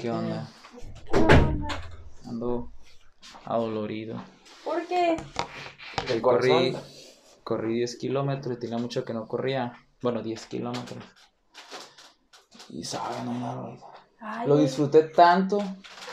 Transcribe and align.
¿Qué 0.00 0.10
onda? 0.10 0.48
Ando 2.24 2.70
adolorido. 3.44 4.22
¿Por 4.64 4.86
qué? 4.86 5.16
El 6.08 6.22
Corrí, 6.22 6.72
corazón. 6.72 6.82
corrí 7.42 7.74
10 7.78 7.96
kilómetros 7.96 8.56
y 8.56 8.60
tenía 8.60 8.78
mucho 8.78 9.04
que 9.04 9.14
no 9.14 9.26
corría. 9.26 9.72
Bueno, 10.02 10.22
10 10.22 10.46
kilómetros. 10.46 11.02
Y 12.68 12.84
sabe, 12.84 13.16
no 13.24 13.32
mames. 13.32 13.80
Ay, 14.20 14.46
Lo 14.46 14.56
disfruté 14.56 15.02
tanto, 15.04 15.58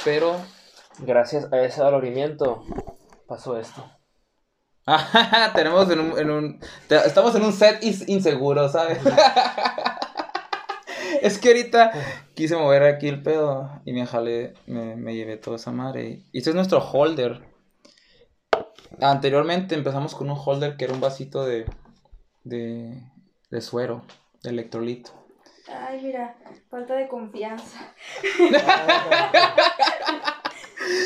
pero. 0.04 0.36
Gracias 1.00 1.52
a 1.52 1.62
ese 1.62 1.82
dolorimiento 1.82 2.64
pasó 3.28 3.58
esto. 3.60 3.84
tenemos 5.56 5.90
en 5.92 6.00
un, 6.00 6.18
en 6.18 6.30
un. 6.30 6.60
Estamos 6.90 7.36
en 7.36 7.44
un 7.44 7.54
set 7.54 7.84
inseguro, 8.08 8.70
¿sabes? 8.70 9.00
es 11.26 11.40
que 11.40 11.50
ahorita 11.50 11.92
quise 12.36 12.56
mover 12.56 12.84
aquí 12.84 13.08
el 13.08 13.24
pedo 13.24 13.82
y 13.84 13.94
me 13.94 14.06
jalé, 14.06 14.54
me, 14.68 14.96
me 14.96 15.16
llevé 15.16 15.38
toda 15.38 15.56
esa 15.58 15.72
madre. 15.72 16.22
Y 16.32 16.38
este 16.38 16.52
es 16.52 16.56
nuestro 16.56 16.80
holder. 16.80 17.42
Anteriormente 19.02 19.74
empezamos 19.76 20.14
con 20.14 20.30
un 20.30 20.38
holder 20.38 20.78
que 20.78 20.86
era 20.86 20.94
un 20.94 21.02
vasito 21.02 21.44
de. 21.46 21.66
de. 22.44 23.02
de 23.50 23.62
suero, 23.62 24.06
de 24.44 24.52
electrolito. 24.52 25.12
Ay, 25.68 26.00
mira, 26.04 26.38
falta 26.70 26.94
de 26.94 27.08
confianza. 27.08 27.94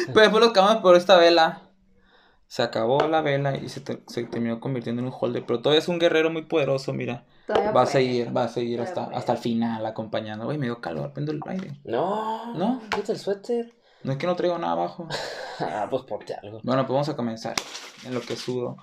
Pero 0.07 0.19
después 0.19 0.43
lo 0.43 0.51
cambiamos 0.51 0.81
por 0.81 0.97
esta 0.97 1.15
vela. 1.15 1.68
Se 2.49 2.63
acabó 2.63 3.07
la 3.07 3.21
vela 3.21 3.55
y 3.57 3.69
se, 3.69 3.79
te- 3.79 4.01
se 4.07 4.23
terminó 4.23 4.59
convirtiendo 4.59 5.03
en 5.03 5.07
un 5.09 5.13
holder. 5.17 5.45
Pero 5.45 5.61
todavía 5.61 5.79
es 5.79 5.87
un 5.87 5.99
guerrero 5.99 6.31
muy 6.31 6.41
poderoso, 6.45 6.93
mira. 6.93 7.23
Todavía 7.45 7.71
Va 7.71 7.81
a 7.81 7.83
puede. 7.85 7.93
seguir, 7.93 8.35
va 8.35 8.43
a 8.45 8.47
seguir 8.47 8.77
Todavía 8.77 8.89
hasta, 8.89 9.05
puede. 9.05 9.17
hasta 9.17 9.31
el 9.33 9.37
final 9.37 9.85
acompañando. 9.85 10.47
Uy, 10.47 10.57
me 10.57 10.65
dio 10.65 10.81
calor, 10.81 11.13
prendo 11.13 11.31
el 11.31 11.39
aire. 11.45 11.79
No, 11.83 12.55
¿No? 12.55 12.81
Quita 12.89 13.11
el 13.11 13.19
suéter. 13.19 13.75
No 14.01 14.13
es 14.13 14.17
que 14.17 14.25
no 14.25 14.35
traigo 14.35 14.57
nada 14.57 14.73
abajo. 14.73 15.07
Ah, 15.61 15.87
pues 15.89 16.03
ponte 16.03 16.33
algo. 16.41 16.61
Bueno, 16.63 16.83
pues 16.83 16.93
vamos 16.93 17.09
a 17.09 17.17
comenzar. 17.17 17.53
En 18.05 18.13
lo 18.13 18.21
que 18.21 18.37
sudo. 18.37 18.77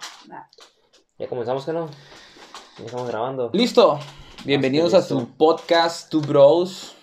Ya 1.19 1.27
comenzamos 1.27 1.65
que 1.65 1.73
no. 1.73 1.89
Ya 2.79 2.85
estamos 2.85 3.09
grabando. 3.09 3.51
Listo. 3.55 3.99
Bienvenidos 4.45 4.93
a 4.93 5.01
su 5.01 5.27
podcast, 5.39 6.11
Two 6.11 6.21
Bros. 6.21 6.95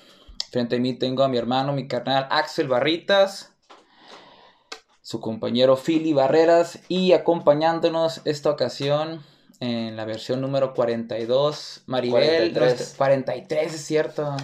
Frente 0.51 0.75
a 0.75 0.79
mí 0.79 0.93
tengo 0.93 1.23
a 1.23 1.27
mi 1.27 1.37
hermano, 1.37 1.73
mi 1.73 1.87
carnal 1.87 2.27
Axel 2.29 2.67
Barritas. 2.67 3.52
Su 5.03 5.19
compañero 5.19 5.75
Philly 5.77 6.13
Barreras. 6.13 6.79
Y 6.87 7.11
acompañándonos 7.11 8.21
esta 8.25 8.49
ocasión 8.49 9.21
en 9.59 9.95
la 9.95 10.05
versión 10.05 10.41
número 10.41 10.73
42, 10.73 11.83
Maribel. 11.85 12.51
43. 12.53 12.63
nuestra- 12.75 12.97
43, 12.97 13.73
es 13.73 13.85
cierto. 13.85 14.35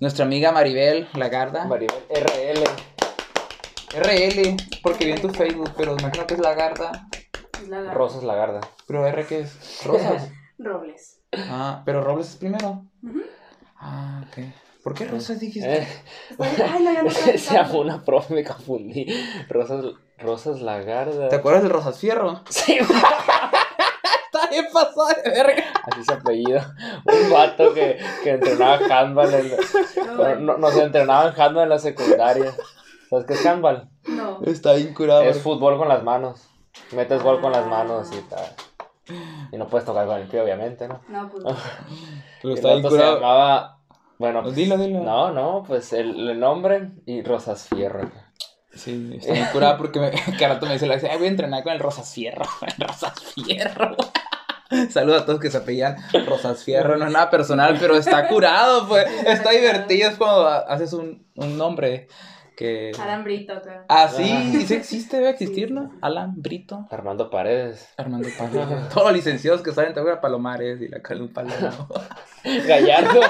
Nuestra 0.00 0.24
amiga 0.24 0.52
Maribel 0.52 1.08
Lagarda. 1.14 1.64
Maribel 1.66 2.02
RL. 2.08 2.64
RL, 3.96 4.56
porque 4.82 5.04
vi 5.06 5.12
en 5.12 5.20
tu 5.20 5.28
Facebook, 5.30 5.72
pero 5.76 5.94
me 5.96 6.02
imagino 6.02 6.26
que 6.26 6.34
es 6.34 6.40
Lagarda. 6.40 7.08
Es 7.60 7.68
la 7.68 7.80
garra. 7.80 7.94
Rosas 7.94 8.22
Lagarda. 8.22 8.60
Pero 8.86 9.06
R 9.06 9.26
que 9.26 9.40
es 9.40 9.84
Rosas. 9.84 10.30
Robles. 10.58 11.20
Ah, 11.32 11.82
pero 11.84 12.02
Robles 12.02 12.28
es 12.30 12.36
primero. 12.36 12.84
Ah, 13.76 14.24
ok. 14.28 14.44
¿Por 14.82 14.94
qué 14.94 15.04
Rosas 15.06 15.40
dijiste? 15.40 15.82
Eh. 15.82 15.88
Ay, 16.38 16.82
no, 16.82 16.92
ya 16.92 17.02
no 17.02 17.10
se 17.10 17.76
una 17.76 18.02
profe, 18.02 18.34
me 18.34 18.44
confundí. 18.44 19.06
Rosas, 19.48 19.84
Rosas 20.18 20.60
Lagarda. 20.60 21.28
¿Te 21.28 21.36
acuerdas 21.36 21.62
del 21.62 21.72
Rosas 21.72 21.98
Fierro? 21.98 22.42
Sí, 22.48 22.78
Está 24.32 24.48
bien 24.48 24.66
pasado 24.72 25.08
de 25.08 25.30
verga. 25.30 25.64
así 25.90 26.04
se 26.04 26.12
apellido. 26.12 26.60
Un 27.04 27.30
vato 27.30 27.74
que, 27.74 27.98
que 28.22 28.30
entrenaba 28.30 28.78
handball. 28.88 29.34
En, 29.34 29.52
bueno, 30.16 30.40
no, 30.40 30.58
no 30.58 30.70
se 30.70 30.84
entrenaba 30.84 31.28
en 31.28 31.40
handball 31.40 31.64
en 31.64 31.68
la 31.68 31.78
secundaria. 31.78 32.54
¿Sabes 33.10 33.26
qué 33.26 33.34
es 33.34 33.44
handball? 33.44 33.88
No. 34.06 34.40
Está 34.46 34.74
bien 34.74 34.94
curado. 34.94 35.22
Es 35.22 35.42
fútbol 35.42 35.76
con 35.78 35.88
las 35.88 36.04
manos. 36.04 36.48
Metes 36.92 37.22
gol 37.22 37.40
con 37.40 37.50
las 37.50 37.66
manos 37.66 38.08
y 38.12 38.20
tal. 38.22 38.44
Y 39.50 39.56
no 39.56 39.66
puedes 39.66 39.84
tocar 39.84 40.06
con 40.06 40.20
el 40.20 40.28
pie, 40.28 40.40
obviamente, 40.40 40.86
¿no? 40.86 41.00
No, 41.08 41.28
pues. 41.28 41.42
Pero 42.42 42.54
está 42.54 42.74
bien 42.74 42.88
se 42.88 42.98
llamaba. 42.98 43.79
Bueno, 44.20 44.42
pues, 44.42 44.54
Dilo, 44.54 44.76
dilo. 44.76 45.00
No, 45.00 45.30
no, 45.32 45.64
pues 45.66 45.94
el, 45.94 46.28
el 46.28 46.38
nombre 46.38 46.90
y 47.06 47.22
Rosas 47.22 47.66
Fierro. 47.68 48.10
Sí, 48.70 49.12
está 49.16 49.32
bien 49.32 49.46
curado 49.50 49.78
porque 49.78 49.98
me, 49.98 50.10
que 50.38 50.46
rato 50.46 50.66
me 50.66 50.74
dice 50.74 50.86
la 50.86 50.96
"Ay, 50.96 51.16
voy 51.16 51.26
a 51.26 51.30
entrenar 51.30 51.62
con 51.62 51.72
el 51.72 51.80
Rosas 51.80 52.12
Fierro. 52.12 52.44
El 52.78 52.86
Rosas 52.86 53.14
Fierro. 53.34 53.96
Saludos 54.90 55.22
a 55.22 55.24
todos 55.24 55.40
que 55.40 55.50
se 55.50 55.56
apellan 55.56 55.96
Rosas 56.26 56.62
Fierro. 56.62 56.98
No 56.98 57.06
es 57.06 57.12
nada 57.12 57.30
personal, 57.30 57.78
pero 57.80 57.96
está 57.96 58.28
curado, 58.28 58.86
pues. 58.88 59.06
Está 59.24 59.52
divertido. 59.52 60.10
Es 60.10 60.16
cuando 60.16 60.46
haces 60.48 60.92
un, 60.92 61.26
un 61.36 61.56
nombre 61.56 62.06
que. 62.58 62.92
Alan 63.00 63.24
Brito 63.24 63.54
acá. 63.54 63.86
Ah, 63.88 64.06
sí, 64.14 64.64
sí 64.66 64.74
existe, 64.74 65.16
debe 65.16 65.30
existir, 65.30 65.70
¿no? 65.70 65.92
Alan 66.02 66.34
Brito. 66.36 66.86
Armando 66.90 67.30
Paredes. 67.30 67.88
Armando 67.96 68.28
Palomares. 68.36 68.90
Todos 68.90 69.06
los 69.06 69.14
licenciados 69.14 69.62
que 69.62 69.72
salen 69.72 69.94
te 69.94 70.02
voy 70.02 70.12
a 70.12 70.20
Palomares 70.20 70.78
y 70.82 70.88
la 70.88 71.00
Calum 71.00 71.32
Paloma. 71.32 71.88
Gallardo. 72.68 73.20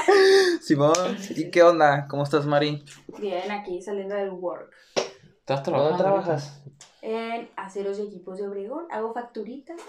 Simón, 0.60 0.94
¿y 1.30 1.50
qué 1.50 1.62
onda? 1.62 2.06
¿Cómo 2.08 2.22
estás, 2.22 2.46
Mari? 2.46 2.84
Bien, 3.18 3.50
aquí 3.50 3.80
saliendo 3.82 4.14
del 4.14 4.30
work. 4.30 4.72
¿Estás 5.40 5.62
trabajando? 5.62 5.90
¿Dónde 5.90 6.02
trabajas? 6.04 6.62
En 7.02 7.50
aceros 7.56 7.98
y 7.98 8.02
equipos 8.02 8.38
de 8.38 8.46
Obregón. 8.48 8.86
Hago 8.90 9.12
facturitas 9.12 9.80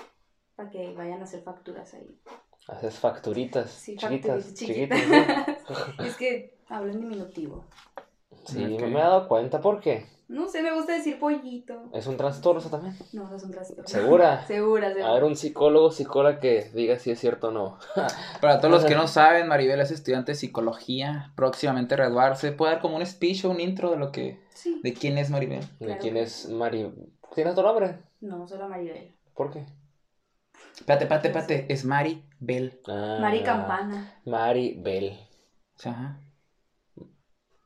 para 0.55 0.69
que 0.69 0.93
vayan 0.93 1.21
a 1.21 1.25
hacer 1.25 1.43
facturas 1.43 1.93
ahí. 1.93 2.19
Haces 2.67 2.97
facturitas. 2.97 3.69
Sí, 3.71 3.97
chiquitas. 3.97 4.45
facturitas 4.45 4.53
Chiquitas. 4.53 4.99
chiquitas. 4.99 5.99
es 6.07 6.17
que 6.17 6.57
hablo 6.69 6.91
en 6.91 7.01
diminutivo. 7.01 7.65
Sí, 8.45 8.75
Ok. 8.75 8.81
me 8.81 8.99
he 8.99 9.03
dado 9.03 9.27
cuenta. 9.27 9.61
¿Por 9.61 9.79
qué? 9.79 10.05
No 10.29 10.47
sé, 10.47 10.61
me 10.63 10.73
gusta 10.73 10.93
decir 10.93 11.19
pollito. 11.19 11.89
Es 11.93 12.07
un 12.07 12.17
trastorno 12.17 12.59
eso 12.59 12.69
también. 12.69 12.95
No, 13.11 13.29
no 13.29 13.35
es 13.35 13.43
un 13.43 13.51
trastorno. 13.51 13.87
¿Segura? 13.87 14.43
segura, 14.47 14.87
segura. 14.89 15.09
A 15.09 15.13
ver, 15.13 15.23
un 15.25 15.35
psicólogo, 15.35 15.91
psicóloga 15.91 16.39
que 16.39 16.71
diga 16.73 16.97
si 16.97 17.11
es 17.11 17.19
cierto 17.19 17.49
o 17.49 17.51
no. 17.51 17.77
Para 18.41 18.59
todos 18.59 18.71
los 18.71 18.85
que 18.85 18.95
no 18.95 19.07
saben, 19.09 19.47
Maribel 19.47 19.79
es 19.81 19.91
estudiante 19.91 20.31
de 20.31 20.35
psicología, 20.35 21.31
próximamente 21.35 21.95
graduarse. 21.95 22.51
¿Puede 22.51 22.73
dar 22.73 22.81
como 22.81 22.95
un 22.95 23.05
speech 23.05 23.45
o 23.45 23.49
un 23.51 23.59
intro 23.59 23.91
de 23.91 23.97
lo 23.97 24.11
que, 24.11 24.41
Sí. 24.53 24.79
de 24.83 24.93
quién 24.93 25.17
es 25.17 25.29
Maribel? 25.29 25.63
¿De 25.79 25.97
quién 25.97 26.17
es 26.17 26.31
sí. 26.31 26.53
Mari? 26.53 26.91
¿Tienes 27.35 27.53
otro 27.53 27.63
nombre? 27.67 27.99
No, 28.21 28.47
solo 28.47 28.69
Maribel. 28.69 29.15
¿Por 29.35 29.51
qué? 29.51 29.65
Espérate, 30.75 31.03
espérate, 31.03 31.27
espérate, 31.27 31.65
es 31.73 31.85
Maribel. 31.85 32.79
Ah, 32.87 33.17
Mari 33.21 33.43
Campana. 33.43 34.21
Maribel. 34.25 35.17
O 35.75 35.79
sea, 35.79 35.91
ajá. 35.91 36.19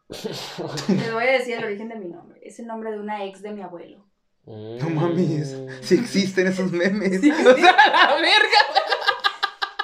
Les 0.09 1.13
voy 1.13 1.23
a 1.25 1.31
decir 1.33 1.55
el 1.57 1.65
origen 1.65 1.89
de 1.89 1.95
mi 1.95 2.07
nombre. 2.07 2.36
Es 2.47 2.59
el 2.59 2.67
nombre 2.67 2.91
de 2.91 2.99
una 2.99 3.25
ex 3.25 3.41
de 3.41 3.51
mi 3.51 3.61
abuelo. 3.61 4.05
No 4.45 4.89
mames, 4.89 5.57
si 5.81 5.95
existen 5.95 6.47
esos 6.47 6.71
memes. 6.71 7.19
Sí, 7.19 7.29
o 7.29 7.35
sea, 7.35 7.53
la 7.55 8.15
verga. 8.15 8.61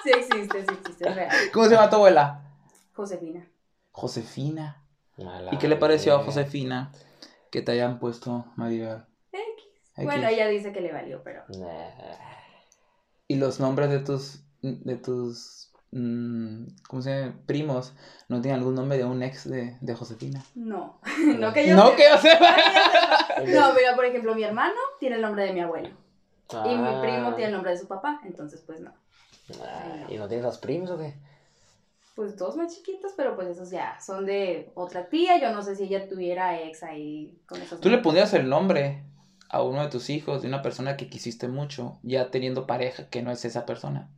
Sí 0.02 0.12
existe, 0.12 0.62
sí 0.62 0.74
existe, 0.80 1.10
es 1.10 1.16
real. 1.16 1.36
¿Cómo 1.52 1.66
se 1.66 1.76
llama 1.76 1.90
tu 1.90 1.98
abuela? 1.98 2.42
Josefina. 2.94 3.46
Josefina. 3.92 4.82
Mala 5.18 5.54
¿Y 5.54 5.58
qué 5.58 5.68
le 5.68 5.76
pareció 5.76 6.16
a. 6.16 6.24
Josefina 6.24 6.94
que 7.52 7.62
te 7.62 7.74
hayan 7.74 8.00
puesto 8.00 8.46
Maribel? 8.56 9.04
X. 9.34 9.44
X. 9.98 10.06
Bueno, 10.06 10.30
ella 10.30 10.48
dice 10.48 10.72
que 10.72 10.80
le 10.80 10.94
valió, 10.94 11.22
pero. 11.22 11.44
Nah. 11.50 11.90
Y 13.28 13.36
los 13.36 13.60
nombres 13.60 13.90
de 13.90 14.00
tus, 14.00 14.46
de 14.62 14.96
tus, 14.96 15.73
mm, 15.94 16.66
¿cómo 16.88 17.02
se 17.02 17.10
llama? 17.20 17.36
Primos, 17.46 17.94
¿no 18.30 18.42
tienen 18.42 18.60
algún 18.60 18.76
nombre 18.76 18.98
de 18.98 19.06
un 19.06 19.22
ex 19.24 19.50
de, 19.50 19.78
de 19.82 19.94
Josefina? 19.96 20.44
No. 20.56 21.00
no 21.40 21.54
que 21.54 21.68
yo 21.68 21.76
no, 21.76 21.86
sepa. 21.92 21.96
que 21.96 22.04
yo 22.10 22.18
sepa. 22.18 22.56
No 23.46 23.74
mira, 23.74 23.96
por 23.96 24.06
ejemplo, 24.06 24.36
mi 24.36 24.44
hermano 24.44 24.76
tiene 25.00 25.16
el 25.18 25.22
nombre 25.22 25.44
de 25.46 25.54
mi 25.54 25.60
abuelo. 25.62 25.90
Y 25.90 26.76
mi 26.76 26.88
Ah. 26.88 27.00
primo 27.02 27.34
tiene 27.36 27.46
el 27.48 27.52
nombre 27.54 27.72
de 27.72 27.78
su 27.78 27.88
papá. 27.88 28.20
Entonces, 28.26 28.62
pues 28.66 28.80
no. 28.80 28.94
Ah, 29.64 30.06
¿Y 30.10 30.18
no 30.18 30.28
tienes 30.28 30.46
los 30.46 30.58
primos 30.60 30.90
o 30.92 30.98
qué? 30.98 31.16
Pues 32.16 32.38
dos 32.38 32.56
más 32.56 32.76
chiquitos, 32.76 33.14
pero 33.18 33.36
pues 33.36 33.48
esos 33.48 33.72
ya 33.72 34.00
son 34.00 34.26
de 34.26 34.72
otra 34.76 35.10
tía. 35.10 35.40
Yo 35.42 35.52
no 35.52 35.64
sé 35.64 35.76
si 35.76 35.84
ella 35.86 36.08
tuviera 36.08 36.62
ex 36.62 36.84
ahí 36.84 37.42
con 37.48 37.60
esos. 37.62 37.80
Tú 37.82 37.90
le 37.90 37.98
pondrías 37.98 38.34
el 38.36 38.48
nombre 38.50 39.04
a 39.50 39.64
uno 39.64 39.82
de 39.82 39.90
tus 39.90 40.10
hijos 40.12 40.42
de 40.44 40.48
una 40.48 40.62
persona 40.62 40.96
que 40.96 41.10
quisiste 41.10 41.48
mucho, 41.48 41.98
ya 42.04 42.30
teniendo 42.30 42.68
pareja 42.68 43.10
que 43.10 43.24
no 43.24 43.32
es 43.32 43.46
esa 43.46 43.66
persona. 43.66 44.10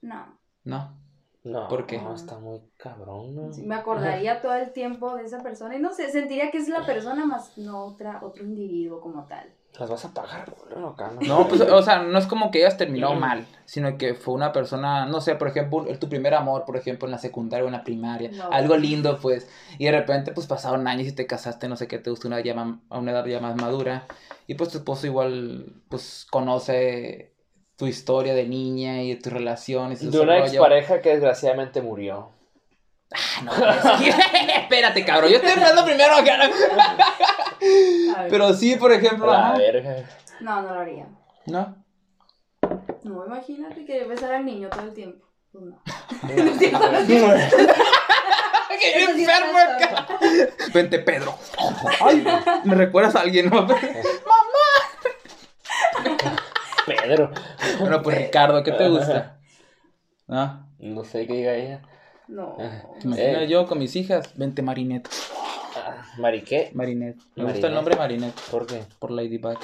No. 0.00 0.38
No. 0.64 0.98
No. 1.44 1.66
¿Por 1.66 1.86
qué? 1.86 1.98
No, 1.98 2.14
está 2.14 2.38
muy 2.38 2.60
cabrón, 2.76 3.34
¿no? 3.34 3.52
Sí, 3.52 3.62
me 3.62 3.74
acordaría 3.74 4.40
todo 4.40 4.54
el 4.54 4.72
tiempo 4.72 5.16
de 5.16 5.24
esa 5.24 5.42
persona 5.42 5.76
y 5.76 5.80
no 5.80 5.92
sé, 5.92 6.10
sentiría 6.10 6.50
que 6.52 6.58
es 6.58 6.68
la 6.68 6.86
persona 6.86 7.26
más 7.26 7.58
no 7.58 7.84
otra, 7.86 8.20
otro 8.22 8.44
individuo 8.44 9.00
como 9.00 9.24
tal. 9.26 9.48
Las 9.78 9.88
vas 9.88 10.04
a 10.04 10.12
pagar, 10.12 10.54
acá, 10.92 11.10
¿no? 11.12 11.20
No, 11.26 11.48
pues, 11.48 11.62
o 11.62 11.82
sea, 11.82 12.02
no 12.02 12.18
es 12.18 12.26
como 12.26 12.50
que 12.50 12.58
hayas 12.58 12.76
terminado 12.76 13.14
mal, 13.14 13.46
sino 13.64 13.96
que 13.96 14.14
fue 14.14 14.34
una 14.34 14.52
persona, 14.52 15.06
no 15.06 15.22
sé, 15.22 15.34
por 15.34 15.48
ejemplo, 15.48 15.86
tu 15.98 16.10
primer 16.10 16.34
amor, 16.34 16.64
por 16.66 16.76
ejemplo, 16.76 17.08
en 17.08 17.12
la 17.12 17.18
secundaria 17.18 17.64
o 17.64 17.68
en 17.68 17.72
la 17.72 17.82
primaria, 17.82 18.30
No. 18.30 18.52
algo 18.52 18.76
lindo, 18.76 19.18
pues, 19.18 19.48
y 19.78 19.86
de 19.86 19.92
repente, 19.92 20.32
pues, 20.32 20.46
pasaron 20.46 20.86
años 20.86 21.08
y 21.08 21.12
te 21.12 21.26
casaste, 21.26 21.68
no 21.68 21.76
sé 21.76 21.88
qué, 21.88 21.98
te 21.98 22.10
gustó 22.10 22.28
una 22.28 22.40
ya 22.42 22.54
a 22.90 22.98
una 22.98 23.12
edad 23.12 23.24
ya 23.24 23.40
más 23.40 23.56
madura, 23.56 24.06
y 24.46 24.54
pues 24.56 24.68
tu 24.68 24.76
esposo 24.78 25.06
igual, 25.06 25.72
pues, 25.88 26.26
conoce 26.30 27.31
tu 27.76 27.86
historia 27.86 28.34
de 28.34 28.46
niña 28.46 29.02
y 29.02 29.14
de 29.14 29.20
tus 29.20 29.32
relaciones. 29.32 30.02
y 30.02 30.08
De 30.10 30.20
una 30.20 30.34
rollo. 30.38 30.46
expareja 30.46 31.00
que 31.00 31.10
desgraciadamente 31.10 31.80
murió. 31.82 32.30
Ah, 33.14 33.42
no, 33.44 33.52
es 33.52 34.00
que- 34.02 34.54
espérate, 34.60 35.04
cabrón, 35.04 35.30
yo 35.30 35.36
estoy 35.36 35.50
hablando 35.52 35.84
primero 35.84 36.14
acá. 36.14 36.38
Pero 38.30 38.52
sí, 38.54 38.76
por 38.76 38.92
ejemplo, 38.92 39.26
La 39.30 39.48
ajá. 39.50 39.58
verga. 39.58 39.96
No, 40.40 40.62
no 40.62 40.74
lo 40.74 40.80
haría. 40.80 41.06
¿no? 41.46 41.76
No, 43.04 43.26
imagínate 43.26 43.84
que 43.84 44.04
besar 44.04 44.32
al 44.34 44.44
niño 44.44 44.68
todo 44.70 44.82
el 44.82 44.94
tiempo. 44.94 45.26
Pues 45.50 45.64
no. 45.64 45.82
¡Qué 48.80 49.02
Eso 49.04 49.12
sí 49.14 49.22
enfermo 49.22 49.58
acá! 49.58 50.06
Vente, 50.72 50.98
Pedro. 51.00 51.34
Ay, 52.00 52.24
me 52.64 52.74
recuerdas 52.74 53.14
a 53.14 53.20
alguien, 53.20 53.48
¿no? 53.50 53.66
Pedro. 56.86 57.30
Bueno, 57.80 58.02
pues 58.02 58.18
Ricardo, 58.18 58.62
¿qué 58.62 58.72
te 58.72 58.88
gusta? 58.88 59.38
¿No? 60.26 60.66
No 60.78 61.04
sé 61.04 61.26
qué 61.26 61.34
diga 61.34 61.54
ella. 61.54 61.82
No. 62.28 62.56
¿Te 63.00 63.06
imaginas 63.06 63.42
Eh. 63.42 63.48
yo 63.48 63.66
con 63.66 63.78
mis 63.78 63.94
hijas? 63.96 64.36
Vente, 64.36 64.62
Marinette. 64.62 65.08
Ah, 65.76 66.04
¿Mariqué? 66.18 66.70
Marinette. 66.74 67.18
Me 67.36 67.44
gusta 67.44 67.66
el 67.68 67.74
nombre 67.74 67.96
Marinette. 67.96 68.38
¿Por 68.50 68.66
qué? 68.66 68.84
Por 68.98 69.10
Ladybug. 69.10 69.58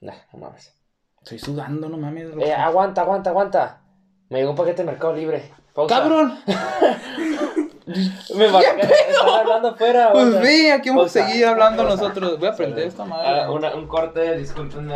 Nah, 0.00 0.14
no 0.32 0.38
mames. 0.38 0.72
Estoy 1.22 1.38
sudando, 1.38 1.88
no 1.88 1.96
mames. 1.96 2.28
Eh, 2.40 2.52
aguanta, 2.52 3.00
aguanta, 3.02 3.30
aguanta. 3.30 3.80
Me 4.28 4.38
llegó 4.38 4.50
un 4.50 4.56
paquete 4.56 4.82
de 4.82 4.90
Mercado 4.90 5.14
Libre. 5.14 5.50
Pausa. 5.74 5.98
¡Cabrón! 6.00 6.38
Me 8.34 8.48
marca- 8.50 8.76
Están 8.80 9.28
hablando 9.28 9.68
afuera. 9.68 10.10
Pues 10.12 10.40
ve, 10.40 10.72
aquí 10.72 10.88
vamos 10.88 11.06
a 11.16 11.24
seguir 11.24 11.46
hablando 11.46 11.84
Pausa. 11.86 12.02
nosotros. 12.02 12.38
Voy 12.38 12.48
a 12.48 12.52
aprender 12.52 12.86
esta 12.88 13.04
madre. 13.04 13.42
Ah, 13.42 13.50
una- 13.50 13.74
un 13.74 13.86
corte, 13.86 14.36
discúlpenme. 14.36 14.94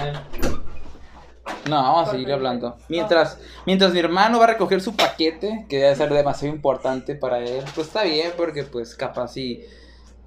No, 1.69 1.77
vamos 1.83 2.09
a 2.09 2.13
seguir 2.13 2.33
hablando. 2.33 2.77
Mientras, 2.89 3.39
mientras 3.67 3.93
mi 3.93 4.01
hermano 4.01 4.39
va 4.39 4.45
a 4.45 4.49
recoger 4.49 4.81
su 4.81 4.97
paquete, 4.97 5.67
que 5.69 5.79
debe 5.79 5.95
ser 5.97 6.13
demasiado 6.13 6.55
importante 6.55 7.15
para 7.15 7.39
él, 7.41 7.65
pues 7.75 7.87
está 7.89 8.03
bien, 8.05 8.33
porque 8.37 8.65
pues 8.65 8.95
capaz 8.95 9.29
si 9.29 9.65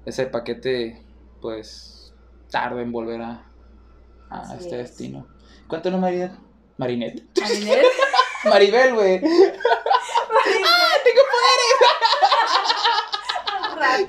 ese 0.06 0.26
paquete, 0.26 1.02
pues, 1.40 2.12
tarda 2.50 2.80
en 2.82 2.92
volver 2.92 3.22
a, 3.22 3.46
a 4.30 4.40
Así 4.40 4.54
este 4.64 4.80
es. 4.80 4.88
destino. 4.90 5.26
Cuéntanos, 5.68 6.00
Marinette. 6.00 6.34
Marinette. 6.76 7.22
Marinette. 7.40 7.86
Maribel, 8.44 8.94
güey. 8.94 9.20
Rato. 13.76 14.06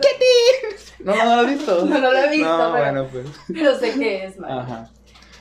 No, 0.99 1.15
no, 1.15 1.23
no 1.23 1.35
lo 1.35 1.41
has 1.41 1.47
visto. 1.47 1.85
No, 1.85 1.99
no 1.99 2.11
lo 2.11 2.17
he 2.17 2.29
visto, 2.29 2.57
No, 2.57 2.73
pero, 2.73 2.85
bueno, 2.85 3.07
pues. 3.11 3.25
pero 3.53 3.77
sé 3.77 3.93
que 3.93 4.25
es, 4.25 4.39
Marinette. 4.39 4.71
Ajá. 4.71 4.89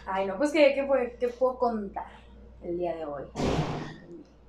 Ay, 0.06 0.26
no, 0.26 0.36
pues, 0.36 0.50
¿qué, 0.52 0.72
qué, 0.74 0.84
fue- 0.86 1.16
qué 1.18 1.28
puedo 1.28 1.58
contar 1.58 2.06
el 2.62 2.78
día 2.78 2.94
de 2.94 3.04
hoy? 3.04 3.22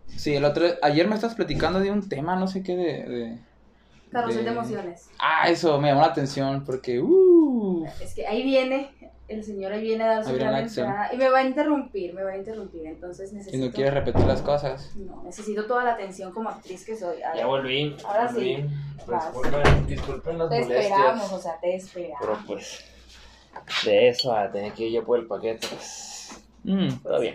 Sí, 0.08 0.36
el 0.36 0.46
otro, 0.46 0.66
ayer 0.82 1.08
me 1.08 1.16
estás 1.16 1.36
platicando 1.36 1.80
de 1.80 1.92
un 1.92 2.08
tema, 2.08 2.36
no 2.36 2.48
sé 2.48 2.64
qué, 2.64 2.76
de... 2.76 3.04
de- 3.04 3.40
Carrusel 4.12 4.46
de 4.46 4.52
de- 4.52 4.58
emociones. 4.58 5.10
Ah, 5.20 5.50
eso 5.50 5.80
me 5.82 5.90
llamó 5.90 6.02
la 6.02 6.08
atención, 6.08 6.64
porque, 6.64 7.02
uh, 7.02 7.86
Es 8.02 8.14
que 8.14 8.26
ahí 8.26 8.44
viene, 8.44 8.92
el 9.28 9.44
señor 9.44 9.74
ahí 9.74 9.82
viene 9.82 10.04
a 10.06 10.08
dar 10.08 10.24
su 10.24 10.30
Ahí 10.30 10.36
viene 10.36 10.50
gran 10.52 10.62
la 10.62 10.66
acción. 10.66 10.88
entrada 10.88 11.14
y 11.14 11.18
me 11.18 11.30
va 11.30 11.40
a 11.40 11.44
interrumpir, 11.44 12.14
me 12.14 12.24
va 12.24 12.32
a 12.32 12.38
interrumpir, 12.38 12.86
entonces 12.86 13.30
si 13.32 13.36
necesito... 13.36 13.66
no 13.66 13.72
quieres 13.74 13.94
repetir 13.94 14.26
las 14.26 14.42
cosas. 14.42 14.92
No, 14.96 15.22
necesito 15.24 15.66
toda 15.66 15.84
la 15.84 15.94
atención 15.94 16.32
como 16.32 16.50
actriz 16.50 16.86
que 16.86 16.96
soy. 16.96 17.18
Ya 17.36 17.46
volví. 17.46 17.98
Ahora 18.06 18.28
volví. 18.32 18.56
sí. 18.58 18.66
Pues. 19.06 19.22
Disculpen, 19.26 19.88
disculpen 19.88 20.38
las 20.38 20.50
te 20.50 20.62
molestias. 20.62 20.86
esperamos, 20.92 21.32
o 21.34 21.40
sea, 21.40 21.60
te 21.60 21.76
esperamos. 21.76 22.18
Pero 22.22 22.38
pues, 22.48 22.86
de 23.86 24.10
eso 24.10 24.34
a 24.36 24.52
tener 24.52 24.74
que 24.74 24.88
ir 24.88 24.94
yo 24.94 25.04
por 25.06 25.20
el 25.20 25.28
paquete, 25.28 25.68
Mm. 26.64 26.90
todo 27.04 27.20
bien. 27.20 27.34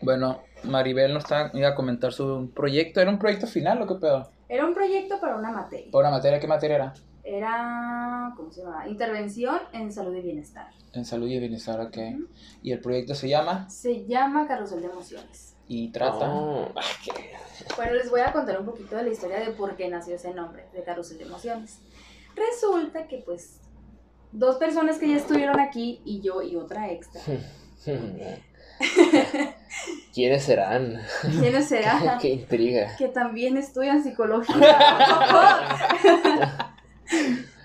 Bueno, 0.00 0.42
Maribel 0.64 1.12
nos 1.12 1.24
está, 1.24 1.50
iba 1.54 1.68
a 1.68 1.74
comentar 1.74 2.12
su 2.12 2.50
proyecto. 2.54 3.00
¿Era 3.00 3.10
un 3.10 3.18
proyecto 3.18 3.46
final 3.46 3.82
o 3.82 3.86
qué 3.86 3.94
pedo? 3.96 4.30
Era 4.48 4.64
un 4.66 4.74
proyecto 4.74 5.20
para 5.20 5.36
una 5.36 5.50
materia. 5.50 5.90
¿Para 5.92 6.08
una 6.08 6.16
materia? 6.16 6.40
¿Qué 6.40 6.46
materia 6.46 6.76
era? 6.76 6.94
Era, 7.22 8.32
¿cómo 8.36 8.50
se 8.50 8.62
llama? 8.62 8.88
Intervención 8.88 9.58
en 9.72 9.92
salud 9.92 10.14
y 10.16 10.22
bienestar. 10.22 10.68
En 10.94 11.04
salud 11.04 11.28
y 11.28 11.38
bienestar, 11.38 11.78
ok. 11.80 11.98
Y 12.62 12.72
el 12.72 12.80
proyecto 12.80 13.14
se 13.14 13.28
llama 13.28 13.68
Se 13.68 14.06
llama 14.06 14.46
Carrusel 14.48 14.80
de 14.80 14.86
Emociones. 14.86 15.54
y 15.70 15.88
trata. 15.92 16.32
Oh, 16.32 16.68
Bueno, 17.76 17.92
les 17.92 18.08
voy 18.10 18.20
a 18.22 18.32
contar 18.32 18.58
un 18.58 18.64
poquito 18.64 18.96
de 18.96 19.02
la 19.02 19.10
historia 19.10 19.40
de 19.40 19.50
por 19.50 19.76
qué 19.76 19.88
nació 19.90 20.14
ese 20.14 20.32
nombre, 20.32 20.64
de 20.72 20.82
Carrusel 20.82 21.18
de 21.18 21.24
Emociones. 21.24 21.80
Resulta 22.34 23.06
que, 23.06 23.18
pues, 23.18 23.60
dos 24.32 24.56
personas 24.56 24.98
que 24.98 25.08
ya 25.08 25.16
estuvieron 25.16 25.58
aquí, 25.60 26.00
y 26.04 26.20
yo 26.20 26.42
y 26.42 26.56
otra 26.56 26.90
extra. 26.90 27.20
¿Quiénes 30.14 30.42
serán? 30.44 31.00
¿Quiénes 31.22 31.68
serán? 31.68 32.18
qué 32.18 32.28
intriga. 32.28 32.96
que 32.96 33.08
también 33.08 33.56
estudian 33.56 34.02
psicología. 34.02 34.78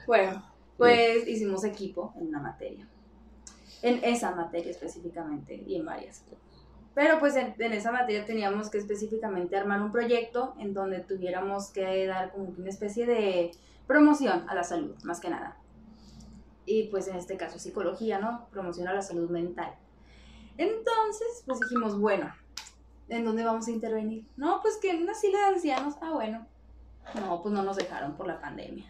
bueno, 0.07 0.43
pues 0.77 1.27
hicimos 1.27 1.63
equipo 1.63 2.13
en 2.15 2.27
una 2.27 2.39
materia. 2.39 2.87
En 3.81 4.03
esa 4.03 4.33
materia 4.33 4.71
específicamente 4.71 5.61
y 5.65 5.75
en 5.75 5.85
varias. 5.85 6.23
Pero 6.95 7.19
pues 7.19 7.35
en, 7.35 7.53
en 7.57 7.73
esa 7.73 7.91
materia 7.91 8.23
teníamos 8.25 8.69
que 8.69 8.77
específicamente 8.77 9.57
armar 9.57 9.81
un 9.81 9.91
proyecto 9.91 10.53
en 10.59 10.73
donde 10.73 10.99
tuviéramos 10.99 11.71
que 11.71 12.05
dar 12.05 12.31
como 12.31 12.53
una 12.57 12.69
especie 12.69 13.05
de 13.05 13.51
promoción 13.87 14.45
a 14.47 14.55
la 14.55 14.63
salud, 14.63 14.95
más 15.03 15.19
que 15.19 15.29
nada. 15.29 15.57
Y 16.65 16.83
pues 16.83 17.07
en 17.07 17.15
este 17.15 17.37
caso 17.37 17.59
psicología, 17.59 18.19
¿no? 18.19 18.47
Promoción 18.51 18.87
a 18.87 18.93
la 18.93 19.01
salud 19.01 19.29
mental. 19.29 19.73
Entonces, 20.57 21.43
pues 21.45 21.59
dijimos, 21.59 21.99
bueno, 21.99 22.33
¿En 23.09 23.25
dónde 23.25 23.43
vamos 23.43 23.67
a 23.67 23.71
intervenir? 23.71 24.25
No, 24.37 24.59
pues 24.61 24.77
que 24.77 24.89
en 24.91 25.03
una 25.03 25.13
sila 25.13 25.37
de 25.39 25.45
ancianos. 25.55 25.95
Ah, 26.01 26.11
bueno. 26.13 26.47
No, 27.15 27.41
pues 27.41 27.53
no 27.53 27.63
nos 27.63 27.75
dejaron 27.75 28.15
por 28.15 28.27
la 28.27 28.39
pandemia. 28.39 28.85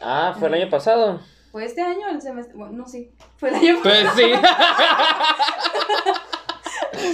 Ah, 0.00 0.34
fue 0.38 0.48
el 0.48 0.54
año 0.54 0.70
pasado. 0.70 1.20
Fue 1.52 1.64
este 1.64 1.82
año 1.82 2.08
el 2.08 2.22
semestre. 2.22 2.56
Bueno, 2.56 2.72
no, 2.72 2.88
sí. 2.88 3.12
Fue 3.36 3.50
el 3.50 3.56
año 3.56 3.78
Pues 3.82 4.08
sí. 4.16 4.32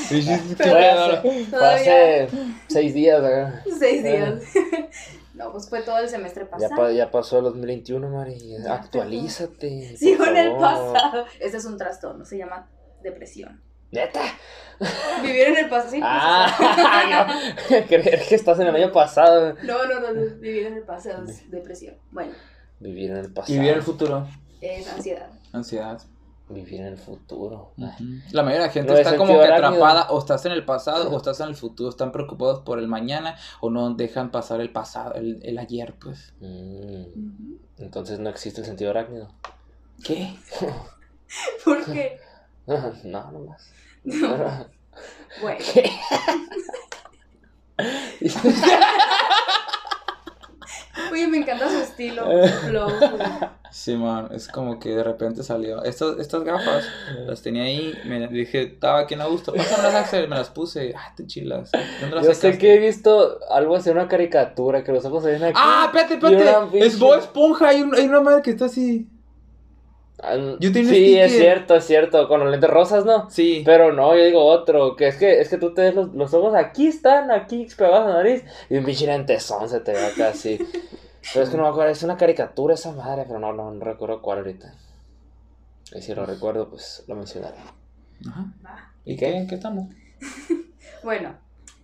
Sí, 0.09 0.23
sí, 0.23 0.55
Todavía 0.55 2.25
hace 2.25 2.29
seis 2.69 2.95
días. 2.95 3.23
acá. 3.23 3.63
seis 3.79 4.03
días. 4.03 4.43
No, 5.37 5.53
pues 5.53 5.69
fue 5.69 5.83
todo 5.83 5.99
el 5.99 6.09
semestre 6.09 6.45
Ya, 6.45 6.51
pasado. 6.51 6.77
pa- 6.77 6.93
ya 6.93 7.11
pasó 7.11 7.39
el 7.39 7.45
2021, 7.45 8.09
Mari. 8.09 8.39
Ya, 8.65 8.75
Actualízate. 8.75 9.97
Sí, 9.97 10.15
por 10.17 10.27
con 10.29 10.37
el 10.37 10.57
pasado. 10.57 11.27
Ese 11.41 11.57
es 11.59 11.65
un 11.65 11.77
trastorno, 11.77 12.25
se 12.25 12.39
llama 12.39 12.69
depresión. 13.03 13.63
Neta. 13.93 14.21
Vivir 15.23 15.49
en 15.49 15.57
el 15.59 15.69
pasado, 15.69 15.91
sí. 15.93 16.01
Ah, 16.03 17.27
no. 17.71 17.77
Creer 17.87 18.23
que 18.29 18.35
estás 18.35 18.59
en 18.61 18.67
el 18.67 18.75
año 18.77 18.93
pasado. 18.93 19.55
No, 19.63 19.87
no, 19.87 20.01
no, 20.01 20.13
no, 20.13 20.21
vivir 20.41 20.67
en 20.67 20.75
el 20.75 20.83
pasado 20.83 21.25
es 21.29 21.51
depresión. 21.51 21.97
Bueno, 22.11 22.33
Vivir 22.81 23.11
en 23.11 23.17
el 23.19 23.33
pasado. 23.33 23.55
Vivir 23.59 23.75
el 23.75 23.83
futuro. 23.83 24.27
es 24.61 24.87
ansiedad. 24.93 25.29
Ansiedad. 25.53 26.01
Vivir 26.49 26.81
en 26.81 26.87
el 26.87 26.97
futuro. 26.97 27.73
La 28.31 28.43
mayoría 28.43 28.63
de 28.63 28.67
la 28.69 28.73
gente 28.73 28.93
No, 28.93 28.99
está 28.99 29.11
es 29.11 29.17
como 29.17 29.41
que 29.41 29.47
atrapada, 29.47 30.11
o 30.11 30.19
estás 30.19 30.47
en 30.47 30.53
el 30.53 30.65
pasado 30.65 31.11
o 31.11 31.17
estás 31.17 31.41
en 31.41 31.49
el 31.49 31.57
futuro, 31.57 31.91
están 31.91 32.13
preocupados 32.13 32.61
por 32.61 32.79
el 32.79 32.87
mañana 32.87 33.37
o 33.61 33.69
no 33.69 33.95
dejan 33.95 34.31
pasar 34.31 34.61
el 34.61 34.71
pasado, 34.71 35.15
el, 35.15 35.41
el 35.43 35.59
ayer, 35.59 35.95
pues. 35.99 36.35
Mm, 36.41 37.57
entonces 37.79 38.21
no 38.21 38.31
existe 38.31 38.61
el 38.61 38.67
sentido 38.67 38.91
arácnido. 38.91 39.29
¿Qué? 40.05 40.37
¿Por 41.65 41.85
qué? 41.85 42.21
no, 42.67 43.33
nomás. 43.33 43.73
No. 44.05 44.67
Bueno. 45.43 45.59
Oye, 51.13 51.27
me 51.29 51.39
encanta 51.39 51.69
su 51.69 51.79
estilo, 51.79 52.25
flow. 52.69 52.89
Sí, 53.71 53.95
man, 53.97 54.29
es 54.33 54.49
como 54.49 54.79
que 54.79 54.91
de 54.91 55.03
repente 55.03 55.43
salió. 55.43 55.83
Estas, 55.85 56.19
estas 56.19 56.43
gafas 56.45 56.85
las 57.27 57.43
tenía 57.43 57.65
ahí, 57.65 57.93
me 58.05 58.27
dije, 58.29 58.63
estaba 58.63 59.01
aquí 59.01 59.15
en 59.15 59.21
Augusto, 59.21 59.53
pásamelas 59.53 59.95
Axel, 59.95 60.29
me 60.29 60.37
las 60.37 60.51
puse, 60.51 60.95
ah, 60.97 61.13
te 61.17 61.27
chilas. 61.27 61.71
¿Dónde 62.01 62.17
las 62.17 62.25
Yo 62.27 62.31
sé 62.35 62.41
sacaste? 62.41 62.59
que 62.59 62.75
he 62.75 62.79
visto 62.79 63.39
algo 63.51 63.77
así, 63.77 63.91
una 63.91 64.09
caricatura, 64.09 64.83
que 64.85 64.93
los 64.93 65.05
ojos 65.05 65.25
se 65.25 65.33
ven 65.33 65.45
aquí. 65.45 65.59
Ah, 65.61 65.85
espérate, 65.93 66.15
y 66.15 66.19
una 66.35 66.39
espérate, 66.39 66.79
es 66.87 66.95
pinche- 66.95 66.99
Bob 67.01 67.19
Esponja, 67.19 67.69
hay, 67.69 67.83
un- 67.83 67.95
hay 67.95 68.07
una 68.07 68.21
madre 68.21 68.43
que 68.43 68.51
está 68.53 68.67
así. 68.67 69.09
Yo 70.61 70.71
sí, 70.71 71.19
es 71.19 71.33
cierto, 71.33 71.77
es 71.77 71.85
cierto, 71.85 72.27
con 72.27 72.41
los 72.41 72.51
lentes 72.51 72.71
rosas, 72.71 73.05
¿no? 73.05 73.29
Sí. 73.29 73.63
Pero 73.67 73.93
no, 73.93 74.17
yo 74.17 74.25
digo 74.25 74.45
otro, 74.45 74.97
que 74.97 75.09
es 75.09 75.17
que 75.17 75.41
es 75.41 75.51
que 75.51 75.59
tú 75.59 75.75
te 75.75 75.83
ves 75.83 75.95
los, 75.95 76.15
los 76.15 76.33
ojos 76.33 76.55
aquí 76.55 76.87
están, 76.87 77.31
aquí 77.31 77.69
pegados 77.77 78.07
a 78.07 78.09
la 78.09 78.15
nariz, 78.15 78.43
y 78.71 78.79
un 78.79 78.85
pinche 78.85 79.07
lentezón 79.07 79.69
se 79.69 79.81
te 79.81 79.93
ve 79.93 80.07
acá 80.07 80.29
así. 80.29 80.59
Pero 81.33 81.45
es 81.45 81.51
que 81.51 81.57
no 81.57 81.65
me 81.65 81.69
acuerdo, 81.69 81.93
es 81.93 82.03
una 82.03 82.17
caricatura 82.17 82.75
esa 82.75 82.93
madre, 82.93 83.25
pero 83.27 83.39
no, 83.39 83.53
no, 83.53 83.71
no 83.71 83.85
recuerdo 83.85 84.23
cuál 84.23 84.39
ahorita. 84.39 84.75
Y 85.95 86.01
si 86.01 86.15
lo 86.15 86.25
recuerdo, 86.25 86.71
pues 86.71 87.05
lo 87.07 87.15
mencionaré. 87.15 87.59
Ajá. 88.27 88.95
¿Y 89.05 89.13
¿Y 89.13 89.17
qué? 89.17 89.27
qué? 89.27 89.37
¿En 89.37 89.47
qué 89.47 89.55
estamos? 89.57 89.89
Bueno, 91.03 91.37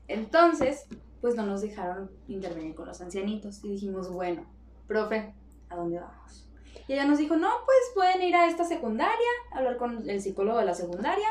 entonces, 0.09 0.87
pues 1.21 1.37
no 1.37 1.47
nos 1.47 1.61
dejaron 1.61 2.11
intervenir 2.27 2.75
con 2.75 2.89
los 2.89 3.01
ancianitos. 3.01 3.62
Y 3.62 3.69
dijimos, 3.69 4.11
bueno, 4.11 4.45
profe, 4.89 5.33
¿a 5.69 5.77
dónde 5.77 6.01
vamos? 6.01 6.49
Y 6.89 6.93
ella 6.95 7.05
nos 7.05 7.19
dijo, 7.19 7.37
no, 7.37 7.49
pues 7.65 7.79
pueden 7.95 8.23
ir 8.23 8.35
a 8.35 8.49
esta 8.49 8.65
secundaria, 8.65 9.29
hablar 9.53 9.77
con 9.77 10.09
el 10.09 10.21
psicólogo 10.21 10.59
de 10.59 10.65
la 10.65 10.75
secundaria 10.75 11.29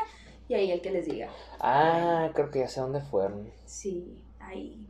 y 0.48 0.54
ahí 0.54 0.70
el 0.70 0.80
que 0.80 0.90
les 0.90 1.06
diga. 1.06 1.28
Ah, 1.60 2.30
creo 2.34 2.50
que 2.50 2.60
ya 2.60 2.68
sé 2.68 2.80
dónde 2.80 3.00
fueron. 3.00 3.50
Sí, 3.66 4.22
ahí. 4.40 4.86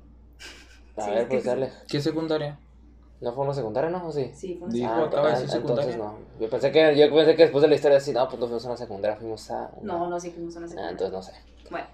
A 0.96 1.02
Sí, 1.04 1.10
ver, 1.10 1.28
pues 1.28 1.44
dale. 1.44 1.72
¿Qué 1.88 2.00
secundaria? 2.00 2.58
¿No 3.20 3.32
fue 3.32 3.44
una 3.44 3.54
secundaria, 3.54 3.88
no? 3.90 4.06
¿O 4.06 4.12
sí? 4.12 4.30
Sí, 4.34 4.56
fue 4.58 4.66
un 4.68 4.74
Digo, 4.74 4.88
Ah, 4.88 5.04
acaba 5.04 5.28
de 5.28 5.34
ah, 5.34 5.40
decir 5.40 5.56
entonces 5.60 5.86
secundaria. 5.86 5.96
no. 5.96 6.40
Yo 6.40 6.50
pensé 6.50 6.72
que, 6.72 6.96
yo 6.96 7.14
pensé 7.14 7.36
que 7.36 7.42
después 7.44 7.62
de 7.62 7.68
la 7.68 7.74
historia 7.76 7.98
así, 7.98 8.12
no, 8.12 8.26
pues 8.28 8.40
no 8.40 8.46
fuimos 8.46 8.64
a 8.64 8.68
una 8.68 8.76
secundaria, 8.76 9.16
fuimos 9.16 9.50
a 9.50 9.70
una... 9.76 9.92
No, 9.94 10.08
no, 10.10 10.18
sí 10.20 10.30
fuimos 10.30 10.54
a 10.56 10.58
una 10.58 10.66
Ah, 10.66 10.70
secundaria. 10.70 10.90
entonces 10.90 11.12
no 11.12 11.22
sé. 11.22 11.32
Bueno, 11.70 11.86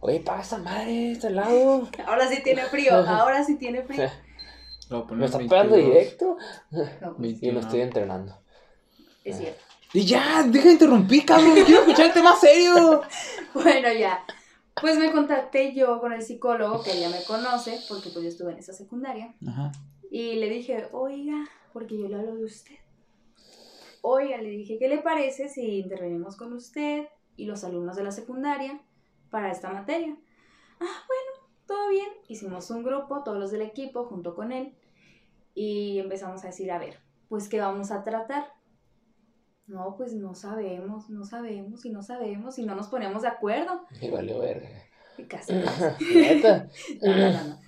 Oye, 0.00 0.18
paga 0.20 0.42
esa 0.42 0.58
madre, 0.58 1.12
este 1.12 1.30
lado. 1.30 1.88
ahora 2.06 2.26
sí 2.26 2.42
tiene 2.42 2.62
frío, 2.62 2.92
ahora 2.94 3.44
sí 3.44 3.56
tiene 3.56 3.82
frío. 3.82 4.08
Lo 4.90 4.96
voy 4.98 5.04
a 5.04 5.08
poner 5.08 5.18
Me 5.20 5.26
está 5.26 5.38
22. 5.38 5.48
pegando 5.50 5.76
directo. 5.76 6.36
No, 7.00 7.16
pues, 7.16 7.28
Y 7.30 7.32
21. 7.32 7.54
me 7.54 7.60
estoy 7.60 7.80
entrenando. 7.80 8.38
es 9.24 9.38
cierto. 9.38 9.62
Y 9.94 10.06
ya, 10.06 10.42
deja 10.44 10.66
de 10.68 10.72
interrumpir, 10.72 11.26
cabrón. 11.26 11.52
Quiero 11.66 11.80
escuchar 11.82 12.06
el 12.06 12.12
tema 12.12 12.34
serio. 12.36 13.02
Bueno, 13.54 13.92
ya. 13.92 14.24
Pues 14.80 14.96
me 14.98 15.12
contacté 15.12 15.74
yo 15.74 16.00
con 16.00 16.14
el 16.14 16.22
psicólogo 16.22 16.82
que 16.82 16.92
ella 16.92 17.10
me 17.10 17.22
conoce, 17.24 17.78
porque 17.90 18.08
pues 18.08 18.22
yo 18.22 18.28
estuve 18.30 18.52
en 18.52 18.58
esa 18.58 18.72
secundaria. 18.72 19.34
Ajá. 19.46 19.70
Y 20.10 20.36
le 20.36 20.48
dije, 20.48 20.88
oiga, 20.92 21.46
porque 21.74 21.98
yo 21.98 22.08
le 22.08 22.16
hablo 22.16 22.36
de 22.36 22.44
usted. 22.44 22.76
Oiga, 24.00 24.38
le 24.38 24.48
dije, 24.48 24.78
¿qué 24.78 24.88
le 24.88 24.98
parece 24.98 25.48
si 25.50 25.78
intervenimos 25.80 26.36
con 26.36 26.52
usted 26.54 27.06
y 27.36 27.44
los 27.44 27.62
alumnos 27.64 27.96
de 27.96 28.04
la 28.04 28.10
secundaria 28.12 28.80
para 29.30 29.52
esta 29.52 29.70
materia? 29.70 30.16
Ah, 30.80 31.04
bueno, 31.06 31.41
todo 31.72 31.88
bien. 31.88 32.08
Hicimos 32.28 32.70
un 32.70 32.82
grupo, 32.82 33.22
todos 33.22 33.38
los 33.38 33.50
del 33.50 33.62
equipo, 33.62 34.04
junto 34.04 34.34
con 34.34 34.52
él. 34.52 34.74
Y 35.54 35.98
empezamos 35.98 36.44
a 36.44 36.48
decir, 36.48 36.70
a 36.70 36.78
ver, 36.78 36.98
pues, 37.28 37.48
¿qué 37.48 37.60
vamos 37.60 37.90
a 37.90 38.04
tratar? 38.04 38.44
No, 39.66 39.96
pues 39.96 40.12
no 40.12 40.34
sabemos, 40.34 41.08
no 41.08 41.24
sabemos 41.24 41.84
y 41.86 41.90
no 41.90 42.02
sabemos 42.02 42.58
y 42.58 42.66
no 42.66 42.74
nos 42.74 42.88
ponemos 42.88 43.22
de 43.22 43.28
acuerdo. 43.28 43.86
Y 44.02 44.10
valió 44.10 44.38
verga. 44.40 44.68
Casi. 45.28 45.54
Neta. 46.14 46.68
No, 47.02 47.16
no, 47.16 47.32
no, 47.32 47.44
no. 47.44 47.58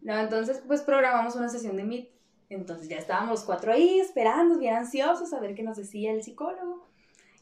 No, 0.00 0.18
entonces, 0.20 0.62
pues 0.66 0.82
programamos 0.82 1.34
una 1.34 1.48
sesión 1.48 1.76
de 1.76 1.84
Meet. 1.84 2.10
Entonces 2.48 2.88
ya 2.88 2.96
estábamos 2.96 3.30
los 3.30 3.44
cuatro 3.44 3.72
ahí 3.72 3.98
esperando, 3.98 4.58
bien 4.58 4.74
ansiosos 4.74 5.32
a 5.32 5.40
ver 5.40 5.54
qué 5.54 5.64
nos 5.64 5.76
decía 5.76 6.12
el 6.12 6.22
psicólogo. 6.22 6.87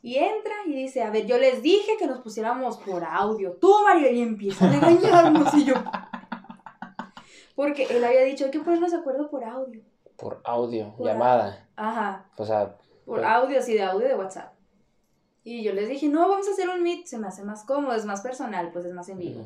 Y 0.06 0.18
entra 0.18 0.54
y 0.68 0.72
dice, 0.72 1.02
a 1.02 1.10
ver, 1.10 1.26
yo 1.26 1.36
les 1.36 1.62
dije 1.62 1.96
que 1.98 2.06
nos 2.06 2.20
pusiéramos 2.20 2.76
por 2.76 3.02
audio. 3.02 3.54
Tú, 3.54 3.75
Mario, 3.82 4.08
y 4.12 4.22
empieza 4.22 4.66
a 4.66 4.72
regañarnos. 4.72 5.52
Y 5.54 5.64
yo... 5.64 5.75
Porque 7.56 7.86
él 7.90 8.04
había 8.04 8.22
dicho, 8.22 8.44
hay 8.44 8.52
que 8.52 8.60
ponernos 8.60 8.92
de 8.92 8.98
acuerdo 8.98 9.28
por 9.28 9.42
audio. 9.42 9.82
Por 10.16 10.40
audio, 10.44 10.94
Por 10.96 11.08
llamada. 11.08 11.68
Ajá, 11.75 12.25
O 12.36 12.46
sea, 12.46 12.76
por 13.04 13.16
Pero- 13.16 13.28
audio, 13.28 13.58
así 13.58 13.75
de 13.75 13.82
audio 13.82 14.06
de 14.06 14.14
WhatsApp. 14.14 14.52
Y 15.42 15.64
yo 15.64 15.72
les 15.72 15.88
dije, 15.88 16.06
no, 16.06 16.28
vamos 16.28 16.46
a 16.46 16.52
hacer 16.52 16.68
un 16.68 16.84
Meet, 16.84 17.06
se 17.06 17.18
me 17.18 17.26
hace 17.26 17.42
más 17.42 17.64
cómodo, 17.64 17.96
es 17.96 18.04
más 18.04 18.20
personal, 18.20 18.70
pues 18.72 18.84
es 18.84 18.94
más 18.94 19.08
en 19.08 19.18
vivo. 19.18 19.44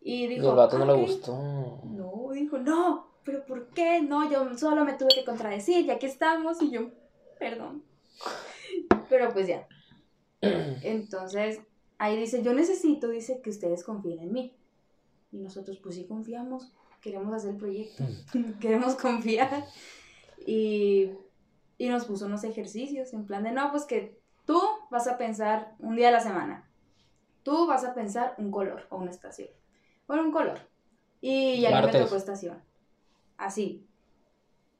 Y 0.00 0.24
y 0.24 0.26
dijo, 0.28 0.48
al 0.48 0.56
vato 0.56 0.78
no 0.78 0.86
le 0.86 0.94
gustó. 0.94 1.36
No, 1.84 2.30
dijo, 2.32 2.56
no, 2.56 3.08
pero 3.24 3.44
¿por 3.44 3.66
qué? 3.74 4.00
No, 4.00 4.30
yo 4.30 4.56
solo 4.56 4.86
me 4.86 4.94
tuve 4.94 5.10
que 5.14 5.26
contradecir, 5.26 5.84
ya 5.84 5.98
que 5.98 6.06
estamos, 6.06 6.62
y 6.62 6.70
yo, 6.70 6.88
perdón. 7.38 7.82
Pero 9.08 9.32
pues 9.32 9.46
ya. 9.46 9.66
Entonces, 10.40 11.60
ahí 11.98 12.16
dice, 12.16 12.42
yo 12.42 12.52
necesito, 12.52 13.08
dice, 13.08 13.40
que 13.40 13.50
ustedes 13.50 13.84
confíen 13.84 14.20
en 14.20 14.32
mí. 14.32 14.54
Y 15.32 15.38
nosotros, 15.38 15.78
pues 15.78 15.96
sí 15.96 16.04
confiamos, 16.04 16.72
queremos 17.00 17.34
hacer 17.34 17.50
el 17.50 17.56
proyecto, 17.56 18.04
queremos 18.60 18.94
confiar. 18.94 19.66
Y, 20.46 21.10
y 21.76 21.88
nos 21.88 22.04
puso 22.04 22.26
unos 22.26 22.44
ejercicios, 22.44 23.12
en 23.12 23.26
plan 23.26 23.42
de, 23.44 23.52
no, 23.52 23.70
pues 23.70 23.84
que 23.84 24.18
tú 24.46 24.60
vas 24.90 25.06
a 25.06 25.18
pensar 25.18 25.74
un 25.78 25.96
día 25.96 26.08
a 26.08 26.12
la 26.12 26.20
semana. 26.20 26.68
Tú 27.42 27.66
vas 27.66 27.84
a 27.84 27.94
pensar 27.94 28.34
un 28.38 28.50
color 28.50 28.86
o 28.90 28.96
una 28.96 29.10
estación. 29.10 29.48
Bueno, 30.06 30.24
un 30.24 30.32
color. 30.32 30.58
Y 31.20 31.60
ya 31.60 31.80
me 31.80 31.92
tocó 31.92 32.16
estación. 32.16 32.62
Así. 33.36 33.86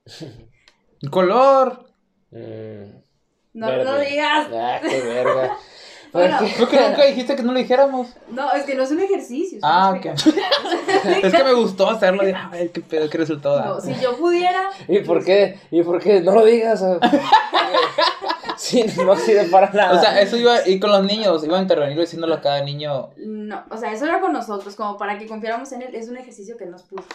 Color. 1.11 1.92
Mm, 2.30 3.07
No, 3.54 3.66
Verde. 3.66 3.84
no 3.84 3.98
digas. 3.98 4.48
ah, 4.54 4.78
qué 4.86 5.00
verga. 5.02 5.56
Bueno, 6.10 6.36
Pues, 6.38 6.54
Creo 6.54 6.68
que 6.70 6.80
nunca 6.88 7.04
dijiste 7.04 7.36
que 7.36 7.42
no 7.42 7.52
lo 7.52 7.58
dijéramos. 7.58 8.08
No, 8.30 8.50
es 8.52 8.64
que 8.64 8.74
no 8.74 8.82
es 8.82 8.90
un 8.90 9.00
ejercicio. 9.00 9.58
es 9.58 9.62
Ah, 9.62 9.90
ok. 9.94 10.06
Es 11.22 11.34
que 11.34 11.44
me 11.44 11.52
gustó 11.52 11.90
hacerlo. 11.90 12.24
Dije, 12.24 12.34
a 12.38 12.48
ver 12.48 12.70
qué 12.72 12.80
pedo, 12.80 13.10
qué 13.10 13.18
resultado 13.18 13.56
da. 13.56 13.66
No, 13.66 13.80
si 13.82 13.92
yo 14.00 14.16
pudiera. 14.16 14.70
¿Y 14.88 15.00
por 15.00 15.22
qué? 15.22 15.60
¿Y 15.70 15.82
por 15.82 16.00
qué? 16.02 16.22
No 16.22 16.32
lo 16.32 16.46
digas. 16.46 16.82
sí, 18.56 18.84
no 19.04 19.14
sirve 19.16 19.44
para 19.50 19.70
nada. 19.70 19.98
O 19.98 20.00
sea, 20.00 20.18
eso 20.20 20.38
iba 20.38 20.54
a 20.54 20.66
ir 20.68 20.80
con 20.80 20.90
los 20.90 21.04
niños. 21.04 21.44
Iba 21.44 21.58
a 21.58 21.62
intervenir 21.62 21.98
diciéndolo 22.00 22.36
a 22.36 22.40
cada 22.40 22.62
niño. 22.62 23.10
No, 23.18 23.64
o 23.70 23.76
sea, 23.76 23.92
eso 23.92 24.06
era 24.06 24.20
con 24.20 24.32
nosotros, 24.32 24.74
como 24.76 24.96
para 24.96 25.18
que 25.18 25.26
confiáramos 25.26 25.70
en 25.72 25.82
él. 25.82 25.94
Es 25.94 26.08
un 26.08 26.16
ejercicio 26.16 26.56
que 26.56 26.64
nos 26.66 26.84
puso. 26.84 27.06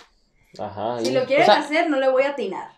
Ajá. 0.59 0.99
Si 0.99 1.09
y- 1.09 1.13
lo 1.13 1.25
quieren 1.25 1.43
o 1.49 1.51
sea- 1.51 1.61
hacer, 1.61 1.89
no 1.89 1.99
le 1.99 2.09
voy 2.09 2.23
a 2.23 2.29
atinar. 2.29 2.69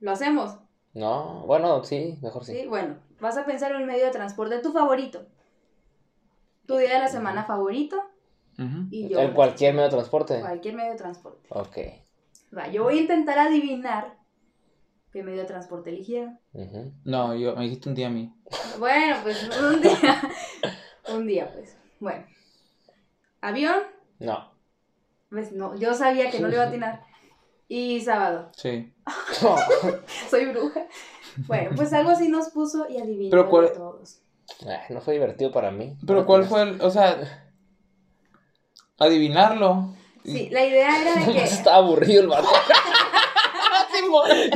¿Lo 0.00 0.12
hacemos? 0.12 0.56
No, 0.98 1.44
bueno, 1.46 1.84
sí, 1.84 2.18
mejor 2.22 2.44
sí. 2.44 2.52
Sí. 2.54 2.66
Bueno, 2.66 2.96
vas 3.20 3.36
a 3.36 3.44
pensar 3.46 3.70
en 3.72 3.78
un 3.82 3.86
medio 3.86 4.04
de 4.04 4.10
transporte 4.10 4.58
tu 4.58 4.72
favorito. 4.72 5.26
Tu 6.66 6.76
día 6.76 6.94
de 6.94 6.98
la 6.98 7.08
semana 7.08 7.44
favorito. 7.44 7.96
Ujú. 8.58 8.88
Y 8.90 9.08
yo. 9.08 9.20
¿En 9.20 9.32
cualquier 9.32 9.74
medio 9.74 9.84
de 9.84 9.90
transporte? 9.94 10.40
Cualquier 10.40 10.74
medio 10.74 10.90
de 10.92 10.98
transporte. 10.98 11.46
Ok. 11.50 11.78
Va, 12.56 12.68
yo 12.68 12.82
voy 12.82 12.98
a 12.98 13.02
intentar 13.02 13.38
adivinar 13.38 14.16
qué 15.12 15.22
medio 15.22 15.38
de 15.38 15.44
transporte 15.46 15.90
eligieron. 15.90 16.38
No, 17.04 17.34
yo 17.36 17.54
me 17.54 17.62
dijiste 17.64 17.88
un 17.88 17.94
día 17.94 18.08
a 18.08 18.10
mí. 18.10 18.34
Bueno, 18.78 19.16
pues 19.22 19.48
un 19.62 19.80
día. 19.80 20.20
un 21.14 21.26
día, 21.28 21.52
pues. 21.52 21.76
Bueno. 22.00 22.26
Avión, 23.40 23.82
No. 24.18 24.50
pues 25.30 25.52
no, 25.52 25.76
yo 25.76 25.94
sabía 25.94 26.28
que 26.30 26.40
no 26.40 26.48
le 26.48 26.54
iba 26.54 26.64
a 26.64 26.68
atinar. 26.68 27.02
Y 27.70 28.00
sábado, 28.00 28.50
Sí. 28.56 28.94
soy 30.30 30.46
bruja. 30.46 30.86
Bueno, 31.46 31.70
pues 31.76 31.92
algo 31.92 32.10
así 32.10 32.28
nos 32.28 32.50
puso 32.50 32.86
y 32.88 32.98
adivinó 32.98 33.30
Pero 33.30 33.48
cuál- 33.48 33.72
todos. 33.72 34.20
Ah, 34.66 34.80
no 34.90 35.00
fue 35.00 35.14
divertido 35.14 35.52
para 35.52 35.70
mí. 35.70 35.96
Pero 36.06 36.24
¿cuál 36.26 36.42
tienes- 36.46 36.48
fue 36.48 36.62
el, 36.62 36.80
o 36.82 36.90
sea, 36.90 37.44
adivinarlo? 38.98 39.94
Sí, 40.24 40.48
la 40.50 40.64
idea 40.64 41.00
era 41.02 41.14
de 41.26 41.32
que. 41.32 41.38
Está 41.44 41.76
aburrido 41.76 42.22
el 42.22 42.28
vato. 42.28 42.48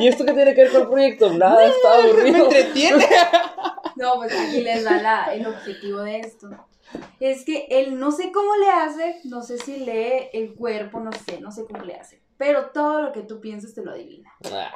¿Y 0.00 0.09
esto 0.09 0.25
qué 0.25 0.32
tiene 0.32 0.54
que 0.54 0.62
ver 0.62 0.73
con 0.73 0.82
el 0.82 0.88
proyecto? 0.88 1.32
Nada, 1.32 1.66
está 1.66 1.97
Me 1.99 2.11
aburrido. 2.11 2.44
entretiene. 2.44 3.06
No, 3.97 4.14
pues 4.16 4.32
aquí 4.32 4.61
les 4.62 4.85
da 4.85 5.02
la, 5.02 5.35
el 5.35 5.47
objetivo 5.47 6.00
de 6.00 6.21
esto. 6.21 6.49
Es 7.21 7.44
que 7.44 7.66
él 7.71 7.99
no 7.99 8.12
sé 8.12 8.32
cómo 8.32 8.54
le 8.56 8.68
hace, 8.71 9.21
no 9.25 9.42
sé 9.42 9.59
si 9.59 9.78
lee 9.78 10.28
el 10.32 10.54
cuerpo, 10.54 11.00
no 11.00 11.11
sé, 11.12 11.40
no 11.40 11.50
sé 11.50 11.64
cómo 11.66 11.85
le 11.85 11.94
hace. 11.97 12.23
Pero 12.44 12.70
todo 12.70 13.02
lo 13.02 13.12
que 13.12 13.22
tú 13.22 13.40
pienses 13.40 13.72
te 13.72 13.82
lo 13.84 13.92
adivina. 13.92 14.28
Ah, 14.52 14.72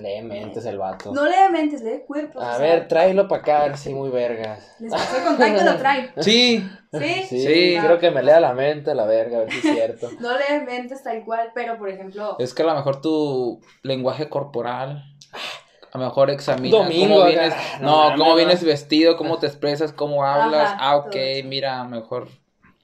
lee 0.00 0.22
mentes 0.22 0.64
el 0.64 0.78
vato. 0.78 1.10
No 1.12 1.24
lee 1.26 1.50
mentes, 1.50 1.82
lee 1.82 2.04
cuerpos. 2.06 2.40
A 2.40 2.50
o 2.50 2.50
sea, 2.50 2.58
ver, 2.60 2.86
tráelo 2.86 3.26
para 3.26 3.42
acá, 3.42 3.62
a 3.62 3.66
ver 3.66 3.76
si 3.78 3.92
muy 3.92 4.10
vergas. 4.10 4.76
Les 4.78 4.92
paso 4.92 5.16
el 5.16 5.24
contacto 5.24 5.60
y 5.60 5.64
lo 5.64 5.76
traen. 5.76 6.12
Sí. 6.18 6.70
¿Sí? 6.92 7.14
Sí, 7.28 7.40
Sí. 7.40 7.76
quiero 7.80 7.98
que 7.98 8.12
me 8.12 8.22
lea 8.22 8.38
la 8.38 8.52
mente, 8.52 8.94
la 8.94 9.06
verga, 9.06 9.38
a 9.38 9.40
ver 9.40 9.50
si 9.50 9.58
es 9.58 9.74
cierto. 9.74 10.08
No 10.20 10.38
lee 10.38 10.64
mentes 10.64 11.02
tal 11.02 11.24
cual, 11.24 11.50
pero 11.52 11.78
por 11.78 11.88
ejemplo, 11.88 12.36
Es 12.38 12.54
que 12.54 12.62
a 12.62 12.66
lo 12.66 12.76
mejor 12.76 13.00
tu 13.00 13.60
lenguaje 13.82 14.28
corporal, 14.28 15.02
a 15.92 15.98
lo 15.98 16.04
mejor 16.04 16.30
examina 16.30 16.78
Domingo 16.78 17.14
cómo 17.16 17.20
acá. 17.22 17.28
vienes, 17.30 17.54
No 17.80 18.10
no, 18.10 18.16
cómo 18.18 18.34
vienes 18.36 18.62
vestido, 18.62 19.16
cómo 19.16 19.38
te 19.38 19.48
expresas, 19.48 19.92
cómo 19.92 20.24
hablas. 20.24 20.70
Ajá, 20.70 20.78
ah, 20.80 20.96
ok, 20.98 21.10
todo. 21.10 21.48
mira, 21.48 21.82
mejor. 21.82 22.28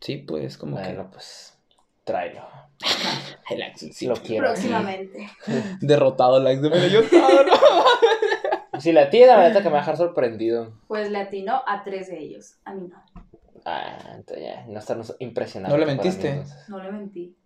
Sí, 0.00 0.16
pues, 0.16 0.58
como 0.58 0.78
Bueno, 0.78 1.08
pues, 1.12 1.56
tráelo. 2.02 2.55
El 3.50 3.62
Axel, 3.62 3.92
sí, 3.92 4.06
Lo 4.06 4.16
quiero. 4.16 4.46
próximamente. 4.46 5.28
Derrotado 5.80 6.38
el 6.38 6.46
Axel, 6.46 6.70
pero 6.70 6.86
yo 6.88 7.00
¿no? 7.00 8.80
Si 8.80 8.92
la 8.92 9.08
tiene, 9.08 9.28
la 9.28 9.48
neta 9.48 9.62
que 9.62 9.68
me 9.68 9.72
va 9.72 9.78
a 9.78 9.80
dejar 9.82 9.96
sorprendido. 9.96 10.74
Pues 10.86 11.10
le 11.10 11.18
atinó 11.18 11.62
a 11.66 11.82
tres 11.84 12.08
de 12.08 12.18
ellos. 12.18 12.56
A 12.64 12.74
mí 12.74 12.88
no. 12.88 13.02
Ah, 13.64 14.14
entonces 14.14 14.44
ya, 14.46 14.64
no 14.66 14.78
estarnos 14.78 15.16
impresionando. 15.18 15.76
¿No 15.76 15.80
le 15.80 15.86
mentiste? 15.86 16.44
No 16.68 16.82
le 16.82 16.92
mentí. 16.92 17.36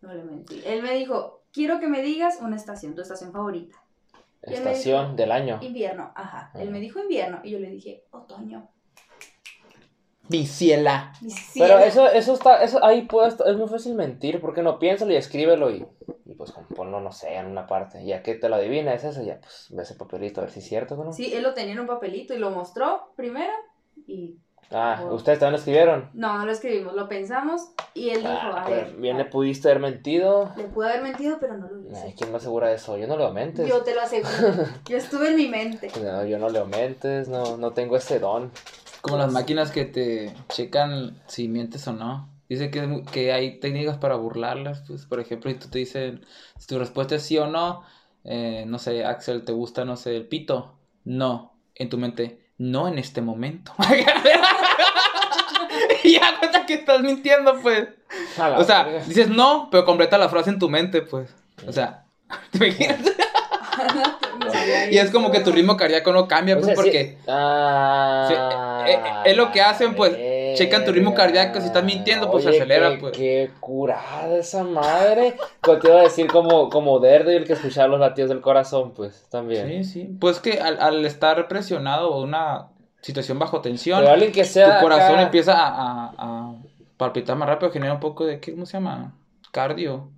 No 0.00 0.14
le 0.14 0.24
mentí. 0.24 0.62
Él 0.64 0.82
me 0.82 0.92
dijo, 0.94 1.44
quiero 1.52 1.78
que 1.78 1.88
me 1.88 2.02
digas 2.02 2.38
una 2.40 2.56
estación, 2.56 2.94
tu 2.94 3.02
estación 3.02 3.32
favorita. 3.32 3.76
Estación 4.42 5.04
dijo, 5.04 5.16
del 5.16 5.32
año. 5.32 5.58
Invierno, 5.60 6.12
ajá. 6.16 6.50
Él 6.54 6.70
me 6.70 6.80
dijo 6.80 6.98
invierno 7.00 7.40
y 7.44 7.50
yo 7.50 7.58
le 7.58 7.70
dije, 7.70 8.04
otoño. 8.10 8.68
Mi 10.28 10.46
ciela. 10.46 11.12
Mi 11.20 11.32
Pero 11.58 11.78
eso, 11.78 12.08
eso 12.08 12.34
está, 12.34 12.62
eso 12.62 12.82
ahí 12.84 13.02
puede 13.02 13.28
estar- 13.28 13.48
es 13.48 13.56
muy 13.56 13.68
fácil 13.68 13.94
mentir, 13.94 14.40
¿por 14.40 14.54
qué 14.54 14.62
no? 14.62 14.78
Piénsalo 14.78 15.12
y 15.12 15.16
escríbelo 15.16 15.70
y, 15.70 15.84
y 16.24 16.34
pues 16.34 16.52
ponlo, 16.74 17.00
no 17.00 17.12
sé, 17.12 17.34
en 17.34 17.46
una 17.46 17.66
parte. 17.66 18.04
Ya 18.06 18.22
que 18.22 18.34
te 18.34 18.48
lo 18.48 18.56
adivina, 18.56 18.94
es 18.94 19.04
eso, 19.04 19.22
ya 19.22 19.38
pues 19.40 19.66
ve 19.70 19.82
ese 19.82 19.94
papelito 19.94 20.40
a 20.40 20.44
ver 20.44 20.52
si 20.52 20.60
es 20.60 20.66
cierto 20.66 20.94
o 20.94 21.04
no. 21.04 21.12
Sí, 21.12 21.32
él 21.34 21.42
lo 21.42 21.52
tenía 21.54 21.72
en 21.74 21.80
un 21.80 21.86
papelito 21.86 22.34
y 22.34 22.38
lo 22.38 22.50
mostró 22.50 23.12
primero 23.16 23.52
y 24.06 24.36
Ah, 24.74 25.06
ustedes 25.10 25.38
también 25.38 25.52
lo 25.52 25.58
escribieron. 25.58 26.08
no, 26.14 26.38
no 26.38 26.46
lo 26.46 26.52
escribimos, 26.52 26.94
lo 26.94 27.06
pensamos 27.06 27.72
y 27.92 28.08
él 28.08 28.20
dijo, 28.20 28.30
Ah, 28.32 28.64
a 28.64 28.70
ver, 28.70 28.94
bien 28.96 29.18
le 29.18 29.24
a- 29.24 29.30
pudiste 29.30 29.68
haber 29.68 29.82
mentido. 29.82 30.50
le 30.56 30.64
pude 30.64 30.88
haber 30.88 31.02
mentido, 31.02 31.36
pero 31.38 31.58
no 31.58 31.68
lo 31.68 31.80
Ay, 31.90 32.06
hice. 32.06 32.14
¿quién 32.16 32.30
me 32.30 32.38
asegura 32.38 32.72
eso? 32.72 32.96
Yo 32.96 33.06
no 33.06 33.18
leo 33.18 33.32
mentes. 33.32 33.68
Yo 33.68 33.82
te 33.82 33.94
lo 33.94 34.00
aseguro. 34.00 34.30
Yo 34.88 34.96
estuve 34.96 35.28
en 35.30 35.36
mi 35.36 35.48
mente. 35.48 35.90
No, 36.02 36.24
yo 36.24 36.38
no 36.38 36.48
leo 36.48 36.64
mentes, 36.64 37.28
no, 37.28 37.58
no 37.58 37.72
tengo 37.72 37.96
ese 37.98 38.18
don. 38.18 38.50
Como 39.02 39.18
las 39.18 39.32
máquinas 39.32 39.70
que 39.70 39.84
te 39.84 40.34
checan 40.48 41.20
si 41.26 41.48
mientes 41.48 41.86
o 41.88 41.92
no. 41.92 42.30
Dice 42.48 42.70
que, 42.70 43.02
que 43.12 43.32
hay 43.32 43.60
técnicas 43.60 43.98
para 43.98 44.16
burlarlas, 44.16 44.84
pues, 44.86 45.06
por 45.06 45.20
ejemplo, 45.20 45.50
si 45.50 45.56
tú 45.56 45.68
te 45.68 45.78
dicen, 45.78 46.24
si 46.58 46.66
tu 46.66 46.78
respuesta 46.78 47.16
es 47.16 47.22
sí 47.22 47.38
o 47.38 47.46
no, 47.46 47.82
eh, 48.24 48.64
no 48.66 48.78
sé, 48.78 49.04
Axel, 49.04 49.44
¿te 49.44 49.52
gusta, 49.52 49.84
no 49.84 49.96
sé, 49.96 50.16
el 50.16 50.28
pito? 50.28 50.78
No, 51.04 51.58
en 51.74 51.88
tu 51.88 51.98
mente, 51.98 52.50
no 52.58 52.88
en 52.88 52.98
este 52.98 53.22
momento. 53.22 53.72
y 56.04 56.12
ya 56.12 56.38
cuenta 56.38 56.66
que 56.66 56.74
estás 56.74 57.02
mintiendo, 57.02 57.58
pues. 57.60 57.88
O 58.56 58.64
sea, 58.64 58.84
verga. 58.84 59.04
dices 59.04 59.28
no, 59.28 59.68
pero 59.70 59.84
completa 59.84 60.18
la 60.18 60.28
frase 60.28 60.50
en 60.50 60.58
tu 60.58 60.68
mente, 60.68 61.02
pues. 61.02 61.34
O 61.66 61.72
sea, 61.72 62.06
¿te 62.50 62.58
imaginas? 62.58 63.00
Y 64.90 64.98
es 64.98 65.10
como 65.10 65.30
que 65.30 65.40
tu 65.40 65.50
ritmo 65.52 65.76
cardíaco 65.76 66.12
no 66.12 66.26
cambia, 66.28 66.56
O 66.56 66.60
pues, 66.60 66.70
sí- 66.70 66.74
porque 66.74 67.18
Ah, 67.26 68.26
Sí, 68.28 68.90
eh, 68.90 68.94
eh, 68.94 69.12
es 69.30 69.36
lo 69.36 69.50
que 69.52 69.60
hacen, 69.62 69.94
pues, 69.94 70.12
checan 70.58 70.84
tu 70.84 70.92
ritmo 70.92 71.14
cardíaco, 71.14 71.60
si 71.60 71.66
estás 71.66 71.84
mintiendo, 71.84 72.30
pues, 72.30 72.44
se 72.44 72.50
Oye, 72.50 72.58
acelera, 72.58 72.90
qué- 72.90 72.96
pues. 72.98 73.12
Qué 73.16 73.50
curada 73.60 74.36
esa 74.36 74.64
madre. 74.64 75.36
Pues 75.60 75.78
te 75.80 75.88
iba 75.88 76.00
a 76.00 76.02
decir 76.02 76.26
como, 76.26 76.68
como 76.68 76.98
Daredevil 76.98 77.44
que 77.44 77.54
escuchaba 77.54 77.88
los 77.88 78.00
latidos 78.00 78.28
del 78.30 78.40
corazón, 78.40 78.92
pues, 78.92 79.26
también. 79.30 79.84
Sí, 79.84 79.84
sí. 79.84 80.16
Pues 80.20 80.40
que 80.40 80.60
al, 80.60 80.80
al 80.80 81.04
estar 81.06 81.48
presionado 81.48 82.10
o 82.12 82.22
una 82.22 82.68
situación 83.00 83.38
bajo 83.38 83.60
tensión, 83.60 84.00
Pero 84.00 84.12
alguien 84.12 84.32
que 84.32 84.44
tu 84.44 84.60
corazón 84.80 85.14
acá- 85.14 85.22
empieza 85.22 85.54
a, 85.54 85.68
a- 85.68 86.14
a 86.18 86.54
palpitar 86.96 87.36
más 87.36 87.48
rápido, 87.48 87.70
genera 87.72 87.94
un 87.94 88.00
poco 88.00 88.26
de, 88.26 88.38
¿qué, 88.40 88.52
¿cómo 88.52 88.66
se 88.66 88.74
llama? 88.74 89.14
Cardio. 89.52 90.10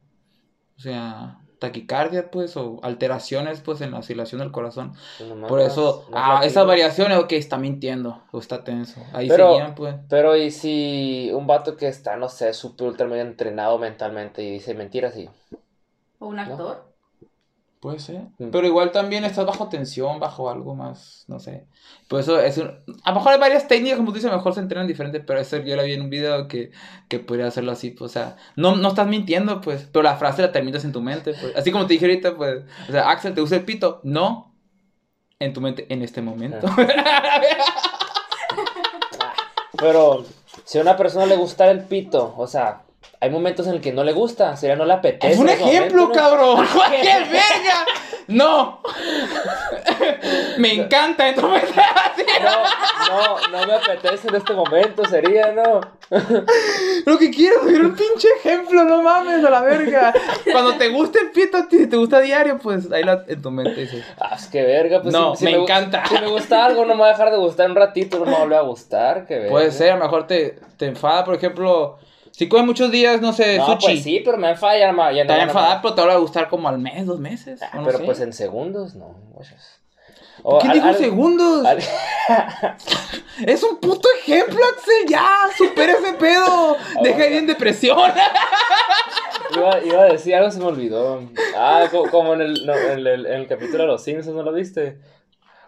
O 0.76 0.80
sea, 0.80 1.38
taquicardia, 1.58 2.30
pues, 2.30 2.56
o 2.56 2.80
alteraciones, 2.82 3.60
pues, 3.60 3.80
en 3.80 3.90
la 3.90 3.98
oscilación 3.98 4.40
del 4.40 4.50
corazón. 4.52 4.92
Pues 5.18 5.30
Por 5.48 5.60
eso, 5.60 6.06
ah, 6.12 6.42
esas 6.44 6.66
variaciones, 6.66 7.18
ok, 7.18 7.32
está 7.32 7.56
mintiendo 7.58 8.22
o 8.32 8.38
está 8.38 8.64
tenso. 8.64 9.00
Ahí 9.12 9.28
Pero- 9.28 9.52
seguían, 9.52 9.74
pues. 9.74 9.96
Pero 10.08 10.36
y 10.36 10.50
si 10.50 11.30
un 11.32 11.46
vato 11.46 11.76
que 11.76 11.88
está, 11.88 12.16
no 12.16 12.28
sé, 12.28 12.52
súper 12.52 12.88
ultra 12.88 13.06
medio 13.06 13.22
entrenado 13.22 13.78
mentalmente 13.78 14.42
y 14.42 14.50
dice 14.50 14.74
mentiras 14.74 15.16
y... 15.16 15.28
O 16.18 16.26
un 16.28 16.38
actor. 16.38 16.93
Puede 17.84 17.98
ser. 17.98 18.22
Mm. 18.38 18.48
Pero 18.50 18.66
igual 18.66 18.92
también 18.92 19.26
estás 19.26 19.44
bajo 19.44 19.68
tensión, 19.68 20.18
bajo 20.18 20.48
algo 20.48 20.74
más, 20.74 21.26
no 21.28 21.38
sé. 21.38 21.66
Por 22.08 22.18
eso 22.20 22.40
es 22.40 22.56
un... 22.56 22.68
A 23.02 23.10
lo 23.10 23.16
mejor 23.16 23.32
hay 23.34 23.38
varias 23.38 23.68
técnicas, 23.68 23.98
como 23.98 24.08
tú 24.08 24.14
dices, 24.14 24.30
a 24.30 24.32
lo 24.32 24.38
mejor 24.38 24.54
se 24.54 24.60
entrenan 24.60 24.86
diferentes, 24.86 25.22
pero 25.26 25.38
eso 25.38 25.58
yo 25.58 25.76
la 25.76 25.82
vi 25.82 25.92
en 25.92 26.00
un 26.00 26.08
video 26.08 26.48
que, 26.48 26.70
que 27.10 27.18
podría 27.18 27.46
hacerlo 27.46 27.72
así, 27.72 27.90
pues, 27.90 28.12
o 28.12 28.14
sea, 28.14 28.36
no, 28.56 28.74
no 28.74 28.88
estás 28.88 29.06
mintiendo, 29.06 29.60
pues, 29.60 29.86
pero 29.92 30.02
la 30.02 30.16
frase 30.16 30.40
la 30.40 30.50
terminas 30.50 30.82
en 30.86 30.92
tu 30.92 31.02
mente, 31.02 31.34
pues. 31.38 31.54
Así 31.56 31.72
como 31.72 31.86
te 31.86 31.92
dije 31.92 32.06
ahorita, 32.06 32.36
pues, 32.36 32.64
o 32.88 32.92
sea, 32.92 33.10
Axel, 33.10 33.34
¿te 33.34 33.42
gusta 33.42 33.56
el 33.56 33.66
pito? 33.66 34.00
No, 34.02 34.56
en 35.38 35.52
tu 35.52 35.60
mente, 35.60 35.84
en 35.92 36.00
este 36.00 36.22
momento. 36.22 36.66
Pero 39.76 40.24
si 40.64 40.78
a 40.78 40.80
una 40.80 40.96
persona 40.96 41.26
le 41.26 41.36
gusta 41.36 41.70
el 41.70 41.84
pito, 41.84 42.32
o 42.34 42.46
sea, 42.46 42.83
hay 43.24 43.30
momentos 43.30 43.66
en 43.66 43.74
el 43.74 43.80
que 43.80 43.90
no 43.90 44.04
le 44.04 44.12
gusta, 44.12 44.54
sería 44.56 44.76
no 44.76 44.84
le 44.84 44.92
apetece. 44.92 45.32
es 45.32 45.38
un 45.38 45.48
ejemplo, 45.48 46.02
momento, 46.02 46.08
¿no? 46.08 46.12
cabrón. 46.12 46.66
¡Qué 46.90 47.18
verga! 47.20 47.86
No. 48.26 48.80
Me 50.58 50.72
encanta, 50.74 51.28
entonces. 51.28 51.70
No, 52.42 53.48
no, 53.50 53.58
no 53.58 53.66
me 53.66 53.72
apetece 53.74 54.28
en 54.28 54.34
este 54.36 54.52
momento, 54.52 55.04
sería, 55.06 55.52
¿no? 55.52 55.80
Lo 57.06 57.18
que 57.18 57.30
quiero, 57.30 57.68
era 57.68 57.80
un 57.80 57.94
pinche 57.94 58.28
ejemplo, 58.38 58.84
no 58.84 59.02
mames, 59.02 59.44
a 59.44 59.50
la 59.50 59.60
verga. 59.62 60.12
Cuando 60.52 60.74
te 60.74 60.88
gusta 60.88 61.18
el 61.20 61.30
pito, 61.30 61.58
si 61.70 61.86
te 61.86 61.96
gusta 61.96 62.20
diario, 62.20 62.58
pues 62.58 62.90
ahí 62.92 63.02
la- 63.02 63.24
en 63.26 63.40
tu 63.42 63.50
mente 63.50 63.80
dices. 63.80 64.04
Ah, 64.18 64.34
es 64.36 64.46
que 64.46 64.62
verga, 64.62 65.00
pues 65.02 65.12
No, 65.12 65.34
me 65.40 65.50
encanta. 65.52 66.04
Si 66.06 66.14
me 66.14 66.26
gusta 66.28 66.64
algo, 66.64 66.84
no 66.84 66.94
me 66.94 67.00
va 67.00 67.06
a 67.08 67.10
dejar 67.12 67.30
de 67.30 67.36
gustar 67.38 67.70
un 67.70 67.76
ratito, 67.76 68.18
no 68.18 68.26
me 68.26 68.32
va 68.32 68.38
a 68.38 68.40
volver 68.40 68.58
a 68.58 68.62
gustar, 68.62 69.26
que 69.26 69.34
verga. 69.34 69.50
Puede 69.50 69.70
ser, 69.70 69.92
a 69.92 69.96
lo 69.96 70.04
mejor 70.04 70.26
te, 70.26 70.58
te 70.76 70.86
enfada, 70.86 71.24
por 71.24 71.34
ejemplo, 71.34 71.98
si 72.36 72.48
comes 72.48 72.66
muchos 72.66 72.90
días, 72.90 73.20
no 73.20 73.32
sé, 73.32 73.58
No, 73.58 73.66
sushi. 73.66 73.86
pues 73.86 74.02
sí, 74.02 74.20
pero 74.24 74.36
me 74.38 74.50
enfada 74.50 74.76
ya 74.76 74.90
no 74.92 75.04
Te 75.08 75.24
va 75.28 75.34
a 75.34 75.42
enfadar, 75.42 75.80
pero 75.82 75.94
te 75.94 76.04
va 76.04 76.12
a 76.14 76.16
gustar 76.16 76.48
como 76.48 76.68
al 76.68 76.78
mes, 76.80 77.06
dos 77.06 77.20
meses. 77.20 77.60
Ah, 77.62 77.76
no 77.78 77.84
pero 77.84 77.98
sé. 77.98 78.04
pues 78.04 78.20
en 78.20 78.32
segundos, 78.32 78.96
no. 78.96 79.14
güeyes. 79.32 79.80
O 80.42 80.58
¿Quién 80.58 80.72
al- 80.72 80.76
dijo 80.78 80.88
al- 80.88 80.96
segundos? 80.96 81.64
al- 81.64 81.78
Es 83.46 83.62
un 83.62 83.76
puto 83.78 84.08
ejemplo, 84.20 84.58
Axel, 84.76 85.06
ya, 85.08 85.28
supera 85.56 85.92
ese 85.92 86.14
pedo. 86.14 86.76
Deja 87.02 87.18
de 87.18 87.30
ir 87.30 87.36
en 87.38 87.46
depresión. 87.46 87.98
iba, 89.56 89.78
iba 89.84 90.02
a 90.02 90.06
decir 90.06 90.34
algo, 90.34 90.50
se 90.50 90.58
me 90.58 90.66
olvidó. 90.66 91.22
Ah, 91.56 91.86
co- 91.90 92.08
como, 92.10 92.34
en, 92.34 92.40
el, 92.42 92.66
no, 92.66 92.74
en, 92.74 93.06
el, 93.06 93.26
en 93.26 93.32
el 93.32 93.46
capítulo 93.46 93.78
de 93.84 93.86
los 93.86 94.02
Simpsons, 94.02 94.34
¿no 94.36 94.42
lo 94.42 94.52
viste? 94.52 94.98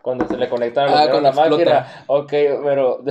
Cuando 0.03 0.27
se 0.29 0.37
le 0.37 0.49
conectaron 0.49 0.93
Ah, 0.95 1.09
cuando 1.11 1.31
la 1.31 1.33
máquina. 1.33 1.79
explota. 1.79 2.05
Ok, 2.09 2.31
pero 2.65 3.03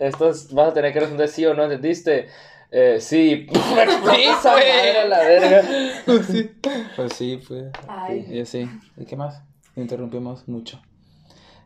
esto 0.00 0.30
es- 0.30 0.52
vas 0.52 0.68
a 0.68 0.74
tener 0.74 0.92
que 0.92 1.00
responder 1.00 1.28
sí 1.28 1.44
o 1.46 1.54
no, 1.54 1.64
¿entendiste? 1.64 2.28
Eh, 2.70 3.00
sí. 3.00 3.46
Me 3.52 3.86
Sí, 3.86 4.28
madre 4.44 4.98
a 4.98 5.04
la 5.06 5.18
verga. 5.18 5.62
Pues 6.04 6.26
sí, 6.26 6.50
pues 6.96 7.12
sí, 7.14 7.42
pues. 7.46 7.64
Ay. 7.88 8.26
Y 8.28 8.40
así. 8.40 8.68
¿Y 8.96 9.04
qué 9.04 9.16
más? 9.16 9.42
Interrumpimos 9.76 10.46
mucho. 10.48 10.80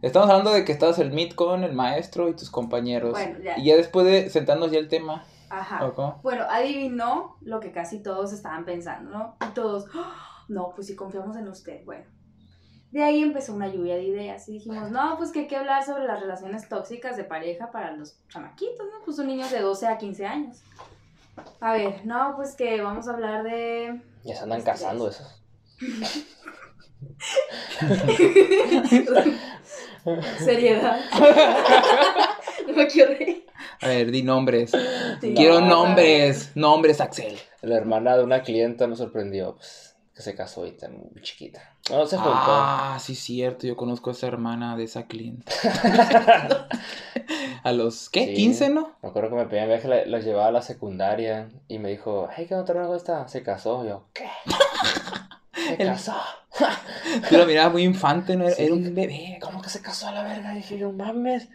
Estamos 0.02 0.28
hablando 0.28 0.52
de 0.52 0.64
que 0.64 0.72
estabas 0.72 0.98
el 0.98 1.12
meet 1.12 1.34
con 1.34 1.64
el 1.64 1.72
maestro 1.72 2.28
y 2.28 2.34
tus 2.36 2.50
compañeros. 2.50 3.12
Bueno, 3.12 3.38
ya. 3.42 3.58
Y 3.58 3.64
ya 3.64 3.76
después 3.76 4.06
de 4.06 4.28
sentarnos 4.30 4.70
ya 4.70 4.78
el 4.78 4.88
tema. 4.88 5.24
Ajá. 5.50 5.92
Bueno, 6.22 6.44
adivinó 6.48 7.36
lo 7.42 7.60
que 7.60 7.70
casi 7.72 8.02
todos 8.02 8.32
estaban 8.32 8.64
pensando, 8.64 9.10
¿no? 9.10 9.36
Y 9.46 9.54
todos, 9.54 9.86
"Ah, 9.94 10.44
no, 10.48 10.72
pues 10.74 10.88
si 10.88 10.96
confiamos 10.96 11.36
en 11.36 11.48
usted, 11.48 11.84
bueno. 11.84 12.04
De 12.90 13.02
ahí 13.02 13.22
empezó 13.22 13.52
una 13.54 13.68
lluvia 13.68 13.96
de 13.96 14.04
ideas 14.04 14.48
y 14.48 14.52
dijimos, 14.52 14.90
no, 14.90 15.16
pues 15.16 15.32
que 15.32 15.40
hay 15.40 15.46
que 15.48 15.56
hablar 15.56 15.84
sobre 15.84 16.04
las 16.06 16.20
relaciones 16.20 16.68
tóxicas 16.68 17.16
de 17.16 17.24
pareja 17.24 17.72
para 17.72 17.90
los 17.92 18.16
chamaquitos, 18.28 18.86
¿no? 18.86 19.04
Pues 19.04 19.16
son 19.16 19.26
niños 19.26 19.50
de 19.50 19.60
12 19.60 19.86
a 19.88 19.98
15 19.98 20.26
años. 20.26 20.62
A 21.60 21.72
ver, 21.72 22.04
no, 22.04 22.34
pues 22.36 22.54
que 22.54 22.80
vamos 22.80 23.08
a 23.08 23.12
hablar 23.12 23.42
de... 23.42 24.00
Ya 24.22 24.36
se 24.36 24.42
andan 24.42 24.62
casando 24.62 25.08
esos. 25.08 25.42
Seriedad. 30.38 31.00
no 32.66 32.74
me 32.74 32.86
quiero 32.86 33.14
reír. 33.14 33.46
A 33.80 33.88
ver, 33.88 34.10
di 34.10 34.22
nombres. 34.22 34.70
Sí. 35.20 35.34
Quiero 35.34 35.60
No, 35.60 35.86
nombres. 35.86 36.52
Nombres, 36.54 37.00
Axel. 37.00 37.38
La 37.62 37.76
hermana 37.76 38.16
de 38.16 38.24
una 38.24 38.42
clienta 38.42 38.86
me 38.86 38.96
sorprendió, 38.96 39.56
pues, 39.56 39.96
que 40.14 40.22
se 40.22 40.34
casó 40.34 40.60
ahorita 40.60 40.88
muy 40.88 41.22
chiquita. 41.22 41.76
No, 41.90 42.06
se 42.06 42.16
juntó. 42.16 42.32
Ah, 42.36 42.98
sí, 43.00 43.14
cierto. 43.14 43.66
Yo 43.66 43.76
conozco 43.76 44.10
a 44.10 44.12
esa 44.12 44.26
hermana 44.26 44.76
de 44.76 44.84
esa 44.84 45.06
cliente. 45.06 45.50
a 47.64 47.72
los, 47.72 48.08
¿qué? 48.10 48.26
Sí. 48.36 48.48
¿15, 48.52 48.72
no? 48.72 48.92
Me 49.02 49.08
acuerdo 49.08 49.30
que 49.30 49.36
me 49.36 49.46
pedían 49.46 49.66
viaje, 49.68 49.88
la, 49.88 50.04
la 50.06 50.20
llevaba 50.20 50.46
a 50.48 50.52
la 50.52 50.62
secundaria 50.62 51.48
y 51.66 51.78
me 51.80 51.88
dijo, 51.90 52.28
hey, 52.36 52.46
¿qué 52.48 52.54
otra 52.54 52.74
nueva 52.80 52.96
esta? 52.96 53.26
Se 53.26 53.42
casó. 53.42 53.84
Yo, 53.84 54.06
¿qué? 54.12 54.28
Se 55.54 55.82
El- 55.82 55.88
casó. 55.88 56.14
Tú 57.28 57.36
la 57.36 57.46
mirabas 57.46 57.72
muy 57.72 57.82
infante, 57.82 58.36
¿no? 58.36 58.44
Era, 58.44 58.54
Sí. 58.54 58.64
era 58.64 58.74
un 58.74 58.94
bebé. 58.94 59.38
¿Cómo 59.42 59.60
que 59.62 59.68
se 59.70 59.80
casó 59.82 60.08
a 60.08 60.12
la 60.12 60.22
verga? 60.22 60.52
Y 60.52 60.56
dije, 60.58 60.78
yo, 60.78 60.92
mames. 60.92 61.48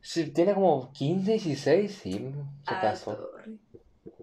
Si 0.00 0.26
tiene 0.30 0.54
como 0.54 0.92
15, 0.92 1.32
16, 1.32 1.98
sí, 2.02 2.12
se 2.12 2.74
Ah, 2.74 2.78
casó. 2.80 3.16
torre. 3.16 3.56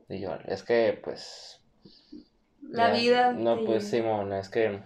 Y 0.09 0.19
yo, 0.19 0.35
es 0.45 0.63
que, 0.63 0.97
pues. 1.03 1.59
La 2.61 2.93
ya- 2.93 2.99
vida. 2.99 3.33
No, 3.33 3.57
te 3.59 3.65
pues. 3.65 3.87
Simón, 3.89 4.31
es 4.33 4.49
que. 4.49 4.79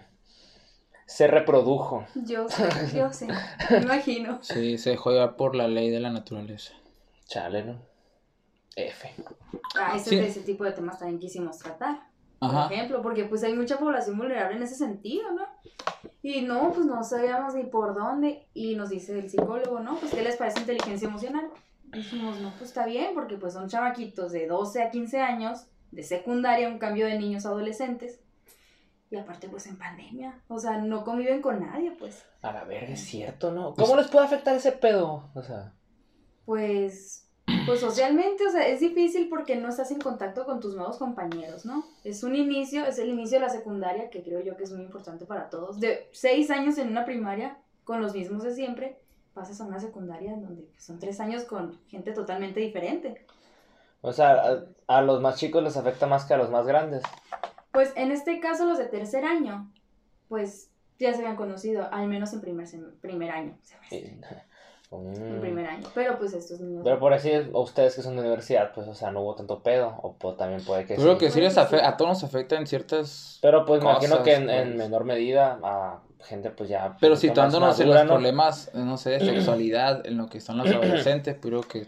Se 1.08 1.26
reprodujo. 1.26 2.04
Yo 2.14 2.48
sé, 2.50 2.68
yo 2.94 3.10
sé. 3.12 3.28
Me 3.70 3.78
imagino. 3.78 4.38
Sí, 4.42 4.76
se 4.76 4.90
dejó 4.90 5.10
llevar 5.10 5.36
por 5.36 5.54
la 5.54 5.66
ley 5.66 5.88
de 5.88 6.00
la 6.00 6.10
naturaleza. 6.10 6.74
Chale, 7.26 7.64
¿no? 7.64 7.80
F. 8.76 9.14
Ah, 9.74 9.94
ese, 9.96 10.10
Sí. 10.10 10.18
ese 10.18 10.40
tipo 10.40 10.64
de 10.64 10.72
temas 10.72 10.98
también 10.98 11.18
quisimos 11.18 11.58
tratar. 11.58 12.06
Ajá. 12.40 12.68
por 12.68 12.72
ejemplo, 12.72 13.02
porque 13.02 13.24
pues 13.24 13.42
hay 13.42 13.52
mucha 13.54 13.78
población 13.78 14.16
vulnerable 14.16 14.56
en 14.56 14.62
ese 14.62 14.76
sentido, 14.76 15.32
¿no? 15.32 15.42
Y 16.22 16.42
no, 16.42 16.72
pues 16.72 16.86
no 16.86 17.02
sabíamos 17.02 17.54
ni 17.54 17.64
por 17.64 17.94
dónde. 17.96 18.46
Y 18.54 18.76
nos 18.76 18.90
dice 18.90 19.18
el 19.18 19.28
psicólogo, 19.28 19.80
¿no? 19.80 19.96
Pues 19.96 20.14
¿qué 20.14 20.22
les 20.22 20.36
parece 20.36 20.60
inteligencia 20.60 21.08
emocional? 21.08 21.48
Dijimos, 21.86 22.38
no, 22.40 22.50
pues 22.58 22.70
está 22.70 22.86
bien, 22.86 23.14
porque 23.14 23.36
pues 23.38 23.54
son 23.54 23.68
chamaquitos 23.68 24.30
de 24.30 24.46
12 24.46 24.82
a 24.82 24.90
15 24.90 25.20
años, 25.20 25.66
de 25.90 26.02
secundaria, 26.04 26.68
un 26.68 26.78
cambio 26.78 27.06
de 27.06 27.18
niños 27.18 27.44
a 27.46 27.48
adolescentes. 27.48 28.20
Y 29.10 29.16
aparte, 29.16 29.48
pues 29.48 29.66
en 29.66 29.78
pandemia, 29.78 30.38
o 30.48 30.58
sea, 30.58 30.78
no 30.78 31.02
conviven 31.02 31.40
con 31.40 31.60
nadie, 31.60 31.92
pues. 31.92 32.26
A 32.42 32.52
la 32.52 32.64
verga, 32.64 32.92
es 32.92 33.00
cierto, 33.00 33.50
¿no? 33.52 33.74
¿Cómo 33.74 33.96
les 33.96 34.08
puede 34.08 34.26
afectar 34.26 34.54
ese 34.54 34.72
pedo? 34.72 35.30
O 35.34 35.42
sea. 35.42 35.72
Pues, 36.44 37.26
pues 37.64 37.80
socialmente, 37.80 38.46
o 38.46 38.50
sea, 38.50 38.66
es 38.66 38.80
difícil 38.80 39.28
porque 39.30 39.56
no 39.56 39.70
estás 39.70 39.90
en 39.92 40.00
contacto 40.00 40.44
con 40.44 40.60
tus 40.60 40.74
nuevos 40.74 40.98
compañeros, 40.98 41.64
¿no? 41.64 41.84
Es 42.04 42.22
un 42.22 42.36
inicio, 42.36 42.84
es 42.84 42.98
el 42.98 43.08
inicio 43.08 43.38
de 43.38 43.46
la 43.46 43.50
secundaria, 43.50 44.10
que 44.10 44.22
creo 44.22 44.40
yo 44.40 44.56
que 44.58 44.64
es 44.64 44.72
muy 44.72 44.84
importante 44.84 45.24
para 45.24 45.48
todos. 45.48 45.80
De 45.80 46.10
seis 46.12 46.50
años 46.50 46.76
en 46.76 46.88
una 46.88 47.06
primaria, 47.06 47.56
con 47.84 48.02
los 48.02 48.12
mismos 48.14 48.42
de 48.42 48.54
siempre, 48.54 48.98
pasas 49.32 49.58
a 49.62 49.64
una 49.64 49.80
secundaria 49.80 50.32
en 50.32 50.42
donde 50.42 50.62
pues, 50.64 50.84
son 50.84 50.98
tres 50.98 51.18
años 51.20 51.44
con 51.44 51.80
gente 51.88 52.12
totalmente 52.12 52.60
diferente. 52.60 53.24
O 54.02 54.12
sea, 54.12 54.42
a, 54.86 54.98
a 54.98 55.02
los 55.02 55.22
más 55.22 55.36
chicos 55.36 55.62
les 55.62 55.78
afecta 55.78 56.06
más 56.06 56.26
que 56.26 56.34
a 56.34 56.38
los 56.38 56.50
más 56.50 56.66
grandes. 56.66 57.02
Pues 57.72 57.92
en 57.96 58.12
este 58.12 58.40
caso, 58.40 58.66
los 58.66 58.78
de 58.78 58.86
tercer 58.86 59.24
año, 59.24 59.70
pues 60.28 60.70
ya 60.98 61.12
se 61.12 61.20
habían 61.20 61.36
conocido, 61.36 61.88
al 61.92 62.08
menos 62.08 62.32
en 62.32 62.40
primer, 62.40 62.66
sem- 62.66 62.92
primer 63.00 63.30
año. 63.30 63.56
Y- 63.90 63.96
en 64.90 65.36
Mm. 65.36 65.40
primer 65.42 65.66
año. 65.66 65.86
Pero 65.94 66.18
pues 66.18 66.32
estos 66.32 66.60
niños... 66.60 66.82
Pero 66.82 66.98
por 66.98 67.12
decir, 67.12 67.50
a 67.54 67.58
ustedes 67.58 67.94
que 67.94 68.00
son 68.02 68.14
de 68.16 68.22
universidad, 68.22 68.72
pues, 68.74 68.88
o 68.88 68.94
sea, 68.94 69.10
no 69.10 69.20
hubo 69.20 69.34
tanto 69.34 69.62
pedo, 69.62 69.94
o 70.02 70.14
pues, 70.16 70.38
también 70.38 70.64
puede 70.64 70.86
que 70.86 70.96
Yo 70.96 71.02
creo 71.02 71.14
sí. 71.14 71.18
que 71.26 71.30
sí 71.30 71.40
les 71.42 71.52
sí. 71.52 71.60
a 71.60 71.96
todos 71.98 72.08
nos 72.08 72.24
afecta 72.24 72.56
en 72.56 72.66
ciertas... 72.66 73.38
Pero 73.42 73.66
pues 73.66 73.82
me 73.82 73.90
imagino 73.90 74.12
cosas, 74.12 74.24
que 74.24 74.34
en, 74.34 74.48
en 74.48 74.68
pues. 74.68 74.78
menor 74.78 75.04
medida 75.04 75.60
a 75.62 76.00
gente 76.24 76.50
pues 76.50 76.70
ya... 76.70 76.96
Pero 77.00 77.16
situándonos 77.16 77.78
en 77.80 77.90
los 77.90 78.02
¿no? 78.04 78.08
problemas, 78.12 78.68
eh, 78.68 78.78
no 78.78 78.96
sé, 78.96 79.10
de 79.10 79.20
sexualidad, 79.20 80.06
en 80.06 80.16
lo 80.16 80.26
que 80.26 80.40
son 80.40 80.56
los 80.56 80.66
adolescentes, 80.72 81.34
pues 81.34 81.42
creo 81.50 81.60
que 81.60 81.86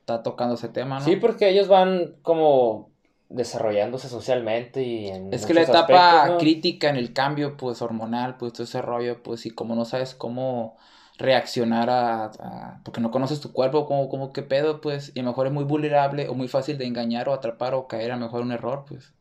está 0.00 0.22
tocando 0.22 0.54
ese 0.54 0.68
tema, 0.70 1.00
¿no? 1.00 1.04
Sí, 1.04 1.16
porque 1.16 1.50
ellos 1.50 1.68
van 1.68 2.16
como 2.22 2.90
desarrollándose 3.28 4.08
socialmente 4.08 4.82
y 4.82 5.08
en 5.08 5.30
Es 5.30 5.44
que 5.46 5.54
la 5.54 5.62
etapa 5.62 6.00
aspectos, 6.00 6.24
¿no? 6.24 6.38
crítica 6.38 6.88
en 6.88 6.96
el 6.96 7.12
cambio, 7.12 7.56
pues, 7.56 7.82
hormonal, 7.82 8.36
pues, 8.38 8.52
todo 8.54 8.64
ese 8.64 8.80
rollo, 8.82 9.22
pues, 9.22 9.44
y 9.46 9.50
como 9.50 9.74
no 9.74 9.84
sabes 9.84 10.14
cómo 10.14 10.76
reaccionar 11.18 11.90
a, 11.90 12.24
a- 12.26 12.80
porque 12.84 13.00
no 13.00 13.10
conoces 13.10 13.40
tu 13.40 13.52
cuerpo, 13.52 13.86
como, 13.86 14.08
como 14.08 14.32
qué 14.32 14.42
pedo, 14.42 14.80
pues, 14.80 15.12
y 15.14 15.20
a 15.20 15.22
lo 15.22 15.30
mejor 15.30 15.46
es 15.48 15.52
muy 15.52 15.64
vulnerable 15.64 16.28
o 16.28 16.34
muy 16.34 16.48
fácil 16.48 16.78
de 16.78 16.86
engañar 16.86 17.28
o 17.28 17.34
atrapar 17.34 17.74
o 17.74 17.88
caer 17.88 18.12
a 18.12 18.16
lo 18.16 18.22
mejor 18.26 18.42
un 18.42 18.52
error, 18.52 18.84
pues, 18.88 19.14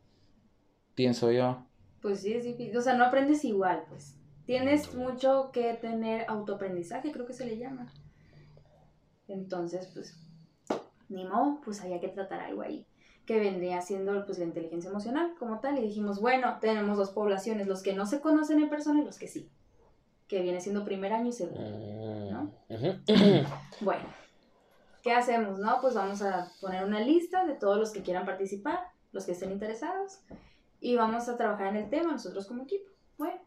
pienso 0.96 1.32
yo. 1.32 1.66
Pues 2.02 2.22
sí, 2.22 2.34
es 2.34 2.44
difícil. 2.44 2.76
O 2.78 2.82
sea, 2.82 2.96
no 2.96 3.06
aprendes 3.06 3.44
igual, 3.46 3.84
pues. 3.88 4.16
Tienes 4.46 4.94
mucho 4.96 5.52
que 5.52 5.74
tener 5.76 6.26
autoaprendizaje, 6.28 7.12
creo 7.12 7.26
que 7.28 7.34
se 7.34 7.46
le 7.46 7.58
llama. 7.58 7.92
Entonces, 9.28 9.88
pues, 9.94 10.16
ni 11.10 11.26
modo, 11.26 11.62
pues 11.64 11.82
había 11.82 12.00
que 12.02 12.10
tratar 12.10 12.42
algo 12.42 12.62
ahí. 12.64 12.88
Que 13.28 13.40
vendría 13.40 13.82
siendo 13.82 14.26
pues 14.26 14.40
la 14.40 14.46
inteligencia 14.46 14.90
emocional 14.90 15.36
como 15.38 15.60
tal. 15.60 15.78
Y 15.78 15.82
dijimos, 15.82 16.20
bueno, 16.20 16.58
tenemos 16.60 16.98
dos 16.98 17.12
poblaciones, 17.12 17.68
los 17.68 17.84
que 17.84 17.94
no 17.94 18.08
se 18.08 18.22
conocen 18.22 18.60
en 18.60 18.70
persona 18.70 19.02
y 19.02 19.06
los 19.06 19.20
que 19.20 19.28
sí. 19.28 19.52
Que 20.28 20.42
viene 20.42 20.60
siendo 20.60 20.84
primer 20.84 21.14
año 21.14 21.28
y 21.28 21.34
segundo. 21.34 21.62
Mm, 21.62 22.32
¿no? 22.32 22.52
Bueno, 23.82 24.04
¿qué 25.04 25.12
hacemos? 25.12 25.60
No, 25.60 25.78
pues 25.82 25.94
vamos 25.94 26.24
a 26.24 26.52
poner 26.60 26.84
una 26.84 27.02
lista 27.02 27.46
de 27.46 27.54
todos 27.54 27.78
los 27.78 27.92
que 27.92 28.02
quieran 28.02 28.26
participar, 28.26 28.80
los 29.12 29.26
que 29.26 29.34
estén 29.34 29.52
interesados, 29.52 30.22
y 30.80 30.96
vamos 30.96 31.30
a 31.30 31.38
trabajar 31.38 31.68
en 31.68 31.84
el 31.84 31.90
tema 31.90 32.12
nosotros 32.12 32.48
como 32.48 32.64
equipo. 32.64 32.90
Bueno, 33.18 33.40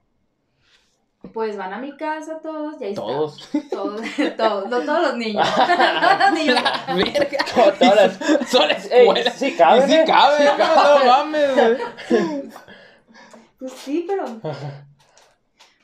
pues 1.33 1.57
van 1.57 1.73
a 1.73 1.79
mi 1.79 1.97
casa 1.97 2.41
todos, 2.43 2.81
y 2.81 2.85
ahí 2.85 2.95
Todos. 2.95 3.49
Todos, 3.71 4.01
todos, 4.37 4.69
no, 4.69 4.81
todos 4.81 5.03
los 5.03 5.17
niños. 5.17 5.47
Todos 5.55 6.19
los 6.19 6.33
niños. 6.33 6.63
Verga. 6.97 7.39
Todas 7.79 7.97
las- 7.97 8.49
Son 8.51 8.69
sí 9.37 9.57
cabe, 9.57 9.87
sí 9.87 9.95
¿eh? 9.95 10.05
cabe, 10.07 10.37
Sí 10.39 10.45
no, 10.45 10.57
cabe. 10.57 10.99
no 11.05 11.07
mames. 11.07 11.81
Pues 13.59 13.73
sí, 13.73 14.07
pero. 14.09 14.25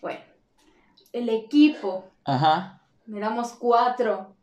Bueno, 0.01 0.21
el 1.13 1.29
equipo, 1.29 2.05
Ajá. 2.25 2.81
éramos 3.15 3.53
cuatro, 3.53 4.35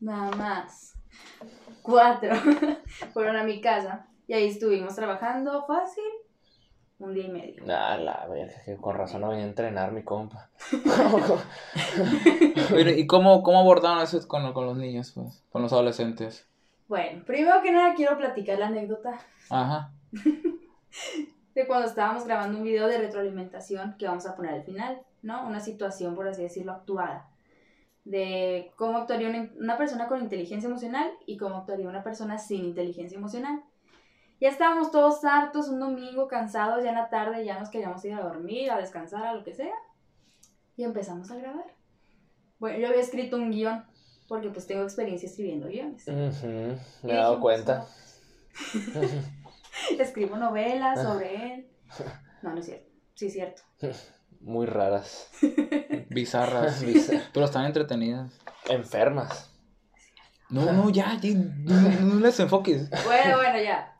nada 0.00 0.30
más. 0.32 0.94
Cuatro. 1.82 2.34
Fueron 3.14 3.36
a 3.36 3.44
mi 3.44 3.60
casa 3.62 4.06
y 4.26 4.34
ahí 4.34 4.48
estuvimos 4.48 4.94
trabajando 4.94 5.64
fácil 5.66 6.04
un 6.98 7.14
día 7.14 7.26
y 7.26 7.30
medio. 7.30 7.62
Ah, 7.68 7.96
la 7.96 8.26
verga, 8.28 8.60
que 8.64 8.76
con 8.76 8.96
razón 8.96 9.20
no 9.20 9.28
venía 9.28 9.44
a 9.44 9.48
entrenar 9.48 9.92
mi 9.92 10.02
compa. 10.02 10.50
Pero, 12.70 12.90
¿y 12.90 13.06
cómo, 13.06 13.42
cómo 13.42 13.60
abordaron 13.60 14.02
eso 14.02 14.26
con, 14.26 14.52
con 14.52 14.66
los 14.66 14.76
niños, 14.76 15.12
pues? 15.14 15.44
Con 15.50 15.62
los 15.62 15.72
adolescentes. 15.72 16.48
Bueno, 16.88 17.22
primero 17.24 17.62
que 17.62 17.70
nada 17.70 17.94
quiero 17.94 18.16
platicar 18.16 18.58
la 18.58 18.68
anécdota 18.68 19.20
Ajá. 19.50 19.92
de 21.54 21.66
cuando 21.66 21.86
estábamos 21.86 22.24
grabando 22.24 22.58
un 22.58 22.64
video 22.64 22.88
de 22.88 22.98
retroalimentación 22.98 23.96
que 23.98 24.06
vamos 24.06 24.26
a 24.26 24.34
poner 24.34 24.54
al 24.54 24.64
final, 24.64 25.02
¿no? 25.22 25.46
Una 25.46 25.60
situación, 25.60 26.14
por 26.14 26.26
así 26.26 26.42
decirlo, 26.42 26.72
actuada. 26.72 27.28
De 28.04 28.72
cómo 28.76 28.98
actuaría 28.98 29.28
una, 29.28 29.50
una 29.58 29.76
persona 29.76 30.08
con 30.08 30.22
inteligencia 30.22 30.66
emocional 30.66 31.10
y 31.26 31.36
cómo 31.36 31.56
actuaría 31.56 31.88
una 31.88 32.02
persona 32.02 32.38
sin 32.38 32.64
inteligencia 32.64 33.18
emocional. 33.18 33.62
Ya 34.40 34.48
estábamos 34.50 34.90
todos 34.92 35.24
hartos 35.24 35.68
un 35.68 35.80
domingo, 35.80 36.28
cansados, 36.28 36.82
ya 36.84 36.90
en 36.90 36.94
la 36.96 37.08
tarde, 37.08 37.44
ya 37.44 37.58
nos 37.58 37.70
queríamos 37.70 38.04
ir 38.04 38.14
a 38.14 38.20
dormir, 38.22 38.70
a 38.70 38.78
descansar, 38.78 39.24
a 39.26 39.34
lo 39.34 39.42
que 39.44 39.54
sea. 39.54 39.74
Y 40.76 40.84
empezamos 40.84 41.30
a 41.30 41.36
grabar. 41.36 41.64
Bueno, 42.60 42.78
yo 42.78 42.88
había 42.88 43.00
escrito 43.00 43.36
un 43.36 43.50
guion, 43.50 43.84
porque 44.28 44.48
pues 44.50 44.66
tengo 44.66 44.82
experiencia 44.84 45.28
escribiendo 45.28 45.66
guiones. 45.68 46.06
Ujú, 46.06 46.46
Y 47.02 47.06
Me 47.06 47.12
he 47.12 47.16
dado 47.16 47.40
cuenta. 47.40 47.86
Escribo 49.98 50.36
novelas 50.36 51.02
sobre 51.02 51.54
él. 51.54 51.68
No, 52.42 52.50
no 52.52 52.58
es 52.60 52.66
cierto. 52.66 52.88
Sí, 53.14 53.26
es 53.26 53.32
cierto. 53.32 53.62
Muy 54.40 54.66
raras. 54.66 55.28
Bizarras. 56.10 56.82
Bizar- 56.86 57.22
Pero 57.32 57.46
están 57.46 57.64
entretenidas. 57.64 58.32
Enfermas. 58.68 59.50
No, 60.50 60.72
no, 60.72 60.88
ya, 60.90 61.18
ya, 61.20 61.30
no, 61.34 61.74
no 62.14 62.20
les 62.20 62.38
enfoques. 62.40 62.88
Bueno, 63.04 63.36
bueno, 63.36 63.60
ya. 63.60 63.94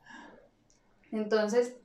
Entonces, 1.12 1.76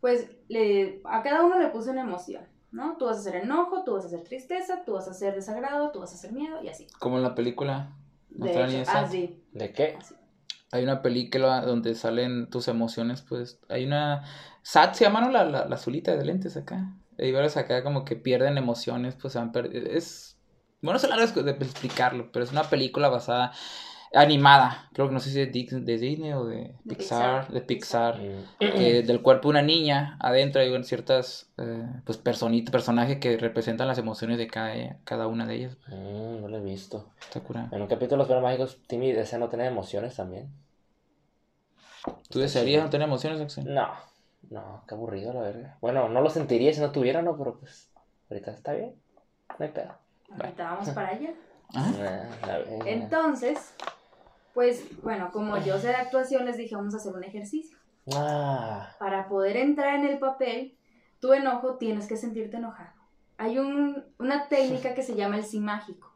pues 0.00 0.30
le, 0.48 1.00
a 1.04 1.22
cada 1.22 1.44
uno 1.44 1.58
le 1.58 1.68
puse 1.68 1.90
una 1.90 2.02
emoción, 2.02 2.44
¿no? 2.70 2.96
Tú 2.96 3.06
vas 3.06 3.16
a 3.16 3.20
hacer 3.20 3.36
enojo, 3.36 3.84
tú 3.84 3.94
vas 3.94 4.04
a 4.04 4.08
hacer 4.08 4.22
tristeza, 4.22 4.84
tú 4.84 4.92
vas 4.92 5.08
a 5.08 5.12
hacer 5.12 5.34
desagrado, 5.34 5.90
tú 5.90 6.00
vas 6.00 6.12
a 6.12 6.14
hacer 6.16 6.32
miedo 6.32 6.62
y 6.62 6.68
así. 6.68 6.86
Como 6.98 7.16
en 7.16 7.22
la 7.22 7.34
película. 7.34 7.96
¿No 8.30 8.46
De 8.46 8.52
hecho, 8.52 8.90
así, 8.90 9.42
¿De 9.52 9.72
qué? 9.72 9.96
así. 9.98 10.14
Hay 10.72 10.82
una 10.82 11.00
película 11.00 11.62
donde 11.62 11.94
salen 11.94 12.50
tus 12.50 12.68
emociones, 12.68 13.22
pues. 13.22 13.60
Hay 13.68 13.86
una. 13.86 14.24
Sat 14.62 14.94
se 14.94 15.04
llama, 15.04 15.20
¿no? 15.20 15.30
La, 15.30 15.44
la, 15.44 15.66
la 15.66 15.74
azulita 15.76 16.16
de 16.16 16.24
lentes 16.24 16.56
acá. 16.56 16.92
Hay 17.18 17.32
varios 17.32 17.56
acá 17.56 17.82
como 17.82 18.04
que 18.04 18.16
pierden 18.16 18.58
emociones, 18.58 19.14
pues 19.14 19.32
se 19.32 19.38
van 19.38 19.52
perdiendo. 19.52 19.90
Es. 19.90 20.38
Bueno, 20.82 20.98
es 20.98 21.08
largo 21.08 21.42
de 21.42 21.52
explicarlo, 21.52 22.30
pero 22.32 22.44
es 22.44 22.52
una 22.52 22.64
película 22.64 23.08
basada. 23.08 23.52
Animada. 24.16 24.88
Creo 24.92 25.08
que 25.08 25.14
no 25.14 25.20
sé 25.20 25.30
si 25.30 25.40
es 25.40 25.52
de 25.52 25.52
Dis- 25.52 25.84
de 25.84 25.98
Disney 25.98 26.32
o 26.32 26.44
de, 26.46 26.74
De 26.84 26.94
Pixar. 26.96 27.46
Pixar. 27.46 27.52
De 27.52 27.60
Pixar. 27.60 28.18
Mm. 28.18 28.44
que 28.58 29.02
del 29.02 29.20
cuerpo 29.22 29.48
de 29.48 29.50
una 29.50 29.62
niña 29.62 30.16
adentro 30.20 30.60
hay 30.60 30.84
ciertas 30.84 31.50
eh, 31.58 31.86
pues 32.04 32.16
personitas, 32.18 32.72
personajes 32.72 33.18
que 33.18 33.36
representan 33.36 33.86
las 33.88 33.98
emociones 33.98 34.38
de 34.38 34.46
cada, 34.46 34.96
cada 35.04 35.26
una 35.26 35.46
de 35.46 35.54
ellas. 35.56 35.76
Mm, 35.88 36.40
no 36.40 36.48
lo 36.48 36.56
he 36.58 36.62
visto. 36.62 37.10
Está 37.20 37.40
curada. 37.40 37.68
En 37.72 37.82
un 37.82 37.88
capítulo 37.88 38.16
de 38.16 38.18
los 38.18 38.28
Perros 38.28 38.42
Mágicos, 38.42 38.78
Timmy 38.86 39.12
desea 39.12 39.38
no 39.38 39.48
tener 39.48 39.66
emociones 39.66 40.16
también. 40.16 40.48
¿Tú 42.30 42.38
desearías 42.38 42.84
no 42.84 42.90
tener 42.90 43.06
emociones, 43.08 43.40
Axel? 43.40 43.72
No, 43.74 43.88
no, 44.50 44.84
qué 44.88 44.94
aburrido 44.94 45.32
la 45.32 45.40
verga. 45.40 45.76
Bueno, 45.80 46.08
no 46.08 46.20
lo 46.20 46.30
sentiría 46.30 46.72
si 46.72 46.80
no 46.80 46.90
tuviera, 46.92 47.20
¿no? 47.20 47.36
Pero 47.36 47.58
pues, 47.58 47.90
ahorita 48.30 48.52
está 48.52 48.72
bien. 48.72 48.94
No 49.58 49.64
hay 49.64 49.72
pedo. 49.72 49.92
Ahorita 50.40 50.64
vamos 50.64 50.88
para 50.90 51.08
allá. 51.08 51.30
Ah. 51.74 52.22
Entonces, 52.84 53.74
pues, 54.56 54.82
bueno, 55.02 55.30
como 55.32 55.58
yo 55.58 55.78
sé 55.78 55.88
de 55.88 55.96
actuación, 55.96 56.46
les 56.46 56.56
dije, 56.56 56.74
vamos 56.74 56.94
a 56.94 56.96
hacer 56.96 57.12
un 57.12 57.22
ejercicio. 57.24 57.76
Ah, 58.14 58.88
Para 58.98 59.28
poder 59.28 59.58
entrar 59.58 59.94
en 59.96 60.06
el 60.06 60.18
papel, 60.18 60.74
tu 61.20 61.34
enojo 61.34 61.74
tienes 61.76 62.06
que 62.06 62.16
sentirte 62.16 62.56
enojado. 62.56 62.88
Hay 63.36 63.58
un, 63.58 64.02
una 64.18 64.48
técnica 64.48 64.94
que 64.94 65.02
se 65.02 65.14
llama 65.14 65.36
el 65.36 65.44
sí 65.44 65.60
mágico. 65.60 66.10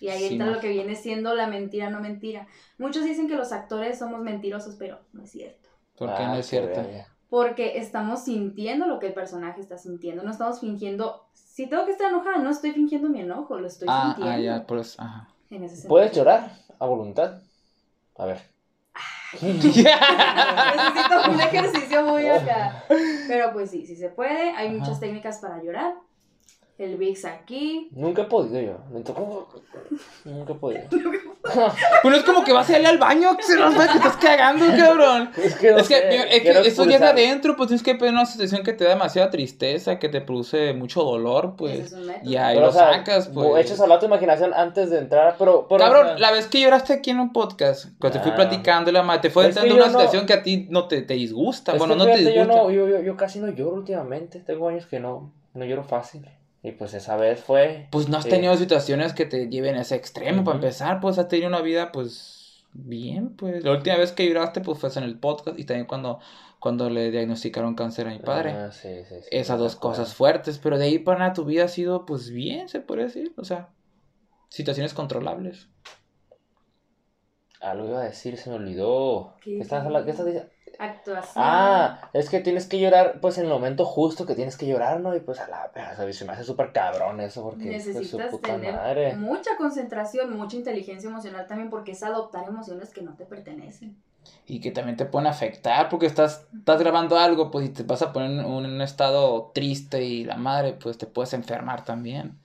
Y 0.00 0.08
ahí 0.08 0.20
Sí 0.28 0.32
entra 0.32 0.46
lo 0.46 0.60
que 0.60 0.70
viene 0.70 0.96
siendo 0.96 1.34
la 1.34 1.46
mentira, 1.46 1.90
no 1.90 2.00
mentira. 2.00 2.46
Muchos 2.78 3.04
dicen 3.04 3.28
que 3.28 3.36
los 3.36 3.52
actores 3.52 3.98
somos 3.98 4.22
mentirosos, 4.22 4.76
pero 4.76 4.98
no 5.12 5.22
es 5.22 5.30
cierto. 5.30 5.68
¿Por 5.98 6.08
qué 6.16 6.22
ah, 6.22 6.28
no 6.28 6.34
es 6.36 6.46
cierto? 6.46 6.80
Porque 7.28 7.76
estamos 7.76 8.24
sintiendo 8.24 8.86
lo 8.86 8.98
que 8.98 9.08
el 9.08 9.12
personaje 9.12 9.60
está 9.60 9.76
sintiendo. 9.76 10.22
No 10.22 10.30
estamos 10.30 10.58
fingiendo. 10.58 11.26
Si 11.34 11.66
tengo 11.68 11.84
que 11.84 11.92
estar 11.92 12.08
enojada, 12.08 12.38
no 12.38 12.48
estoy 12.48 12.72
fingiendo 12.72 13.10
mi 13.10 13.20
enojo, 13.20 13.58
lo 13.58 13.66
estoy 13.66 13.88
Ah, 13.90 14.14
sintiendo. 14.16 14.32
ah, 14.32 14.40
ya, 14.58 14.66
pues, 14.66 14.98
ajá. 14.98 15.28
En 15.50 15.62
ese 15.64 15.74
sentido. 15.76 15.90
¿Puedes 15.90 16.12
llorar 16.16 16.50
a 16.78 16.86
voluntad? 16.86 17.40
A 18.16 18.26
ver. 18.26 18.40
Necesito 19.40 19.84
un 21.30 21.40
ejercicio 21.40 22.02
muy 22.04 22.28
acá. 22.28 22.84
Pero 23.28 23.52
pues 23.52 23.70
sí, 23.70 23.86
sí 23.86 23.96
se 23.96 24.08
puede. 24.08 24.50
Hay 24.50 24.70
muchas 24.70 25.00
técnicas 25.00 25.38
para 25.38 25.62
llorar. 25.62 25.94
El 26.76 26.96
VIX 26.96 27.24
aquí. 27.26 27.88
Nunca 27.92 28.22
he 28.22 28.24
podido 28.24 28.60
yo. 28.60 28.78
Me 28.92 29.00
tocó. 29.02 29.48
Nunca 30.24 30.52
he 30.54 30.56
podido. 30.56 30.82
Pero 32.02 32.16
es 32.16 32.22
como 32.24 32.42
que 32.42 32.52
vas 32.52 32.68
a 32.70 32.78
ir 32.80 32.86
al 32.86 32.98
baño, 32.98 33.28
Axel, 33.30 33.60
no 33.60 33.70
sabes 33.70 33.90
que 33.90 33.98
estás 33.98 34.16
cagando, 34.16 34.64
cabrón. 34.76 35.30
Es 35.36 35.54
que, 35.56 35.70
no 35.70 35.76
Es 35.78 35.86
que, 35.88 35.94
sé, 35.94 36.36
es 36.36 36.42
que 36.42 36.68
eso 36.68 36.84
ya 36.86 36.98
de 36.98 37.06
adentro, 37.06 37.54
pues 37.56 37.68
tienes 37.68 37.82
que 37.84 37.94
pedir 37.94 38.12
una 38.12 38.26
situación 38.26 38.64
que 38.64 38.72
te 38.72 38.82
da 38.84 38.90
demasiada 38.90 39.30
tristeza, 39.30 39.98
que 40.00 40.08
te 40.08 40.20
produce 40.20 40.72
mucho 40.72 41.04
dolor, 41.04 41.54
pues. 41.56 41.92
es. 41.92 41.96
Y 42.24 42.36
ahí 42.36 42.54
Pero, 42.56 42.66
lo 42.66 42.70
o 42.70 42.72
sea, 42.72 42.92
sacas, 42.94 43.28
pues. 43.28 43.66
Echas 43.66 43.78
a 43.78 43.82
hablar 43.84 44.00
tu 44.00 44.06
imaginación 44.06 44.52
antes 44.52 44.90
de 44.90 44.98
entrar, 44.98 45.36
pero. 45.38 45.66
pero, 45.68 45.78
Cabrón, 45.78 46.06
o 46.06 46.08
sea, 46.10 46.18
la 46.18 46.32
vez 46.32 46.46
que 46.48 46.60
lloraste 46.60 46.92
aquí 46.94 47.10
en 47.10 47.20
un 47.20 47.32
podcast, 47.32 47.90
cuando 48.00 48.18
te 48.18 48.22
fui 48.24 48.32
Ah. 48.32 48.36
platicando, 48.36 48.90
la 48.90 49.02
madre, 49.04 49.20
te 49.22 49.30
fue 49.30 49.44
que 49.44 49.48
entrando 49.50 49.74
una 49.76 49.84
no- 49.86 49.90
situación 49.92 50.26
que 50.26 50.32
a 50.32 50.42
ti 50.42 50.66
no 50.70 50.88
te, 50.88 51.02
te 51.02 51.14
disgusta. 51.14 51.72
es 51.72 51.78
bueno, 51.78 51.94
que 51.94 51.98
no 51.98 52.04
te 52.06 52.16
fíjate, 52.16 52.34
yo, 52.34 52.40
disgusta. 52.42 52.62
no, 52.64 52.70
yo, 52.72 52.88
yo, 52.88 53.00
yo 53.00 53.16
casi 53.16 53.38
no 53.38 53.48
lloro 53.52 53.76
últimamente. 53.76 54.40
Tengo 54.40 54.68
años 54.68 54.86
que 54.86 54.98
no, 54.98 55.30
no 55.52 55.64
lloro 55.64 55.84
fácil. 55.84 56.26
Y 56.64 56.72
pues 56.72 56.94
esa 56.94 57.16
vez 57.16 57.40
fue. 57.44 57.88
Pues 57.90 58.08
no 58.08 58.16
has 58.16 58.24
Sí. 58.24 58.30
tenido 58.30 58.56
situaciones 58.56 59.12
que 59.12 59.26
te 59.26 59.50
lleven 59.50 59.76
a 59.76 59.82
ese 59.82 59.96
extremo 59.96 60.44
para 60.44 60.56
empezar, 60.56 60.98
pues 60.98 61.18
has 61.18 61.28
tenido 61.28 61.48
una 61.48 61.60
vida, 61.60 61.92
pues, 61.92 62.64
bien, 62.72 63.36
pues. 63.36 63.62
La 63.62 63.72
última 63.72 63.98
vez 63.98 64.12
que 64.12 64.26
lloraste, 64.26 64.62
pues, 64.62 64.78
fue 64.78 64.88
en 64.96 65.02
el 65.02 65.18
podcast 65.18 65.58
y 65.58 65.64
también 65.64 65.86
cuando, 65.86 66.20
cuando 66.60 66.88
le 66.88 67.10
diagnosticaron 67.10 67.74
cáncer 67.74 68.08
a 68.08 68.12
mi 68.12 68.18
padre. 68.18 68.52
Ah, 68.52 68.72
sí, 68.72 68.88
sí, 69.06 69.14
sí, 69.20 69.28
Esas 69.30 69.58
dos 69.58 69.76
cosas 69.76 70.14
fuertes, 70.14 70.58
pero 70.58 70.78
de 70.78 70.86
ahí 70.86 70.98
para 70.98 71.18
nada 71.18 71.32
tu 71.34 71.44
vida 71.44 71.64
ha 71.64 71.68
sido, 71.68 72.06
pues, 72.06 72.30
bien, 72.30 72.70
se 72.70 72.80
puede 72.80 73.04
decir, 73.04 73.34
o 73.36 73.44
sea, 73.44 73.68
situaciones 74.48 74.94
controlables. 74.94 75.68
Algo 77.60 77.88
iba 77.88 78.00
a 78.00 78.04
decir, 78.04 78.38
se 78.38 78.48
me 78.48 78.56
olvidó. 78.56 79.34
¿Qué? 79.42 79.56
¿Qué 79.56 79.60
estás 79.60 79.84
hablando? 79.84 80.06
¿Qué 80.06 80.12
estás 80.12 80.24
diciendo? 80.24 80.50
Actuación. 80.78 81.32
Ah, 81.36 82.10
es 82.12 82.28
que 82.30 82.40
tienes 82.40 82.66
que 82.66 82.78
llorar, 82.78 83.20
pues 83.20 83.38
en 83.38 83.44
el 83.44 83.50
momento 83.50 83.84
justo 83.84 84.26
que 84.26 84.34
tienes 84.34 84.56
que 84.56 84.66
llorar, 84.66 85.00
¿no? 85.00 85.14
Y 85.16 85.20
pues 85.20 85.40
a 85.40 85.48
la 85.48 85.70
verga, 85.74 85.96
¿sabes? 85.96 86.16
se 86.16 86.24
me 86.24 86.32
hace 86.32 86.44
súper 86.44 86.72
cabrón 86.72 87.20
eso, 87.20 87.42
porque 87.42 87.70
pues, 87.70 87.84
su 87.84 87.88
Necesitas 87.92 88.30
puta 88.30 88.48
tener 88.54 88.74
madre. 88.74 89.16
mucha 89.16 89.56
concentración, 89.56 90.36
mucha 90.36 90.56
inteligencia 90.56 91.08
emocional 91.08 91.46
también, 91.46 91.70
porque 91.70 91.92
es 91.92 92.02
adoptar 92.02 92.46
emociones 92.48 92.90
que 92.90 93.02
no 93.02 93.14
te 93.16 93.24
pertenecen. 93.26 93.96
Y 94.46 94.60
que 94.60 94.70
también 94.70 94.96
te 94.96 95.04
pueden 95.06 95.26
afectar 95.26 95.88
porque 95.88 96.06
estás, 96.06 96.46
estás 96.58 96.78
grabando 96.80 97.18
algo, 97.18 97.50
pues 97.50 97.66
y 97.66 97.68
te 97.70 97.82
vas 97.82 98.02
a 98.02 98.12
poner 98.12 98.30
en 98.30 98.44
un, 98.44 98.64
en 98.64 98.72
un 98.72 98.80
estado 98.82 99.50
triste 99.54 100.02
y 100.04 100.24
la 100.24 100.36
madre, 100.36 100.72
pues 100.74 100.96
te 100.98 101.06
puedes 101.06 101.32
enfermar 101.34 101.84
también. 101.84 102.38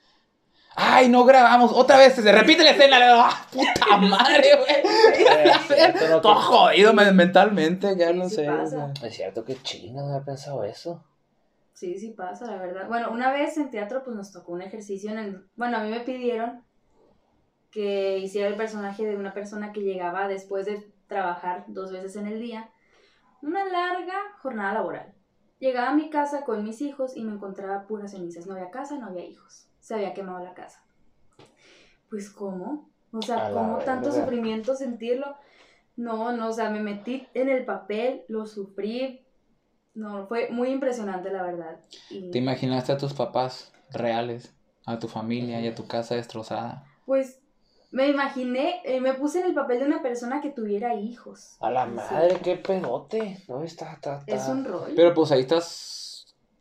¡Ay, 0.76 1.10
no 1.10 1.26
grabamos! 1.26 1.72
Otra 1.74 1.98
vez 1.98 2.14
se 2.14 2.32
repite 2.32 2.64
la 2.64 2.72
escena. 2.72 2.98
¡Ah, 3.02 3.46
puta 3.52 3.98
madre, 3.98 4.56
güey! 4.56 6.22
Todo 6.22 6.36
jodido 6.36 6.94
me- 6.94 7.12
mentalmente, 7.12 7.96
ya 7.98 8.14
no 8.14 8.30
Sí 8.30 8.36
sé. 8.36 8.46
pasa. 8.46 8.94
Es 9.04 9.16
cierto, 9.16 9.44
qué 9.44 9.56
chinga, 9.62 10.02
no 10.02 10.08
había 10.14 10.26
pensado 10.26 10.64
eso. 10.64 11.04
Sí, 11.74 11.98
sí 11.98 12.12
pasa, 12.12 12.46
la 12.46 12.58
verdad. 12.58 12.88
Bueno, 12.88 13.10
una 13.12 13.32
vez 13.32 13.58
en 13.58 13.72
teatro 13.72 14.04
pues 14.04 14.16
nos 14.16 14.32
tocó 14.32 14.52
un 14.52 14.62
ejercicio 14.62 15.12
en 15.12 15.18
el... 15.18 15.46
Bueno, 15.56 15.78
a 15.78 15.84
mí 15.84 15.90
me 15.90 16.02
pidieron 16.02 16.64
que 17.72 18.18
hiciera 18.18 18.48
el 18.50 18.56
personaje 18.56 19.06
de 19.06 19.16
una 19.16 19.34
persona 19.34 19.72
que 19.72 19.82
llegaba 19.82 20.28
después 20.28 20.66
de 20.66 20.92
trabajar 21.08 21.64
dos 21.68 21.92
veces 21.92 22.16
en 22.16 22.28
el 22.28 22.40
día. 22.40 22.70
Una 23.42 23.64
larga 23.66 24.16
jornada 24.42 24.74
laboral. 24.74 25.14
Llegaba 25.60 25.90
a 25.90 25.94
mi 25.96 26.10
casa 26.10 26.44
con 26.44 26.64
mis 26.64 26.82
hijos 26.82 27.16
y 27.16 27.24
me 27.24 27.32
encontraba 27.34 27.88
puras 27.88 28.12
cenizas. 28.12 28.46
No 28.48 28.56
había 28.56 28.72
casa, 28.72 28.98
no 28.98 29.08
había 29.08 29.24
hijos. 29.26 29.69
Se 29.90 29.96
había 29.96 30.14
quemado 30.14 30.44
la 30.44 30.54
casa. 30.54 30.84
Pues, 32.12 32.30
¿cómo? 32.30 32.92
O 33.12 33.24
sea, 33.24 33.50
¿cómo 33.52 33.80
tanto 33.80 34.12
sufrimiento 34.12 34.76
sentirlo? 34.76 35.36
No, 35.96 36.32
no, 36.32 36.50
o 36.50 36.54
sea, 36.54 36.70
me 36.70 36.80
metí 36.80 37.28
en 37.34 37.50
el 37.50 37.66
papel, 37.66 38.22
lo 38.28 38.46
sufrí. 38.46 39.26
No, 39.96 40.28
fue 40.28 40.50
muy 40.52 40.70
impresionante, 40.70 41.32
la 41.32 41.42
verdad. 41.42 41.80
Y, 42.12 42.30
¿Te 42.30 42.38
imaginaste 42.38 42.92
a 42.92 42.98
tus 43.00 43.16
papás 43.16 43.74
reales, 43.90 44.54
a 44.86 45.00
tu 45.00 45.08
familia 45.08 45.60
y 45.60 45.66
a 45.68 45.74
tu 45.74 45.88
casa 45.88 46.14
destrozada? 46.14 46.86
pues 47.08 47.40
me 47.90 48.10
imaginé, 48.10 48.84
eh, 48.86 49.02
me 49.02 49.16
puse 49.16 49.40
en 49.40 49.48
el 49.48 49.56
papel 49.56 49.80
de 49.80 49.86
una 49.86 50.04
persona 50.04 50.40
que 50.40 50.52
tuviera 50.52 50.94
hijos. 50.94 51.58
A 51.62 51.72
la 51.72 51.88
Sí. 51.88 51.94
madre, 51.94 52.40
qué 52.44 52.58
pedote. 52.58 53.44
No, 53.48 53.64
está, 53.64 53.94
está, 53.94 54.20
está. 54.20 54.36
Es 54.36 54.48
un 54.50 54.66
rollo. 54.66 54.94
Pero 54.96 55.16
pues 55.16 55.32
ahí 55.32 55.40
estás 55.42 55.99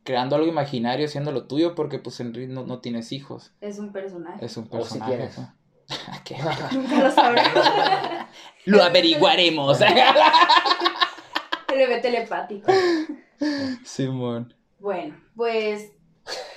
creando 0.09 0.37
algo 0.37 0.49
imaginario, 0.49 1.05
haciendo 1.05 1.33
lo 1.33 1.47
tuyo, 1.47 1.75
porque 1.75 1.99
pues 1.99 2.19
en 2.21 2.33
realidad 2.33 2.55
no, 2.55 2.67
no 2.67 2.81
tienes 2.81 3.13
hijos. 3.13 3.53
Es 3.61 3.79
un 3.79 3.93
personaje. 3.93 4.43
Es 4.43 4.57
un 4.57 4.65
O 4.65 4.67
si 4.67 4.71
personaje. 4.71 5.13
tienes. 5.13 5.37
¿no? 5.37 5.55
¿Qué? 6.25 6.37
Nunca 6.73 7.03
lo 7.03 7.11
sabré. 7.11 7.43
Lo 8.65 8.83
averiguaremos. 8.83 9.79
bebé 11.69 12.01
telepático. 12.01 12.73
Simón. 13.85 14.55
Bueno, 14.79 15.15
pues 15.37 15.93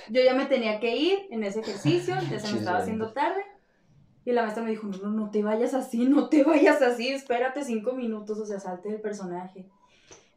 yo 0.08 0.22
ya 0.22 0.32
me 0.32 0.46
tenía 0.46 0.80
que 0.80 0.96
ir 0.96 1.18
en 1.30 1.44
ese 1.44 1.60
ejercicio, 1.60 2.14
ya 2.30 2.40
se 2.40 2.52
me 2.54 2.58
estaba 2.58 2.78
haciendo 2.78 3.12
tarde. 3.12 3.44
Y 4.24 4.32
la 4.32 4.42
maestra 4.44 4.62
me 4.62 4.70
dijo, 4.70 4.86
no, 4.86 4.96
no, 4.96 5.10
no 5.10 5.30
te 5.30 5.42
vayas 5.42 5.74
así, 5.74 6.06
no 6.06 6.30
te 6.30 6.42
vayas 6.42 6.80
así, 6.80 7.08
espérate 7.08 7.64
cinco 7.64 7.92
minutos, 7.92 8.38
o 8.38 8.46
sea, 8.46 8.60
salte 8.60 8.88
del 8.88 9.02
personaje. 9.02 9.68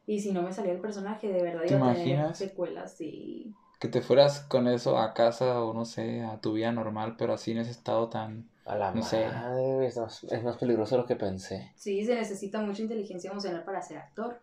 Y 0.08 0.20
si 0.20 0.32
no 0.32 0.42
me 0.42 0.54
salía 0.54 0.74
el 0.74 0.80
personaje, 0.80 1.28
de 1.28 1.42
verdad 1.42 1.64
¿Te 1.66 1.74
iba 1.74 1.90
a 1.90 1.94
tener 1.94 2.08
imaginas? 2.08 2.38
secuelas 2.38 3.02
y... 3.02 3.54
Que 3.80 3.88
te 3.88 4.02
fueras 4.02 4.40
con 4.40 4.68
eso 4.68 4.98
a 4.98 5.14
casa 5.14 5.62
o 5.62 5.74
no 5.74 5.86
sé, 5.86 6.24
a 6.24 6.40
tu 6.40 6.54
vida 6.54 6.72
normal, 6.72 7.16
pero 7.18 7.34
así 7.34 7.52
en 7.52 7.60
ese 7.60 7.72
estado 7.72 8.10
tan... 8.10 8.48
A 8.66 8.76
la 8.76 8.92
No 8.92 9.02
madre, 9.02 9.86
es 9.86 9.98
más, 9.98 10.24
es 10.24 10.44
más 10.44 10.58
peligroso 10.58 10.96
de 10.96 11.02
lo 11.02 11.08
que 11.08 11.16
pensé. 11.16 11.72
Sí, 11.76 12.04
se 12.04 12.16
necesita 12.16 12.62
mucha 12.62 12.82
inteligencia 12.82 13.30
emocional 13.30 13.64
para 13.64 13.82
ser 13.82 13.98
actor. 13.98 14.40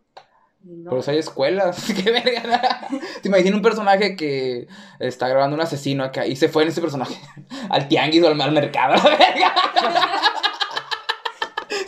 No. 0.62 0.90
Por 0.90 1.00
eso 1.00 1.10
hay 1.10 1.18
escuelas. 1.18 1.92
¡Qué 2.04 2.10
verga! 2.10 2.86
Te 3.20 3.28
imaginas 3.28 3.54
un 3.54 3.62
personaje 3.62 4.14
que 4.14 4.68
está 5.00 5.26
grabando 5.26 5.56
un 5.56 5.60
asesino 5.62 6.04
acá 6.04 6.24
y 6.24 6.36
se 6.36 6.48
fue 6.48 6.62
en 6.62 6.68
ese 6.68 6.80
personaje 6.80 7.16
al 7.70 7.88
tianguis 7.88 8.22
o 8.22 8.28
al, 8.28 8.40
al 8.40 8.52
mercado, 8.52 8.94
la 8.94 9.16
verga. 9.16 9.54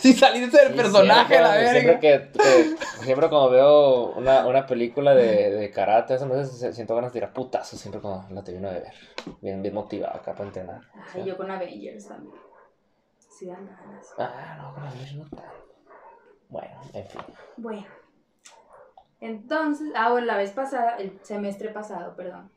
Si 0.05 0.13
saliste 0.13 0.55
del 0.59 0.67
Sí, 0.69 0.75
personaje, 0.77 1.27
cierto, 1.29 1.47
la 1.47 1.53
Siempre 1.59 1.81
verga. 1.83 1.99
que, 1.99 2.31
que- 2.31 2.77
siempre 3.03 3.27
cuando 3.27 3.49
veo 3.49 4.11
una, 4.11 4.45
una 4.45 4.67
película 4.67 5.15
de, 5.15 5.49
de 5.49 5.71
karate, 5.71 6.13
esas 6.13 6.29
veces 6.29 6.75
siento 6.75 6.93
ganas 6.93 7.11
de 7.11 7.19
tirar 7.19 7.33
putazos, 7.33 7.79
siempre 7.79 7.99
cuando 7.99 8.31
la 8.35 8.43
termino 8.43 8.69
de 8.69 8.81
ver. 8.81 8.93
Bien, 9.41 9.63
bien 9.63 9.73
motivado 9.73 10.15
acá 10.15 10.33
para 10.33 10.45
entrenar. 10.45 10.81
Ay, 11.11 11.25
yo 11.25 11.35
con 11.35 11.49
Avengers 11.49 12.07
también. 12.07 12.35
Sí, 13.17 13.47
dan 13.47 13.65
ganas. 13.65 14.13
Ah, 14.19 14.57
no, 14.61 14.73
con 14.75 14.83
Luis 14.95 15.13
no 15.15 15.23
tanto. 15.23 15.73
Bueno, 16.49 16.81
en 16.93 17.07
fin. 17.07 17.21
Bueno. 17.57 17.87
Entonces, 19.21 19.87
ah, 19.95 20.11
bueno, 20.11 20.27
la 20.27 20.37
vez 20.37 20.51
pasada, 20.51 20.97
el 20.97 21.19
semestre 21.23 21.69
pasado, 21.69 22.15
perdón. 22.15 22.51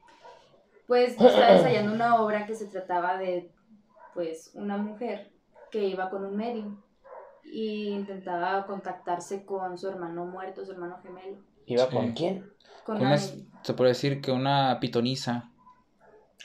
Pues 0.86 1.16
yo 1.16 1.28
estaba 1.28 1.52
ensayando 1.52 1.92
una 1.94 2.20
obra 2.20 2.44
que 2.46 2.54
se 2.54 2.66
trataba 2.66 3.16
de, 3.16 3.50
pues, 4.12 4.50
una 4.54 4.76
mujer 4.76 5.30
que 5.70 5.84
iba 5.84 6.10
con 6.10 6.24
un 6.26 6.36
medium 6.36 6.82
y 7.50 7.88
intentaba 7.88 8.66
contactarse 8.66 9.44
con 9.44 9.76
su 9.78 9.88
hermano 9.88 10.26
muerto, 10.26 10.64
su 10.64 10.72
hermano 10.72 10.98
gemelo. 11.02 11.38
¿Iba 11.66 11.86
Sí. 11.86 11.90
con 11.96 12.12
quién? 12.12 12.50
Con 12.84 13.00
Una, 13.00 13.18
se 13.18 13.74
puede 13.74 13.90
decir 13.90 14.20
que 14.20 14.30
una 14.32 14.78
pitoniza. 14.80 15.50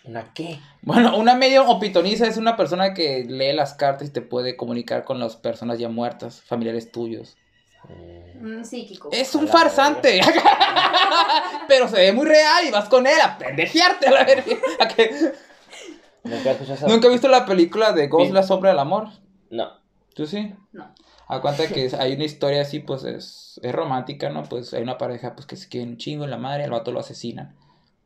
¿Una 0.06 0.34
qué? 0.34 0.60
Bueno, 0.82 1.16
una 1.18 1.36
medio 1.36 1.66
o 1.70 1.80
pitoniza 1.80 2.28
es 2.28 2.36
una 2.38 2.58
persona 2.58 2.94
que 2.94 3.24
lee 3.24 3.54
las 3.54 3.74
cartas 3.74 4.10
y 4.10 4.12
te 4.12 4.22
puede 4.22 4.58
comunicar 4.58 5.06
con 5.06 5.20
las 5.20 5.38
personas 5.38 5.80
ya 5.80 5.88
muertas, 5.88 6.42
familiares 6.42 6.92
tuyos. 6.92 7.38
Mm, 7.88 8.46
un 8.58 8.66
psíquico. 8.66 9.10
Es 9.14 9.34
A 9.34 9.38
un 9.38 9.48
farsante. 9.48 10.20
Pero 11.68 11.88
se 11.88 11.98
ve 11.98 12.12
muy 12.14 12.26
real 12.26 12.66
y 12.68 12.72
vas 12.72 12.90
con 12.90 13.08
él 13.08 13.20
a 13.24 13.38
pendejearte 13.38 14.08
a 14.08 14.12
la 14.12 14.24
verga. 14.26 14.44
¿A 14.80 14.88
qué? 14.90 15.34
¿Nunca 16.24 16.38
has 16.52 16.56
escuchado 16.56 16.74
esa- 16.76 16.88
¿Nunca 16.88 17.08
has 17.08 17.14
visto 17.14 17.28
la 17.28 17.46
película 17.46 17.92
de 17.94 18.08
Ghost, 18.08 18.28
Sí. 18.28 18.34
la 18.34 18.44
sombra 18.44 18.70
del 18.72 18.80
amor? 18.80 19.08
No. 19.50 19.83
¿Tú 20.16 20.28
sí? 20.28 20.54
No. 20.72 20.94
A 21.28 21.42
cuenta 21.42 21.68
que 21.68 21.90
hay 22.00 22.14
una 22.14 22.24
historia 22.26 22.62
así, 22.62 22.80
pues 22.80 23.04
es, 23.04 23.60
es 23.64 23.72
romántica, 23.74 24.30
¿no? 24.30 24.44
Pues 24.44 24.74
hay 24.74 24.84
una 24.84 24.98
pareja 24.98 25.36
pues 25.36 25.46
que 25.48 25.56
se 25.56 25.68
quieren 25.70 25.90
un 25.92 25.98
chingo 25.98 26.24
en 26.26 26.32
la 26.32 26.38
madre, 26.38 26.64
el 26.66 26.72
vato 26.72 26.92
lo 26.92 27.00
asesinan, 27.00 27.56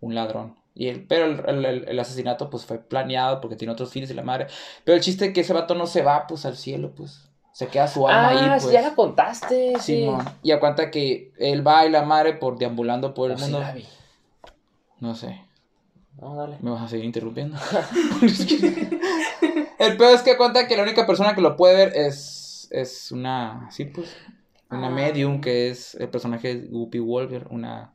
un 0.01 0.15
ladrón. 0.15 0.55
Y 0.73 0.89
el, 0.89 1.07
pero 1.07 1.25
el, 1.25 1.65
el- 1.65 1.99
asesinato 1.99 2.49
pues 2.51 2.65
fue 2.65 2.77
planeado 2.77 3.41
porque 3.41 3.55
tiene 3.55 3.73
otros 3.73 3.91
fines 3.91 4.11
y 4.11 4.13
la 4.13 4.21
madre. 4.21 4.45
Pero 4.83 4.95
el 4.95 5.01
chiste 5.01 5.25
es 5.25 5.33
que 5.33 5.41
ese 5.41 5.51
vato 5.53 5.73
no 5.73 5.87
se 5.87 6.03
va 6.03 6.27
pues 6.27 6.45
al 6.45 6.55
cielo, 6.55 6.93
pues 6.95 7.29
se 7.51 7.67
queda 7.67 7.87
su 7.87 8.07
alma 8.07 8.27
Ah, 8.27 8.29
ahí, 8.29 8.59
sí, 8.59 8.65
pues. 8.65 8.73
ya 8.73 8.81
la 8.83 8.93
contaste, 8.93 9.73
sí. 9.79 10.01
Simón. 10.01 10.23
Y 10.43 10.51
a 10.51 10.59
cuenta 10.59 10.91
que 10.91 11.33
él 11.39 11.67
va 11.67 11.85
y 11.87 11.89
la 11.89 12.03
madre 12.03 12.33
por 12.33 12.59
deambulando 12.59 13.15
por 13.15 13.31
el 13.31 13.37
sí 13.39 13.45
mundo. 13.45 13.65
vi. 13.73 13.85
No 14.99 15.15
sé, 15.15 15.41
No, 16.21 16.35
dale. 16.35 16.57
me 16.61 16.69
vas 16.69 16.83
a 16.83 16.87
seguir 16.87 17.05
interrumpiendo. 17.05 17.57
el 19.79 19.97
peor 19.97 20.13
es 20.13 20.21
que 20.21 20.37
cuenta 20.37 20.67
que 20.67 20.75
la 20.77 20.83
única 20.83 21.05
persona 21.05 21.35
que 21.35 21.41
lo 21.41 21.55
puede 21.55 21.75
ver 21.75 21.93
es, 21.95 22.67
es 22.71 23.11
una, 23.11 23.67
sí, 23.71 23.85
pues, 23.85 24.15
una 24.69 24.87
Ah. 24.87 24.91
medium 24.91 25.39
que 25.41 25.69
es 25.69 25.95
el 25.95 26.09
personaje 26.09 26.55
de 26.55 26.67
Whoopi 26.69 26.99
Wolver, 26.99 27.47
una 27.49 27.93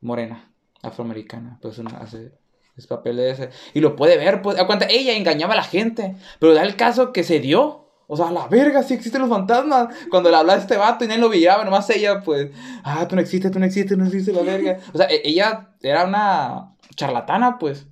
morena 0.00 0.52
afroamericana, 0.82 1.58
pues 1.60 1.78
una 1.78 1.98
hace 1.98 2.32
es 2.76 2.86
papel 2.86 3.16
de 3.16 3.30
ese 3.30 3.50
y 3.74 3.80
lo 3.80 3.96
puede 3.96 4.16
ver, 4.16 4.40
pues, 4.42 4.58
a 4.58 4.66
cuenta 4.66 4.86
ella 4.88 5.16
engañaba 5.16 5.54
a 5.54 5.56
la 5.56 5.64
gente, 5.64 6.14
pero 6.38 6.54
da 6.54 6.62
el 6.62 6.76
caso 6.76 7.12
que 7.12 7.24
se 7.24 7.40
dio. 7.40 7.86
O 8.10 8.16
sea, 8.16 8.28
a 8.28 8.32
la 8.32 8.46
verga, 8.48 8.82
sí 8.82 8.94
existen 8.94 9.20
los 9.20 9.28
fantasmas. 9.28 9.94
Cuando 10.10 10.30
le 10.30 10.36
hablaba 10.36 10.58
a 10.58 10.62
este 10.62 10.78
vato 10.78 11.04
y 11.04 11.08
nadie 11.08 11.20
lo 11.20 11.28
veía, 11.28 11.62
nomás 11.62 11.90
ella, 11.90 12.22
pues, 12.22 12.50
ah, 12.82 13.06
tú 13.06 13.16
no 13.16 13.20
existes, 13.20 13.50
tú 13.52 13.58
no 13.58 13.66
existes, 13.66 13.98
no 13.98 14.06
existes, 14.06 14.34
la 14.34 14.40
verga. 14.40 14.78
O 14.94 14.96
sea, 14.96 15.08
e- 15.10 15.20
ella 15.24 15.74
era 15.82 16.04
una 16.06 16.74
charlatana, 16.94 17.58
pues. 17.58 17.86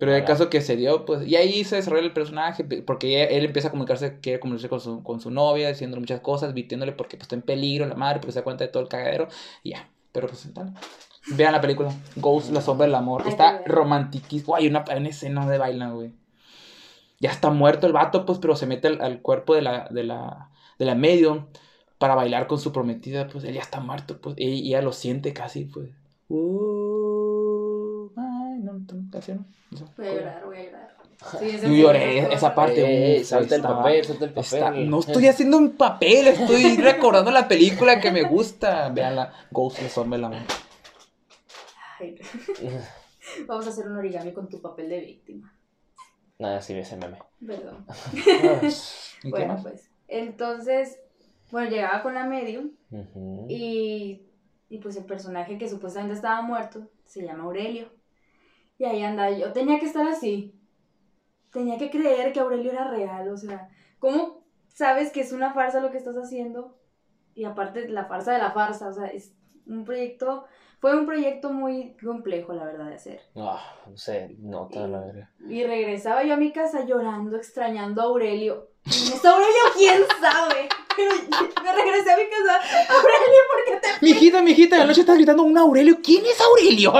Pero 0.00 0.14
el 0.14 0.24
caso 0.24 0.48
que 0.48 0.62
se 0.62 0.76
dio, 0.76 1.04
pues, 1.04 1.28
y 1.28 1.36
ahí 1.36 1.62
se 1.62 1.76
desarrolla 1.76 2.06
el 2.06 2.12
personaje, 2.12 2.64
pe- 2.64 2.82
porque 2.82 3.24
él 3.24 3.44
empieza 3.44 3.68
a 3.68 3.70
comunicarse, 3.70 4.18
quiere 4.20 4.40
comunicarse 4.40 4.68
con 4.70 4.80
su, 4.80 5.02
con 5.04 5.20
su 5.20 5.30
novia, 5.30 5.68
diciéndole 5.68 6.00
muchas 6.00 6.20
cosas, 6.20 6.50
advirtiéndole 6.50 6.92
porque 6.92 7.18
pues, 7.18 7.24
está 7.24 7.36
en 7.36 7.42
peligro 7.42 7.86
la 7.86 7.94
madre, 7.94 8.18
porque 8.18 8.32
se 8.32 8.38
da 8.40 8.44
cuenta 8.44 8.64
de 8.64 8.70
todo 8.72 8.82
el 8.82 8.88
cagadero, 8.88 9.28
y 9.62 9.70
ya. 9.70 9.90
Pero 10.10 10.26
pues, 10.26 10.48
tal. 10.54 10.74
Vean 11.36 11.52
la 11.52 11.60
película, 11.60 11.94
Ghost, 12.16 12.50
la 12.50 12.62
sombra 12.62 12.86
del 12.86 12.94
amor. 12.94 13.28
Está 13.28 13.62
romantiquísimo. 13.66 14.56
Hay 14.56 14.66
una, 14.66 14.84
una 14.96 15.08
escena 15.08 15.46
de 15.46 15.58
bailan, 15.58 15.94
güey. 15.94 16.12
Ya 17.20 17.30
está 17.30 17.50
muerto 17.50 17.86
el 17.86 17.92
vato, 17.92 18.24
pues, 18.24 18.38
pero 18.38 18.56
se 18.56 18.66
mete 18.66 18.88
al, 18.88 19.02
al 19.02 19.20
cuerpo 19.20 19.54
de 19.54 19.60
la, 19.60 19.86
de 19.90 20.02
la, 20.02 20.50
de 20.78 20.86
la 20.86 20.94
medium 20.94 21.44
para 21.98 22.14
bailar 22.14 22.46
con 22.46 22.58
su 22.58 22.72
prometida, 22.72 23.28
pues, 23.28 23.44
él 23.44 23.52
ya 23.52 23.60
está 23.60 23.80
muerto, 23.80 24.18
pues, 24.22 24.34
y 24.38 24.68
ella 24.68 24.80
lo 24.80 24.92
siente 24.92 25.34
casi, 25.34 25.66
pues. 25.66 25.90
Uh, 26.30 26.79
Voy 29.96 30.06
a 30.06 30.12
llorar, 30.14 30.44
voy 30.44 30.56
a 30.58 30.62
llorar. 30.64 30.90
Sí, 31.38 31.58
Yo 31.60 31.68
lloré 31.68 32.32
esa 32.32 32.54
parte. 32.54 33.16
Eh, 33.16 33.20
uf, 33.20 33.26
salta 33.26 33.54
el 33.54 33.60
estaba- 33.60 33.76
papel, 33.82 34.04
salta 34.06 34.24
el 34.24 34.30
papel. 34.32 34.44
Está- 34.54 34.70
no 34.70 35.00
estoy 35.00 35.26
haciendo 35.26 35.58
un 35.58 35.72
papel, 35.76 36.28
estoy 36.28 36.76
recordando 36.82 37.30
la 37.30 37.46
película 37.46 38.00
que 38.00 38.10
me 38.10 38.22
gusta. 38.22 38.88
Veanla, 38.88 39.30
Ghost, 39.50 39.82
la 39.82 39.88
sombra 39.90 40.16
del 40.16 40.24
amor. 40.24 40.38
Ay, 41.98 42.16
Vamos 43.46 43.66
a 43.66 43.68
hacer 43.70 43.86
un 43.86 43.98
origami 43.98 44.32
con 44.32 44.48
tu 44.48 44.62
papel 44.62 44.88
de 44.88 45.00
víctima. 45.00 45.54
Nada, 46.38 46.62
sí 46.62 46.72
ese 46.72 46.96
meme. 46.96 47.18
Perdón. 47.46 47.84
¿Y 48.14 48.22
qué 48.22 49.28
Bueno, 49.28 49.52
más? 49.54 49.62
pues. 49.62 49.90
Entonces, 50.08 50.98
bueno, 51.50 51.68
llegaba 51.70 52.02
con 52.02 52.14
la 52.14 52.24
medium 52.24 52.70
y, 53.46 54.22
y 54.70 54.78
pues 54.78 54.96
el 54.96 55.04
personaje 55.04 55.58
que 55.58 55.68
supuestamente 55.68 56.14
estaba 56.14 56.40
muerto 56.40 56.88
se 57.04 57.22
llama 57.22 57.44
Aurelio. 57.44 57.90
Y 58.80 58.86
ahí 58.86 59.02
anda, 59.02 59.30
yo 59.30 59.52
tenía 59.52 59.78
que 59.78 59.84
estar 59.84 60.06
así. 60.06 60.54
Tenía 61.52 61.76
que 61.76 61.90
creer 61.90 62.32
que 62.32 62.40
Aurelio 62.40 62.72
era 62.72 62.88
real, 62.88 63.28
o 63.28 63.36
sea, 63.36 63.68
¿cómo 63.98 64.42
sabes 64.68 65.12
que 65.12 65.20
es 65.20 65.32
una 65.32 65.52
farsa 65.52 65.80
lo 65.80 65.90
que 65.90 65.98
estás 65.98 66.16
haciendo? 66.16 66.78
Y 67.34 67.44
aparte, 67.44 67.90
la 67.90 68.06
farsa 68.06 68.32
de 68.32 68.38
la 68.38 68.52
farsa, 68.52 68.88
o 68.88 68.92
sea, 68.94 69.08
es 69.08 69.34
un 69.66 69.84
proyecto, 69.84 70.46
fue 70.78 70.96
un 70.96 71.04
proyecto 71.04 71.52
muy 71.52 71.94
complejo, 72.02 72.54
la 72.54 72.64
verdad, 72.64 72.86
de 72.86 72.94
hacer. 72.94 73.20
Ah, 73.36 73.62
no 73.86 73.98
sé, 73.98 74.34
nota 74.38 74.88
la 74.88 75.00
verga. 75.00 75.30
Y 75.46 75.62
regresaba 75.62 76.24
yo 76.24 76.32
a 76.32 76.38
mi 76.38 76.50
casa 76.50 76.86
llorando, 76.86 77.36
extrañando 77.36 78.00
a 78.00 78.04
Aurelio. 78.04 78.70
¿Quién 78.84 79.12
es 79.12 79.22
Aurelio? 79.22 79.62
¿Quién 79.76 80.02
sabe? 80.22 80.70
Pero 80.96 81.10
me 81.62 81.72
regresé 81.74 82.12
a 82.12 82.16
mi 82.16 82.30
casa. 82.30 82.94
Aurelio, 82.94 83.40
¿por 83.50 83.64
qué 83.66 83.88
te 83.88 84.06
Mijita, 84.06 84.40
mijita, 84.40 84.76
en 84.76 84.80
la 84.80 84.86
noche 84.86 85.02
estás 85.02 85.16
gritando 85.16 85.42
un 85.42 85.58
Aurelio. 85.58 85.98
¿Quién 86.02 86.24
es 86.24 86.40
Aurelio? 86.40 86.94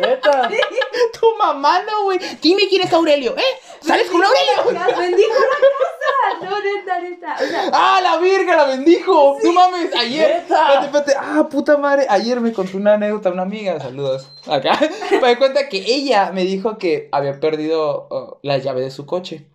Neta. 0.00 0.48
tu 1.20 1.36
mamá 1.36 1.82
no, 1.82 2.04
güey. 2.04 2.18
Dime 2.40 2.68
quién 2.68 2.82
es 2.82 2.92
Aurelio, 2.92 3.36
¿eh? 3.36 3.60
¿Sales 3.80 4.08
con 4.10 4.22
Aurelio? 4.22 4.72
La 4.72 4.86
bendijo 4.96 5.34
la 5.34 6.38
casa. 6.38 6.50
No, 6.50 6.60
neta, 6.60 7.00
neta. 7.00 7.34
O 7.34 7.46
sea, 7.46 7.70
¡Ah, 7.72 8.00
la 8.02 8.18
virga, 8.18 8.56
la 8.56 8.64
bendijo! 8.64 9.38
No 9.42 9.52
mames, 9.52 9.94
ayer. 9.94 10.42
Neta. 10.42 10.74
Espérate, 10.74 10.86
espérate. 10.86 11.14
Ah, 11.18 11.48
puta 11.48 11.76
madre. 11.76 12.06
Ayer 12.08 12.40
me 12.40 12.52
contó 12.52 12.76
una 12.76 12.94
anécdota 12.94 13.30
una 13.30 13.42
amiga. 13.42 13.78
Saludos. 13.80 14.28
Acá. 14.46 14.78
Me 15.20 15.28
di 15.28 15.36
cuenta 15.36 15.68
que 15.68 15.78
ella 15.78 16.30
me 16.32 16.44
dijo 16.44 16.78
que 16.78 17.08
había 17.12 17.40
perdido 17.40 18.08
oh, 18.10 18.38
la 18.42 18.58
llave 18.58 18.80
de 18.80 18.90
su 18.90 19.06
coche. 19.06 19.46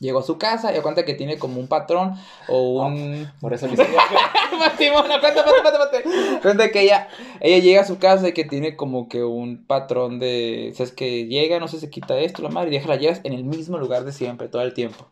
Llegó 0.00 0.18
a 0.18 0.22
su 0.22 0.38
casa 0.38 0.76
y 0.76 0.80
cuenta 0.80 1.04
que 1.04 1.14
tiene 1.14 1.38
como 1.38 1.60
un 1.60 1.68
patrón 1.68 2.14
o 2.48 2.84
un. 2.84 3.32
Por 3.40 3.54
eso 3.54 3.66
le 3.66 3.76
espérate. 5.64 6.40
Cuenta 6.42 6.70
que 6.70 6.82
ella, 6.82 7.08
ella 7.40 7.58
llega 7.58 7.80
a 7.82 7.86
su 7.86 7.98
casa 7.98 8.28
y 8.28 8.32
que 8.32 8.44
tiene 8.44 8.76
como 8.76 9.08
que 9.08 9.22
un 9.22 9.66
patrón 9.66 10.18
de. 10.18 10.72
¿Sabes? 10.74 10.92
Que 10.92 11.26
llega, 11.26 11.60
no 11.60 11.68
sé, 11.68 11.80
se 11.80 11.90
quita 11.90 12.18
esto, 12.18 12.42
la 12.42 12.48
madre, 12.48 12.70
y 12.70 12.72
deja 12.74 12.88
las 12.88 13.00
llaves 13.00 13.20
en 13.24 13.32
el 13.32 13.44
mismo 13.44 13.78
lugar 13.78 14.04
de 14.04 14.12
siempre, 14.12 14.48
todo 14.48 14.62
el 14.62 14.74
tiempo. 14.74 15.06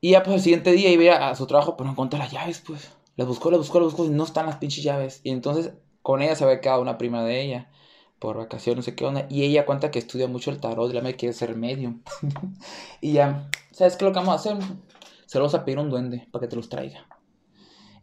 Y 0.00 0.10
ya, 0.10 0.22
pues, 0.22 0.36
el 0.36 0.42
siguiente 0.42 0.72
día 0.72 0.90
iba 0.90 1.28
a 1.28 1.34
su 1.34 1.46
trabajo, 1.46 1.76
pero 1.76 1.86
no 1.86 1.92
encontró 1.92 2.18
las 2.18 2.32
llaves, 2.32 2.62
pues. 2.64 2.92
Las 3.16 3.26
buscó, 3.26 3.50
las 3.50 3.58
buscó, 3.58 3.80
las 3.80 3.92
buscó, 3.92 4.04
y 4.04 4.10
no 4.10 4.24
están 4.24 4.46
las 4.46 4.56
pinches 4.56 4.84
llaves. 4.84 5.20
Y 5.24 5.30
entonces, 5.30 5.72
con 6.02 6.22
ella 6.22 6.36
se 6.36 6.44
había 6.44 6.60
quedado 6.60 6.82
una 6.82 6.98
prima 6.98 7.24
de 7.24 7.40
ella, 7.42 7.70
por 8.18 8.36
vacaciones, 8.36 8.76
no 8.76 8.82
sé 8.82 8.94
qué 8.94 9.04
onda. 9.04 9.26
Y 9.30 9.42
ella 9.42 9.66
cuenta 9.66 9.90
que 9.90 9.98
estudia 9.98 10.28
mucho 10.28 10.50
el 10.50 10.60
tarot, 10.60 10.92
la 10.92 11.00
me 11.00 11.16
quiere 11.16 11.32
ser 11.32 11.56
medium. 11.56 12.02
y 13.00 13.14
ya, 13.14 13.50
¿sabes 13.72 13.96
qué 13.96 14.04
es 14.04 14.08
lo 14.08 14.12
que 14.12 14.20
vamos 14.20 14.34
a 14.34 14.36
hacer? 14.36 14.56
Se 15.26 15.38
lo 15.38 15.44
vamos 15.44 15.54
a 15.54 15.64
pedir 15.64 15.78
a 15.78 15.82
un 15.82 15.90
duende 15.90 16.28
para 16.30 16.42
que 16.42 16.48
te 16.48 16.56
los 16.56 16.68
traiga. 16.68 17.06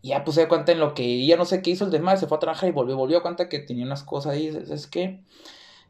Y 0.04 0.10
ya 0.10 0.24
pues 0.26 0.36
se 0.36 0.42
da 0.42 0.50
cuenta 0.50 0.74
en 0.74 0.82
lo 0.82 0.94
que 0.94 1.04
ella 1.04 1.38
no 1.38 1.46
sé 1.46 1.62
qué 1.62 1.70
hizo 1.72 1.86
el 1.86 1.92
demás, 1.92 2.20
se 2.20 2.28
fue 2.28 2.36
a 2.36 2.40
trabajar 2.40 2.68
y 2.68 2.74
volvió, 2.74 2.98
volvió 2.98 3.20
a 3.20 3.22
cuenta 3.22 3.48
que 3.48 3.60
tenía 3.60 3.86
unas 3.86 4.04
cosas 4.04 4.34
ahí, 4.34 4.52
¿sabes 4.52 4.86
qué? 4.86 5.22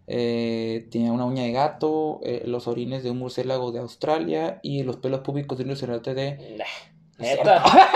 Eh, 0.06 0.88
tenía 0.92 1.12
una 1.12 1.26
uña 1.26 1.42
de 1.42 1.52
gato, 1.52 2.20
eh, 2.24 2.44
los 2.46 2.68
orines 2.68 3.04
de 3.04 3.10
un 3.10 3.18
murciélago 3.18 3.72
de 3.72 3.80
Australia 3.80 4.60
y 4.62 4.84
los 4.84 4.98
pelos 4.98 5.22
públicos 5.22 5.58
de 5.58 5.64
un 5.64 5.70
rinoceronte 5.70 6.14
de... 6.14 6.58
Nah, 6.60 6.66
Neta. 7.18 7.64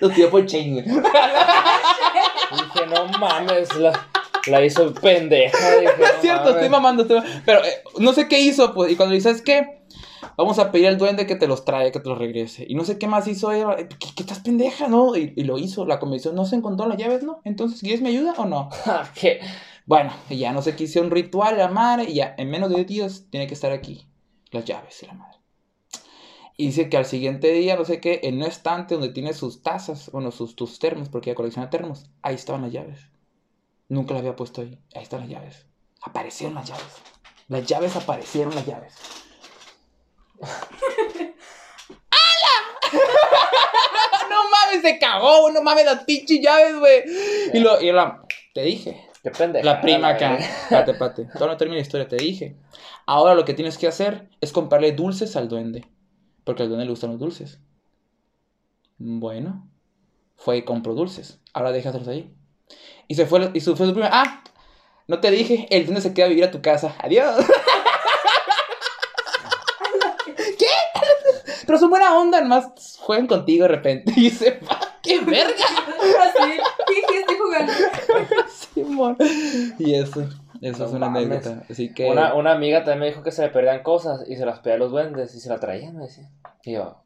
Los 0.00 0.14
tiró 0.14 0.30
por 0.30 0.46
chain, 0.46 0.72
güey. 0.72 0.84
Dije, 0.84 1.02
no 2.88 3.06
mames, 3.20 3.76
la, 3.76 3.92
la 4.46 4.64
hizo 4.64 4.92
pendeja. 4.94 5.56
Dije, 5.80 5.92
No 5.98 6.06
es 6.06 6.20
cierto, 6.20 6.44
mames. 6.44 6.54
estoy 6.56 6.68
mamando, 6.68 7.02
estoy. 7.02 7.20
Pero 7.44 7.64
eh, 7.64 7.82
no 7.98 8.12
sé 8.12 8.28
qué 8.28 8.40
hizo, 8.40 8.72
pues. 8.74 8.90
Y 8.92 8.96
cuando 8.96 9.10
le 9.12 9.16
dice, 9.18 9.28
¿sabes 9.30 9.42
qué? 9.42 9.82
Vamos 10.36 10.58
a 10.58 10.70
pedir 10.72 10.86
al 10.88 10.98
duende 10.98 11.26
que 11.26 11.36
te 11.36 11.46
los 11.46 11.64
trae, 11.64 11.92
que 11.92 12.00
te 12.00 12.08
los 12.08 12.18
regrese. 12.18 12.64
Y 12.68 12.74
no 12.74 12.84
sé 12.84 12.98
qué 12.98 13.06
más 13.06 13.26
hizo 13.28 13.52
ella. 13.52 13.74
eh, 13.78 13.88
¿Qué, 13.88 14.08
qué 14.16 14.22
estás 14.22 14.40
pendeja, 14.40 14.88
no? 14.88 15.16
Y, 15.16 15.32
y 15.36 15.44
lo 15.44 15.58
hizo. 15.58 15.84
La 15.86 15.98
convenció. 15.98 16.32
No 16.32 16.44
se 16.44 16.56
encontró 16.56 16.86
las 16.88 16.98
llaves, 16.98 17.22
¿no? 17.22 17.40
Entonces, 17.44 17.80
¿quieres 17.80 18.00
mi 18.02 18.08
ayuda 18.10 18.34
o 18.38 18.46
no? 18.46 18.68
¿Qué? 19.14 19.40
Bueno, 19.86 20.12
y 20.30 20.36
ya 20.38 20.52
no 20.52 20.62
sé 20.62 20.76
qué 20.76 20.84
hizo 20.84 21.00
un 21.00 21.10
ritual, 21.10 21.58
la 21.58 21.68
madre. 21.68 22.04
Y 22.08 22.14
ya 22.14 22.34
en 22.38 22.50
menos 22.50 22.70
de 22.70 22.76
10 22.76 22.86
días 22.86 23.26
tiene 23.30 23.46
que 23.46 23.54
estar 23.54 23.72
aquí. 23.72 24.06
Las 24.52 24.64
llaves 24.64 25.02
y 25.02 25.06
la 25.06 25.14
madre. 25.14 25.38
Y 26.56 26.66
dice 26.66 26.88
que 26.88 26.96
al 26.98 27.06
siguiente 27.06 27.50
día, 27.52 27.76
no 27.76 27.84
sé 27.84 27.98
qué, 28.00 28.20
en 28.24 28.36
un 28.36 28.42
estante 28.44 28.94
donde 28.94 29.08
tiene 29.08 29.32
sus 29.32 29.62
tazas, 29.62 30.10
bueno, 30.12 30.30
sus, 30.30 30.54
tus 30.54 30.78
termos, 30.78 31.08
porque 31.08 31.30
ella 31.30 31.36
colecciona 31.36 31.70
termos, 31.70 32.10
ahí 32.22 32.34
estaban 32.34 32.62
las 32.62 32.72
llaves. 32.72 33.00
Nunca 33.92 34.14
las 34.14 34.22
había 34.22 34.34
puesto 34.34 34.62
ahí. 34.62 34.78
Ahí 34.94 35.02
están 35.02 35.20
las 35.20 35.28
llaves. 35.28 35.66
Aparecieron 36.00 36.54
las 36.54 36.66
llaves. 36.66 36.94
Las 37.48 37.66
llaves 37.66 37.94
aparecieron 37.94 38.54
las 38.54 38.64
llaves. 38.64 38.94
¡Hala! 40.40 40.54
no 44.30 44.44
mames, 44.50 44.80
se 44.80 44.98
cagó, 44.98 45.42
güey, 45.42 45.52
no 45.52 45.62
mames, 45.62 45.84
las 45.84 46.04
pinches 46.04 46.40
llaves, 46.40 46.78
güey. 46.78 47.02
Y, 47.52 47.60
lo, 47.60 47.82
y 47.82 47.92
la, 47.92 48.22
te 48.54 48.62
dije, 48.62 49.10
Qué 49.22 49.30
pendeja. 49.30 49.62
la 49.62 49.82
prima 49.82 50.08
la 50.08 50.14
acá. 50.14 50.38
Pate, 50.70 50.94
pate. 50.94 51.26
Todavía 51.26 51.48
no 51.48 51.56
termina 51.58 51.76
la 51.76 51.82
historia, 51.82 52.08
te 52.08 52.16
dije. 52.16 52.56
Ahora 53.04 53.34
lo 53.34 53.44
que 53.44 53.52
tienes 53.52 53.76
que 53.76 53.88
hacer 53.88 54.30
es 54.40 54.52
comprarle 54.52 54.92
dulces 54.92 55.36
al 55.36 55.50
duende. 55.50 55.86
Porque 56.44 56.62
al 56.62 56.70
duende 56.70 56.86
le 56.86 56.92
gustan 56.92 57.10
los 57.10 57.20
dulces. 57.20 57.60
Bueno. 58.96 59.68
Fue 60.36 60.56
y 60.56 60.64
compró 60.64 60.94
dulces. 60.94 61.40
Ahora 61.52 61.72
déjaselos 61.72 62.08
ahí. 62.08 62.34
Y 63.12 63.14
se 63.14 63.26
fue, 63.26 63.50
y 63.52 63.60
se 63.60 63.76
fue 63.76 63.86
su 63.86 63.92
prima. 63.92 64.08
Ah, 64.10 64.42
no 65.06 65.20
te 65.20 65.30
dije, 65.30 65.66
el 65.68 65.84
duende 65.84 66.00
se 66.00 66.14
queda 66.14 66.24
a 66.24 66.28
vivir 66.30 66.44
a 66.44 66.50
tu 66.50 66.62
casa. 66.62 66.94
Adiós. 66.98 67.44
¿Qué? 70.58 70.66
Pero 71.66 71.78
son 71.78 71.90
buena 71.90 72.16
onda, 72.16 72.40
nomás 72.40 72.96
juegan 73.00 73.26
contigo 73.26 73.64
de 73.64 73.68
repente. 73.68 74.12
Y 74.16 74.30
se 74.30 74.52
va. 74.60 74.78
¡Qué 75.02 75.20
verga! 75.20 75.52
así. 75.52 76.52
Dije, 76.88 77.20
estoy 77.20 77.36
jugando. 77.36 77.72
Simón. 78.72 79.16
Y 79.78 79.94
eso, 79.94 80.22
eso 80.62 80.78
No 80.78 80.86
es 80.86 80.92
una 80.92 81.10
mames. 81.10 81.26
anécdota. 81.26 81.66
Así 81.68 81.92
que. 81.92 82.08
Una, 82.08 82.32
una 82.32 82.52
amiga 82.52 82.78
también 82.78 83.00
me 83.00 83.06
dijo 83.08 83.22
que 83.22 83.30
se 83.32 83.42
le 83.42 83.48
perdían 83.50 83.82
cosas 83.82 84.20
y 84.26 84.36
se 84.36 84.46
las 84.46 84.60
pedía 84.60 84.76
a 84.76 84.78
los 84.78 84.90
duendes 84.90 85.34
y 85.34 85.40
se 85.40 85.50
la 85.50 85.60
traían, 85.60 85.98
me 85.98 86.04
decía. 86.04 86.30
Y 86.64 86.72
yo, 86.72 87.02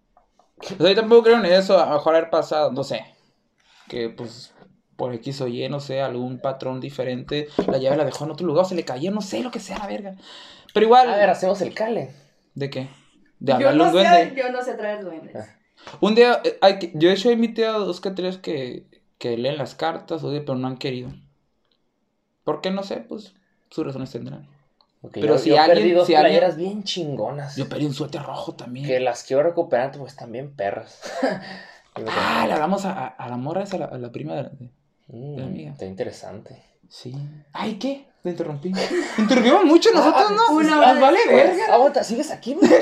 O 0.61 0.65
sea, 0.65 0.77
yo 0.89 0.95
tampoco 0.95 1.25
creo 1.25 1.39
en 1.39 1.47
eso, 1.47 1.81
a 1.83 1.87
lo 1.87 1.95
mejor 1.95 2.15
haber 2.15 2.31
pasado, 2.31 2.71
no 2.71 2.85
sé. 2.85 3.05
Que 3.89 4.11
pues 4.11 4.53
por 4.97 5.13
X 5.15 5.41
o 5.43 5.47
Y, 5.49 5.69
no 5.69 5.81
sé, 5.81 6.01
algún 6.01 6.39
patrón 6.39 6.81
diferente, 6.81 7.49
la 7.67 7.79
llave 7.79 7.97
la 7.97 8.05
dejó 8.05 8.25
en 8.25 8.31
otro 8.31 8.47
lugar, 8.47 8.65
o 8.65 8.69
se 8.69 8.75
le 8.75 8.85
cayó, 8.85 9.11
no 9.11 9.21
sé 9.21 9.43
lo 9.43 9.51
que 9.51 9.61
sea, 9.61 9.79
la 9.79 9.87
verga. 9.87 10.15
Pero 10.73 10.87
igual. 10.87 11.09
a 11.11 11.17
ver, 11.17 11.31
hacemos 11.31 11.61
el 11.61 11.75
cale. 11.75 12.11
¿De 12.55 12.71
qué? 12.71 12.89
De 13.39 13.53
Yo 13.53 13.55
hablarle 13.69 13.83
a 13.83 13.87
no, 13.87 13.93
un 13.93 14.03
sé, 14.05 14.09
duende. 14.09 14.43
yo 14.43 14.53
no 14.53 14.63
sé 14.63 14.75
traer 14.75 15.05
duendes. 15.05 15.37
Ah. 15.37 15.97
Un 16.01 16.15
día, 16.15 16.41
eh, 16.45 16.57
hay 16.63 16.79
que- 16.79 16.93
yo 16.95 17.09
de 17.09 17.15
hecho 17.15 17.29
he 17.29 17.33
invitado 17.35 17.77
a 17.77 17.87
dos 17.87 18.01
que 18.01 18.11
tres 18.11 18.39
que, 18.39 18.87
que 19.19 19.37
leen 19.37 19.59
las 19.59 19.75
cartas, 19.75 20.25
oye, 20.25 20.41
pero 20.41 20.57
no 20.57 20.67
han 20.67 20.79
querido. 20.79 21.11
¿Por 22.45 22.61
qué? 22.61 22.71
No 22.71 22.83
sé, 22.83 22.97
pues 22.99 23.35
sus 23.71 23.85
razones 23.87 24.11
tendrán. 24.11 24.49
Pero 25.13 25.27
yo, 25.35 25.39
si 25.39 25.51
yo 25.51 25.61
alguien- 25.61 25.79
perdí 25.79 25.93
dos 25.93 26.07
si 26.07 26.15
alguien- 26.15 26.33
playeras 26.39 26.57
bien 26.57 26.83
chingonas. 26.83 27.55
Yo 27.57 27.69
pedí 27.69 27.85
un 27.85 27.93
suéter 27.95 28.23
rojo 28.23 28.55
también. 28.55 28.87
Que 28.87 28.99
las 29.01 29.23
quiero 29.25 29.43
recuperar 29.43 29.93
porque 29.93 30.09
están 30.11 30.33
bien 30.33 30.55
perras. 30.55 31.01
Ah, 32.09 32.45
le 32.47 32.53
hablamos 32.53 32.85
a, 32.85 32.93
a- 32.93 33.07
a 33.07 33.29
la 33.31 33.39
morra 33.39 33.63
esa, 33.63 33.77
a 33.77 33.79
la, 33.79 33.85
a 33.87 33.97
la 33.97 34.13
prima 34.13 34.35
de, 34.35 34.43
de- 34.43 34.71
"Mm, 35.09 35.41
amiga". 35.43 35.73
Está 35.73 35.85
interesante. 35.87 36.63
Sí. 36.89 37.15
Ay, 37.53 37.79
¿qué? 37.79 38.07
Te 38.23 38.31
interrumpí. 38.31 38.73
Interrumpimos 39.19 39.65
mucho 39.65 39.91
nosotros, 39.93 40.31
¿no? 40.33 40.57
Una 40.57 40.75
Ah, 40.77 40.79
hora 40.93 41.01
vale, 41.01 41.19
después. 41.19 41.45
verga. 41.57 41.75
Aguanta, 41.75 42.05
¿sigues 42.05 42.31
aquí? 42.31 42.55
güey? 42.55 42.71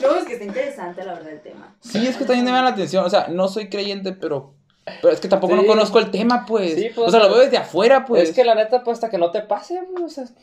No, 0.00 0.14
es 0.16 0.24
que 0.26 0.34
está 0.34 0.44
interesante 0.44 1.04
la 1.04 1.14
verdad 1.14 1.32
el 1.32 1.40
tema. 1.40 1.76
Sí, 1.80 2.06
es 2.06 2.16
que 2.16 2.24
también 2.24 2.44
me 2.44 2.50
llama 2.52 2.62
la 2.62 2.70
atención. 2.70 3.04
O 3.04 3.10
sea, 3.10 3.26
no 3.28 3.48
soy 3.48 3.68
creyente, 3.68 4.12
pero. 4.12 4.54
Pero 5.02 5.12
es 5.12 5.20
que 5.20 5.28
tampoco 5.28 5.54
Sí. 5.54 5.60
no 5.60 5.66
conozco 5.66 5.98
el 5.98 6.10
tema, 6.10 6.46
pues. 6.46 6.74
Sí, 6.74 6.90
pues, 6.94 7.08
o 7.08 7.10
sea, 7.10 7.20
lo 7.20 7.28
veo 7.30 7.38
desde 7.40 7.56
afuera, 7.58 8.04
pues. 8.04 8.28
Es 8.28 8.34
que 8.34 8.44
la 8.44 8.54
neta, 8.54 8.84
pues 8.84 8.94
hasta 8.96 9.10
que 9.10 9.18
no 9.18 9.30
te 9.32 9.42
pase, 9.42 9.82
pues, 9.96 10.04
o 10.04 10.08
sea, 10.08 10.34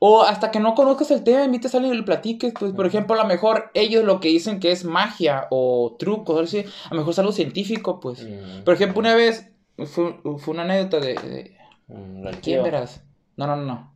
O 0.00 0.22
hasta 0.22 0.50
que 0.52 0.60
no 0.60 0.74
conozcas 0.74 1.10
el 1.10 1.24
tema, 1.24 1.44
invites 1.44 1.74
a 1.74 1.78
alguien 1.78 1.94
y 1.94 1.98
le 1.98 2.02
platiques. 2.04 2.52
Pues, 2.58 2.72
por 2.72 2.86
ejemplo, 2.86 3.14
a 3.14 3.22
lo 3.22 3.28
mejor 3.28 3.70
ellos 3.74 4.04
lo 4.04 4.20
que 4.20 4.28
dicen 4.28 4.60
que 4.60 4.70
es 4.70 4.84
magia 4.84 5.48
o 5.50 5.96
trucos, 5.98 6.40
así, 6.40 6.58
a 6.60 6.94
lo 6.94 6.96
mejor 7.00 7.12
es 7.12 7.18
algo 7.18 7.32
científico, 7.32 7.98
pues. 7.98 8.20
mm, 8.22 8.62
Por 8.64 8.74
ejemplo, 8.74 9.00
una 9.00 9.14
vez 9.16 9.50
fue, 9.86 10.20
fue 10.38 10.54
una 10.54 10.62
anécdota 10.62 11.00
de. 11.04 11.14
de- 11.14 11.56
mm, 11.88 12.26
¿Quién 12.42 12.62
verás? 12.62 13.02
No, 13.36 13.46
no, 13.48 13.56
no. 13.56 13.92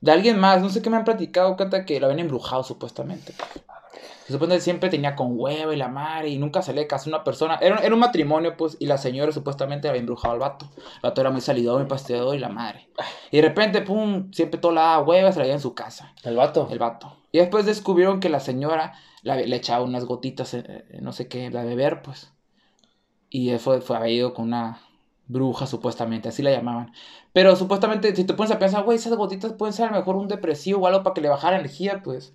De 0.00 0.12
alguien 0.12 0.38
más, 0.38 0.60
no 0.62 0.68
sé 0.70 0.80
qué 0.82 0.90
me 0.90 0.96
han 0.98 1.04
platicado, 1.04 1.56
cuenta 1.56 1.84
que 1.84 1.98
lo 1.98 2.06
habían 2.06 2.20
embrujado 2.20 2.62
supuestamente. 2.62 3.34
Se 4.28 4.34
supone 4.34 4.56
que 4.56 4.60
siempre 4.60 4.90
tenía 4.90 5.16
con 5.16 5.40
huevo 5.40 5.72
y 5.72 5.76
la 5.76 5.88
madre 5.88 6.28
y 6.28 6.36
nunca 6.38 6.60
se 6.60 6.74
le 6.74 6.86
casó 6.86 7.08
una 7.08 7.24
persona. 7.24 7.54
Era, 7.62 7.78
era 7.78 7.94
un 7.94 8.00
matrimonio, 8.00 8.58
pues, 8.58 8.76
y 8.78 8.84
la 8.84 8.98
señora 8.98 9.32
supuestamente 9.32 9.88
había 9.88 10.00
embrujado 10.00 10.34
al 10.34 10.38
vato. 10.40 10.68
El 10.76 11.00
vato 11.02 11.22
era 11.22 11.30
muy 11.30 11.40
salidor, 11.40 11.78
muy 11.80 11.88
pasteador 11.88 12.36
y 12.36 12.38
la 12.38 12.50
madre. 12.50 12.90
Y 13.30 13.38
de 13.38 13.42
repente, 13.48 13.80
pum, 13.80 14.30
siempre 14.32 14.60
toda 14.60 14.74
la 14.74 15.00
hueva 15.00 15.32
se 15.32 15.38
la 15.40 15.46
en 15.46 15.60
su 15.60 15.74
casa, 15.74 16.12
El 16.24 16.36
vato. 16.36 16.68
el 16.70 16.78
vato. 16.78 17.16
Y 17.32 17.38
después 17.38 17.64
descubrieron 17.64 18.20
que 18.20 18.28
la 18.28 18.40
señora 18.40 18.92
la- 19.22 19.36
le 19.36 19.56
echaba 19.56 19.82
unas 19.82 20.04
gotitas, 20.04 20.52
eh, 20.52 20.62
eh, 20.66 20.98
no 21.00 21.12
sé 21.14 21.26
qué, 21.26 21.48
de 21.48 21.64
beber, 21.64 22.02
pues. 22.02 22.30
Y 23.30 23.56
fue, 23.56 23.80
fue 23.80 23.96
había 23.96 24.12
ido 24.12 24.34
con 24.34 24.44
una 24.48 24.80
bruja, 25.26 25.66
supuestamente, 25.66 26.28
así 26.28 26.42
la 26.42 26.50
llamaban. 26.50 26.92
Pero 27.32 27.56
supuestamente, 27.56 28.14
si 28.14 28.24
te 28.24 28.34
pones 28.34 28.52
a 28.52 28.58
pensar, 28.58 28.84
güey, 28.84 28.96
esas 28.98 29.14
gotitas 29.14 29.54
pueden 29.54 29.72
ser 29.72 29.86
a 29.88 29.90
lo 29.92 29.96
mejor 29.98 30.16
un 30.16 30.28
depresivo 30.28 30.80
o 30.82 30.86
algo 30.86 31.02
para 31.02 31.14
que 31.14 31.22
le 31.22 31.28
bajara 31.30 31.56
energía, 31.58 32.02
pues. 32.02 32.34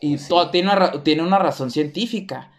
Y 0.00 0.18
Pues 0.18 0.22
sí. 0.22 0.28
todo 0.28 0.50
tiene 0.50 0.72
una, 0.72 1.02
tiene 1.02 1.22
una 1.22 1.38
razón 1.38 1.70
científica. 1.70 2.52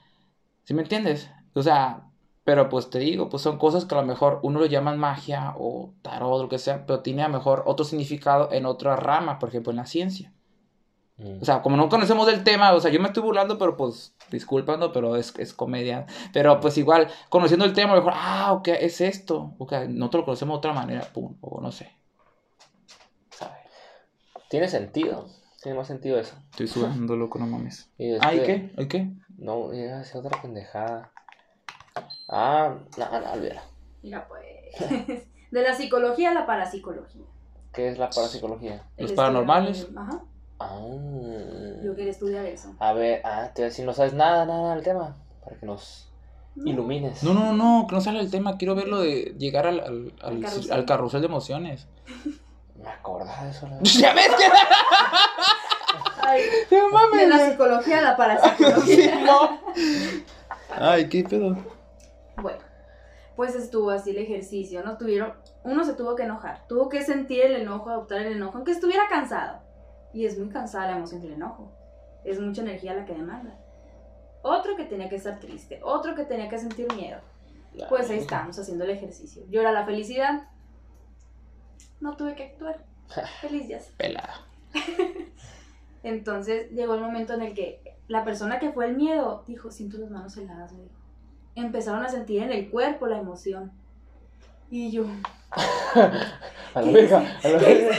¿Sí 0.63 0.73
me 0.73 0.83
entiendes? 0.83 1.29
O 1.53 1.63
sea, 1.63 2.07
pero 2.43 2.69
pues 2.69 2.89
te 2.89 2.99
digo, 2.99 3.29
pues 3.29 3.43
son 3.43 3.57
cosas 3.57 3.85
que 3.85 3.95
a 3.95 4.01
lo 4.01 4.07
mejor 4.07 4.39
uno 4.43 4.59
lo 4.59 4.65
llaman 4.65 4.97
magia 4.97 5.53
o 5.57 5.93
tarot 6.01 6.39
o 6.39 6.43
lo 6.43 6.49
que 6.49 6.59
sea, 6.59 6.85
pero 6.85 7.01
tiene 7.01 7.23
a 7.23 7.27
lo 7.27 7.33
mejor 7.37 7.63
otro 7.65 7.85
significado 7.85 8.51
en 8.53 8.65
otra 8.65 8.95
rama, 8.95 9.39
por 9.39 9.49
ejemplo, 9.49 9.71
en 9.71 9.77
la 9.77 9.85
ciencia. 9.85 10.33
Mm. 11.17 11.41
O 11.41 11.45
sea, 11.45 11.61
como 11.61 11.77
no 11.77 11.89
conocemos 11.89 12.27
del 12.27 12.43
tema, 12.43 12.73
o 12.73 12.79
sea, 12.79 12.91
yo 12.91 12.99
me 13.01 13.07
estoy 13.07 13.23
burlando, 13.23 13.57
pero 13.57 13.75
pues, 13.75 14.15
disculpando, 14.31 14.91
pero 14.93 15.15
es, 15.15 15.33
es 15.37 15.53
comedia. 15.53 16.05
Pero 16.31 16.59
pues 16.59 16.77
igual, 16.77 17.09
conociendo 17.29 17.65
el 17.65 17.73
tema, 17.73 17.93
a 17.93 17.95
lo 17.95 18.01
mejor, 18.03 18.13
ah, 18.15 18.53
ok, 18.53 18.69
es 18.69 19.01
esto. 19.01 19.55
Ok, 19.57 19.73
nosotros 19.89 20.21
lo 20.21 20.25
conocemos 20.25 20.55
de 20.55 20.57
otra 20.59 20.73
manera, 20.73 21.01
pum, 21.13 21.35
o 21.41 21.59
no 21.61 21.71
sé. 21.71 21.91
¿Sabe? 23.31 23.57
Tiene 24.49 24.67
sentido. 24.69 25.27
Tiene 25.67 25.79
más 25.79 25.87
sentido 25.89 26.17
eso. 26.17 26.33
Estoy 26.51 26.65
sudando, 26.69 27.17
loco, 27.17 27.37
no 27.39 27.45
mames. 27.45 27.89
Y 27.97 28.13
Ah, 28.21 28.33
¿y 28.33 28.37
este- 28.39 28.71
qué? 28.73 28.81
¿Y 28.83 28.87
qué? 28.87 29.11
No, 29.37 29.73
iba 29.73 29.95
a 29.95 29.97
decir 29.97 30.15
otra 30.15 30.41
pendejada. 30.41 31.11
Ah, 32.29 32.73
no, 32.97 33.19
no, 33.19 33.33
olvídala. 33.33 33.63
Mira, 34.01 34.25
pues. 34.29 35.27
De 35.51 35.61
la 35.61 35.75
psicología 35.75 36.31
a 36.31 36.33
la 36.33 36.45
parapsicología. 36.45 37.21
¿Qué 37.73 37.89
es 37.89 37.97
la 37.97 38.09
parapsicología? 38.09 38.81
¿Los 38.97 39.11
paranormales? 39.11 39.89
Ajá. 39.93 40.23
Ah. 40.61 40.79
Yo 41.83 41.93
quería 41.97 42.11
estudiar 42.11 42.45
eso. 42.45 42.73
A 42.79 42.93
ver, 42.93 43.19
ah, 43.25 43.51
te 43.53 43.63
voy 43.63 43.65
a 43.65 43.69
decir, 43.69 43.83
no 43.85 43.91
sabes 43.93 44.13
nada, 44.13 44.45
nada 44.45 44.73
del 44.73 44.85
tema. 44.85 45.17
Para 45.43 45.57
que 45.59 45.65
nos 45.65 46.09
No. 46.55 46.71
ilumines. 46.71 47.23
No, 47.23 47.33
no, 47.33 47.51
no, 47.51 47.87
que 47.89 47.95
no 47.95 47.99
sale 47.99 48.21
el 48.21 48.31
tema. 48.31 48.55
Quiero 48.57 48.73
verlo 48.73 49.01
de 49.01 49.35
llegar 49.37 49.67
al, 49.67 49.81
al, 49.81 50.13
al, 50.21 50.35
Al 50.35 50.41
carrusel. 50.43 50.71
al 50.71 50.85
carrusel 50.85 51.19
de 51.19 51.27
emociones. 51.27 51.87
Me 52.87 52.93
acordaba 52.93 53.43
de 53.43 53.49
eso. 53.49 53.67
¿Ya 53.81 54.13
ves 54.13 54.29
que? 54.29 54.45
Ay, 56.21 56.41
No 56.71 56.89
mames. 56.89 57.19
de 57.19 57.27
la 57.27 57.49
psicología 57.49 57.99
a 57.99 58.01
la 58.01 58.15
parapsicología. 58.17 58.95
Sí, 58.95 59.11
no. 59.23 59.59
Ay, 60.71 61.09
qué 61.09 61.23
pedo. 61.23 61.57
Bueno, 62.37 62.59
pues 63.35 63.55
estuvo 63.55 63.89
así 63.89 64.11
el 64.11 64.19
ejercicio, 64.19 64.83
¿no? 64.83 64.97
Tuvieron, 64.97 65.33
uno 65.63 65.83
se 65.83 65.93
tuvo 65.95 66.15
que 66.15 66.23
enojar, 66.23 66.65
tuvo 66.67 66.87
que 66.87 67.01
sentir 67.03 67.41
el 67.41 67.55
enojo, 67.57 67.89
adoptar 67.89 68.21
el 68.21 68.33
enojo, 68.37 68.55
aunque 68.57 68.71
estuviera 68.71 69.07
cansado. 69.09 69.59
Y 70.13 70.25
es 70.25 70.37
muy 70.39 70.47
cansada 70.49 70.87
la 70.91 70.97
emoción 70.97 71.21
del 71.21 71.33
enojo. 71.33 71.73
Es 72.23 72.39
mucha 72.39 72.61
energía 72.61 72.93
la 72.93 73.05
que 73.05 73.13
demanda. 73.13 73.57
Otro 74.43 74.77
que 74.77 74.85
tenía 74.85 75.09
que 75.09 75.17
estar 75.17 75.39
triste, 75.39 75.81
otro 75.83 76.15
que 76.15 76.23
tenía 76.23 76.47
que 76.47 76.57
sentir 76.57 76.87
miedo. 76.93 77.19
Pues 77.89 78.09
ahí 78.09 78.19
estamos 78.19 78.57
haciendo 78.57 78.85
el 78.85 78.91
ejercicio. 78.91 79.43
Llora 79.49 79.71
la 79.71 79.85
felicidad. 79.85 80.43
No 81.99 82.15
tuve 82.15 82.35
que 82.35 82.43
actuar. 82.43 82.83
Feliz 83.41 83.67
ya. 83.67 83.79
sé. 83.79 83.91
Pelada. 83.97 84.41
Entonces 86.03 86.71
llegó 86.71 86.95
el 86.95 87.01
momento 87.01 87.33
en 87.33 87.41
el 87.41 87.53
que 87.53 87.81
la 88.07 88.23
persona 88.23 88.59
que 88.59 88.71
fue 88.71 88.87
el 88.87 88.95
miedo 88.95 89.43
dijo, 89.47 89.71
siento 89.71 89.97
las 89.97 90.09
manos 90.09 90.37
heladas, 90.37 90.71
me 90.73 90.83
dijo. 90.83 90.95
Empezaron 91.55 92.03
a 92.03 92.09
sentir 92.09 92.43
en 92.43 92.51
el 92.51 92.69
cuerpo 92.69 93.07
la 93.07 93.17
emoción. 93.17 93.71
Y 94.69 94.91
yo, 94.91 95.05
A 96.73 96.81
la 96.81 96.91
verga, 96.91 97.37
a 97.43 97.47
la 97.47 97.57
verga. 97.57 97.95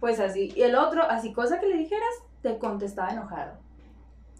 pues 0.00 0.20
así. 0.20 0.52
Y 0.54 0.62
el 0.62 0.74
otro, 0.76 1.02
así 1.02 1.32
cosa 1.32 1.58
que 1.58 1.66
le 1.66 1.76
dijeras, 1.78 2.08
te 2.42 2.58
contestaba 2.58 3.10
enojado. 3.10 3.52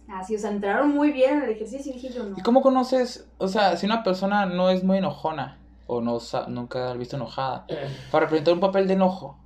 Así, 0.07 0.35
o 0.35 0.39
sea, 0.39 0.51
entraron 0.51 0.89
muy 0.93 1.11
bien 1.11 1.37
en 1.37 1.43
el 1.43 1.49
ejercicio 1.49 1.91
y 1.91 1.95
dije 1.95 2.13
yo, 2.13 2.23
no. 2.23 2.37
¿Y 2.37 2.41
cómo 2.41 2.61
conoces? 2.61 3.27
O 3.39 3.47
sea, 3.47 3.75
si 3.75 3.85
una 3.85 4.03
persona 4.03 4.45
no 4.45 4.69
es 4.69 4.83
muy 4.83 4.99
enojona 4.99 5.56
o 5.87 6.01
no 6.01 6.19
nunca 6.49 6.91
ha 6.91 6.93
visto 6.93 7.15
enojada, 7.15 7.65
para 8.11 8.25
representar 8.25 8.53
un 8.53 8.59
papel 8.59 8.87
de 8.87 8.93
enojo, 8.93 9.37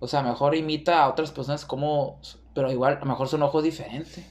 o 0.00 0.06
sea, 0.06 0.22
mejor 0.22 0.54
imita 0.54 1.02
a 1.02 1.08
otras 1.08 1.30
personas 1.30 1.64
como, 1.64 2.20
pero 2.54 2.70
igual, 2.70 2.96
a 2.96 3.00
lo 3.00 3.06
mejor 3.06 3.28
su 3.28 3.36
enojo 3.36 3.58
es 3.58 3.64
diferente. 3.64 4.26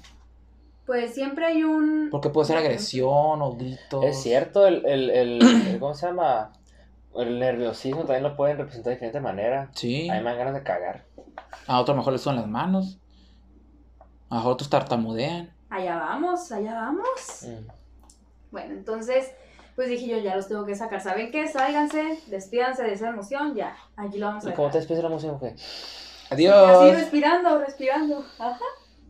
Pues 0.86 1.16
siempre 1.16 1.46
hay 1.48 1.64
un... 1.64 2.10
Porque 2.12 2.30
puede 2.30 2.46
ser 2.46 2.58
agresión 2.58 3.42
o 3.42 3.56
gritos. 3.56 4.06
Es 4.06 4.22
cierto, 4.22 4.68
el, 4.68 4.86
el, 4.86 5.10
el, 5.10 5.42
el- 5.42 5.80
¿cómo 5.80 5.96
se 5.96 6.06
llama? 6.06 6.52
El 7.16 7.40
nerviosismo 7.40 8.02
también 8.02 8.22
lo 8.22 8.36
pueden 8.36 8.58
representar 8.58 8.92
de 8.92 8.96
diferente 8.98 9.20
manera. 9.20 9.72
Sí. 9.74 10.08
A 10.10 10.14
mí 10.16 10.20
me 10.20 10.26
dan 10.30 10.38
ganas 10.38 10.54
de 10.54 10.62
cagar. 10.64 11.06
A 11.66 11.80
otros 11.80 11.98
mejor 11.98 12.14
les 12.14 12.22
suenan 12.22 12.42
las 12.42 12.52
manos. 12.52 13.00
A 14.30 14.44
otros 14.48 14.70
tartamudean. 14.70 15.52
Allá 15.70 15.98
vamos, 15.98 16.52
allá 16.52 16.76
vamos. 16.76 17.44
Mm. 17.48 17.68
Bueno, 18.52 18.74
entonces, 18.74 19.32
pues 19.76 19.90
dije 19.90 20.08
yo, 20.08 20.18
ya 20.18 20.36
los 20.36 20.48
tengo 20.48 20.66
que 20.66 20.76
sacar. 20.76 21.02
¿Saben 21.02 21.32
qué? 21.32 21.48
Sálganse, 21.48 22.20
despídanse 22.28 22.84
de 22.84 22.94
esa 22.94 23.10
emoción, 23.10 23.56
ya. 23.56 23.76
Aquí 23.98 24.18
lo 24.18 24.28
vamos 24.28 24.46
a 24.46 24.50
¿Y 24.50 24.54
cómo 24.54 24.70
te 24.70 24.78
despides 24.78 25.00
de 25.00 25.04
la 25.04 25.10
emoción, 25.10 25.40
qué? 25.40 25.48
Así 26.30 26.48
Adiós. 26.48 26.96
respirando, 26.96 27.60
respirando. 27.60 28.26
Ajá. 28.40 28.58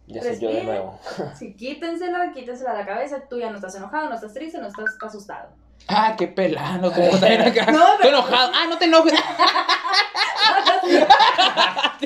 Ya 0.07 0.22
soy 0.22 0.39
yo 0.39 0.49
de 0.49 0.63
nuevo. 0.63 0.99
Sí, 1.36 1.55
quítensela, 1.55 2.32
quítensela 2.32 2.74
de 2.74 2.80
la 2.80 2.86
cabeza. 2.86 3.22
Tú 3.30 3.39
ya 3.39 3.49
no 3.49 3.55
estás 3.55 3.76
enojado, 3.76 4.09
no 4.09 4.16
estás 4.16 4.34
triste, 4.34 4.59
no 4.59 4.68
estás 4.68 4.86
asustado. 5.01 5.49
Ah, 5.88 6.16
qué 6.18 6.28
pelano. 6.28 6.91
Como 6.91 7.09
también 7.11 7.41
acá. 7.41 7.72
No, 7.72 7.93
Estoy 7.93 8.09
enojado. 8.09 8.51
Ah, 8.53 8.66
no 8.70 8.78
te 8.78 8.86
enojes. 8.86 9.13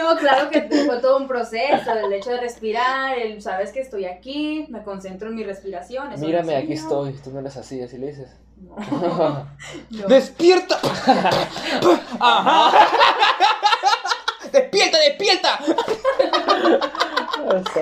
No, 0.00 0.16
claro 0.16 0.50
que 0.50 0.62
fue 0.62 0.98
todo 1.00 1.18
un 1.18 1.28
proceso, 1.28 1.92
el 1.92 2.12
hecho 2.12 2.30
de 2.30 2.40
respirar, 2.40 3.18
el 3.18 3.42
sabes 3.42 3.72
que 3.72 3.80
estoy 3.80 4.06
aquí, 4.06 4.66
me 4.70 4.82
concentro 4.82 5.28
en 5.28 5.36
mi 5.36 5.44
respiración. 5.44 6.12
eso 6.12 6.24
Mírame, 6.24 6.56
aquí 6.56 6.72
estoy. 6.72 7.12
Tú 7.14 7.30
no 7.30 7.40
eres 7.40 7.56
así, 7.56 7.80
así 7.82 7.98
le 7.98 8.08
dices. 8.08 8.30
No, 8.56 8.76
no. 9.90 10.08
¡Despierta! 10.08 10.78
¡Ajá! 12.20 12.88
¡Despierta, 14.52 14.98
despierta! 14.98 15.58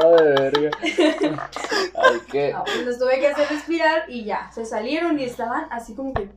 Verga. 0.01 0.71
Ay, 0.81 2.21
qué. 2.31 2.55
Pues 2.65 2.87
los 2.87 2.99
tuve 2.99 3.19
que 3.19 3.29
hacer 3.29 3.49
respirar 3.49 4.05
y 4.09 4.25
ya, 4.25 4.51
se 4.53 4.65
salieron 4.65 5.19
y 5.19 5.25
estaban 5.25 5.67
así 5.71 5.95
como 5.95 6.15
que, 6.15 6.31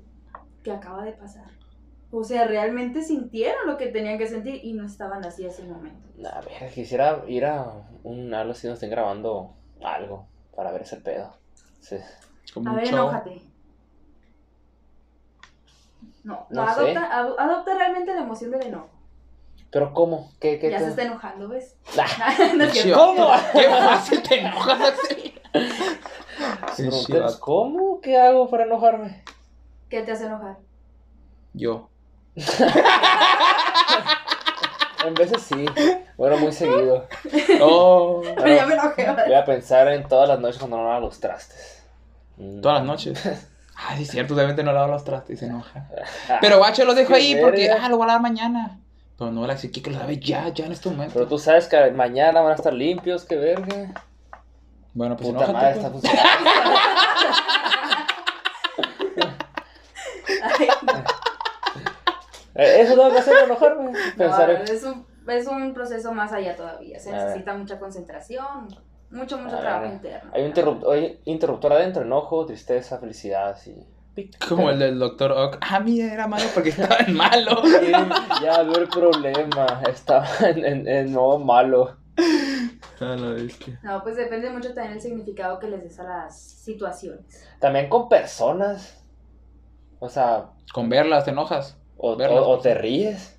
que 0.64 0.72
acaba 0.72 1.04
de 1.04 1.14
pasar. 1.14 1.46
O 2.14 2.24
sea, 2.24 2.46
realmente 2.46 3.02
sintieron 3.04 3.68
lo 3.68 3.78
que 3.78 3.88
tenían 3.88 4.18
que 4.18 4.28
sentir 4.28 4.60
y 4.64 4.74
no 4.74 4.86
estaban 4.86 5.24
así 5.26 5.46
ese 5.46 5.64
momento. 5.64 6.10
A 6.30 6.42
ver, 6.42 6.70
quisiera 6.74 7.24
ir 7.28 7.46
a 7.46 7.88
un 8.04 8.34
algo 8.34 8.52
así 8.52 8.68
donde 8.68 8.76
estén 8.76 8.90
grabando 8.90 9.54
algo 9.82 10.28
para 10.56 10.72
ver 10.72 10.82
ese 10.82 10.98
pedo. 10.98 11.34
Sí. 11.80 11.98
Como 12.54 12.70
A 12.70 12.74
un 12.74 12.78
ver, 12.78 12.88
show. 12.88 13.00
enójate. 13.00 13.42
No, 16.24 16.46
no, 16.50 16.62
adopta, 16.64 17.06
ad- 17.20 17.40
adopta 17.40 17.74
realmente 17.76 18.14
la 18.14 18.22
emoción 18.22 18.52
del 18.52 18.68
enojo. 18.68 18.90
Pero 19.72 19.94
¿cómo? 19.94 20.32
¿Qué, 20.40 20.60
qué 20.60 20.70
Ya 20.70 20.78
te- 20.80 20.84
se 20.84 20.90
está 20.92 21.04
enojando, 21.04 21.48
¿ves? 21.48 21.78
Ah, 21.98 22.34
No 22.56 22.66
cierto. 22.68 23.00
¿Cómo? 23.00 23.30
¡Qué 23.54 23.64
fácil 23.64 24.22
te 24.24 24.40
enojas 24.42 24.82
así! 24.82 25.34
si 26.76 27.40
¿Cómo? 27.40 28.02
¿Qué 28.02 28.18
hago 28.18 28.50
para 28.50 28.66
enojarme? 28.66 29.24
¿Qué 29.90 30.02
te 30.02 30.12
hace 30.12 30.26
enojar? 30.26 30.58
Yo. 31.54 31.91
En 35.06 35.14
veces 35.16 35.42
sí. 35.42 35.66
Bueno, 36.18 36.38
muy 36.38 36.52
seguido. 36.52 37.08
Oh. 37.62 38.22
Pero 38.36 38.56
ya 38.56 38.66
me 38.66 38.74
enojé. 38.76 39.08
Voy 39.26 39.34
a 39.34 39.46
pensar 39.46 39.88
en 39.90 40.08
todas 40.08 40.28
las 40.30 40.40
noches 40.40 40.58
cuando 40.60 40.78
no 40.78 40.88
lavo 40.88 41.02
los 41.08 41.20
trastes. 41.20 41.84
Mm. 42.38 42.62
Todas 42.62 42.80
las 42.80 42.88
noches. 42.88 43.48
Ah, 43.84 43.96
sí, 43.96 44.04
es 44.04 44.12
cierto, 44.12 44.36
obviamente 44.36 44.62
no 44.62 44.74
lavo 44.74 44.92
los 44.92 45.04
trastes 45.04 45.38
y 45.38 45.40
se 45.40 45.48
enoja. 45.48 45.88
Pero 46.40 46.60
guacho, 46.60 46.86
lo 46.86 46.94
dejo 46.94 47.16
ahí 47.16 47.36
porque, 47.42 47.72
ah, 47.72 47.90
lo 47.90 47.98
voy 47.98 48.04
a 48.04 48.08
lavar 48.08 48.22
mañana. 48.22 48.78
Pero 49.18 49.32
no 49.32 49.42
voy 49.42 49.50
a 49.50 49.54
decir 49.54 49.72
que 49.72 49.90
lo 49.90 49.98
lave 49.98 50.20
ya, 50.20 50.50
ya 50.50 50.68
en 50.68 50.72
este 50.72 50.90
momento. 50.92 51.16
Pero 51.16 51.26
tú 51.28 51.40
sabes 51.40 51.66
que 51.68 51.90
mañana 51.90 52.42
van 52.42 52.52
a 52.52 52.56
estar 52.56 52.74
limpios, 52.74 53.26
qué 53.26 53.38
verga. 53.38 53.92
Bueno, 54.94 55.18
pues 55.18 55.30
Puta 55.30 55.46
enójate, 55.46 55.54
madre, 55.54 55.90
pues. 55.90 56.04
está 56.04 56.14
funcionando. 56.14 56.50
Ay, 60.44 60.68
Eh, 62.56 62.82
Eso 62.82 62.96
tengo 62.96 63.12
que 63.12 63.20
hacer 63.20 63.34
para 63.34 63.46
enojarme. 63.46 63.92
Pensar 64.18 64.50
no, 64.50 64.64
es, 64.64 64.84
un, 64.84 65.06
es 65.28 65.48
un 65.48 65.74
proceso 65.74 66.12
más 66.14 66.32
allá 66.34 66.56
todavía. 66.56 67.00
Se 67.00 67.10
A 67.10 67.14
ver. 67.18 67.24
necesita 67.28 67.54
mucha 67.56 67.80
concentración, 67.80 68.68
mucho, 69.10 69.38
mucho 69.38 69.56
A 69.58 69.60
trabajo 69.62 69.84
ver. 69.86 69.94
interno. 69.94 70.32
Hay 70.34 70.42
un 70.42 70.48
interruptor, 70.48 70.94
hay 70.94 71.20
interruptor 71.26 71.74
adentro, 71.74 72.02
enojo, 72.04 72.46
tristeza, 72.46 72.98
felicidad, 73.00 73.58
sí. 73.58 73.76
Como 74.50 74.70
el 74.70 74.78
del 74.80 75.00
doctor 75.00 75.32
Ock. 75.32 75.58
Ah, 75.62 75.80
mira, 75.80 76.14
era 76.14 76.28
malo 76.28 76.44
porque 76.54 76.70
estaba 76.70 76.98
en 76.98 77.16
malo. 77.16 77.62
Sí, 77.64 77.92
ya 78.44 78.62
veo 78.64 78.80
el 78.80 78.90
problema. 78.90 79.82
Estaba 79.90 80.28
en, 80.42 80.66
en, 80.66 80.88
en 80.88 81.14
modo 81.14 81.40
malo. 81.40 81.96
Ah, 83.00 83.16
bestia. 83.34 83.80
No, 83.82 84.04
pues 84.04 84.18
depende 84.18 84.50
mucho 84.52 84.74
también 84.74 84.96
el 84.96 85.02
significado 85.02 85.58
que 85.60 85.68
les 85.68 85.82
des 85.84 86.00
a 86.00 86.04
las 86.04 86.38
situaciones. 86.42 87.42
También 87.60 87.88
con 87.90 88.10
personas. 88.10 89.02
O 90.00 90.10
sea, 90.10 90.50
Con 90.74 90.90
verlas 90.90 91.24
te 91.26 91.32
enojas. 91.32 91.78
O, 92.02 92.16
Verlas, 92.16 92.40
o- 92.42 92.50
o 92.50 92.60
te 92.60 92.74
ríes. 92.74 93.38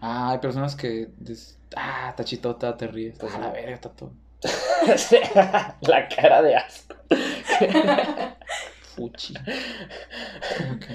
Ah, 0.00 0.30
hay 0.32 0.38
personas 0.38 0.74
que. 0.76 1.08
des- 1.18 1.58
Ah, 1.76 2.12
tachitota, 2.16 2.76
te 2.76 2.86
ríes. 2.88 3.16
Pues 3.18 3.32
ah, 3.32 3.36
sí. 3.36 3.42
la 3.42 3.50
verga, 3.52 3.78
todo. 3.80 4.12
La 5.82 6.08
cara 6.08 6.42
de 6.42 6.56
asco. 6.56 6.94
fuchi. 8.96 9.34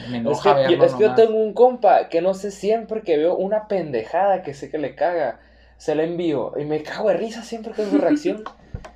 Me 0.10 0.18
Es 0.18 0.22
enoja 0.22 0.56
que, 0.68 0.76
yo, 0.76 0.84
es 0.84 0.94
que 0.94 1.04
yo 1.04 1.16
tengo 1.16 1.36
un 1.38 1.54
compa 1.54 2.10
que 2.10 2.22
no 2.22 2.34
sé, 2.34 2.52
siempre 2.52 3.02
que 3.04 3.18
veo 3.18 3.36
una 3.36 3.68
pendejada 3.68 4.42
que 4.44 4.54
sé 4.54 4.70
que 4.70 4.78
le 4.78 4.96
caga, 4.96 5.40
se 5.78 5.96
la 5.96 6.04
envío 6.04 6.54
y 6.58 6.66
me 6.66 6.84
cago 6.84 7.10
de 7.10 7.18
risa 7.18 7.44
siempre 7.44 7.74
que 7.74 7.84
es 7.84 7.90
su 7.90 7.98
reacción. 7.98 8.44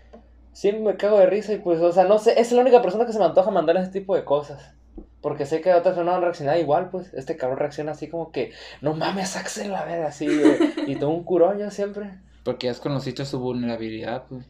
siempre 0.51 0.83
me 0.83 0.97
cago 0.97 1.19
de 1.19 1.27
risa 1.27 1.53
y 1.53 1.57
pues, 1.59 1.79
o 1.79 1.91
sea, 1.91 2.03
no 2.05 2.17
sé, 2.17 2.39
es 2.39 2.51
la 2.51 2.61
única 2.61 2.81
persona 2.81 3.05
que 3.05 3.13
se 3.13 3.19
me 3.19 3.25
antoja 3.25 3.51
mandar 3.51 3.77
ese 3.77 3.91
tipo 3.91 4.15
de 4.15 4.25
cosas. 4.25 4.73
Porque 5.21 5.45
sé 5.45 5.61
que 5.61 5.71
otras 5.71 5.95
personas 5.95 6.05
no 6.05 6.11
van 6.11 6.21
a 6.21 6.25
reaccionar 6.25 6.57
igual, 6.59 6.89
pues. 6.89 7.13
Este 7.13 7.35
cabrón 7.35 7.59
reacciona 7.59 7.91
así 7.91 8.07
como 8.07 8.31
que, 8.31 8.53
no 8.81 8.93
mames, 8.93 9.29
sáquese 9.29 9.67
la 9.67 9.83
verga, 9.83 10.07
así, 10.07 10.27
güey. 10.27 10.57
Y 10.87 10.95
todo 10.95 11.09
un 11.09 11.23
curón 11.23 11.59
yo 11.59 11.69
siempre. 11.71 12.19
Porque 12.43 12.67
ya 12.67 12.73
conociste 12.75 13.25
su 13.25 13.39
vulnerabilidad, 13.39 14.25
pues. 14.29 14.45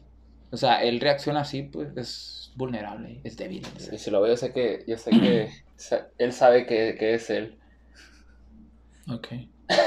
O 0.52 0.56
sea, 0.56 0.82
él 0.82 1.00
reacciona 1.00 1.40
así, 1.40 1.62
pues, 1.62 1.96
es 1.96 2.52
vulnerable, 2.56 3.20
es 3.24 3.36
débil. 3.36 3.66
Y 3.92 3.98
si 3.98 4.10
lo 4.10 4.20
veo, 4.20 4.36
sé 4.36 4.52
que, 4.52 4.84
yo 4.86 4.96
sé 4.96 5.10
que 5.10 5.50
él 6.18 6.32
sabe 6.32 6.66
que, 6.66 6.96
que 6.98 7.14
es 7.14 7.30
él. 7.30 7.58
Ok. 9.08 9.28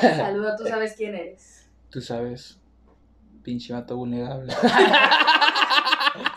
Saluda, 0.01 0.55
tú 0.57 0.65
sabes 0.65 0.95
quién 0.97 1.15
eres. 1.15 1.69
Tú 1.89 2.01
sabes, 2.01 2.59
pinche 3.43 3.73
vato 3.73 3.95
vulnerable. 3.97 4.53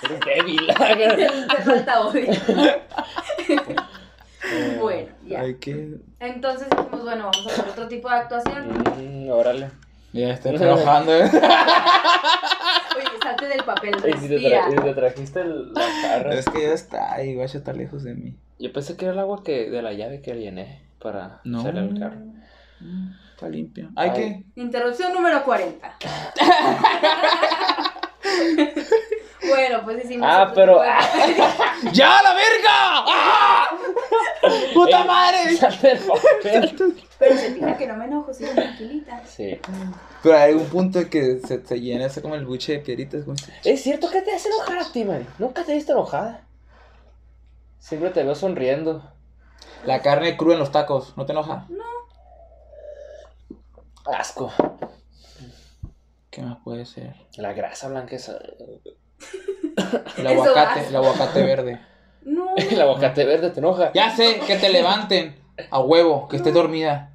Eres 0.02 0.20
débil. 0.20 0.66
Te 0.66 1.62
falta 1.62 2.00
odio. 2.00 2.26
bueno, 5.26 5.42
ya. 5.42 5.46
Ay, 5.46 5.56
qué... 5.60 5.96
Entonces 6.20 6.68
dijimos, 6.70 7.02
bueno, 7.04 7.30
vamos 7.32 7.46
a 7.46 7.50
hacer 7.52 7.68
otro 7.68 7.88
tipo 7.88 8.08
de 8.08 8.14
actuación. 8.16 8.68
Mm, 8.98 9.28
órale. 9.30 9.70
Ya 10.12 10.30
está 10.30 10.52
trabajando, 10.54 11.12
¿eh? 11.14 11.24
Oye, 11.24 11.40
salte 13.22 13.48
del 13.48 13.64
papel, 13.64 13.94
Y 13.96 13.98
si 13.98 14.04
te, 14.28 14.30
respira. 14.38 14.66
tra- 14.68 14.72
y 14.72 14.76
te 14.84 14.94
trajiste 14.94 15.40
el- 15.40 15.72
la 15.74 15.82
jarra. 15.82 16.32
Es 16.34 16.46
que 16.48 16.62
ya 16.62 16.72
está 16.72 17.12
ahí, 17.14 17.34
guacha, 17.34 17.58
está 17.58 17.72
lejos 17.74 18.02
de 18.04 18.14
mí. 18.14 18.34
Yo 18.58 18.72
pensé 18.72 18.96
que 18.96 19.04
era 19.04 19.12
el 19.14 19.20
agua 19.20 19.42
que, 19.44 19.68
de 19.68 19.82
la 19.82 19.92
llave 19.92 20.22
que 20.22 20.32
llené 20.34 20.82
para 21.02 21.40
No. 21.44 21.60
hacerle 21.60 21.80
el 21.80 21.98
carro. 21.98 22.16
Mm, 22.80 23.08
Está 23.32 23.48
limpio. 23.50 23.90
Ay, 23.96 24.10
Ay. 24.14 24.44
¿qué? 24.54 24.60
Interrupción 24.62 25.12
número 25.12 25.44
40. 25.44 25.94
bueno, 29.48 29.80
pues 29.84 30.04
hicimos. 30.04 30.28
Ah, 30.30 30.52
pero- 30.54 30.82
¡Ya, 31.92 32.22
la 32.22 32.34
verga! 32.34 33.04
¡Ah! 33.06 33.68
¡Puta 34.74 35.00
Ey, 35.02 35.06
madre! 35.06 35.38
Pero 37.18 37.36
se 37.36 37.54
fija 37.54 37.76
que 37.78 37.86
no 37.86 37.96
me 37.96 38.04
enojo, 38.04 38.32
sigo 38.34 38.52
tranquilita. 38.52 39.22
Sí. 39.26 39.58
Pero 40.22 40.36
hay 40.38 40.52
un 40.54 40.66
punto 40.66 41.00
en 41.00 41.08
que 41.10 41.40
se, 41.40 41.64
se 41.66 41.80
llena 41.80 42.06
ese 42.06 42.20
como 42.22 42.34
el 42.34 42.44
buche 42.44 42.72
de 42.72 42.78
piedritas. 42.80 43.24
como 43.24 43.36
si- 43.38 43.50
Es 43.64 43.82
cierto 43.82 44.10
que 44.10 44.20
te 44.22 44.32
hace 44.34 44.48
enojar 44.48 44.78
a 44.78 44.92
ti, 44.92 45.04
man. 45.04 45.26
Nunca 45.38 45.64
te 45.64 45.72
he 45.72 45.76
visto 45.76 45.92
enojada. 45.92 46.44
Siempre 47.78 48.10
te 48.10 48.22
veo 48.22 48.34
sonriendo. 48.34 49.02
La 49.84 50.02
carne 50.02 50.36
cruda 50.36 50.54
en 50.54 50.60
los 50.60 50.72
tacos, 50.72 51.16
¿no 51.16 51.24
te 51.26 51.32
enoja? 51.32 51.66
Asco. 54.06 54.52
¿Qué 56.30 56.42
más 56.42 56.58
puede 56.62 56.84
ser? 56.86 57.14
La 57.36 57.52
grasa 57.52 57.88
blanca 57.88 58.16
esa. 58.16 58.38
El 60.18 60.26
aguacate, 60.26 60.88
el 60.88 60.96
aguacate 60.96 61.42
verde. 61.42 61.80
No. 62.26 62.48
El 62.56 62.80
aguacate 62.80 63.24
verde 63.24 63.50
te 63.50 63.60
enoja. 63.60 63.92
Ya 63.94 64.10
sé, 64.14 64.40
que 64.46 64.56
te 64.56 64.68
levanten 64.68 65.34
a 65.70 65.80
huevo, 65.80 66.28
que 66.28 66.36
estés 66.36 66.52
No. 66.52 66.60
dormida. 66.60 67.12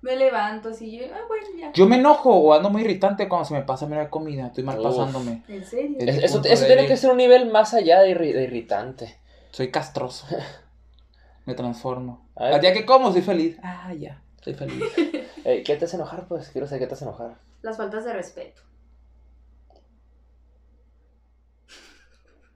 Me 0.00 0.14
levanto 0.14 0.68
así, 0.68 0.96
yo, 0.96 1.06
ah, 1.12 1.18
bueno, 1.26 1.46
ya. 1.58 1.72
Yo 1.72 1.86
me 1.88 1.96
enojo 1.96 2.30
o 2.32 2.54
ando 2.54 2.70
muy 2.70 2.82
irritante 2.82 3.28
cuando 3.28 3.46
se 3.46 3.54
me 3.54 3.62
pasa 3.62 3.86
mirar 3.86 4.10
comida. 4.10 4.46
Estoy 4.46 4.62
mal 4.62 4.78
Uf. 4.78 4.84
pasándome. 4.84 5.42
¿En 5.48 5.64
serio? 5.64 5.96
Es- 5.98 6.18
Es- 6.18 6.24
eso 6.44 6.66
tiene 6.66 6.86
que 6.86 6.96
ser 6.96 7.10
un 7.10 7.16
nivel 7.16 7.50
más 7.50 7.74
allá 7.74 8.00
de, 8.02 8.14
irri- 8.14 8.32
de 8.32 8.44
irritante. 8.44 9.18
Soy 9.50 9.72
castroso. 9.72 10.26
Me 11.46 11.54
transformo. 11.54 12.28
Al 12.36 12.60
día 12.60 12.72
que 12.72 12.84
como, 12.86 13.10
soy 13.10 13.22
feliz. 13.22 13.58
Ah, 13.62 13.92
ya, 13.98 14.22
soy 14.42 14.54
feliz. 14.54 14.84
¿Qué 15.42 15.76
te 15.78 15.84
hace 15.86 15.96
enojar? 15.96 16.28
Pues 16.28 16.50
quiero 16.50 16.66
saber 16.66 16.80
qué 16.82 16.86
te 16.88 16.94
hace 16.94 17.04
enojar. 17.04 17.36
Las 17.62 17.76
faltas 17.78 18.04
de 18.04 18.12
respeto. 18.12 18.60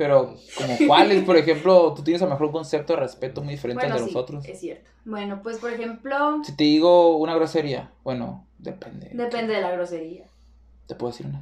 Pero, 0.02 0.34
como 0.58 0.76
cuáles, 0.88 1.22
por 1.22 1.36
ejemplo, 1.36 1.94
tú 1.94 2.02
tienes 2.02 2.20
a 2.22 2.24
lo 2.24 2.32
mejor 2.32 2.46
un 2.46 2.52
concepto 2.52 2.94
de 2.94 2.98
respeto 2.98 3.40
muy 3.40 3.54
diferente 3.54 3.82
Bueno, 3.84 3.94
al 3.94 4.00
de 4.00 4.08
sí, 4.08 4.12
los 4.12 4.20
otros. 4.20 4.44
es 4.44 4.58
cierto. 4.58 4.90
Bueno, 5.04 5.40
pues 5.44 5.58
por 5.58 5.72
ejemplo, 5.72 6.42
Si 6.44 6.56
te 6.56 6.64
digo 6.64 7.16
una 7.18 7.36
grosería, 7.36 7.92
bueno, 8.02 8.44
depende. 8.58 9.10
depende 9.12 9.54
de 9.54 9.60
la 9.60 9.70
grosería. 9.70 10.24
Te 10.88 10.96
puedo 10.96 11.12
decir 11.12 11.26
una. 11.26 11.40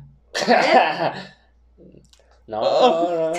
No, 2.46 2.60
no, 2.60 3.30
no. 3.30 3.30
no 3.30 3.34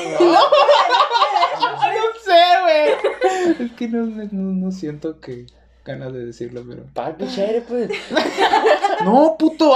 sé, 2.23 2.41
güey. 2.63 3.65
Es 3.67 3.71
que 3.73 3.87
no, 3.89 4.07
no, 4.07 4.27
no 4.31 4.71
siento 4.71 5.19
que 5.19 5.45
ganas 5.85 6.13
de 6.13 6.25
decirlo, 6.25 6.63
pero. 6.67 6.85
Pinche 7.15 7.45
aire, 7.45 7.61
pues. 7.61 7.91
No, 9.05 9.35
puto. 9.37 9.73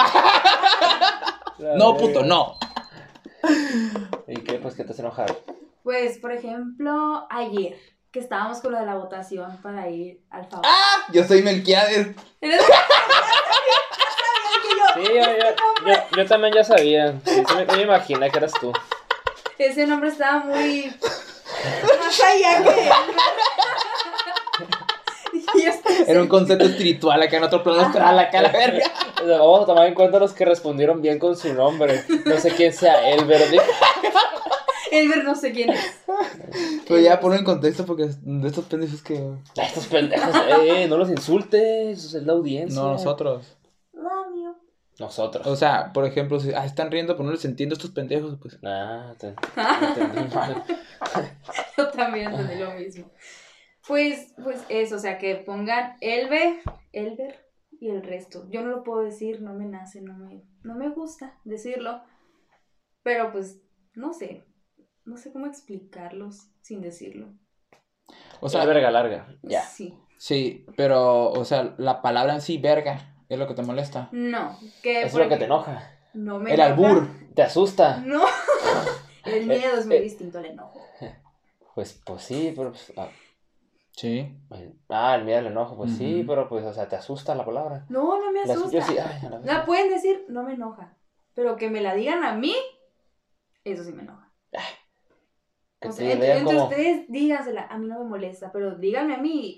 No, 1.77 1.95
puto, 1.97 2.23
no. 2.23 2.57
¿Y 4.27 4.41
qué? 4.41 4.53
Pues, 4.53 4.75
¿qué 4.75 4.83
te 4.83 4.93
hace 4.93 5.01
enojar? 5.01 5.35
Pues, 5.83 6.17
por 6.17 6.31
ejemplo, 6.31 7.27
ayer, 7.29 7.77
que 8.11 8.19
estábamos 8.19 8.59
con 8.59 8.71
lo 8.71 8.79
de 8.79 8.85
la 8.85 8.95
votación 8.95 9.57
para 9.61 9.87
ir 9.89 10.21
al 10.31 10.45
favor. 10.49 10.65
¡Ah! 10.67 11.03
Yo 11.11 11.23
soy 11.23 11.43
Melquiades. 11.43 12.15
¿Eres- 12.41 12.61
Sí, 14.95 15.01
yo, 15.03 15.13
yo, 15.13 15.87
yo, 15.87 15.93
yo 16.15 16.25
también 16.25 16.53
ya 16.53 16.63
sabía. 16.63 17.19
Sí, 17.25 17.43
me, 17.53 17.65
me 17.65 17.81
imaginé 17.81 18.31
que 18.31 18.37
eras 18.37 18.53
tú. 18.53 18.71
Ese 19.57 19.85
nombre 19.85 20.07
estaba 20.09 20.39
muy. 20.45 20.89
Más 21.99 22.21
allá 22.21 22.63
que. 22.63 22.89
Y 25.53 25.63
yo 25.65 25.69
estoy- 25.69 26.05
Era 26.07 26.21
un 26.21 26.27
concepto 26.29 26.63
espiritual 26.65 27.21
acá 27.21 27.37
en 27.37 27.43
otro 27.43 27.61
plano 27.61 27.81
astral, 27.81 28.17
acá 28.19 28.41
la 28.41 28.49
verga. 28.49 28.85
Vamos 29.23 29.63
a 29.63 29.65
tomar 29.65 29.87
en 29.87 29.93
cuenta 29.93 30.19
los 30.19 30.33
que 30.33 30.45
respondieron 30.45 31.01
bien 31.01 31.19
con 31.19 31.35
su 31.35 31.53
nombre. 31.53 32.03
No 32.25 32.37
sé 32.37 32.51
quién 32.51 32.73
sea 32.73 32.99
¿verdad? 33.25 33.63
Elber 34.91 35.23
no 35.23 35.35
sé 35.35 35.51
quién 35.51 35.71
es. 35.71 35.99
Pero 36.87 36.99
ya 36.99 37.19
ponlo 37.19 37.37
en 37.37 37.43
contexto 37.43 37.85
porque 37.85 38.09
de 38.21 38.47
estos 38.47 38.65
pendejos 38.65 39.01
que. 39.01 39.33
Estos 39.55 39.87
pendejos, 39.87 40.33
eh, 40.63 40.87
no 40.87 40.97
los 40.97 41.09
insultes, 41.09 42.13
es 42.13 42.23
la 42.23 42.33
audiencia. 42.33 42.81
No, 42.81 42.91
nosotros. 42.91 43.57
Nosotros. 44.97 45.45
O 45.45 45.57
sea, 45.57 45.91
por 45.91 46.05
ejemplo, 46.05 46.39
si 46.39 46.53
ah, 46.53 46.65
están 46.65 46.89
riendo, 46.89 47.15
pero 47.15 47.25
no 47.25 47.33
les 47.33 47.43
entiendo 47.43 47.73
a 47.73 47.77
estos 47.77 47.91
pendejos, 47.91 48.37
pues. 48.41 48.57
Ah, 48.63 49.13
te, 49.17 49.33
te 49.33 50.01
entendí 50.01 50.33
mal. 50.33 50.63
Yo 51.77 51.89
también 51.89 52.31
entendí 52.31 52.55
lo 52.55 52.71
mismo. 52.71 53.11
Pues, 53.85 54.33
pues 54.41 54.63
eso, 54.69 54.95
o 54.95 54.99
sea, 54.99 55.17
que 55.17 55.35
pongan 55.35 55.97
Elber, 55.99 56.59
Elber 56.93 57.44
y 57.85 57.89
el 57.91 58.01
resto. 58.01 58.47
Yo 58.49 58.63
no 58.63 58.69
lo 58.69 58.83
puedo 58.83 59.03
decir, 59.03 59.41
no 59.41 59.53
me 59.53 59.65
nace, 59.65 60.01
no 60.01 60.17
me, 60.17 60.41
no 60.63 60.73
me 60.73 60.89
gusta 60.89 61.37
decirlo. 61.43 62.01
Pero 63.03 63.31
pues, 63.31 63.61
no 63.93 64.11
sé. 64.11 64.43
No 65.05 65.17
sé 65.17 65.31
cómo 65.31 65.45
explicarlos 65.45 66.47
sin 66.61 66.81
decirlo. 66.81 67.27
O 68.39 68.49
sea, 68.49 68.65
verga 68.65 68.89
larga. 68.89 69.27
Ya. 69.43 69.61
Sí. 69.61 69.95
sí, 70.17 70.65
pero, 70.75 71.29
o 71.29 71.45
sea, 71.45 71.75
la 71.77 72.01
palabra 72.01 72.33
en 72.33 72.41
sí, 72.41 72.57
verga, 72.57 73.15
es 73.29 73.37
lo 73.37 73.47
que 73.47 73.53
te 73.53 73.61
molesta. 73.61 74.09
No. 74.11 74.57
Que 74.81 75.03
es 75.03 75.13
lo 75.13 75.29
que 75.29 75.37
te 75.37 75.45
enoja. 75.45 75.91
No 76.15 76.39
me 76.39 76.55
El 76.55 76.59
enoja. 76.59 76.71
albur. 76.71 77.07
Te 77.35 77.43
asusta. 77.43 77.97
No. 77.97 78.25
El 79.25 79.45
miedo 79.45 79.77
es 79.77 79.85
muy 79.85 79.97
eh. 79.97 80.01
distinto 80.01 80.39
al 80.39 80.45
enojo. 80.45 80.81
Pues, 81.75 82.01
pues 82.05 82.23
sí, 82.23 82.53
pero 82.55 82.71
pues. 82.71 82.93
Ah, 82.95 83.09
Sí. 83.95 84.35
ah, 84.89 85.15
el 85.15 85.23
miedo 85.23 85.39
al 85.39 85.47
enojo, 85.47 85.77
pues 85.77 85.95
sí, 85.95 86.23
pero 86.27 86.49
pues, 86.49 86.65
o 86.65 86.73
sea, 86.73 86.87
te 86.89 86.95
asusta 86.97 87.33
la 87.33 87.45
palabra. 87.45 87.85
No, 87.89 88.19
no 88.19 88.31
me 88.31 88.45
La- 88.45 88.53
asusta. 88.53 88.71
yo 88.71 88.81
sí, 88.81 88.95
ay, 88.97 89.29
la. 89.29 89.39
La 89.39 89.65
pueden 89.65 89.89
decir, 89.89 90.25
no 90.27 90.43
me 90.43 90.53
enoja. 90.53 90.93
Pero 91.33 91.55
que 91.55 91.69
me 91.69 91.79
la 91.81 91.95
digan 91.95 92.23
a 92.23 92.33
mí, 92.33 92.53
eso 93.63 93.83
sí 93.85 93.93
me 93.93 94.01
enoja. 94.03 94.29
Que 95.79 95.87
O 95.89 95.91
sea, 95.91 96.11
entre, 96.11 96.43
como- 96.43 96.63
ustedes 96.63 97.05
dígansela, 97.09 97.67
a 97.67 97.77
mí 97.77 97.87
no 97.87 97.99
me 97.99 98.09
molesta, 98.09 98.51
pero 98.51 98.75
díganme 98.75 99.15
a 99.15 99.17
mí, 99.17 99.57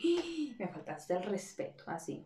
me 0.59 0.67
faltaste 0.67 1.15
el 1.15 1.23
respeto, 1.23 1.83
así. 1.88 2.23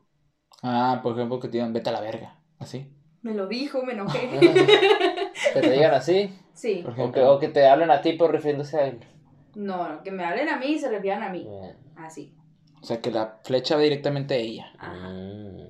Ah, 0.63 0.99
por 1.01 1.13
ejemplo, 1.13 1.39
que 1.39 1.47
te 1.47 1.53
digan, 1.53 1.71
vete 1.73 1.89
a 1.89 1.93
la 1.93 2.01
verga. 2.01 2.39
Así. 2.59 2.91
Me 3.21 3.33
lo 3.33 3.47
dijo, 3.47 3.83
me 3.83 3.93
enojé. 3.93 4.29
Que 5.53 5.59
te 5.61 5.71
digan 5.71 5.93
así. 5.93 6.33
sí. 6.53 6.81
Por 6.83 6.99
O 6.99 7.11
que, 7.11 7.21
o 7.23 7.39
que 7.39 7.47
te 7.49 7.67
hablen 7.67 7.89
a 7.91 8.01
ti 8.01 8.13
por 8.13 8.31
refiriéndose 8.31 8.77
a 8.77 8.85
él. 8.87 8.99
No, 9.55 9.87
no, 9.89 10.01
que 10.03 10.11
me 10.11 10.23
hablen 10.23 10.47
a 10.47 10.57
mí 10.57 10.67
y 10.67 10.79
se 10.79 10.89
refieran 10.89 11.23
a 11.23 11.29
mí. 11.29 11.45
Bien. 11.47 11.75
Así. 12.05 12.35
O 12.81 12.85
sea, 12.85 12.99
que 13.01 13.11
la 13.11 13.39
flecha 13.43 13.75
va 13.75 13.81
directamente 13.81 14.33
a 14.33 14.37
ella. 14.37 14.71
Ajá. 14.77 15.09
Mm. 15.09 15.67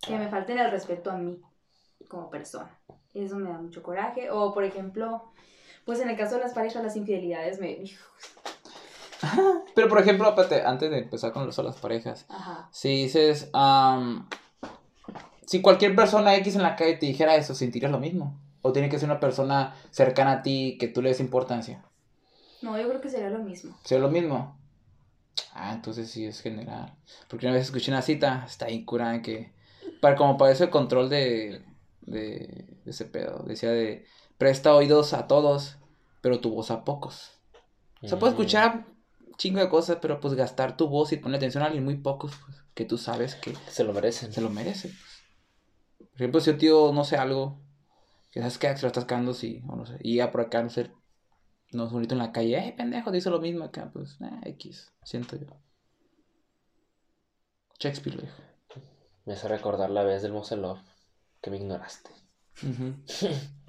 Que 0.00 0.18
me 0.18 0.28
falten 0.28 0.58
el 0.58 0.70
respeto 0.70 1.10
a 1.10 1.16
mí 1.16 1.40
como 2.08 2.28
persona. 2.30 2.70
Eso 3.14 3.36
me 3.36 3.50
da 3.50 3.58
mucho 3.58 3.82
coraje. 3.82 4.30
O, 4.30 4.52
por 4.52 4.64
ejemplo, 4.64 5.32
pues 5.84 6.00
en 6.00 6.08
el 6.08 6.16
caso 6.16 6.36
de 6.36 6.42
las 6.42 6.52
parejas, 6.54 6.82
las 6.82 6.96
infidelidades 6.96 7.60
me... 7.60 7.84
Pero, 9.74 9.88
por 9.88 10.00
ejemplo, 10.00 10.28
espérate, 10.28 10.62
antes 10.62 10.90
de 10.90 10.98
empezar 10.98 11.32
con 11.32 11.46
los- 11.46 11.56
las 11.58 11.76
parejas, 11.78 12.26
Ajá. 12.28 12.68
si 12.72 12.88
dices, 13.04 13.48
am, 13.52 14.28
si 15.46 15.62
cualquier 15.62 15.94
persona 15.94 16.34
X 16.36 16.56
en 16.56 16.62
la 16.62 16.74
calle 16.76 16.96
te 16.96 17.06
dijera 17.06 17.36
eso, 17.36 17.54
¿sentirías 17.54 17.92
lo 17.92 18.00
mismo? 18.00 18.36
¿O 18.62 18.72
tiene 18.72 18.88
que 18.88 18.98
ser 18.98 19.08
una 19.08 19.20
persona 19.20 19.74
cercana 19.90 20.32
a 20.32 20.42
ti 20.42 20.76
que 20.78 20.88
tú 20.88 21.02
le 21.02 21.10
des 21.10 21.20
importancia? 21.20 21.84
No, 22.62 22.78
yo 22.80 22.88
creo 22.88 23.00
que 23.00 23.10
sería 23.10 23.30
lo 23.30 23.40
mismo. 23.40 23.76
¿Sería 23.84 24.02
lo 24.02 24.10
mismo? 24.10 24.56
Ah, 25.52 25.72
entonces 25.74 26.10
sí 26.10 26.24
es 26.26 26.40
general. 26.40 26.94
Porque 27.28 27.46
una 27.46 27.54
vez 27.54 27.64
escuché 27.66 27.90
una 27.90 28.02
cita, 28.02 28.44
está 28.46 28.66
ahí 28.66 28.84
curada 28.84 29.22
que. 29.22 29.52
Para 30.00 30.16
como 30.16 30.36
para 30.36 30.52
eso 30.52 30.64
el 30.64 30.70
control 30.70 31.08
de, 31.10 31.64
de, 32.02 32.66
de 32.84 32.90
ese 32.90 33.04
pedo. 33.06 33.42
Decía 33.44 33.70
de 33.70 34.06
presta 34.38 34.74
oídos 34.74 35.12
a 35.12 35.26
todos, 35.26 35.78
pero 36.20 36.40
tu 36.40 36.50
voz 36.50 36.70
a 36.70 36.84
pocos. 36.84 37.30
O 38.02 38.08
sea, 38.08 38.18
puedes 38.18 38.34
Mm. 38.34 38.38
escuchar 38.40 38.86
un 39.26 39.34
chingo 39.36 39.60
de 39.60 39.68
cosas, 39.68 39.98
pero 40.02 40.20
pues 40.20 40.34
gastar 40.34 40.76
tu 40.76 40.88
voz 40.88 41.12
y 41.12 41.16
poner 41.18 41.36
atención 41.38 41.62
a 41.62 41.66
alguien 41.66 41.84
muy 41.84 41.96
pocos, 41.98 42.32
pues, 42.44 42.58
que 42.74 42.84
tú 42.84 42.98
sabes 42.98 43.36
que 43.36 43.54
Se 43.68 43.84
lo 43.84 43.92
merecen. 43.92 44.32
se 44.32 44.40
lo 44.40 44.50
merece. 44.50 44.88
pues. 44.90 45.22
Por 45.98 46.16
ejemplo, 46.16 46.40
si 46.40 46.50
un 46.50 46.58
tío 46.58 46.92
no 46.92 47.04
sé 47.04 47.16
algo, 47.16 47.60
que 48.30 48.40
sabes 48.40 48.58
que 48.58 48.76
se 48.76 48.82
lo 48.82 48.88
estás 48.88 49.04
cagando, 49.06 49.34
sí, 49.34 49.62
o 49.68 49.76
no 49.76 49.86
sé, 49.86 49.96
y 50.00 50.16
ya 50.16 50.30
por 50.30 50.42
acá 50.42 50.62
no 50.62 50.70
sé, 50.70 50.90
no 51.72 51.86
es 51.86 51.92
bonito 51.92 52.14
en 52.14 52.18
la 52.18 52.32
calle, 52.32 52.68
eh, 52.68 52.74
pendejo, 52.76 53.10
dice 53.10 53.30
lo 53.30 53.40
mismo 53.40 53.64
acá, 53.64 53.90
pues, 53.92 54.18
eh, 54.20 54.50
X, 54.50 54.92
siento 55.02 55.36
yo. 55.36 55.46
Shakespeare 57.78 58.16
lo 58.16 58.22
dijo. 58.22 58.42
Me 59.24 59.34
hace 59.34 59.48
recordar 59.48 59.90
la 59.90 60.02
vez 60.02 60.22
del 60.22 60.32
Moselov 60.32 60.78
que 61.40 61.50
me 61.50 61.56
ignoraste. 61.56 62.10
Ujú. 62.62 62.94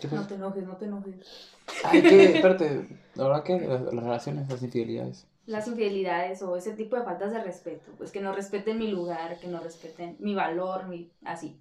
¿Qué 0.00 0.08
No 0.08 0.26
te 0.26 0.34
enojes, 0.34 0.64
no 0.64 0.76
te 0.76 0.84
enojes. 0.84 1.50
Ay, 1.84 2.02
que, 2.02 2.24
espérate, 2.36 2.88
la 3.14 3.24
verdad 3.24 3.42
que 3.42 3.58
las, 3.60 3.82
las 3.82 4.04
relaciones, 4.04 4.48
las 4.48 4.62
infidelidades. 4.62 5.26
Las 5.46 5.66
infidelidades 5.66 6.42
o 6.42 6.56
ese 6.56 6.74
tipo 6.74 6.96
de 6.96 7.02
faltas 7.02 7.32
de 7.32 7.42
respeto, 7.42 7.90
pues 7.96 8.12
que 8.12 8.20
no 8.20 8.32
respeten 8.32 8.78
mi 8.78 8.88
lugar, 8.88 9.38
que 9.40 9.48
no 9.48 9.60
respeten 9.60 10.16
mi 10.20 10.34
valor, 10.34 10.86
mi 10.86 11.10
así. 11.24 11.60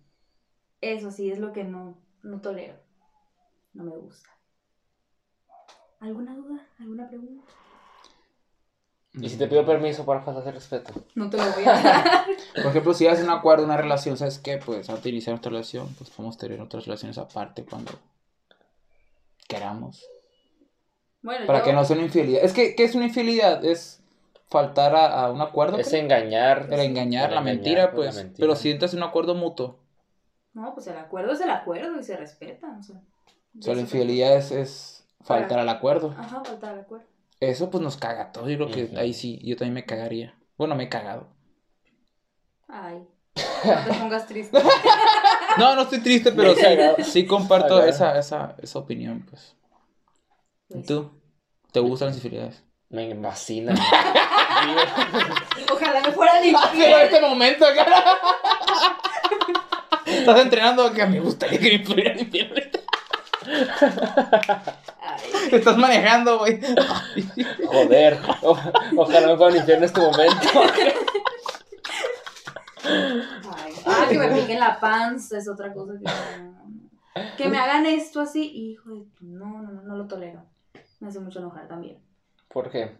Eso 0.81 1.11
sí 1.11 1.31
es 1.31 1.39
lo 1.39 1.53
que 1.53 1.63
no, 1.63 1.97
no 2.21 2.41
tolero. 2.41 2.75
No 3.73 3.83
me 3.85 3.95
gusta. 3.95 4.36
¿Alguna 5.99 6.35
duda? 6.35 6.65
¿Alguna 6.79 7.07
pregunta? 7.07 7.43
¿Y 9.19 9.29
si 9.29 9.37
te 9.37 9.47
pido 9.47 9.65
permiso 9.65 10.05
para 10.05 10.21
faltas 10.21 10.45
de 10.45 10.51
respeto? 10.51 10.93
No 11.15 11.27
te 11.29 11.37
lo 11.37 11.43
voy 11.51 11.63
a 11.65 11.81
dar. 11.81 12.25
Por 12.55 12.67
ejemplo, 12.67 12.93
si 12.93 13.07
haces 13.07 13.23
un 13.25 13.31
acuerdo, 13.31 13.65
una 13.65 13.77
relación, 13.77 14.15
¿sabes 14.15 14.37
qué? 14.37 14.57
Pues 14.63 14.87
antes 14.89 15.03
de 15.03 15.09
iniciar 15.09 15.33
nuestra 15.33 15.49
relación, 15.49 15.91
pues 15.97 16.11
podemos 16.11 16.37
tener 16.37 16.61
otras 16.61 16.85
relaciones 16.85 17.17
aparte 17.17 17.65
cuando 17.65 17.93
queramos. 19.47 20.05
Bueno, 21.23 21.47
Para 21.47 21.59
yo- 21.59 21.65
que 21.65 21.73
no 21.73 21.83
sea 21.83 21.95
una 21.95 22.05
infidelidad. 22.05 22.43
Es 22.43 22.53
que, 22.53 22.75
¿qué 22.75 22.83
es 22.83 22.93
una 22.93 23.05
infidelidad? 23.05 23.65
Es 23.65 24.01
faltar 24.49 24.95
a, 24.95 25.25
a 25.25 25.31
un 25.31 25.41
acuerdo. 25.41 25.77
Es 25.79 25.89
creo. 25.89 26.01
engañar. 26.03 26.67
El 26.71 26.79
engañar, 26.81 27.31
la 27.31 27.39
engañar, 27.39 27.43
mentira, 27.43 27.91
pues, 27.91 28.07
pues. 28.09 28.15
la 28.17 28.23
mentira. 28.23 28.43
Pero 28.43 28.55
si 28.55 28.69
entras 28.69 28.93
en 28.93 28.99
un 29.01 29.09
acuerdo 29.09 29.33
mutuo. 29.33 29.79
No, 30.53 30.73
pues 30.75 30.85
el 30.87 30.97
acuerdo 30.97 31.33
es 31.33 31.41
el 31.41 31.49
acuerdo 31.49 31.99
y 31.99 32.03
se 32.03 32.15
respeta. 32.17 32.77
O 32.79 32.83
sea, 32.83 33.01
O 33.57 33.61
sea, 33.63 33.73
la 33.73 33.81
infidelidad 33.81 34.35
es, 34.37 34.51
es 34.51 34.96
faltar 35.27 35.49
Para- 35.49 35.61
al 35.63 35.69
acuerdo. 35.69 36.15
Ajá, 36.17 36.41
faltar 36.43 36.73
al 36.73 36.79
acuerdo. 36.79 37.05
Eso 37.39 37.69
pues 37.69 37.83
nos 37.83 37.97
caga 37.97 38.23
a 38.23 38.31
todos. 38.31 38.49
Yo 38.49 38.55
creo 38.57 38.69
que 38.71 38.97
ahí 38.97 39.13
sí, 39.13 39.39
yo 39.43 39.55
también 39.55 39.73
me 39.75 39.85
cagaría. 39.85 40.35
Bueno, 40.57 40.73
me 40.75 40.85
he 40.85 40.89
cagado. 40.89 41.27
Ay, 42.67 43.07
no 43.65 43.83
te 43.93 43.93
pongas 43.99 44.25
triste. 44.27 44.57
No, 45.57 45.75
no 45.75 45.83
estoy 45.83 45.99
triste, 45.99 46.31
pero 46.31 46.55
sí, 46.55 47.03
sí 47.03 47.25
comparto 47.27 47.83
esa, 47.83 48.17
esa, 48.17 48.55
esa 48.61 48.79
opinión, 48.79 49.25
pues. 49.29 49.55
¿Y 50.69 50.73
Pues, 50.73 50.85
tú? 50.87 51.11
¿Te 51.71 51.79
gustan 51.79 52.07
las 52.09 52.17
infidelidades? 52.17 52.63
Me 52.89 53.13
fascina. 53.21 53.73
Ojalá 55.71 56.01
me 56.01 56.11
fueran 56.11 56.37
Pero 56.41 56.57
infiel. 56.57 57.01
este 57.01 57.21
momento 57.21 57.65
acá. 57.67 57.85
Estás 60.05 60.39
entrenando 60.39 60.83
acá. 60.85 61.05
Me 61.05 61.19
gustaría 61.19 61.59
que 61.59 61.79
me 61.79 62.21
infiel. 62.21 62.71
Estás 65.51 65.77
manejando, 65.77 66.39
güey. 66.39 66.59
Joder. 67.65 68.19
O- 68.43 68.57
ojalá 68.97 69.27
me 69.27 69.37
puedan 69.37 69.55
infierno 69.57 69.83
en 69.85 69.89
este 69.89 70.01
momento. 70.01 70.47
ay. 72.83 73.73
Ah, 73.85 74.05
que 74.09 74.17
me 74.17 74.27
piquen 74.29 74.59
la 74.59 74.79
panza 74.79 75.37
es 75.37 75.47
otra 75.49 75.73
cosa 75.73 75.93
que. 75.99 76.05
Que 77.35 77.49
me 77.49 77.57
hagan 77.57 77.85
esto 77.87 78.21
así, 78.21 78.43
hijo 78.53 78.91
de 78.91 79.05
tu- 79.15 79.25
no, 79.25 79.61
no, 79.61 79.71
no, 79.71 79.81
no 79.81 79.95
lo 79.97 80.07
tolero. 80.07 80.43
Me 80.99 81.07
hace 81.07 81.19
mucho 81.19 81.39
enojar 81.39 81.67
también. 81.67 81.99
¿Por 82.47 82.69
qué? 82.69 82.97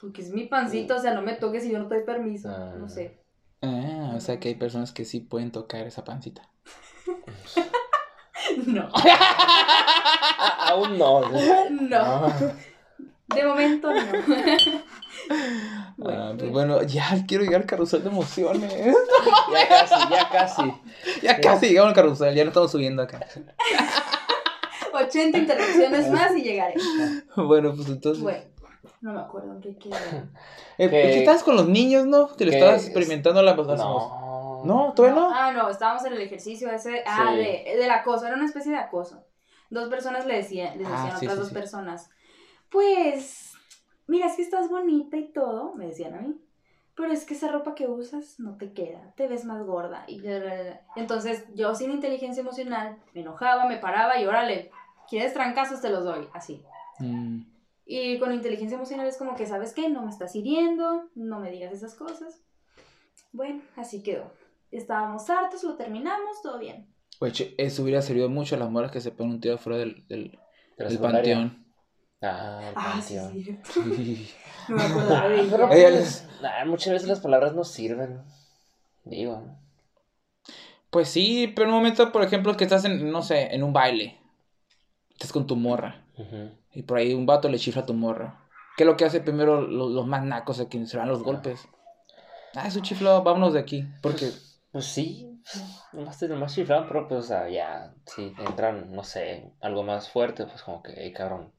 Porque 0.00 0.20
es 0.22 0.30
mi 0.30 0.44
pancita, 0.46 0.96
o 0.96 0.98
sea, 0.98 1.14
no 1.14 1.22
me 1.22 1.32
toques 1.34 1.62
si 1.62 1.70
yo 1.72 1.78
no 1.78 1.88
te 1.88 1.94
doy 1.96 2.04
permiso. 2.04 2.48
Ah. 2.50 2.74
No 2.78 2.88
sé. 2.88 3.22
Ah, 3.62 4.12
o 4.14 4.20
sea 4.20 4.38
que 4.38 4.48
hay 4.48 4.54
personas 4.56 4.92
que 4.92 5.06
sí 5.06 5.20
pueden 5.20 5.50
tocar 5.50 5.86
esa 5.86 6.04
pancita. 6.04 6.42
No. 8.66 8.88
Ah, 8.94 10.66
aún 10.70 10.98
no. 10.98 11.20
No. 11.70 11.96
Ah. 11.98 12.32
De 13.34 13.44
momento 13.44 13.92
no. 13.92 14.00
Ah, 15.30 15.94
Bueno, 15.96 16.34
pues 16.38 16.50
bueno, 16.50 16.82
ya 16.82 17.24
quiero 17.26 17.44
llegar 17.44 17.62
al 17.62 17.66
carrusel 17.66 18.02
de 18.02 18.10
emociones. 18.10 18.72
Ya 19.52 19.68
casi, 19.68 19.94
ya 20.10 20.28
casi. 20.28 20.74
Ya 21.22 21.40
casi 21.40 21.68
llegamos 21.68 21.88
al 21.90 21.94
carrusel, 21.94 22.34
ya 22.34 22.44
no 22.44 22.48
estamos 22.50 22.70
subiendo 22.70 23.02
acá. 23.02 23.20
80 24.92 25.38
interrupciones 25.38 26.10
más 26.10 26.36
y 26.36 26.42
llegaré. 26.42 26.74
Bueno, 27.36 27.72
pues 27.74 27.88
entonces. 27.88 28.22
Bueno, 28.22 28.44
no 29.00 29.12
me 29.14 29.20
acuerdo 29.20 29.52
en 29.54 29.60
qué 29.62 29.76
quedé. 29.78 29.94
Eh, 30.78 30.90
Que- 30.90 30.90
¿qué 30.90 31.18
estabas 31.20 31.42
con 31.42 31.56
los 31.56 31.68
niños, 31.68 32.06
no? 32.06 32.26
Te 32.26 32.44
lo 32.44 32.50
estabas 32.52 32.84
experimentando 32.84 33.40
la 33.42 33.54
las- 33.56 33.66
No. 33.78 34.23
No, 34.64 34.92
todavía 34.94 35.20
no. 35.20 35.28
Ah, 35.32 35.52
no, 35.52 35.68
estábamos 35.68 36.04
en 36.04 36.14
el 36.14 36.20
ejercicio 36.22 36.70
ese. 36.70 37.02
Ah, 37.06 37.30
Sí. 37.32 37.38
de, 37.38 37.76
del 37.76 37.90
acoso, 37.90 38.26
era 38.26 38.36
una 38.36 38.46
especie 38.46 38.72
de 38.72 38.78
acoso. 38.78 39.24
Dos 39.70 39.88
personas 39.88 40.26
le 40.26 40.36
decían, 40.36 40.78
les 40.78 40.86
Ah, 40.88 40.92
decían 40.92 41.14
a 41.14 41.18
sí, 41.18 41.26
otras 41.26 41.34
sí, 41.38 41.40
dos 41.44 41.52
personas, 41.52 42.10
pues, 42.70 43.52
mira, 44.06 44.26
es 44.26 44.36
que 44.36 44.42
estás 44.42 44.68
bonita 44.68 45.16
y 45.16 45.32
todo, 45.32 45.74
me 45.74 45.86
decían 45.86 46.14
a 46.14 46.20
mí, 46.20 46.40
pero 46.96 47.12
es 47.12 47.24
que 47.24 47.34
esa 47.34 47.48
ropa 47.48 47.74
que 47.74 47.86
usas 47.86 48.38
no 48.38 48.56
te 48.56 48.72
queda, 48.72 49.12
te 49.16 49.26
ves 49.26 49.44
más 49.44 49.62
gorda. 49.64 50.04
Y 50.06 50.22
entonces 50.96 51.44
yo 51.54 51.74
sin 51.74 51.90
inteligencia 51.90 52.40
emocional 52.40 52.98
me 53.14 53.22
enojaba, 53.22 53.66
me 53.66 53.78
paraba 53.78 54.18
y 54.20 54.26
órale, 54.26 54.70
¿quieres 55.08 55.34
trancazos? 55.34 55.80
Te 55.80 55.90
los 55.90 56.04
doy, 56.04 56.28
así. 56.32 56.64
Mm, 57.00 57.40
Y 57.86 58.18
con 58.18 58.32
inteligencia 58.32 58.76
emocional 58.76 59.06
es 59.06 59.16
como 59.18 59.34
que, 59.36 59.46
¿sabes 59.46 59.72
qué? 59.72 59.88
No 59.88 60.02
me 60.02 60.10
estás 60.10 60.34
hiriendo, 60.36 61.08
no 61.14 61.40
me 61.40 61.50
digas 61.50 61.72
esas 61.72 61.94
cosas. 61.94 62.42
Bueno, 63.32 63.60
así 63.76 64.02
quedó. 64.02 64.30
Estábamos 64.76 65.28
hartos, 65.30 65.62
lo 65.64 65.76
terminamos, 65.76 66.42
todo 66.42 66.58
bien. 66.58 66.92
Oye, 67.20 67.54
eso 67.58 67.82
hubiera 67.82 68.02
servido 68.02 68.28
mucho 68.28 68.56
a 68.56 68.58
las 68.58 68.70
moras 68.70 68.90
que 68.90 69.00
se 69.00 69.12
ponen 69.12 69.34
un 69.34 69.40
tiro 69.40 69.56
fuera 69.56 69.78
del, 69.78 70.06
del, 70.08 70.38
del 70.78 70.98
panteón. 70.98 71.64
Ah, 72.20 72.60
el 72.68 72.74
Ah, 72.76 73.00
sí, 73.00 73.14
panteón. 73.16 73.32
sí. 73.32 73.58
Sí. 73.96 74.34
No 74.68 74.76
me 74.76 74.82
acordaba 74.82 75.28
de 75.28 75.42
Pero 75.44 75.66
ella. 75.72 75.88
Ella 75.88 75.98
pues, 75.98 76.28
nah, 76.40 76.64
muchas 76.64 76.92
veces 76.94 77.08
las 77.08 77.20
palabras 77.20 77.54
no 77.54 77.64
sirven. 77.64 78.22
Digo. 79.04 79.44
Pues 80.90 81.08
sí, 81.08 81.52
pero 81.54 81.68
en 81.68 81.74
un 81.74 81.80
momento, 81.80 82.10
por 82.12 82.22
ejemplo, 82.22 82.56
que 82.56 82.64
estás 82.64 82.84
en, 82.84 83.10
no 83.10 83.20
sé, 83.22 83.54
en 83.54 83.62
un 83.62 83.72
baile. 83.72 84.18
Estás 85.10 85.32
con 85.32 85.46
tu 85.46 85.54
morra. 85.56 86.04
Y 86.72 86.82
por 86.82 86.98
ahí 86.98 87.12
un 87.14 87.26
vato 87.26 87.48
le 87.48 87.58
chifla 87.58 87.82
a 87.82 87.86
tu 87.86 87.94
morra. 87.94 88.40
¿Qué 88.76 88.84
es 88.84 88.86
lo 88.86 88.96
que 88.96 89.04
hace 89.04 89.20
primero 89.20 89.60
los, 89.60 89.90
los 89.90 90.06
más 90.06 90.24
nacos 90.24 90.58
a 90.60 90.68
quienes 90.68 90.90
se 90.90 90.96
van 90.96 91.08
los 91.08 91.22
golpes? 91.22 91.68
Ah, 92.54 92.66
es 92.66 92.76
un 92.76 92.82
chiflo, 92.82 93.22
vámonos 93.22 93.52
de 93.52 93.60
aquí. 93.60 93.84
Porque, 94.00 94.26
Pues 94.26 94.53
sí, 94.82 95.40
nomás 95.92 96.18
te 96.18 96.28
nomás 96.28 96.54
chiflan, 96.54 96.86
pero 96.88 97.06
pues, 97.08 97.20
o 97.24 97.26
sea, 97.28 97.48
ya, 97.48 97.94
si 98.06 98.34
entran, 98.38 98.92
no 98.92 99.04
sé, 99.04 99.52
algo 99.60 99.82
más 99.82 100.08
fuerte, 100.10 100.46
pues 100.46 100.62
como 100.62 100.82
que, 100.82 100.92
hey, 100.96 101.12
cabrón, 101.12 101.52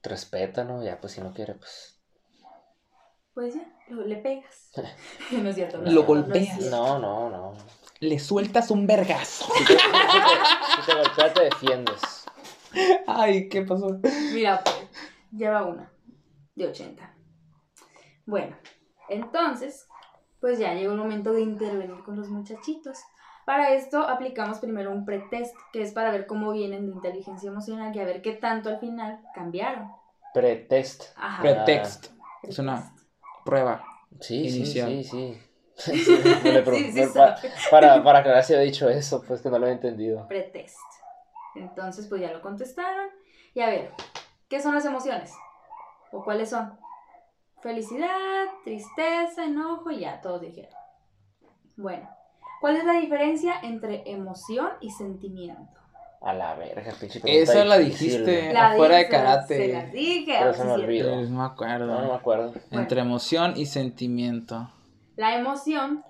te 0.00 0.10
respeta, 0.10 0.64
¿no? 0.64 0.82
Ya, 0.84 1.00
pues 1.00 1.14
si 1.14 1.20
no 1.20 1.32
quiere, 1.32 1.54
pues. 1.54 2.00
Pues 3.34 3.54
ya, 3.54 3.66
lo- 3.88 4.04
le 4.04 4.16
pegas. 4.16 4.70
no 5.32 5.48
es 5.48 5.54
cierto. 5.54 5.78
No 5.78 5.90
Lo 5.90 6.04
golpeas. 6.04 6.60
No, 6.60 6.98
no, 6.98 7.30
no. 7.30 7.54
le 8.00 8.18
sueltas 8.18 8.70
un 8.70 8.86
vergazo. 8.86 9.46
Si 9.54 9.64
te, 9.64 9.72
si 9.74 9.78
te, 9.78 10.82
si 10.82 10.86
te 10.86 10.94
golpea, 10.94 11.32
te 11.34 11.44
defiendes. 11.44 12.00
Ay, 13.06 13.48
¿qué 13.48 13.62
pasó? 13.62 13.98
Mira, 14.32 14.62
pues, 14.62 14.76
lleva 15.32 15.64
una 15.64 15.90
de 16.54 16.66
80. 16.66 17.14
Bueno, 18.26 18.56
entonces, 19.08 19.87
pues 20.40 20.58
ya 20.58 20.74
llegó 20.74 20.92
el 20.92 20.98
momento 20.98 21.32
de 21.32 21.40
intervenir 21.42 22.02
con 22.04 22.16
los 22.16 22.28
muchachitos. 22.28 22.98
Para 23.46 23.72
esto 23.72 24.02
aplicamos 24.02 24.58
primero 24.58 24.90
un 24.92 25.04
pretest, 25.06 25.54
que 25.72 25.82
es 25.82 25.92
para 25.92 26.10
ver 26.10 26.26
cómo 26.26 26.52
vienen 26.52 26.86
de 26.86 26.92
inteligencia 26.92 27.48
emocional 27.50 27.94
y 27.96 28.00
a 28.00 28.04
ver 28.04 28.20
qué 28.22 28.32
tanto 28.32 28.68
al 28.68 28.78
final 28.78 29.20
cambiaron. 29.34 29.90
Pretest. 30.34 31.04
Ajá. 31.16 31.42
Pretext. 31.42 32.06
Es 32.42 32.58
una 32.58 32.92
prueba. 33.44 33.82
Sí, 34.20 34.48
sí, 34.50 34.58
Inicial. 34.58 34.88
sí, 34.88 35.04
sí. 35.04 35.42
Sí, 35.78 36.20
me 36.42 36.52
le 36.52 36.62
pro- 36.62 36.74
Sí, 36.74 36.90
sí, 36.92 37.00
me- 37.00 37.06
pa- 37.06 37.36
sabe. 37.36 37.52
para, 37.70 38.02
para 38.02 38.22
que 38.24 38.30
haya 38.30 38.58
dicho 38.60 38.88
eso, 38.88 39.22
pues 39.26 39.40
que 39.40 39.48
no 39.48 39.58
lo 39.60 39.66
he 39.68 39.72
entendido. 39.72 40.26
Pretest. 40.26 40.76
Entonces, 41.54 42.06
pues 42.08 42.20
ya 42.20 42.32
lo 42.32 42.42
contestaron. 42.42 43.08
Y 43.54 43.60
a 43.60 43.68
ver, 43.68 43.92
¿qué 44.48 44.60
son 44.60 44.74
las 44.74 44.84
emociones? 44.84 45.32
¿O 46.12 46.22
cuáles 46.24 46.50
son? 46.50 46.76
Felicidad, 47.60 48.46
tristeza, 48.64 49.44
enojo 49.44 49.90
y 49.90 50.00
ya, 50.00 50.20
todos 50.20 50.40
dijeron. 50.40 50.72
Bueno, 51.76 52.08
¿cuál 52.60 52.76
es 52.76 52.84
la 52.84 52.94
diferencia 52.94 53.54
entre 53.62 54.10
emoción 54.10 54.70
y 54.80 54.90
sentimiento? 54.90 55.80
A 56.20 56.34
la 56.34 56.54
verga, 56.54 56.92
pinche 57.00 57.20
Esa 57.24 57.64
la 57.64 57.78
difícil, 57.78 58.24
dijiste. 58.26 58.52
La 58.52 58.72
Afuera 58.72 58.96
de 58.96 59.04
dije, 59.04 59.10
karate. 59.10 59.56
Se 59.56 59.72
las 59.72 59.92
dije. 59.92 60.36
Pero 60.38 60.54
se 60.54 60.64
me 60.64 60.72
olvidó. 60.72 61.14
Pues 61.14 61.30
no 61.30 61.38
me 61.38 61.44
acuerdo. 61.44 61.86
No, 61.86 62.00
no 62.00 62.08
me 62.08 62.14
acuerdo. 62.14 62.52
Entre 62.72 63.00
emoción 63.00 63.54
y 63.56 63.66
sentimiento. 63.66 64.68
La 65.16 65.36
emoción, 65.36 66.04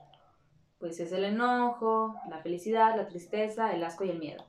pues 0.79 1.01
es 1.01 1.13
el 1.13 1.25
enojo, 1.25 2.15
la 2.29 2.39
felicidad, 2.39 2.97
la 2.97 3.07
tristeza, 3.07 3.73
el 3.73 3.85
asco 3.85 4.05
y 4.05 4.11
el 4.11 4.19
miedo. 4.19 4.45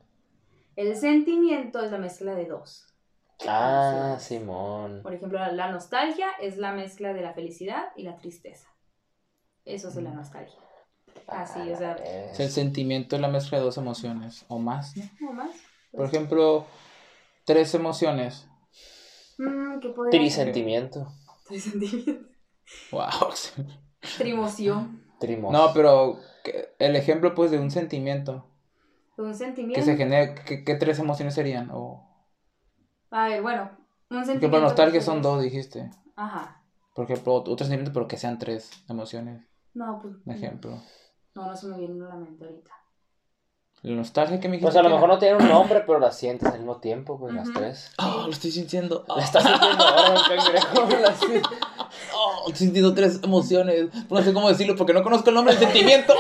El 0.76 0.96
sentimiento 0.96 1.82
es 1.82 1.92
la 1.92 1.98
mezcla 1.98 2.36
de 2.36 2.46
dos. 2.46 2.89
Ah. 3.48 4.18
Simón. 4.20 5.02
Por 5.04 5.14
ejemplo, 5.14 5.40
la 5.52 5.72
nostalgia 5.72 6.28
es 6.42 6.58
la 6.58 6.74
mezcla 6.74 7.14
de 7.14 7.22
la 7.22 7.34
felicidad 7.34 7.86
y 7.96 8.04
la 8.04 8.18
tristeza. 8.18 8.68
Eso 9.66 9.90
es 9.90 9.96
la 9.96 10.12
nostalgia. 10.12 10.60
Así, 11.28 11.60
o 11.72 11.78
sea, 11.78 11.92
Ah, 12.00 12.30
O 12.32 12.36
sea, 12.36 12.46
el 12.46 12.52
sentimiento 12.52 13.16
es 13.16 13.22
la 13.22 13.28
mezcla 13.28 13.58
de 13.60 13.64
dos 13.64 13.78
emociones 13.78 14.46
o 14.48 14.60
más, 14.60 14.96
¿no? 14.98 15.04
¿no 15.22 15.34
más? 15.34 15.52
Por 15.92 16.06
ejemplo, 16.06 16.66
tres 17.46 17.74
emociones. 17.76 18.48
Mm, 19.38 19.80
¿Qué? 19.80 19.94
Trisentimiento. 20.12 21.08
Trisentimiento. 21.48 22.28
Wow. 22.92 23.10
Trimoción. 24.18 25.04
Trimos. 25.20 25.52
No, 25.52 25.72
pero 25.74 26.20
que- 26.44 26.70
el 26.80 26.96
ejemplo 26.96 27.34
pues 27.36 27.52
de 27.52 27.60
un 27.60 27.72
sentimiento 27.72 28.46
Un 29.18 29.30
que 29.32 29.38
sentimiento. 29.38 29.84
se 29.86 29.98
genera, 29.98 30.36
¿qué, 30.36 30.64
qué 30.64 30.76
tres 30.76 31.00
emociones 31.00 31.34
serían? 31.36 31.70
O, 31.72 32.09
A 33.12 33.28
ver, 33.28 33.42
bueno. 33.42 33.70
Un 34.10 34.18
sentimiento. 34.26 34.46
ejemplo, 34.48 34.60
nostalgia 34.62 35.00
que 35.00 35.06
son 35.06 35.22
dos, 35.22 35.42
dijiste. 35.42 35.90
Ajá. 36.16 36.62
Por 36.96 37.06
ejemplo, 37.06 37.34
otro 37.36 37.58
sentimiento, 37.58 37.92
pero 37.94 38.08
que 38.08 38.18
sean 38.18 38.38
tres 38.40 38.70
emociones. 38.90 39.44
No, 39.74 40.00
pues. 40.02 40.16
Un 40.26 40.34
ejemplo. 40.34 40.82
No, 41.36 41.46
no 41.46 41.56
se 41.56 41.68
me 41.68 41.78
viene 41.78 42.04
a 42.06 42.10
la 42.10 42.16
mente 42.16 42.44
ahorita. 42.44 42.72
La 43.82 43.96
nostalgia 43.96 44.40
que 44.42 44.50
me 44.50 44.58
dijiste. 44.58 44.74
Pues 44.74 44.76
a 44.86 44.88
lo 44.88 44.94
mejor 44.94 45.08
no 45.08 45.20
tienen 45.20 45.42
un 45.42 45.48
nombre, 45.48 45.82
pero 45.88 46.00
las 46.00 46.18
sientes 46.18 46.50
al 46.52 46.58
mismo 46.60 46.78
tiempo, 46.78 47.18
pues 47.18 47.34
las 47.34 47.52
tres. 47.54 47.92
Oh, 48.00 48.24
lo 48.26 48.32
estoy 48.32 48.52
sintiendo. 48.52 49.06
Oh, 49.08 49.16
La 49.18 49.24
estás 49.24 49.44
sintiendo 49.44 49.84
ahora, 49.86 50.22
cangrejo. 50.28 51.50
Oh, 52.16 52.40
estoy 52.50 52.66
sintiendo 52.68 52.94
tres 52.94 53.20
emociones. 53.24 53.88
No 54.10 54.22
sé 54.22 54.34
cómo 54.34 54.50
decirlo 54.50 54.76
porque 54.76 54.94
no 54.94 55.02
conozco 55.04 55.30
el 55.30 55.36
nombre 55.36 55.56
del 55.56 55.64
sentimiento. 55.64 56.14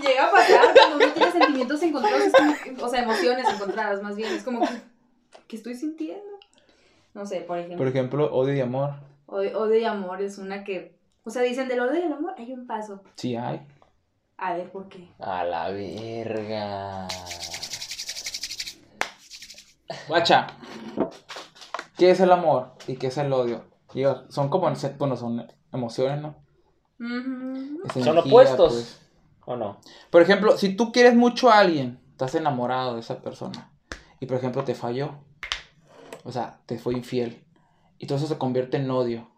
Llega 0.00 0.26
a 0.26 0.30
pasar 0.30 0.60
cuando 0.74 0.96
uno 1.04 1.12
tiene 1.14 1.32
sentimientos 1.32 1.82
encontrados, 1.82 2.22
es 2.22 2.32
como 2.32 2.54
que- 2.54 2.82
o 2.84 2.88
sea, 2.88 3.02
emociones 3.02 3.46
encontradas 3.48 4.02
más 4.02 4.16
bien, 4.16 4.32
es 4.32 4.42
como 4.42 4.60
que, 4.60 4.80
¿qué 5.50 5.56
estoy 5.56 5.74
sintiendo? 5.74 6.22
No 7.12 7.26
sé, 7.26 7.40
por 7.40 7.58
ejemplo, 7.58 7.78
Por 7.78 7.88
ejemplo, 7.88 8.32
odio 8.32 8.54
y 8.54 8.60
amor. 8.60 8.94
odio, 9.26 9.58
odio 9.60 9.78
y 9.80 9.84
amor 9.84 10.22
es 10.22 10.38
una 10.38 10.62
que, 10.62 10.96
o 11.24 11.30
sea, 11.30 11.42
dicen 11.42 11.66
del 11.66 11.80
odio 11.80 11.98
y 11.98 12.04
el 12.04 12.12
amor 12.12 12.34
hay 12.38 12.52
un 12.52 12.68
paso. 12.68 13.02
Sí 13.16 13.34
hay. 13.34 13.66
A 14.36 14.54
ver, 14.54 14.70
¿por 14.70 14.88
qué? 14.88 15.08
A 15.18 15.42
la 15.42 15.70
verga. 15.70 17.08
Guacha. 20.06 20.46
¿Qué 21.98 22.10
es 22.10 22.20
el 22.20 22.30
amor 22.30 22.74
y 22.86 22.94
qué 22.96 23.08
es 23.08 23.18
el 23.18 23.32
odio? 23.32 23.64
Digo, 23.92 24.22
son 24.30 24.48
como, 24.48 24.72
bueno, 24.98 25.16
son 25.16 25.46
emociones, 25.72 26.22
¿no? 26.22 26.36
Son 28.02 28.18
opuestos. 28.18 28.72
pues. 28.72 29.00
¿O 29.46 29.56
no? 29.56 29.80
Por 30.10 30.22
ejemplo, 30.22 30.56
si 30.56 30.76
tú 30.76 30.92
quieres 30.92 31.16
mucho 31.16 31.50
a 31.50 31.58
alguien, 31.58 31.98
estás 32.12 32.36
enamorado 32.36 32.94
de 32.94 33.00
esa 33.00 33.20
persona 33.20 33.72
y 34.20 34.26
por 34.26 34.36
ejemplo 34.36 34.62
te 34.64 34.74
falló, 34.74 35.18
o 36.24 36.32
sea, 36.32 36.60
te 36.66 36.78
fue 36.78 36.94
infiel 36.94 37.44
y 37.98 38.06
todo 38.06 38.18
eso 38.18 38.26
se 38.26 38.38
convierte 38.38 38.76
en 38.76 38.90
odio, 38.90 39.28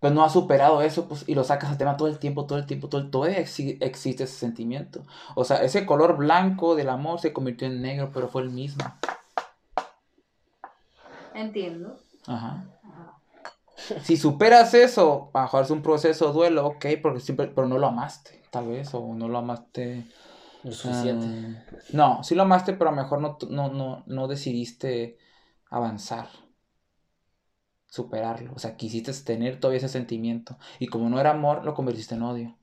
pero 0.00 0.14
no 0.14 0.24
has 0.24 0.32
superado 0.32 0.82
eso 0.82 1.08
pues, 1.08 1.24
y 1.26 1.34
lo 1.34 1.44
sacas 1.44 1.70
al 1.70 1.78
tema 1.78 1.96
todo 1.96 2.08
el 2.08 2.18
tiempo, 2.18 2.46
todo 2.46 2.58
el 2.58 2.66
tiempo, 2.66 2.88
todo 2.88 3.00
el 3.00 3.10
todavía 3.10 3.38
exi- 3.38 3.78
existe 3.80 4.24
ese 4.24 4.36
sentimiento. 4.36 5.02
O 5.34 5.44
sea, 5.44 5.62
ese 5.62 5.86
color 5.86 6.16
blanco 6.16 6.74
del 6.74 6.90
amor 6.90 7.20
se 7.20 7.32
convirtió 7.32 7.66
en 7.66 7.80
negro, 7.80 8.10
pero 8.12 8.28
fue 8.28 8.42
el 8.42 8.50
mismo. 8.50 8.84
Entiendo. 11.34 11.96
Ajá. 12.26 12.64
Ajá. 12.84 13.18
Si 14.02 14.16
superas 14.16 14.74
eso, 14.74 15.30
es 15.60 15.70
un 15.70 15.82
proceso 15.82 16.28
de 16.28 16.32
duelo, 16.32 16.66
ok, 16.66 16.86
porque 17.02 17.20
siempre, 17.20 17.48
pero 17.48 17.66
no 17.66 17.78
lo 17.78 17.88
amaste, 17.88 18.42
tal 18.50 18.68
vez, 18.68 18.94
o 18.94 19.14
no 19.14 19.28
lo 19.28 19.38
amaste. 19.38 20.06
Lo 20.62 20.72
suficiente. 20.72 21.26
Ah, 21.26 21.82
no, 21.92 22.24
sí 22.24 22.34
lo 22.34 22.42
amaste, 22.42 22.72
pero 22.72 22.90
a 22.90 22.92
lo 22.94 23.02
mejor 23.02 23.20
no, 23.20 23.36
no, 23.50 23.68
no, 23.68 24.02
no 24.06 24.28
decidiste 24.28 25.18
avanzar, 25.70 26.28
superarlo. 27.86 28.52
O 28.54 28.58
sea, 28.58 28.76
quisiste 28.76 29.12
tener 29.24 29.60
todavía 29.60 29.78
ese 29.78 29.88
sentimiento. 29.88 30.58
Y 30.78 30.88
como 30.88 31.08
no 31.08 31.20
era 31.20 31.30
amor, 31.30 31.64
lo 31.64 31.74
convertiste 31.74 32.14
en 32.14 32.22
odio. 32.22 32.56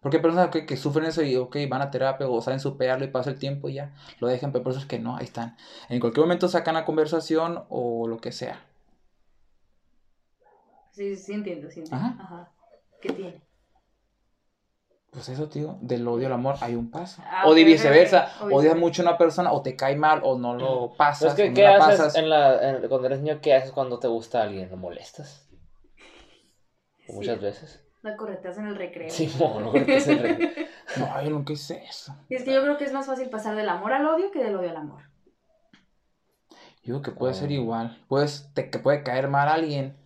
Porque 0.00 0.18
hay 0.18 0.22
personas 0.22 0.50
que, 0.50 0.66
que 0.66 0.76
sufren 0.76 1.06
eso 1.06 1.22
y, 1.22 1.36
ok, 1.36 1.56
van 1.68 1.82
a 1.82 1.90
terapia 1.90 2.28
o 2.28 2.40
saben 2.40 2.60
superarlo 2.60 3.04
y 3.04 3.08
pasa 3.08 3.30
el 3.30 3.38
tiempo 3.38 3.68
y 3.68 3.74
ya 3.74 3.94
lo 4.20 4.28
dejan, 4.28 4.52
pero 4.52 4.60
hay 4.60 4.64
personas 4.64 4.88
que 4.88 4.98
no, 4.98 5.16
ahí 5.16 5.24
están. 5.24 5.56
En 5.88 6.00
cualquier 6.00 6.24
momento 6.24 6.48
sacan 6.48 6.74
la 6.74 6.84
conversación 6.84 7.64
o 7.68 8.06
lo 8.06 8.18
que 8.18 8.30
sea. 8.30 8.64
Sí, 10.92 11.16
sí 11.16 11.32
entiendo, 11.32 11.70
sí 11.70 11.80
entiendo. 11.80 12.06
Ajá. 12.06 12.16
Ajá. 12.22 12.52
¿Qué 13.00 13.12
tiene? 13.12 13.42
Pues 15.16 15.30
eso, 15.30 15.48
tío, 15.48 15.78
del 15.80 16.06
odio 16.06 16.26
al 16.26 16.34
amor 16.34 16.56
hay 16.60 16.74
un 16.74 16.90
paso. 16.90 17.22
Ah, 17.24 17.44
o 17.46 17.54
de 17.54 17.64
viceversa, 17.64 18.32
ok, 18.38 18.46
ok. 18.48 18.52
odias 18.52 18.76
mucho 18.76 19.00
a 19.00 19.06
una 19.08 19.16
persona 19.16 19.50
o 19.50 19.62
te 19.62 19.74
cae 19.74 19.96
mal 19.96 20.20
o 20.22 20.36
no 20.38 20.54
lo 20.54 20.92
pasas. 20.94 21.32
Pues 21.32 21.34
que, 21.36 21.44
o 21.44 21.48
no 21.48 21.54
¿qué 21.54 21.66
haces 21.66 21.96
pasas. 21.98 22.16
en 22.16 22.28
la, 22.28 22.68
en- 22.70 22.88
cuando 22.88 23.06
eres 23.06 23.20
niño? 23.20 23.38
¿Qué 23.40 23.54
haces 23.54 23.72
cuando 23.72 23.98
te 23.98 24.08
gusta 24.08 24.42
alguien? 24.42 24.68
¿Lo 24.70 24.76
molestas? 24.76 25.48
Muchas 27.08 27.40
veces. 27.40 27.82
La 28.02 28.14
correteas 28.14 28.58
en 28.58 28.66
el 28.66 28.76
recreo. 28.76 29.08
Sí, 29.08 29.32
mono, 29.38 29.72
porque 29.72 30.00
se 30.00 30.14
re- 30.16 30.68
No, 30.98 31.22
yo 31.22 31.30
nunca 31.30 31.54
hice 31.54 31.82
eso. 31.88 32.14
Y 32.28 32.34
es 32.34 32.42
que 32.44 32.52
yo 32.52 32.60
creo 32.60 32.76
que 32.76 32.84
es 32.84 32.92
más 32.92 33.06
fácil 33.06 33.30
pasar 33.30 33.56
del 33.56 33.70
amor 33.70 33.94
al 33.94 34.06
odio 34.06 34.30
que 34.30 34.44
del 34.44 34.54
odio 34.56 34.68
al 34.68 34.76
amor. 34.76 35.02
Yo 36.82 36.92
digo 36.92 37.02
que 37.02 37.10
puede 37.10 37.32
ser 37.34 37.48
Ah. 37.48 37.52
igual. 37.54 38.04
Puedes, 38.06 38.50
te 38.54 38.68
que 38.70 38.78
puede 38.78 39.02
caer 39.02 39.28
mal 39.28 39.48
alguien. 39.48 39.96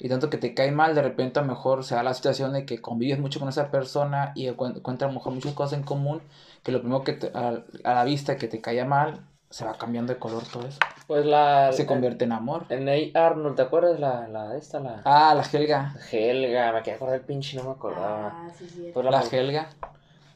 Y 0.00 0.08
tanto 0.08 0.30
que 0.30 0.38
te 0.38 0.54
cae 0.54 0.70
mal, 0.70 0.94
de 0.94 1.02
repente 1.02 1.38
a 1.40 1.42
lo 1.42 1.48
mejor 1.48 1.84
se 1.84 1.94
da 1.94 2.02
la 2.02 2.14
situación 2.14 2.52
de 2.52 2.64
que 2.64 2.80
convives 2.80 3.18
mucho 3.18 3.40
con 3.40 3.48
esa 3.48 3.70
persona 3.70 4.32
y 4.34 4.46
encuent- 4.46 4.76
encuentras 4.76 5.08
a 5.08 5.12
lo 5.12 5.18
mejor 5.18 5.32
muchas 5.34 5.54
cosas 5.54 5.78
en 5.78 5.84
común. 5.84 6.20
Que 6.62 6.72
lo 6.72 6.80
primero 6.80 7.02
que 7.04 7.14
te- 7.14 7.32
a, 7.36 7.62
a 7.84 7.94
la 7.94 8.04
vista 8.04 8.36
que 8.36 8.48
te 8.48 8.60
caía 8.60 8.84
mal, 8.84 9.20
se 9.50 9.64
va 9.64 9.74
cambiando 9.78 10.12
de 10.12 10.18
color 10.18 10.42
todo 10.52 10.66
eso. 10.66 10.78
Pues 11.06 11.24
la... 11.24 11.72
Se 11.72 11.86
convierte 11.86 12.26
en 12.26 12.32
amor. 12.32 12.66
En 12.68 12.88
A. 12.88 13.26
Arnold, 13.26 13.56
¿te 13.56 13.62
acuerdas 13.62 13.98
la, 13.98 14.28
la 14.28 14.48
de 14.48 14.58
esta? 14.58 14.78
La... 14.78 15.00
Ah, 15.04 15.34
la 15.34 15.42
Helga. 15.42 15.94
Helga, 16.12 16.72
me 16.72 16.82
quedé 16.82 16.94
acordar 16.96 17.16
del 17.18 17.26
pinche, 17.26 17.56
no 17.56 17.64
me 17.64 17.70
acordaba. 17.70 18.26
Ah, 18.34 18.50
sí, 18.56 18.68
sí. 18.68 18.90
Pues 18.92 19.04
La 19.04 19.10
la, 19.10 19.22
Helga. 19.22 19.70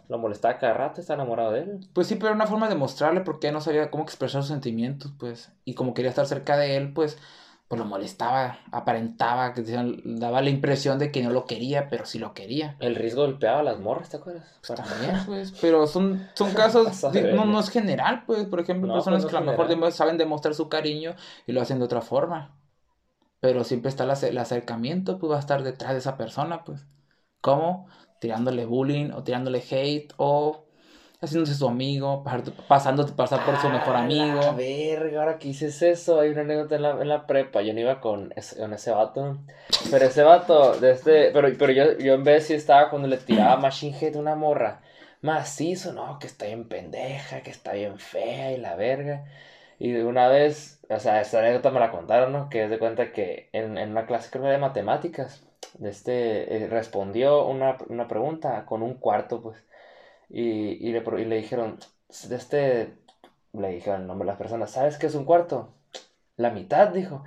lo 0.09 0.19
molestaba 0.19 0.59
cada 0.59 0.75
rato, 0.75 1.01
está 1.01 1.15
enamorado 1.15 1.53
de 1.53 1.61
él. 1.61 1.81
Pues 1.93 2.07
sí, 2.07 2.15
pero 2.15 2.29
era 2.29 2.35
una 2.37 2.47
forma 2.47 2.69
de 2.69 2.75
mostrarle 2.75 3.21
porque 3.21 3.53
no 3.53 3.61
sabía 3.61 3.91
cómo 3.91 4.03
expresar 4.05 4.43
sus 4.43 4.49
sentimientos, 4.51 5.13
pues. 5.19 5.53
Y 5.67 5.75
como 5.75 5.93
quería 5.93 6.09
estar 6.11 6.27
cerca 6.27 6.57
de 6.57 6.77
él, 6.77 6.93
pues, 6.95 7.19
pues 7.73 7.81
lo 7.81 7.87
molestaba, 7.87 8.59
aparentaba, 8.70 9.55
que 9.55 9.62
decían- 9.62 10.03
daba 10.05 10.43
la 10.43 10.51
impresión 10.51 10.99
de 10.99 11.11
que 11.11 11.23
no 11.23 11.31
lo 11.31 11.47
quería, 11.47 11.89
pero 11.89 12.05
sí 12.05 12.18
lo 12.18 12.35
quería. 12.35 12.77
El 12.81 12.95
riesgo 12.97 13.23
golpeaba 13.23 13.61
a 13.61 13.62
las 13.62 13.81
morras, 13.81 14.11
¿te 14.11 14.18
acuerdas? 14.18 14.45
Pues 14.66 14.79
también, 14.79 15.16
pues, 15.27 15.55
pero 15.59 15.87
son, 15.87 16.29
son 16.35 16.53
casos, 16.55 17.03
no, 17.03 17.47
no 17.47 17.61
es 17.61 17.70
general, 17.70 18.25
pues, 18.27 18.45
por 18.45 18.61
ejemplo, 18.61 18.89
No, 18.89 18.93
personas 18.93 19.23
pues 19.23 19.25
no 19.25 19.31
que 19.31 19.37
a 19.39 19.41
lo 19.41 19.53
mejor 19.53 19.68
general. 19.68 19.93
saben 19.93 20.18
demostrar 20.18 20.55
su 20.55 20.68
cariño 20.68 21.14
y 21.47 21.53
lo 21.53 21.62
hacen 21.62 21.79
de 21.79 21.87
otra 21.87 22.03
forma. 22.03 22.59
Pero 23.41 23.64
siempre 23.64 23.89
está 23.89 24.05
el 24.05 24.39
acercamiento, 24.39 25.18
pues 25.18 25.33
va 25.33 25.37
a 25.37 25.41
estar 25.41 25.62
detrás 25.62 25.93
de 25.93 25.99
esa 26.01 26.18
persona, 26.18 26.64
pues. 26.64 26.87
¿Cómo? 27.41 27.89
Tirándole 28.20 28.66
bullying 28.66 29.12
o 29.12 29.25
tirándole 29.25 29.64
hate 29.70 30.12
o 30.18 30.66
haciéndose 31.23 31.55
su 31.55 31.68
amigo, 31.68 32.25
pasando 32.68 33.07
pasar 33.16 33.45
por 33.45 33.57
su 33.57 33.68
mejor 33.68 33.97
A 33.97 34.01
amigo. 34.01 34.41
la 34.41 34.53
verga, 34.53 35.20
ahora 35.20 35.39
que 35.39 35.49
dices 35.49 35.81
eso, 35.83 36.20
hay 36.20 36.31
una 36.31 36.43
anécdota 36.43 36.77
en 36.77 36.83
la, 36.83 36.91
en 36.91 37.09
la 37.09 37.27
prepa. 37.27 37.62
Yo 37.62 37.73
no 37.75 37.81
iba 37.81 38.01
con 38.01 38.33
ese, 38.37 38.59
con 38.59 38.73
ese 38.75 38.91
vato. 38.91 39.39
Pero 39.91 40.05
ese 40.05 40.23
vato, 40.23 40.79
de 40.79 40.91
este, 40.93 41.31
pero, 41.33 41.49
pero 41.59 41.73
yo, 41.73 41.99
yo 41.99 42.14
en 42.14 42.25
vez 42.25 42.47
sí 42.47 42.55
estaba 42.55 42.91
cuando 42.91 43.09
le 43.09 43.18
tiraba 43.18 43.57
machine 43.57 43.97
head 44.01 44.16
a 44.16 44.18
una 44.20 44.35
morra. 44.35 44.83
Macizo, 45.20 45.93
no, 45.93 46.18
que 46.18 46.27
está 46.27 46.47
bien 46.47 46.68
pendeja, 46.68 47.43
que 47.43 47.51
está 47.51 47.73
bien 47.73 47.99
fea 47.99 48.53
y 48.53 48.57
la 48.59 48.75
verga. 48.77 49.25
Y 49.79 49.93
de 49.93 50.05
una 50.05 50.29
vez, 50.29 50.81
o 50.91 50.99
sea, 51.01 51.20
esta 51.20 51.39
anécdota 51.41 51.70
me 51.70 51.81
la 51.81 51.91
contaron, 51.91 52.33
¿no? 52.33 52.49
Que 52.49 52.64
es 52.64 52.70
de 52.70 52.79
cuenta 52.79 53.12
que 53.12 53.49
en, 53.53 53.79
en 53.79 53.91
una 53.93 54.07
clase 54.07 54.31
creo 54.31 54.45
que 54.45 54.51
de 54.51 54.59
matemáticas, 54.59 55.45
de 55.75 55.91
este, 55.91 56.64
eh, 56.64 56.68
respondió 56.68 57.47
una, 57.47 57.77
una 57.89 58.09
pregunta 58.09 58.64
con 58.66 58.83
un 58.83 58.95
cuarto, 58.95 59.41
pues. 59.43 59.57
Y, 60.33 60.89
y, 60.89 60.93
le, 60.93 61.03
y 61.20 61.24
le 61.26 61.37
dijeron, 61.37 61.78
de 62.28 62.37
este, 62.37 62.95
le 63.53 63.68
dijeron 63.68 64.01
el 64.01 64.07
nombre 64.07 64.24
de 64.24 64.33
las 64.33 64.39
personas, 64.39 64.70
¿sabes 64.70 64.97
qué 64.97 65.07
es 65.07 65.14
un 65.14 65.26
cuarto? 65.26 65.74
La 66.37 66.49
mitad, 66.51 66.89
dijo. 66.89 67.22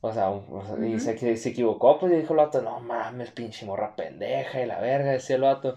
O 0.00 0.12
sea, 0.12 0.30
un- 0.30 0.46
o 0.50 0.64
sea, 0.66 0.74
y 0.86 0.94
Ujú. 0.94 1.04
se, 1.04 1.16
que- 1.16 1.36
se 1.36 1.50
equivocó, 1.50 1.98
pues 1.98 2.12
y 2.12 2.16
dijo 2.16 2.32
el 2.32 2.38
vato, 2.38 2.62
no 2.62 2.80
mames, 2.80 3.30
pinche 3.30 3.66
morra 3.66 3.94
pendeja 3.94 4.62
y 4.62 4.66
la 4.66 4.80
verga, 4.80 5.12
decía 5.12 5.36
el 5.36 5.42
vato. 5.42 5.76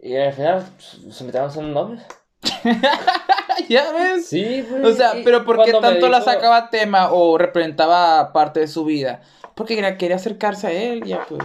Y 0.00 0.16
al 0.16 0.32
final 0.32 0.64
pues, 0.74 1.14
se 1.16 1.24
metieron 1.24 1.52
son 1.52 1.72
novios. 1.74 2.02
¿Ya 3.68 3.92
ves? 3.92 4.26
Sí, 4.28 4.64
pues. 4.68 4.84
O 4.84 4.92
sea, 4.96 5.16
y 5.16 5.24
pero 5.24 5.44
¿por 5.44 5.62
qué 5.64 5.72
tanto 5.72 6.08
la 6.08 6.20
dijo- 6.20 6.30
sacaba 6.30 6.70
tema 6.70 7.12
o 7.12 7.36
representaba 7.38 8.32
parte 8.32 8.60
de 8.60 8.68
su 8.68 8.84
vida? 8.84 9.20
Porque 9.54 9.76
quería 9.98 10.16
acercarse 10.16 10.66
a 10.68 10.72
él, 10.72 11.04
ya 11.04 11.26
pues. 11.28 11.42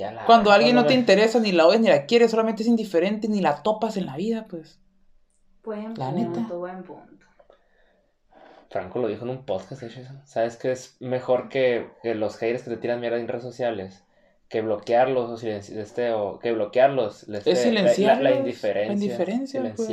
Ya 0.00 0.12
la- 0.12 0.24
Cuando 0.24 0.50
alguien 0.50 0.74
no 0.74 0.86
te 0.86 0.94
interesa, 0.94 1.38
ni 1.40 1.52
la 1.52 1.66
odias, 1.66 1.80
ni 1.82 1.88
la 1.88 2.06
quieres, 2.06 2.30
solamente 2.30 2.62
es 2.62 2.68
indiferente, 2.68 3.28
ni 3.28 3.40
la 3.40 3.62
topas 3.62 3.96
en 3.96 4.06
la 4.06 4.16
vida, 4.16 4.46
pues. 4.48 4.80
Buen 5.62 5.94
La 5.94 6.10
punto, 6.10 6.40
neta. 6.40 6.54
buen 6.54 6.82
punto. 6.82 7.26
Franco 8.70 9.00
lo 9.00 9.08
dijo 9.08 9.24
en 9.24 9.30
un 9.30 9.44
podcast, 9.44 9.82
eso. 9.82 10.00
¿Sabes 10.24 10.56
que 10.56 10.70
es 10.72 10.96
mejor 11.00 11.48
que, 11.48 11.88
que 12.02 12.14
los 12.14 12.36
haters 12.36 12.62
que 12.62 12.70
te 12.70 12.76
tiran 12.76 13.00
mierda 13.00 13.18
en 13.18 13.26
redes 13.28 13.42
sociales? 13.42 14.04
Que 14.48 14.62
bloquearlos 14.62 15.30
o, 15.30 15.36
silenci- 15.36 15.76
este, 15.76 16.12
o 16.12 16.38
que 16.40 16.52
bloquearlos. 16.52 17.28
este, 17.28 17.50
Es 17.50 17.58
la- 17.66 17.72
La, 17.82 17.92
silenciarlos, 17.92 18.22
la 18.24 18.36
indiferencia. 18.38 18.92
indiferencia, 18.92 19.60
pues. 19.76 19.88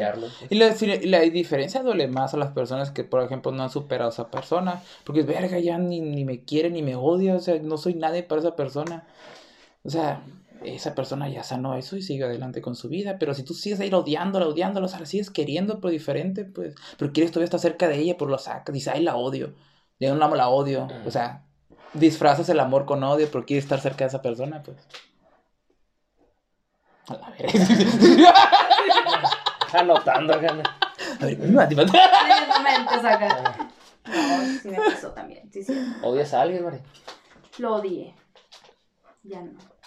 Y 0.50 0.56
la, 0.56 0.76
y 0.96 1.06
la 1.08 1.26
indiferencia 1.26 1.84
duele 1.84 2.08
más 2.08 2.34
a 2.34 2.38
las 2.38 2.52
personas 2.54 2.90
que, 2.92 3.04
por 3.04 3.22
ejemplo, 3.24 3.52
no 3.52 3.62
han 3.64 3.70
superado 3.70 4.10
a 4.10 4.14
esa 4.14 4.32
persona. 4.32 4.82
Porque, 5.04 5.22
verga, 5.24 5.60
ya 5.60 5.78
ni, 5.78 6.00
ni 6.02 6.24
me 6.26 6.44
quiere 6.44 6.70
ni 6.72 6.82
me 6.82 6.96
odia. 6.96 7.36
O 7.36 7.40
sea, 7.40 7.60
no 7.62 7.78
soy 7.78 7.96
nadie 7.96 8.24
para 8.24 8.42
esa 8.42 8.56
persona. 8.56 9.06
O 9.84 9.90
sea, 9.90 10.22
esa 10.64 10.96
persona 10.96 11.30
ya 11.30 11.44
sanó 11.44 11.76
eso 11.76 11.96
y 11.98 12.02
sigue 12.02 12.24
adelante 12.26 12.62
con 12.62 12.76
su 12.76 12.90
vida. 12.90 13.18
Pero 13.20 13.34
si 13.34 13.44
tú 13.44 13.54
sigues 13.54 13.80
ahí 13.80 13.94
odiándola, 13.94 14.48
odiándola, 14.48 14.88
o 14.88 14.90
sea, 14.90 15.00
la 15.00 15.06
sigues 15.06 15.30
queriendo, 15.30 15.80
pero 15.80 15.92
diferente, 15.92 16.46
pues. 16.46 16.76
Pero 16.98 17.14
quieres 17.14 17.32
todavía 17.32 17.46
estar 17.46 17.60
cerca 17.60 17.88
de 17.88 17.98
ella, 18.00 18.16
pero 18.18 18.30
lo 18.32 18.38
sacas. 18.38 18.74
Dices, 18.74 18.94
ay, 18.94 19.04
la 19.04 19.16
odio. 19.16 19.54
De 20.00 20.12
un 20.12 20.20
lado 20.20 20.36
la 20.36 20.50
odio. 20.50 20.88
O 21.06 21.12
sea, 21.12 21.44
disfrazas 21.94 22.50
el 22.50 22.60
amor 22.60 22.86
con 22.86 23.04
odio, 23.04 23.28
pero 23.32 23.46
quieres 23.46 23.66
estar 23.66 23.80
cerca 23.80 24.06
de 24.06 24.10
esa 24.10 24.22
persona, 24.22 24.62
pues. 24.64 24.78
A 27.08 27.14
la. 27.14 27.34
Anotando. 29.74 30.34
A 30.34 30.38
ver, 30.38 30.54
me 31.40 31.56
va 31.56 31.64
a- 31.64 31.68
En 31.68 31.80
el 31.80 32.48
momento 32.50 33.02
saca. 33.02 33.70
No, 34.06 34.60
sí 34.62 34.70
me 34.70 34.78
pasó 34.78 35.10
también. 35.12 35.52
Sí, 35.52 35.64
sí. 35.64 35.74
¿Odias 36.02 36.34
a 36.34 36.42
alguien, 36.42 36.64
Mari? 36.64 36.78
Lo 37.58 37.76
odié. 37.76 38.16
Ya 39.28 39.42
no. 39.42 39.78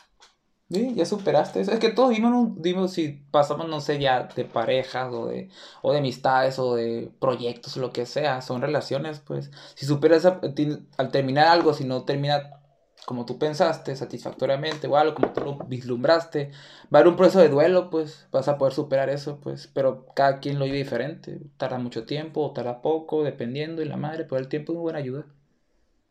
Sí, 0.70 0.94
ya 0.94 1.04
superaste 1.04 1.60
eso. 1.60 1.72
Es 1.72 1.80
que 1.80 1.90
todos 1.90 2.14
vimos 2.56 2.92
si 2.92 3.24
pasamos, 3.32 3.68
no 3.68 3.80
sé, 3.80 3.98
ya 3.98 4.28
de 4.36 4.44
parejas 4.44 5.12
o 5.12 5.26
de, 5.26 5.48
o 5.82 5.90
de 5.90 5.98
amistades 5.98 6.60
o 6.60 6.76
de 6.76 7.10
proyectos 7.20 7.76
lo 7.76 7.92
que 7.92 8.06
sea. 8.06 8.40
Son 8.40 8.62
relaciones, 8.62 9.18
pues. 9.18 9.50
Si 9.74 9.84
superas 9.84 10.24
al 10.26 11.10
terminar 11.10 11.48
algo, 11.48 11.74
si 11.74 11.84
no 11.84 12.04
termina 12.04 12.60
como 13.04 13.26
tú 13.26 13.38
pensaste, 13.38 13.96
satisfactoriamente 13.96 14.86
o 14.86 14.96
algo 14.96 15.16
como 15.16 15.32
tú 15.32 15.40
lo 15.40 15.56
vislumbraste, 15.66 16.52
va 16.94 16.98
a 16.98 17.00
haber 17.00 17.08
un 17.08 17.16
proceso 17.16 17.40
de 17.40 17.48
duelo, 17.48 17.90
pues. 17.90 18.28
Vas 18.30 18.46
a 18.46 18.56
poder 18.56 18.72
superar 18.72 19.10
eso, 19.10 19.40
pues. 19.40 19.66
Pero 19.74 20.06
cada 20.14 20.38
quien 20.38 20.60
lo 20.60 20.66
vive 20.66 20.78
diferente. 20.78 21.40
Tarda 21.56 21.78
mucho 21.78 22.04
tiempo 22.06 22.42
o 22.42 22.52
tarda 22.52 22.80
poco, 22.80 23.24
dependiendo. 23.24 23.82
Y 23.82 23.86
la 23.86 23.96
madre, 23.96 24.24
pero 24.24 24.38
el 24.38 24.48
tiempo 24.48 24.72
es 24.72 24.76
muy 24.76 24.82
buena 24.84 25.00
ayuda. 25.00 25.26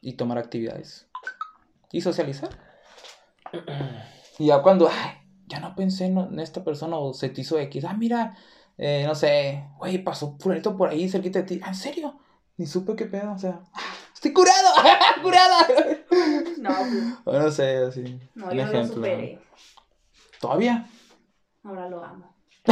Y 0.01 0.13
tomar 0.13 0.37
actividades. 0.37 1.07
Y 1.91 2.01
socializar. 2.01 2.68
Y 4.37 4.47
ya 4.47 4.61
cuando, 4.61 4.87
ay, 4.87 5.21
ya 5.47 5.59
no 5.59 5.75
pensé 5.75 6.05
en, 6.05 6.17
en 6.17 6.39
esta 6.39 6.63
persona 6.63 6.97
o 6.97 7.13
se 7.13 7.29
te 7.29 7.41
hizo 7.41 7.59
X, 7.59 7.85
ah, 7.85 7.93
mira, 7.93 8.35
eh, 8.77 9.03
no 9.05 9.15
sé, 9.15 9.65
güey, 9.77 9.97
pasó 9.97 10.37
fulanito 10.39 10.77
por 10.77 10.89
ahí 10.89 11.09
cerquita 11.09 11.39
de 11.39 11.45
ti, 11.45 11.61
¿en 11.65 11.75
serio? 11.75 12.17
Ni 12.57 12.65
supe 12.65 12.95
qué 12.95 13.05
pedo, 13.05 13.33
o 13.33 13.37
sea, 13.37 13.61
¡ah! 13.73 13.79
estoy 14.13 14.33
curado, 14.33 14.69
curada. 15.21 15.67
No, 16.59 16.69
pues, 17.23 17.39
no 17.39 17.51
sé, 17.51 17.77
así. 17.77 18.19
no, 18.35 18.45
un 18.45 18.51
yo 18.51 18.55
lo 18.57 18.63
ejemplo, 18.63 18.95
superé. 18.95 19.39
¿Todavía? 20.39 20.85
Ahora 21.63 21.89
lo 21.89 22.03
amo. 22.03 22.33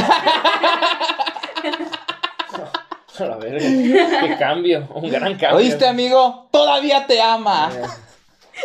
A 3.18 3.24
la 3.24 3.36
verga. 3.36 3.58
Qué 3.58 4.36
cambio. 4.38 4.88
Un 4.94 5.10
gran 5.10 5.36
cambio. 5.36 5.56
¿Oíste, 5.56 5.88
amigo? 5.88 6.48
Todavía 6.52 7.06
te 7.06 7.20
ama. 7.20 7.70
Eh, 7.74 7.82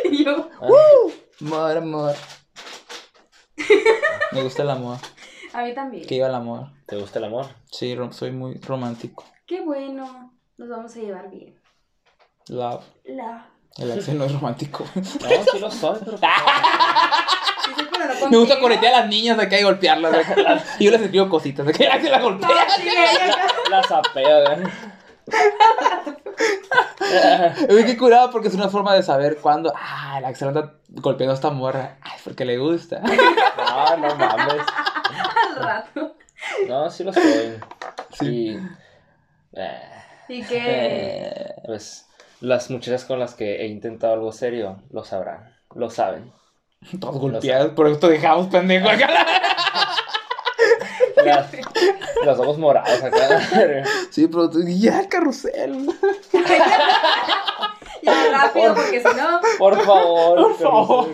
Y 0.11 0.25
yo, 0.25 0.49
ah, 0.61 0.67
Amor, 1.41 1.77
amor. 1.77 2.15
Me 4.31 4.43
gusta 4.43 4.61
el 4.63 4.69
amor. 4.69 4.97
a 5.53 5.63
mí 5.63 5.73
también. 5.73 6.05
Que 6.07 6.15
iba 6.15 6.27
el 6.27 6.35
amor. 6.35 6.67
¿Te 6.87 6.95
gusta 6.97 7.19
el 7.19 7.25
amor? 7.25 7.47
Sí, 7.71 7.95
soy 8.11 8.31
muy 8.31 8.55
romántico. 8.59 9.25
Qué 9.45 9.61
bueno. 9.61 10.33
Nos 10.57 10.69
vamos 10.69 10.95
a 10.95 10.99
llevar 10.99 11.29
bien. 11.29 11.59
Love. 12.47 12.83
La. 13.05 13.49
El 13.77 13.91
Axel 13.91 14.17
no 14.19 14.25
es 14.25 14.31
romántico. 14.33 14.85
No, 14.95 15.03
sí 15.51 15.59
lo 15.59 15.71
soy, 15.71 15.99
pero. 16.05 16.17
Me 18.29 18.37
gusta 18.37 18.59
corretear 18.59 18.93
a 18.95 18.99
las 19.01 19.09
niñas 19.09 19.37
de 19.37 19.43
acá 19.43 19.59
y 19.59 19.63
golpearlas. 19.63 20.27
Y 20.79 20.85
yo 20.85 20.91
les 20.91 21.01
escribo 21.01 21.29
cositas 21.29 21.65
de 21.65 21.73
que 21.73 21.85
las 21.85 22.01
No, 22.03 22.21
golpea. 22.21 22.69
sí, 22.75 22.87
ella- 22.87 23.47
Uy, 27.69 27.85
qué 27.85 27.97
curado 27.97 28.31
porque 28.31 28.47
es 28.47 28.55
una 28.55 28.69
forma 28.69 28.93
de 28.95 29.03
saber 29.03 29.37
cuándo. 29.37 29.71
Ah, 29.75 30.15
el 30.19 30.25
Axel 30.25 30.47
anda 30.49 30.73
golpeando 30.89 31.31
a 31.31 31.35
esta 31.35 31.49
morra. 31.51 31.97
Ay, 32.01 32.19
porque 32.23 32.45
le 32.45 32.57
gusta. 32.57 32.99
No, 32.99 33.97
no 34.07 34.15
mames. 34.15 34.61
al 35.57 35.63
rato. 35.63 36.15
No, 36.67 36.89
sí 36.89 37.03
lo 37.03 37.13
soy. 37.13 37.59
Sí. 38.19 38.25
Y. 38.25 38.57
eh, 39.53 39.81
Y 40.29 40.43
que. 40.43 40.61
Eh, 40.63 41.53
pues. 41.65 42.07
Las 42.41 42.69
muchachas 42.69 43.05
con 43.05 43.19
las 43.19 43.35
que 43.35 43.61
he 43.61 43.67
intentado 43.67 44.13
algo 44.13 44.31
serio 44.33 44.81
lo 44.91 45.05
sabrán. 45.05 45.55
Lo 45.75 45.89
saben. 45.89 46.31
Todos 46.99 47.17
golpeados, 47.17 47.71
por 47.71 47.87
esto 47.87 48.09
dejamos 48.09 48.47
pendejo 48.47 48.89
acá. 48.89 49.07
Las, 51.25 51.51
los 52.25 52.39
ojos 52.39 52.57
morados 52.57 53.03
acá. 53.03 53.41
Sí, 54.09 54.27
pero 54.27 54.49
tú, 54.49 54.59
ya 54.67 55.01
el 55.01 55.07
carrusel. 55.07 55.87
Ya 58.01 58.31
rápido, 58.31 58.75
porque 58.75 58.99
si 58.99 59.17
no. 59.17 59.39
Por 59.57 59.81
favor. 59.81 60.41
Por 60.41 60.55
favor. 60.57 61.07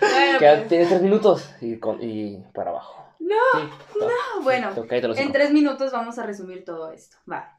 Bueno, 0.00 0.38
pues, 0.38 0.68
Tienes 0.68 0.88
tres 0.88 1.02
minutos 1.02 1.50
y, 1.60 1.78
con, 1.78 1.98
y 2.00 2.38
para 2.54 2.70
abajo. 2.70 3.04
No, 3.18 3.34
Sí, 3.92 4.00
va. 4.00 4.42
bueno. 4.42 4.70
En 5.16 5.32
tres 5.32 5.50
minutos 5.52 5.90
vamos 5.92 6.18
a 6.18 6.22
resumir 6.22 6.64
todo 6.64 6.92
esto. 6.92 7.16
Va. 7.30 7.58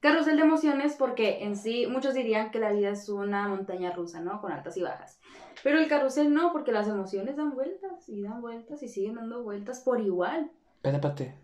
Carrusel 0.00 0.36
de 0.36 0.42
emociones, 0.42 0.94
porque 0.98 1.42
en 1.42 1.56
sí 1.56 1.86
muchos 1.86 2.14
dirían 2.14 2.50
que 2.50 2.58
la 2.60 2.70
vida 2.70 2.90
es 2.90 3.08
una 3.08 3.48
montaña 3.48 3.90
rusa, 3.92 4.20
¿no? 4.20 4.40
Con 4.40 4.52
altas 4.52 4.76
y 4.76 4.82
bajas. 4.82 5.18
Pero 5.64 5.78
el 5.78 5.88
carrusel 5.88 6.32
no, 6.32 6.52
porque 6.52 6.70
las 6.70 6.86
emociones 6.86 7.36
dan 7.36 7.54
vueltas 7.54 8.06
y 8.08 8.22
dan 8.22 8.40
vueltas 8.42 8.82
y 8.82 8.88
siguen 8.88 9.14
dando 9.14 9.42
vueltas 9.42 9.80
por 9.80 10.00
igual. 10.00 10.50
Espérate, 10.82 10.96
espérate. 11.08 11.34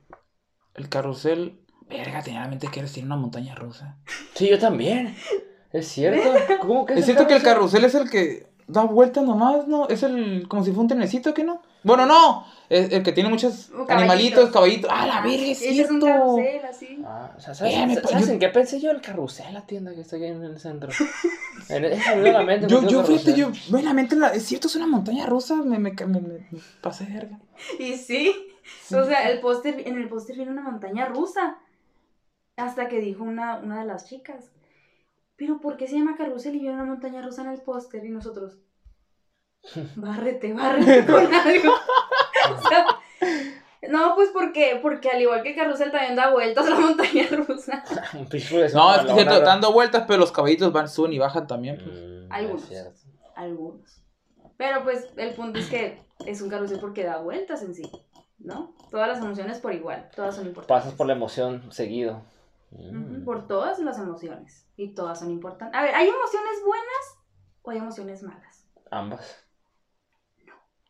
El 0.74 0.88
carrusel. 0.88 1.58
Verga, 1.88 2.22
tenía 2.22 2.38
en 2.40 2.44
la 2.44 2.50
mente 2.50 2.68
que 2.68 2.80
eres 2.80 2.92
tiene 2.92 3.06
una 3.06 3.16
montaña 3.16 3.54
rusa. 3.54 3.96
Sí, 4.34 4.48
yo 4.48 4.58
también. 4.58 5.14
Es 5.72 5.88
cierto. 5.88 6.30
¿Cómo 6.60 6.86
que 6.86 6.94
Es 6.94 7.04
cierto 7.04 7.26
que 7.26 7.34
el 7.34 7.42
carrusel 7.42 7.84
es 7.84 7.94
el 7.94 8.08
que 8.08 8.46
da 8.66 8.84
vueltas 8.84 9.24
nomás, 9.24 9.66
¿no? 9.68 9.88
Es 9.88 10.02
el. 10.02 10.46
como 10.48 10.64
si 10.64 10.70
fuera 10.70 10.82
un 10.82 10.88
trenecito, 10.88 11.34
¿que 11.34 11.44
no? 11.44 11.60
Bueno, 11.82 12.06
no. 12.06 12.46
Es 12.70 12.92
el 12.92 13.02
que 13.02 13.12
tiene 13.12 13.28
muchos 13.28 13.70
animalitos, 13.88 14.50
caballitos. 14.50 14.90
¡Ah, 14.94 15.06
la 15.06 15.20
verga, 15.20 15.36
es 15.44 15.60
Ese 15.60 15.82
es 15.82 15.90
un 15.90 16.00
cierto! 16.00 16.06
carrusel 16.06 16.64
así. 16.64 17.02
Ah, 17.04 17.34
o 17.36 17.40
sea, 17.40 17.54
¿sabes, 17.54 17.74
Eh, 17.74 17.86
me 17.86 17.94
sa- 17.96 18.02
pa- 18.02 18.08
¿sabes 18.08 18.26
yo- 18.28 18.32
en 18.34 18.38
qué 18.38 18.48
pensé 18.48 18.80
yo? 18.80 18.90
El 18.92 19.00
carrusel, 19.02 19.52
la 19.52 19.66
tienda 19.66 19.92
que 19.94 20.00
está 20.00 20.16
aquí 20.16 20.26
en 20.26 20.42
el 20.44 20.58
centro. 20.60 20.90
En 21.68 22.22
me 22.22 22.32
la 22.32 22.42
mente. 22.42 22.66
Yo, 22.68 22.86
yo, 22.88 23.04
fíjate, 23.04 23.34
yo, 23.34 23.50
buenamente, 23.68 24.16
la- 24.16 24.28
es 24.28 24.44
cierto, 24.44 24.68
es 24.68 24.76
una 24.76 24.86
montaña 24.86 25.26
rusa, 25.26 25.56
me, 25.56 25.78
me, 25.78 25.90
me, 25.92 26.06
me- 26.06 26.20
me 26.20 26.60
pasé 26.80 27.04
de 27.04 27.12
verga. 27.14 27.38
Y 27.78 27.94
sí. 27.96 28.32
O 28.94 29.04
sea, 29.04 29.30
el 29.30 29.40
póster, 29.40 29.86
en 29.86 29.98
el 29.98 30.08
póster 30.08 30.36
viene 30.36 30.50
una 30.52 30.62
montaña 30.62 31.06
rusa. 31.06 31.58
Hasta 32.56 32.88
que 32.88 33.00
dijo 33.00 33.24
una, 33.24 33.56
una 33.56 33.80
de 33.80 33.86
las 33.86 34.08
chicas. 34.08 34.52
Pero 35.36 35.58
¿por 35.60 35.76
qué 35.76 35.88
se 35.88 35.96
llama 35.98 36.16
carrusel 36.16 36.54
y 36.54 36.60
viene 36.60 36.74
una 36.76 36.84
montaña 36.84 37.22
rusa 37.22 37.42
en 37.42 37.48
el 37.48 37.60
póster? 37.62 38.04
Y 38.04 38.10
nosotros. 38.10 38.58
Bárrete, 39.96 40.52
bárrete 40.52 41.06
con 41.12 41.32
algo. 41.34 41.72
O 42.44 42.68
sea, 42.68 42.84
no, 43.88 44.16
pues 44.16 44.30
porque, 44.30 44.80
porque 44.82 45.08
al 45.10 45.20
igual 45.22 45.42
que 45.44 45.50
el 45.50 45.56
carrusel 45.56 45.92
también 45.92 46.16
da 46.16 46.32
vueltas 46.32 46.68
la 46.68 46.74
montaña 46.78 47.24
rusa. 47.30 47.84
Un 48.14 48.28
pichu 48.28 48.56
de 48.56 48.68
No, 48.72 48.92
es 48.96 49.02
que 49.02 49.12
cierto, 49.12 49.40
dando 49.42 49.72
vueltas, 49.72 50.04
pero 50.08 50.18
los 50.18 50.32
caballitos 50.32 50.72
van, 50.72 50.88
suben 50.88 51.12
y 51.12 51.18
bajan 51.18 51.46
también. 51.46 51.76
pues. 51.76 51.96
Mm, 51.96 52.32
Algunos. 52.32 52.70
Algunos. 53.36 54.02
Pero 54.56 54.82
pues 54.82 55.08
el 55.16 55.34
punto 55.34 55.60
es 55.60 55.68
que 55.68 55.98
es 56.26 56.42
un 56.42 56.50
carrusel 56.50 56.80
porque 56.80 57.04
da 57.04 57.18
vueltas 57.18 57.62
en 57.62 57.74
sí. 57.74 57.88
¿No? 58.42 58.74
Todas 58.90 59.08
las 59.08 59.18
emociones 59.18 59.60
por 59.60 59.72
igual. 59.72 60.10
Todas 60.14 60.34
son 60.34 60.46
importantes. 60.46 60.82
Pasas 60.82 60.94
por 60.94 61.06
la 61.06 61.12
emoción 61.12 61.70
seguido. 61.72 62.22
Mm. 62.70 63.24
Por 63.24 63.46
todas 63.46 63.78
las 63.78 63.98
emociones. 63.98 64.66
Y 64.76 64.94
todas 64.94 65.20
son 65.20 65.30
importantes. 65.30 65.78
A 65.78 65.82
ver, 65.82 65.94
¿hay 65.94 66.08
emociones 66.08 66.62
buenas 66.64 67.18
o 67.62 67.70
hay 67.70 67.78
emociones 67.78 68.22
malas? 68.22 68.68
Ambas. 68.90 69.46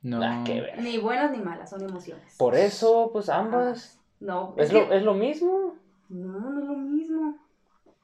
No. 0.01 0.21
Ah, 0.23 0.43
qué 0.45 0.61
ver. 0.61 0.81
Ni 0.83 0.99
buenas 0.99 1.31
ni 1.31 1.39
malas, 1.39 1.71
son 1.71 1.83
emociones. 1.83 2.37
Por 2.37 2.57
eso, 2.57 3.11
pues 3.13 3.29
ambas. 3.29 4.01
No, 4.19 4.55
¿Es 4.57 4.73
lo, 4.73 4.93
es 4.93 5.03
lo 5.03 5.15
mismo? 5.15 5.77
no, 6.09 6.39
no 6.51 6.61
es 6.61 6.67
lo 6.67 6.75
mismo. 6.75 7.37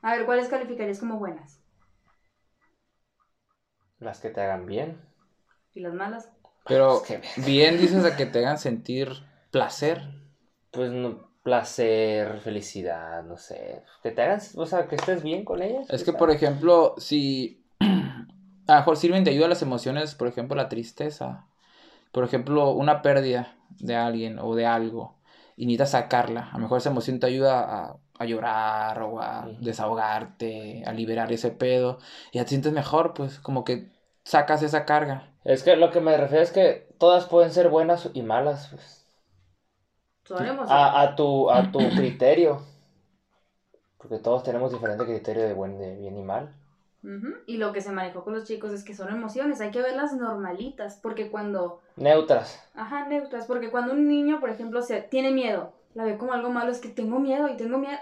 A 0.02 0.14
ver, 0.14 0.26
¿cuáles 0.26 0.48
calificarías 0.48 1.00
como 1.00 1.18
buenas? 1.18 1.60
Las 3.98 4.20
que 4.20 4.30
te 4.30 4.40
hagan 4.40 4.66
bien. 4.66 5.00
¿Y 5.74 5.80
las 5.80 5.94
malas? 5.94 6.30
Pero 6.66 7.02
bien 7.38 7.78
dices 7.78 8.04
a 8.04 8.16
que 8.16 8.26
te 8.26 8.40
hagan 8.40 8.58
sentir 8.58 9.08
placer. 9.50 10.02
Pues 10.70 10.92
no, 10.92 11.28
placer, 11.42 12.40
felicidad, 12.40 13.22
no 13.24 13.36
sé. 13.36 13.82
Que 14.02 14.10
te 14.10 14.22
hagan, 14.22 14.40
o 14.56 14.66
sea, 14.66 14.86
que 14.86 14.96
estés 14.96 15.22
bien 15.22 15.44
con 15.44 15.62
ellas. 15.62 15.88
Es 15.90 16.04
que, 16.04 16.12
por 16.12 16.30
ejemplo, 16.30 16.94
si 16.98 17.64
a 17.80 18.72
lo 18.72 18.78
mejor 18.78 18.96
sirven 18.96 19.24
de 19.24 19.30
ayuda 19.30 19.46
a 19.46 19.50
las 19.50 19.62
emociones, 19.62 20.14
por 20.14 20.28
ejemplo, 20.28 20.56
la 20.56 20.68
tristeza, 20.68 21.46
por 22.12 22.24
ejemplo, 22.24 22.72
una 22.72 23.02
pérdida 23.02 23.56
de 23.78 23.96
alguien 23.96 24.38
o 24.38 24.54
de 24.54 24.66
algo, 24.66 25.16
y 25.56 25.66
necesitas 25.66 25.90
sacarla. 25.92 26.48
A 26.50 26.54
lo 26.54 26.60
mejor 26.60 26.78
esa 26.78 26.90
emoción 26.90 27.18
te 27.18 27.26
ayuda 27.26 27.60
a, 27.60 27.96
a 28.18 28.24
llorar 28.24 29.02
o 29.02 29.20
a 29.20 29.48
desahogarte, 29.60 30.82
a 30.86 30.92
liberar 30.92 31.32
ese 31.32 31.50
pedo. 31.50 31.98
Y 32.32 32.38
ya 32.38 32.44
te 32.44 32.50
sientes 32.50 32.72
mejor, 32.72 33.14
pues 33.14 33.38
como 33.38 33.64
que 33.64 33.90
sacas 34.24 34.62
esa 34.62 34.84
carga. 34.84 35.32
Es 35.44 35.62
que 35.62 35.76
lo 35.76 35.90
que 35.90 36.00
me 36.00 36.16
refiero 36.16 36.42
es 36.42 36.52
que 36.52 36.88
todas 36.98 37.26
pueden 37.26 37.52
ser 37.52 37.70
buenas 37.70 38.10
y 38.12 38.22
malas, 38.22 38.68
pues. 38.70 38.97
A, 40.36 41.02
a 41.02 41.16
tu, 41.16 41.50
a 41.50 41.70
tu 41.70 41.78
criterio. 41.96 42.60
Porque 43.98 44.18
todos 44.18 44.42
tenemos 44.42 44.72
diferente 44.72 45.04
criterio 45.04 45.44
de 45.44 45.54
buen, 45.54 45.78
de 45.78 45.96
bien 45.96 46.16
y 46.16 46.22
mal. 46.22 46.50
Ujú. 47.02 47.34
Y 47.46 47.56
lo 47.56 47.72
que 47.72 47.80
se 47.80 47.92
manejó 47.92 48.24
con 48.24 48.34
los 48.34 48.44
chicos 48.44 48.72
es 48.72 48.84
que 48.84 48.94
son 48.94 49.10
emociones, 49.10 49.60
hay 49.60 49.70
que 49.70 49.82
verlas 49.82 50.12
normalitas, 50.14 50.98
porque 51.02 51.30
cuando, 51.30 51.78
Neutras. 51.96 52.58
ajá, 52.74 53.06
neutras, 53.06 53.46
porque 53.46 53.70
cuando 53.70 53.92
un 53.92 54.08
niño, 54.08 54.40
por 54.40 54.50
ejemplo, 54.50 54.82
se 54.82 55.00
tiene 55.00 55.30
miedo, 55.30 55.72
la 55.94 56.04
ve 56.04 56.16
como 56.16 56.32
algo 56.32 56.50
malo, 56.50 56.70
es 56.70 56.80
que 56.80 56.88
tengo 56.88 57.18
miedo 57.18 57.48
y 57.48 57.56
tengo 57.56 57.78
miedo. 57.78 57.98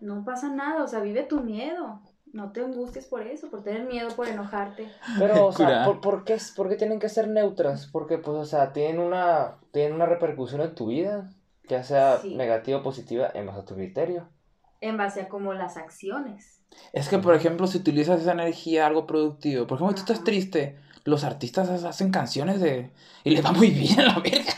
No 0.00 0.24
pasa 0.24 0.50
nada, 0.50 0.82
o 0.82 0.88
sea, 0.88 1.00
vive 1.00 1.22
tu 1.22 1.40
miedo. 1.40 2.00
No 2.32 2.50
te 2.50 2.60
angusties 2.64 3.06
por 3.06 3.22
eso, 3.26 3.50
por 3.50 3.62
tener 3.62 3.84
miedo, 3.84 4.08
por 4.16 4.26
enojarte. 4.26 4.88
Pero, 5.18 5.46
o 5.46 5.52
sea. 5.52 5.84
¿por, 5.84 6.00
por 6.00 6.24
qué, 6.24 6.38
por 6.56 6.68
qué 6.68 6.76
tienen 6.76 6.98
que 6.98 7.08
ser 7.10 7.28
neutras? 7.28 7.86
Porque, 7.92 8.16
pues, 8.18 8.36
o 8.36 8.44
sea, 8.46 8.72
tienen 8.72 9.00
una, 9.00 9.56
tienen 9.70 9.92
una 9.94 10.06
repercusión 10.06 10.62
en 10.62 10.74
tu 10.74 10.86
vida, 10.86 11.30
ya 11.68 11.84
sea 11.84 12.18
Sí. 12.18 12.34
negativa 12.34 12.78
o 12.78 12.82
positiva, 12.82 13.30
en 13.34 13.46
base 13.46 13.60
a 13.60 13.64
tu 13.64 13.74
criterio. 13.74 14.28
En 14.80 14.96
base 14.96 15.20
a 15.22 15.28
como 15.28 15.52
las 15.52 15.76
acciones. 15.76 16.62
Es 16.94 17.08
que, 17.10 17.18
por 17.18 17.34
ejemplo, 17.34 17.66
si 17.66 17.78
utilizas 17.78 18.20
esa 18.22 18.32
energía 18.32 18.84
a 18.84 18.86
algo 18.86 19.06
productivo, 19.06 19.66
por 19.66 19.76
ejemplo, 19.76 19.94
tú 19.94 20.00
estás 20.00 20.24
triste, 20.24 20.78
los 21.04 21.24
artistas 21.24 21.68
ha- 21.68 21.88
hacen 21.90 22.10
canciones 22.10 22.60
de... 22.62 22.90
y 23.24 23.30
les 23.30 23.44
va 23.44 23.52
muy 23.52 23.68
bien 23.70 24.00
a 24.00 24.04
la 24.14 24.18
verga. 24.20 24.54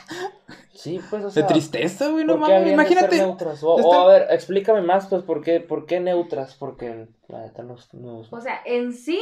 Sí, 0.85 1.01
pues, 1.09 1.23
o 1.25 1.27
De 1.29 1.33
sea, 1.33 1.47
tristeza, 1.47 2.09
güey, 2.11 2.25
no 2.27 2.35
¿por 2.39 2.45
qué 2.47 2.53
mames, 2.53 2.67
de 2.67 2.73
imagínate. 2.73 3.17
neutras? 3.17 3.63
O, 3.63 3.75
o, 3.75 3.95
a 3.95 4.07
ver, 4.13 4.27
explícame 4.31 4.83
más, 4.83 5.07
pues, 5.07 5.23
¿por 5.23 5.41
qué, 5.41 5.61
por 5.61 5.87
qué 5.87 5.99
neutras? 5.99 6.55
Porque, 6.57 7.09
la 7.29 7.41
neta, 7.41 7.63
no, 7.63 7.77
no- 7.95 8.21
O 8.31 8.41
sea, 8.41 8.61
en 8.67 8.93
sí 8.93 9.19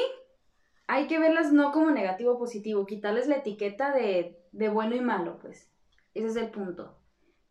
hay 0.89 1.07
que 1.07 1.21
verlas 1.21 1.53
no 1.53 1.71
como 1.71 1.91
negativo 1.93 2.33
o 2.33 2.39
positivo, 2.39 2.85
quitarles 2.85 3.29
la 3.29 3.37
etiqueta 3.37 3.93
de, 3.93 4.41
de 4.51 4.69
bueno 4.69 4.97
y 4.97 5.01
malo, 5.01 5.39
pues. 5.41 5.71
Ese 6.15 6.27
es 6.27 6.37
el 6.37 6.51
punto. 6.51 6.99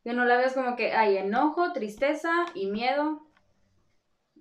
Que 0.04 0.12
no 0.14 0.26
la 0.26 0.36
veas 0.36 0.54
como 0.54 0.76
que 0.76 0.92
hay 0.94 1.16
enojo, 1.18 1.72
tristeza 1.72 2.32
y 2.54 2.68
miedo. 2.70 3.22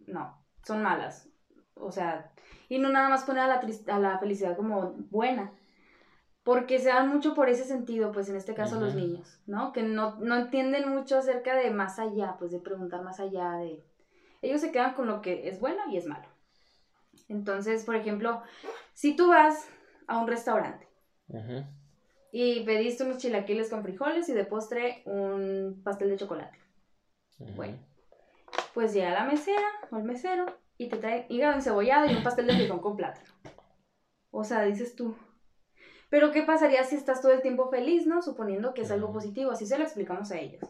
No, 0.06 0.36
son 0.66 0.82
malas. 0.82 1.28
O 1.74 1.92
sea, 1.92 2.32
y 2.68 2.78
no 2.78 2.88
nada 2.88 3.08
más 3.08 3.24
poner 3.24 3.44
a 3.44 3.46
la, 3.46 3.60
tris- 3.60 3.88
a 3.88 3.98
la 3.98 4.18
felicidad 4.18 4.56
como 4.56 4.94
buena. 5.10 5.52
Porque 6.42 6.78
se 6.78 6.88
dan 6.88 7.08
mucho 7.08 7.34
por 7.34 7.48
ese 7.48 7.64
sentido, 7.64 8.12
pues 8.12 8.28
en 8.28 8.36
este 8.36 8.54
caso 8.54 8.80
los 8.80 8.94
niños, 8.94 9.40
¿no? 9.46 9.72
Que 9.72 9.82
no, 9.82 10.16
no 10.20 10.36
entienden 10.36 10.88
mucho 10.88 11.18
acerca 11.18 11.54
de 11.54 11.70
más 11.70 11.98
allá, 11.98 12.36
pues 12.38 12.50
de 12.50 12.58
preguntar 12.58 13.02
más 13.02 13.20
allá 13.20 13.52
de... 13.56 13.84
Ellos 14.40 14.62
se 14.62 14.72
quedan 14.72 14.94
con 14.94 15.06
lo 15.06 15.20
que 15.20 15.48
es 15.48 15.60
bueno 15.60 15.82
y 15.90 15.98
es 15.98 16.06
malo. 16.06 16.26
Entonces, 17.28 17.84
por 17.84 17.94
ejemplo, 17.94 18.42
si 18.94 19.14
tú 19.14 19.28
vas 19.28 19.68
a 20.06 20.18
un 20.18 20.26
restaurante 20.26 20.88
y 22.32 22.64
pediste 22.64 23.04
unos 23.04 23.18
chilaquiles 23.18 23.68
con 23.68 23.82
frijoles 23.82 24.28
y 24.28 24.32
de 24.32 24.44
postre 24.44 25.02
un 25.04 25.80
pastel 25.84 26.10
de 26.10 26.16
chocolate. 26.16 26.58
Bueno. 27.56 27.78
pues 28.74 28.92
llega 28.92 29.10
la 29.10 29.24
mesera 29.24 29.66
o 29.90 29.96
el 29.96 30.04
mesero 30.04 30.46
y 30.76 30.88
te 30.88 30.96
trae 30.96 31.26
hígado 31.28 31.54
encebollado 31.54 32.06
y 32.06 32.14
un 32.14 32.22
pastel 32.22 32.46
de 32.46 32.54
frijol 32.54 32.80
con 32.80 32.96
plátano. 32.96 33.30
O 34.30 34.44
sea, 34.44 34.62
dices 34.62 34.94
tú. 34.94 35.14
Pero 36.10 36.32
¿qué 36.32 36.42
pasaría 36.42 36.84
si 36.84 36.96
estás 36.96 37.22
todo 37.22 37.32
el 37.32 37.40
tiempo 37.40 37.70
feliz, 37.70 38.06
no? 38.06 38.20
Suponiendo 38.20 38.74
que 38.74 38.82
es 38.82 38.90
algo 38.90 39.12
positivo. 39.12 39.52
Así 39.52 39.64
se 39.64 39.78
lo 39.78 39.84
explicamos 39.84 40.30
a 40.32 40.38
ellos. 40.38 40.60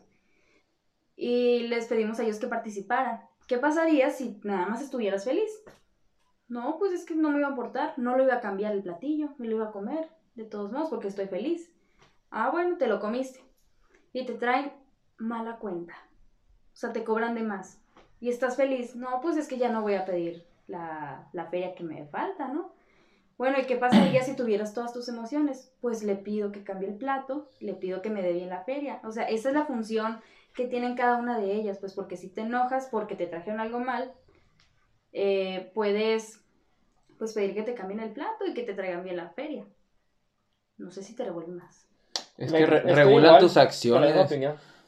Y 1.17 1.67
les 1.69 1.87
pedimos 1.87 2.21
a 2.21 2.25
ellos 2.25 2.39
que 2.39 2.47
participaran. 2.47 3.23
¿Qué 3.49 3.57
pasaría 3.57 4.11
si 4.11 4.39
nada 4.45 4.67
más 4.67 4.83
estuvieras 4.83 5.25
feliz? 5.25 5.51
No, 6.47 6.77
pues 6.79 6.93
es 6.93 7.05
que 7.07 7.15
no 7.15 7.31
me 7.31 7.39
iba 7.39 7.49
a 7.49 7.53
importar. 7.53 7.95
No 7.97 8.17
lo 8.17 8.23
iba 8.23 8.35
a 8.35 8.41
cambiar 8.41 8.75
el 8.75 8.83
platillo. 8.83 9.31
Me 9.39 9.49
lo 9.49 9.57
iba 9.57 9.69
a 9.69 9.73
comer. 9.73 10.09
De 10.35 10.45
todos 10.45 10.71
modos, 10.71 10.91
porque 10.91 11.09
estoy 11.09 11.27
feliz. 11.27 11.73
Ah, 12.31 12.51
bueno, 12.51 12.77
te 12.77 12.87
lo 12.87 13.01
comiste. 13.01 13.41
Y 14.13 14.27
te 14.27 14.35
traen 14.35 14.73
mala 15.17 15.57
cuenta. 15.57 15.95
O 16.75 16.77
sea, 16.77 16.93
te 16.93 17.03
cobran 17.03 17.35
de 17.35 17.43
más. 17.43 17.81
Y 18.21 18.29
estás 18.29 18.57
feliz. 18.57 18.95
No, 18.95 19.21
pues 19.23 19.39
es 19.39 19.49
que 19.49 19.57
ya 19.57 19.71
no 19.71 19.81
voy 19.81 19.95
a 19.95 20.05
pedir 20.05 20.47
la, 20.67 21.29
la 21.33 21.47
feria 21.47 21.75
que 21.75 21.83
me 21.83 22.07
falta, 22.07 22.49
¿no? 22.49 22.73
Bueno, 23.41 23.59
¿y 23.59 23.65
qué 23.65 23.77
pasaría 23.77 24.23
si 24.23 24.37
tuvieras 24.37 24.75
todas 24.75 24.93
tus 24.93 25.09
emociones? 25.09 25.73
Pues 25.81 26.03
le 26.03 26.15
pido 26.15 26.53
que 26.53 26.63
cambie 26.63 26.91
el 26.91 26.97
plato, 26.97 27.49
le 27.61 27.73
pido 27.73 28.03
que 28.03 28.11
me 28.11 28.21
dé 28.21 28.35
bien 28.35 28.51
la 28.51 28.65
feria. 28.65 29.01
O 29.03 29.13
sea, 29.13 29.25
esa 29.25 29.49
es 29.49 29.55
la 29.55 29.65
función 29.65 30.21
que 30.55 30.67
tienen 30.67 30.95
cada 30.95 31.17
una 31.17 31.39
de 31.39 31.55
ellas, 31.55 31.79
pues 31.79 31.95
porque 31.95 32.19
si 32.19 32.29
te 32.29 32.43
enojas 32.43 32.89
porque 32.91 33.17
te 33.17 33.27
trajeron 33.27 33.59
algo 33.59 33.81
mal, 33.81 34.13
eh, 35.15 35.71
puedes 35.73 36.43
pues 37.19 37.33
pedir 37.33 37.55
que 37.55 37.63
te 37.63 37.73
cambien 37.73 38.01
el 38.01 38.11
plato 38.11 38.45
y 38.45 38.53
que 38.53 38.63
te 38.63 38.75
traigan 38.75 39.05
bien 39.05 39.17
la 39.17 39.31
feria. 39.31 39.65
No 40.77 40.91
sé 40.91 41.03
si 41.03 41.15
te 41.17 41.25
revuelve 41.25 41.53
más. 41.53 41.87
Es 42.37 42.53
que 42.53 42.67
re- 42.67 42.83
regulan 42.95 43.41
tus 43.41 43.57
acciones. 43.57 44.31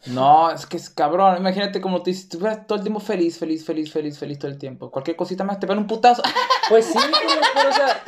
No, 0.06 0.50
es 0.50 0.66
que 0.66 0.76
es 0.76 0.90
cabrón. 0.90 1.36
Imagínate 1.38 1.80
como 1.80 1.98
tú 1.98 2.04
dices, 2.06 2.28
todo 2.28 2.76
el 2.76 2.82
tiempo 2.82 2.98
feliz, 3.00 3.38
feliz, 3.38 3.64
feliz, 3.64 3.92
feliz, 3.92 4.18
feliz 4.18 4.38
todo 4.38 4.50
el 4.50 4.58
tiempo. 4.58 4.90
Cualquier 4.90 5.16
cosita 5.16 5.44
más 5.44 5.60
te 5.60 5.66
pega 5.66 5.78
un 5.78 5.86
putazo. 5.86 6.22
Pues 6.68 6.86
sí, 6.86 6.98
pero, 7.54 7.68
o 7.68 7.72
sea, 7.72 8.02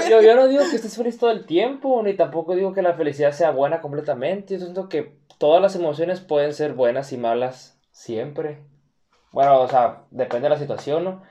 yo- 0.00 0.08
yo- 0.08 0.22
yo 0.22 0.34
no 0.36 0.46
digo 0.46 0.62
que 0.70 0.76
estés 0.76 0.96
feliz 0.96 1.18
todo 1.18 1.30
el 1.30 1.44
tiempo, 1.44 2.00
ni 2.02 2.14
tampoco 2.14 2.54
digo 2.54 2.72
que 2.72 2.80
la 2.80 2.94
felicidad 2.94 3.32
sea 3.32 3.50
buena 3.50 3.80
completamente. 3.82 4.54
Yo 4.54 4.60
siento 4.60 4.88
que 4.88 5.18
todas 5.36 5.60
las 5.60 5.74
emociones 5.74 6.20
pueden 6.20 6.54
ser 6.54 6.72
buenas 6.72 7.12
y 7.12 7.18
malas 7.18 7.76
siempre. 7.90 8.62
Bueno, 9.32 9.60
o 9.60 9.68
sea, 9.68 10.04
depende 10.10 10.44
de 10.48 10.54
la 10.54 10.58
situación, 10.58 11.04
¿no? 11.04 11.22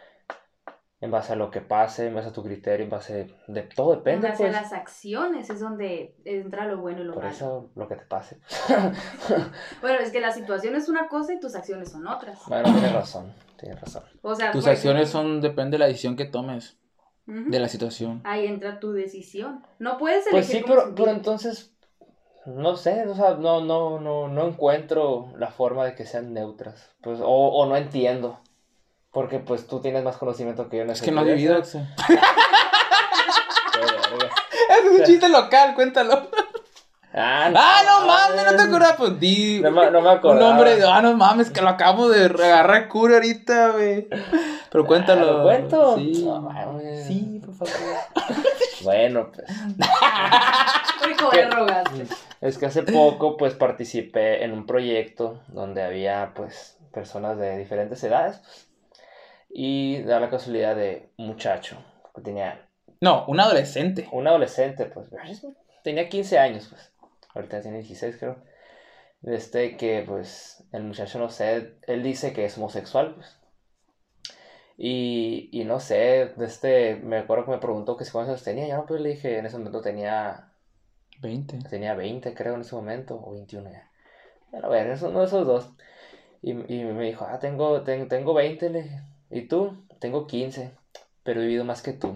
En 0.99 1.11
base 1.11 1.33
a 1.33 1.35
lo 1.35 1.51
que 1.51 1.61
pase, 1.61 2.07
en 2.07 2.15
base 2.15 2.29
a 2.29 2.33
tu 2.33 2.41
criterio, 2.43 2.83
en 2.83 2.89
base 2.89 3.27
de 3.47 3.61
todo 3.61 3.91
depende, 3.95 4.25
en 4.27 4.31
base 4.31 4.45
pues. 4.45 4.55
a 4.57 4.61
las 4.63 4.73
acciones 4.73 5.47
es 5.49 5.59
donde 5.59 6.15
entra 6.25 6.65
lo 6.65 6.77
bueno 6.79 7.01
y 7.01 7.03
lo 7.03 7.13
Por 7.13 7.23
malo. 7.23 7.35
eso 7.35 7.69
lo 7.75 7.87
que 7.87 7.95
te 7.97 8.05
pase. 8.05 8.39
Bueno, 9.81 9.99
es 9.99 10.11
que 10.11 10.19
la 10.19 10.31
situación 10.31 10.75
es 10.75 10.89
una 10.89 11.07
cosa 11.07 11.33
y 11.33 11.39
tus 11.39 11.55
acciones 11.55 11.91
son 11.91 12.07
otras. 12.07 12.39
Bueno, 12.47 12.71
tienes 12.71 12.93
razón, 12.93 13.31
tienes 13.57 13.79
razón. 13.79 14.03
O 14.23 14.33
sea, 14.35 14.51
Tus 14.51 14.63
por 14.63 14.71
acciones 14.73 15.09
son, 15.09 15.39
depende 15.41 15.75
de 15.75 15.79
la 15.79 15.87
decisión 15.87 16.15
que 16.15 16.25
tomes, 16.25 16.77
de 17.27 17.59
la 17.59 17.67
situación. 17.67 18.21
Ahí 18.23 18.47
entra 18.47 18.79
tu 18.79 18.91
decisión. 18.93 19.63
No 19.79 19.97
puedes 19.97 20.25
elegir 20.27 20.31
Pues 20.31 20.45
sí, 20.47 20.63
pero, 20.65 20.81
sentir. 20.85 21.03
pero 21.05 21.15
entonces, 21.15 21.73
no 22.45 22.75
sé, 22.75 23.05
o 23.07 23.13
sea, 23.15 23.35
no, 23.35 23.61
no, 23.63 23.99
no, 23.99 24.29
no 24.29 24.47
encuentro 24.47 25.31
la 25.37 25.49
forma 25.51 25.85
de 25.85 25.93
que 25.93 26.05
sean 26.05 26.33
neutras, 26.33 26.95
pues, 27.01 27.19
o, 27.21 27.27
o 27.27 27.65
no 27.67 27.75
entiendo, 27.75 28.39
porque 29.17 29.39
pues 29.39 29.65
tú 29.65 29.79
tienes 29.79 30.03
más 30.03 30.15
conocimiento 30.17 30.69
que 30.69 30.77
yo 30.77 30.83
en 30.83 30.91
Es 30.91 31.01
que 31.01 31.09
no 31.11 31.25
sentido. 31.25 31.55
vivido. 31.55 31.63
Es 34.69 34.99
un 34.99 35.03
chiste 35.05 35.27
local, 35.27 35.73
cuéntalo. 35.73 36.29
Ah, 37.15 37.49
Ah, 37.55 37.81
no 37.83 38.05
mames, 38.05 38.45
no 38.45 38.55
te 38.55 38.61
acuerdas. 38.61 38.93
Pues 38.95 39.19
di. 39.19 39.59
No, 39.59 39.71
me- 39.71 39.89
no 39.89 40.01
me 40.01 40.15
Un 40.17 40.37
nombre, 40.37 40.77
ah, 40.87 41.01
no 41.01 41.15
mames, 41.15 41.49
que 41.49 41.61
lo 41.61 41.69
acabo 41.69 42.09
de 42.09 42.25
agarrar 42.25 42.87
cura 42.89 43.15
ahorita, 43.15 43.69
güey. 43.69 44.07
Pero 44.71 44.85
cuéntalo. 44.85 45.37
¿lo 45.39 45.43
cuento? 45.43 45.95
Sí. 45.97 46.23
No, 46.23 46.39
mames. 46.41 47.07
sí, 47.07 47.41
por 47.43 47.55
favor. 47.55 47.73
Bueno, 48.83 49.31
pues, 49.33 49.47
Rico 51.07 51.29
¿Qué? 51.31 51.37
de 51.37 51.49
rogas. 51.49 51.85
es 52.41 52.57
que 52.59 52.67
hace 52.67 52.83
poco, 52.83 53.35
pues, 53.35 53.55
participé 53.55 54.43
en 54.43 54.51
un 54.51 54.67
proyecto 54.67 55.41
donde 55.47 55.81
había, 55.83 56.33
pues, 56.35 56.77
personas 56.93 57.39
de 57.39 57.57
diferentes 57.57 58.03
edades, 58.03 58.37
pues, 58.43 58.66
y 59.59 60.03
da 60.03 60.19
la 60.19 60.29
casualidad 60.29 60.75
de 60.75 61.09
un 61.17 61.25
muchacho 61.29 61.83
que 62.13 62.21
tenía 62.21 62.69
No, 63.01 63.25
un 63.27 63.39
adolescente. 63.39 64.07
un 64.11 64.27
adolescente, 64.27 64.85
pues, 64.85 65.09
tenía 65.83 66.09
15 66.09 66.37
años, 66.37 66.67
pues, 66.69 66.93
ahorita 67.33 67.61
tiene 67.61 67.77
16, 67.77 68.17
creo. 68.17 68.37
Este 69.23 69.75
que, 69.75 70.03
pues, 70.07 70.63
el 70.71 70.83
muchacho, 70.83 71.17
no 71.17 71.29
sé, 71.29 71.79
él 71.87 72.03
dice 72.03 72.33
que 72.33 72.45
es 72.45 72.55
homosexual, 72.59 73.15
pues. 73.15 73.39
Y, 74.77 75.49
y 75.51 75.65
no 75.65 75.79
sé, 75.79 76.33
este, 76.39 76.97
me 76.97 77.17
acuerdo 77.17 77.45
que 77.45 77.51
me 77.51 77.57
preguntó 77.57 77.97
que 77.97 78.05
si 78.05 78.11
cuántos 78.11 78.33
años 78.33 78.43
tenía, 78.43 78.67
ya 78.67 78.77
no, 78.77 78.85
pues 78.85 79.01
le 79.01 79.09
dije, 79.09 79.39
en 79.39 79.47
ese 79.47 79.57
momento 79.57 79.81
tenía, 79.81 80.51
20. 81.19 81.57
tenía 81.67 81.95
20, 81.95 82.35
creo, 82.35 82.53
en 82.53 82.61
ese 82.61 82.75
momento, 82.75 83.19
o 83.25 83.31
21 83.31 83.71
ya. 83.71 83.89
Bueno, 84.51 84.67
a 84.67 84.69
ver, 84.69 84.87
es 84.91 85.01
uno 85.01 85.21
de 85.21 85.25
esos 85.25 85.47
dos. 85.47 85.71
Y, 86.43 86.51
y 86.51 86.83
me 86.85 87.05
dijo, 87.05 87.25
ah, 87.27 87.39
tengo, 87.39 87.81
ten- 87.81 88.07
tengo 88.07 88.35
20, 88.35 88.69
le 88.69 88.83
dije. 88.83 89.01
¿Y 89.29 89.41
tú? 89.47 89.85
Tengo 89.99 90.27
15, 90.27 90.71
pero 91.23 91.41
he 91.41 91.45
vivido 91.45 91.65
más 91.65 91.81
que 91.81 91.93
tú, 91.93 92.15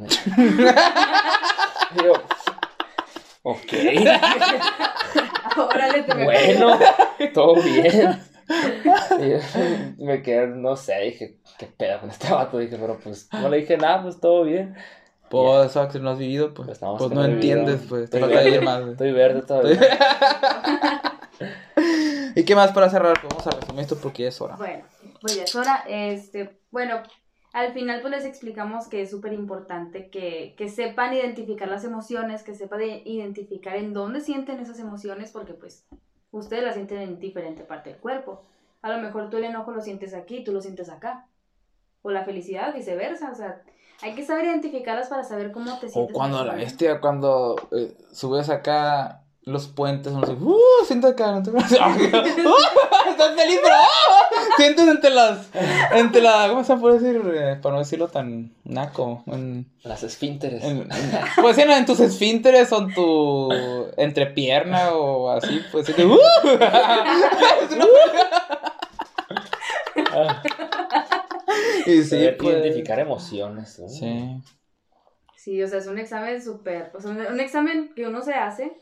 yo, 2.03 2.13
ok. 3.43 3.73
Órale, 5.57 6.03
te 6.03 6.23
Bueno, 6.23 6.79
todo 7.33 7.55
bien. 7.55 8.21
Y 9.19 9.29
yo 9.31 9.37
me 10.05 10.21
quedé, 10.21 10.47
no 10.47 10.75
sé, 10.75 10.99
dije, 11.01 11.37
qué 11.57 11.65
pedo 11.67 11.99
con 12.01 12.09
este 12.09 12.31
vato. 12.31 12.57
Dije, 12.59 12.77
pero 12.79 12.99
pues 12.99 13.27
no 13.33 13.49
le 13.49 13.57
dije 13.57 13.77
nada, 13.77 14.03
pues 14.03 14.19
todo 14.19 14.43
bien. 14.43 14.75
Pues, 15.29 15.77
Axel, 15.77 16.03
no 16.03 16.09
has 16.11 16.17
vivido, 16.19 16.53
pues. 16.53 16.67
Pues 16.67 16.79
Pues, 16.79 16.81
no, 16.81 16.97
es 16.97 17.09
que 17.09 17.15
no 17.15 17.21
vivido. 17.21 17.59
entiendes, 17.59 17.81
pues. 17.87 18.09
Te 18.09 18.19
Estoy 18.19 18.33
verde. 18.33 18.61
más. 18.61 18.81
Estoy 18.81 19.11
verde 19.13 19.41
todavía. 19.43 19.79
¿Y 22.35 22.43
qué 22.45 22.55
más 22.55 22.71
para 22.71 22.89
cerrar? 22.89 23.17
Vamos 23.27 23.45
a 23.47 23.51
resumir 23.51 23.81
esto 23.81 23.97
porque 23.97 24.23
ya 24.23 24.29
es 24.29 24.41
hora. 24.41 24.55
Bueno, 24.55 24.83
pues 25.19 25.35
ya 25.35 25.43
es 25.43 25.55
hora. 25.55 25.83
Este, 25.87 26.59
bueno, 26.71 27.01
al 27.53 27.73
final 27.73 28.01
pues 28.01 28.11
les 28.11 28.25
explicamos 28.25 28.87
que 28.87 29.01
es 29.01 29.09
súper 29.11 29.33
importante 29.33 30.09
que, 30.09 30.55
que 30.57 30.69
sepan 30.69 31.13
identificar 31.13 31.67
las 31.67 31.83
emociones, 31.83 32.43
que 32.43 32.53
sepan 32.55 32.79
de- 32.79 33.01
identificar 33.05 33.75
en 33.75 33.93
dónde 33.93 34.21
sienten 34.21 34.59
esas 34.59 34.79
emociones, 34.79 35.31
porque 35.31 35.53
pues 35.53 35.85
ustedes 36.31 36.63
las 36.63 36.75
sienten 36.75 36.99
en 37.01 37.19
diferente 37.19 37.63
parte 37.63 37.89
del 37.91 37.99
cuerpo. 37.99 38.43
A 38.81 38.89
lo 38.89 39.01
mejor 39.01 39.29
tú 39.29 39.37
el 39.37 39.43
enojo 39.43 39.71
lo 39.71 39.81
sientes 39.81 40.13
aquí, 40.13 40.43
tú 40.43 40.51
lo 40.53 40.61
sientes 40.61 40.89
acá. 40.89 41.27
O 42.03 42.09
la 42.09 42.23
felicidad, 42.23 42.73
viceversa. 42.73 43.29
O 43.31 43.35
sea, 43.35 43.61
hay 44.01 44.15
que 44.15 44.25
saber 44.25 44.45
identificarlas 44.45 45.07
para 45.07 45.23
saber 45.23 45.51
cómo 45.51 45.77
te 45.79 45.85
O 45.87 45.89
sientes. 45.89 46.09
en 46.09 46.13
cuando 46.15 46.37
ese 46.37 46.45
la 46.47 46.53
bestia, 46.55 46.99
cuando 47.01 47.55
eh, 47.71 47.93
subes 48.11 48.49
acá 48.49 49.20
los 49.43 49.67
puentes, 49.67 50.13
no 50.13 50.23
sé, 50.25 50.33
uh, 50.33 50.55
siento 50.85 51.07
acá, 51.07 51.31
no 51.31 51.41
te 51.41 51.49
¡Uh! 51.51 51.57
estás 51.57 53.35
feliz, 53.35 53.59
pero 53.63 53.73
¡ah! 53.75 54.29
sientes 54.55 54.87
entre 54.87 55.09
las, 55.09 55.49
entre 55.93 56.21
la, 56.21 56.47
¿cómo 56.49 56.63
se 56.63 56.75
puede 56.77 56.99
decir? 56.99 57.21
Eh, 57.33 57.57
para 57.61 57.73
no 57.73 57.79
decirlo 57.79 58.07
tan 58.07 58.53
naco, 58.63 59.23
en, 59.25 59.65
Las 59.83 60.03
esfínteres. 60.03 60.63
en- 60.63 60.81
en- 60.91 61.11
pues 61.41 61.55
sí, 61.55 61.63
no, 61.65 61.75
en 61.75 61.85
tus 61.87 61.99
esfínteres 61.99 62.71
o 62.71 62.77
en 62.81 62.93
tu 62.93 63.51
entrepierna 63.97 64.91
o 64.93 65.31
así, 65.31 65.59
pues 65.71 65.87
sí, 65.87 65.93
¡uh! 66.03 66.19
Y 71.85 72.03
sí, 72.03 72.29
pues, 72.39 72.57
identificar 72.57 72.99
emociones. 72.99 73.79
¿no? 73.79 73.89
Sí. 73.89 74.41
Sí, 75.35 75.61
o 75.63 75.67
sea, 75.67 75.79
es 75.79 75.87
un 75.87 75.97
examen 75.97 76.41
súper, 76.41 76.91
o 76.93 77.01
sea, 77.01 77.11
un, 77.11 77.19
un 77.19 77.39
examen 77.39 77.91
que 77.95 78.07
uno 78.07 78.21
se 78.21 78.33
hace, 78.35 78.77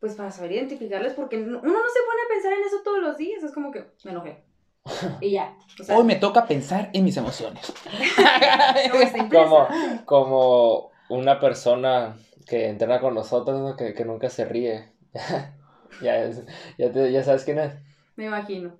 pues 0.00 0.14
para 0.14 0.30
saber 0.30 0.52
identificarles, 0.52 1.14
porque 1.14 1.36
uno 1.38 1.50
no 1.52 1.60
se 1.62 2.00
pone 2.06 2.22
a 2.24 2.28
pensar 2.32 2.52
en 2.52 2.64
eso 2.64 2.76
todos 2.84 3.00
los 3.00 3.16
días, 3.16 3.42
es 3.42 3.52
como 3.52 3.70
que 3.70 3.84
me 4.04 4.10
enojé. 4.12 4.42
Y 5.20 5.30
ya. 5.32 5.56
O 5.80 5.84
sea, 5.84 5.96
Hoy 5.96 6.04
me 6.04 6.16
toca 6.16 6.46
pensar 6.46 6.90
en 6.92 7.04
mis 7.04 7.16
emociones. 7.16 7.72
no, 9.18 9.28
Como, 9.28 9.68
como 10.04 10.90
una 11.08 11.40
persona 11.40 12.16
que 12.46 12.68
entrena 12.68 13.00
con 13.00 13.14
nosotros, 13.14 13.58
¿no? 13.60 13.76
que, 13.76 13.94
que 13.94 14.04
nunca 14.04 14.30
se 14.30 14.44
ríe. 14.44 14.88
ya, 16.02 16.18
es- 16.24 16.42
ya, 16.78 16.92
te- 16.92 17.10
ya 17.12 17.22
sabes 17.24 17.44
quién 17.44 17.58
es. 17.58 17.72
Me 18.16 18.26
imagino. 18.26 18.76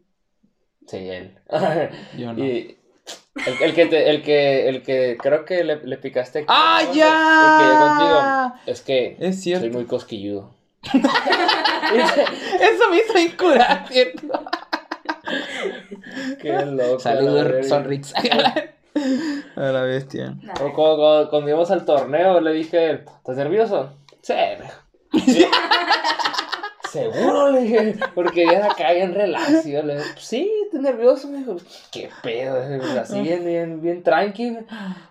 Sí, 0.87 0.99
él. 0.99 1.37
Yo 2.17 2.33
no. 2.33 2.45
y 2.45 2.79
el, 3.35 3.62
el 3.62 3.75
que 3.75 3.87
te, 3.87 4.09
el 4.11 4.23
que, 4.23 4.69
el 4.69 4.83
que 4.83 5.19
creo 5.21 5.45
que 5.45 5.64
le, 5.64 5.85
le 5.85 5.99
picaste. 5.99 6.41
aquí, 6.41 6.47
¡Ah, 6.49 6.83
¿no? 6.87 6.95
ya! 6.95 7.43
El 7.61 7.73
que 7.73 7.79
contigo. 7.79 8.55
Es 8.67 8.81
que 8.83 9.17
Es 9.19 9.43
cierto. 9.43 9.64
soy 9.67 9.73
muy 9.75 9.85
cosquilludo. 9.87 10.55
Eso 12.61 12.91
me 12.91 12.97
hizo 12.99 13.14
bien 13.14 13.37
curar, 13.37 13.87
¿cierto? 13.89 14.43
Qué 16.41 16.53
loco. 16.66 17.01
Saludos. 17.01 17.66
Sonrix. 17.68 18.14
A 19.57 19.61
la 19.61 19.82
bestia. 19.82 20.37
O 20.62 20.72
cuando, 20.72 20.97
cuando- 20.97 21.30
cuando 21.30 21.49
íbamos 21.51 21.70
al 21.70 21.84
torneo, 21.84 22.41
le 22.41 22.53
dije 22.53 23.05
¿estás 23.18 23.37
nervioso? 23.37 23.91
Sí. 24.22 24.34
Seguro, 26.91 27.51
le 27.51 27.61
dije, 27.62 27.95
porque 28.14 28.47
ya 28.47 28.66
acá 28.70 28.93
bien 28.93 29.12
relax. 29.12 29.66
Y 29.66 29.72
yo 29.72 29.82
le 29.82 29.97
dije, 29.97 30.09
sí, 30.18 30.51
estoy 30.64 30.80
nervioso, 30.80 31.28
me 31.28 31.39
dijo, 31.39 31.57
qué 31.93 32.09
pedo, 32.22 32.57
así 33.01 33.20
bien, 33.20 33.45
bien, 33.45 33.82
bien 33.82 34.03
tranqui. 34.03 34.57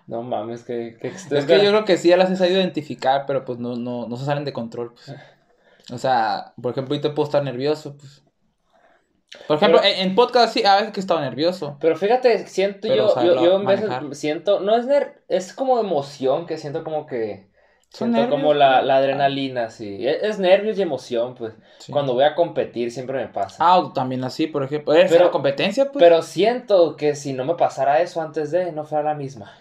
No 0.08 0.22
mames, 0.22 0.64
que, 0.64 0.96
que 1.00 1.08
Es 1.08 1.26
que 1.26 1.62
yo 1.62 1.70
creo 1.70 1.84
que 1.84 1.96
sí 1.96 2.08
ya 2.08 2.16
las 2.16 2.30
he 2.30 2.36
sabido 2.36 2.58
identificar, 2.58 3.24
pero 3.26 3.44
pues 3.44 3.58
no, 3.60 3.76
no, 3.76 4.08
no 4.08 4.16
se 4.16 4.24
salen 4.24 4.44
de 4.44 4.52
control. 4.52 4.94
pues. 4.94 5.16
O 5.92 5.98
sea, 5.98 6.52
por 6.60 6.72
ejemplo, 6.72 6.94
ahorita 6.94 7.14
puedo 7.14 7.26
estar 7.26 7.42
nervioso, 7.42 7.96
pues. 7.96 8.22
Por 9.46 9.56
ejemplo, 9.56 9.80
Pero- 9.82 9.94
en, 9.94 10.08
en 10.08 10.14
podcast 10.14 10.54
sí, 10.54 10.64
a 10.64 10.76
veces 10.76 10.92
que 10.92 11.00
he 11.00 11.02
estado 11.02 11.20
nervioso. 11.20 11.76
Pero 11.80 11.96
fíjate, 11.96 12.46
siento 12.46 12.88
Pero 12.88 13.14
yo, 13.14 13.22
yo, 13.34 13.44
yo 13.44 13.56
en 13.56 13.66
veces 13.66 13.90
siento, 14.12 14.60
no 14.60 14.76
es 14.76 14.86
ner 14.86 15.22
es 15.28 15.52
como 15.52 15.78
emoción, 15.78 16.46
que 16.46 16.56
siento 16.58 16.82
como 16.84 17.06
que, 17.06 17.50
siento 17.90 18.18
nervios, 18.18 18.40
como 18.40 18.54
la, 18.54 18.82
la 18.82 18.96
adrenalina, 18.96 19.68
sí. 19.68 20.06
Es, 20.06 20.22
es 20.22 20.38
nervios 20.38 20.78
y 20.78 20.82
emoción, 20.82 21.34
pues. 21.34 21.54
Sí. 21.78 21.92
Cuando 21.92 22.14
voy 22.14 22.24
a 22.24 22.34
competir 22.34 22.90
siempre 22.90 23.18
me 23.18 23.28
pasa. 23.28 23.56
Ah, 23.60 23.90
también 23.94 24.24
así, 24.24 24.46
por 24.46 24.62
ejemplo. 24.64 24.94
¿Eres 24.94 25.10
Pero- 25.12 25.30
competencia, 25.30 25.90
pues? 25.92 26.02
Pero 26.02 26.22
siento 26.22 26.96
que 26.96 27.14
si 27.14 27.32
no 27.32 27.44
me 27.44 27.54
pasara 27.56 28.00
eso 28.00 28.22
antes 28.22 28.50
de, 28.52 28.72
no 28.72 28.84
fuera 28.84 29.04
la 29.04 29.14
misma. 29.14 29.52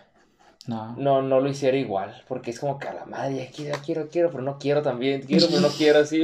No. 0.67 0.95
No, 0.95 1.21
no 1.21 1.39
lo 1.39 1.49
hiciera 1.49 1.77
igual. 1.77 2.23
Porque 2.27 2.51
es 2.51 2.59
como 2.59 2.79
que 2.79 2.87
a 2.87 2.93
la 2.93 3.05
madre, 3.05 3.51
quiero, 3.55 3.77
quiero, 3.85 4.07
quiero, 4.09 4.31
pero 4.31 4.43
no 4.43 4.57
quiero 4.57 4.81
también. 4.81 5.21
Quiero, 5.21 5.47
pero 5.47 5.61
no 5.61 5.69
quiero 5.69 5.99
así. 5.99 6.23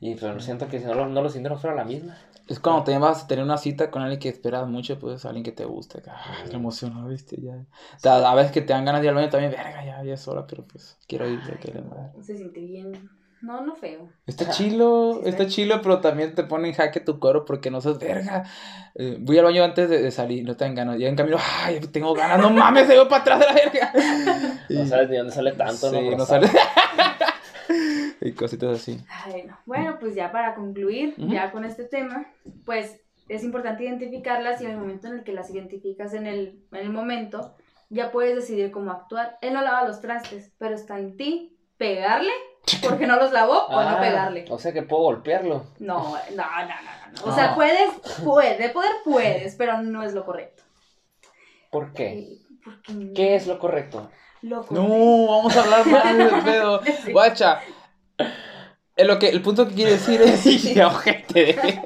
Y 0.00 0.16
pero 0.16 0.40
siento 0.40 0.66
que 0.68 0.80
si 0.80 0.84
no 0.84 0.94
lo, 0.94 1.06
no 1.06 1.22
lo 1.22 1.28
siento, 1.28 1.48
no 1.48 1.56
fuera 1.56 1.76
la 1.76 1.84
misma. 1.84 2.16
Es 2.48 2.58
cuando 2.58 2.82
también 2.82 3.02
vas 3.02 3.22
a 3.22 3.26
tener 3.28 3.44
una 3.44 3.56
cita 3.56 3.90
con 3.90 4.02
alguien 4.02 4.18
que 4.18 4.28
esperas 4.28 4.68
mucho, 4.68 4.98
pues 4.98 5.24
alguien 5.24 5.44
que 5.44 5.52
te 5.52 5.64
guste. 5.64 6.02
Ah, 6.08 6.42
qué 6.50 6.56
emoción, 6.56 7.08
¿viste? 7.08 7.40
Ya. 7.40 7.54
O 7.54 7.98
sea, 7.98 8.28
a 8.28 8.34
veces 8.34 8.50
que 8.50 8.62
te 8.62 8.72
dan 8.72 8.84
ganas 8.84 9.00
de 9.00 9.06
ir 9.06 9.10
al 9.10 9.14
baño 9.14 9.30
también, 9.30 9.52
verga, 9.52 9.84
ya, 9.84 10.02
ya 10.02 10.14
es 10.14 10.26
hora, 10.26 10.44
pero 10.46 10.66
pues 10.66 10.98
quiero 11.06 11.28
ir, 11.28 11.38
ya 11.40 11.80
madre. 11.82 12.10
Se 12.20 12.36
siente 12.36 12.60
bien. 12.60 13.21
No, 13.42 13.60
no 13.60 13.74
feo. 13.74 14.08
Está 14.24 14.50
chilo, 14.50 15.14
Sí, 15.14 15.28
está 15.28 15.42
está 15.42 15.46
chilo, 15.48 15.82
pero 15.82 16.00
también 16.00 16.32
te 16.34 16.44
pone 16.44 16.68
en 16.68 16.74
jaque 16.74 17.00
tu 17.00 17.18
cuero 17.18 17.44
porque 17.44 17.72
no 17.72 17.80
sos 17.80 17.98
verga. 17.98 18.44
Eh, 18.94 19.16
voy 19.18 19.36
al 19.36 19.44
baño 19.44 19.64
antes 19.64 19.90
de, 19.90 20.00
de 20.00 20.10
salir, 20.12 20.44
no 20.44 20.56
te 20.56 20.64
dan 20.64 20.76
ganas. 20.76 20.98
Ya 20.98 21.08
en 21.08 21.16
camino, 21.16 21.38
ay, 21.64 21.80
tengo 21.92 22.14
ganas, 22.14 22.38
no 22.38 22.50
mames, 22.50 22.86
se 22.86 22.96
voy 22.96 23.08
para 23.08 23.22
atrás 23.22 23.40
de 23.40 23.46
la 23.46 23.52
verga. 23.52 23.92
No 24.70 24.86
sabes 24.86 25.10
ni 25.10 25.16
dónde 25.16 25.32
sale 25.32 25.52
tanto, 25.52 25.90
sí, 25.90 26.10
¿no? 26.16 26.24
sale. 26.24 26.48
y 28.20 28.32
cositas 28.32 28.76
así. 28.78 29.00
Ay, 29.08 29.42
no. 29.42 29.58
Bueno, 29.66 29.98
pues 29.98 30.14
ya 30.14 30.30
para 30.30 30.54
concluir, 30.54 31.14
ya 31.18 31.50
con 31.50 31.64
este 31.64 31.84
tema, 31.84 32.26
pues 32.64 33.00
es 33.28 33.42
importante 33.42 33.84
identificarlas 33.84 34.60
y 34.60 34.66
en 34.66 34.70
el 34.72 34.78
momento 34.78 35.08
en 35.08 35.14
el 35.14 35.24
que 35.24 35.32
las 35.32 35.50
identificas 35.50 36.14
en 36.14 36.26
el, 36.26 36.62
en 36.70 36.78
el 36.78 36.90
momento, 36.90 37.56
ya 37.90 38.12
puedes 38.12 38.36
decidir 38.36 38.70
cómo 38.70 38.92
actuar. 38.92 39.36
Él 39.42 39.52
no 39.52 39.62
lava 39.62 39.86
los 39.86 40.00
trastes, 40.00 40.52
pero 40.58 40.76
está 40.76 40.98
en 40.98 41.16
ti 41.16 41.51
pegarle 41.82 42.32
porque 42.80 43.08
no 43.08 43.16
los 43.16 43.32
lavó 43.32 43.66
o 43.66 43.82
no 43.82 43.88
Ah, 43.88 44.00
pegarle. 44.00 44.44
O 44.48 44.58
sea 44.58 44.72
que 44.72 44.82
puedo 44.82 45.02
golpearlo. 45.02 45.66
No, 45.80 46.12
no, 46.12 46.16
no, 46.30 46.36
no, 46.36 47.24
no. 47.24 47.30
O 47.30 47.34
sea, 47.34 47.56
puedes, 47.56 47.90
puedes, 48.24 48.56
de 48.58 48.68
poder 48.68 48.92
puedes, 49.04 49.56
pero 49.56 49.82
no 49.82 50.04
es 50.04 50.14
lo 50.14 50.24
correcto. 50.24 50.62
¿Por 51.70 51.92
qué? 51.92 52.12
Eh, 52.12 52.38
porque 52.64 53.12
¿Qué 53.14 53.34
es 53.34 53.48
lo 53.48 53.58
correcto? 53.58 54.08
Lo 54.42 54.64
correcto. 54.64 54.88
No, 54.88 55.26
vamos 55.26 55.56
a 55.56 55.62
hablar 55.62 55.86
más 55.86 56.16
de 56.16 56.52
pedo. 56.52 56.80
Guacha. 57.12 57.60
Lo 59.04 59.18
que, 59.18 59.28
el 59.28 59.42
punto 59.42 59.68
que 59.68 59.74
quiere 59.74 59.92
decir 59.92 60.20
es. 60.20 60.44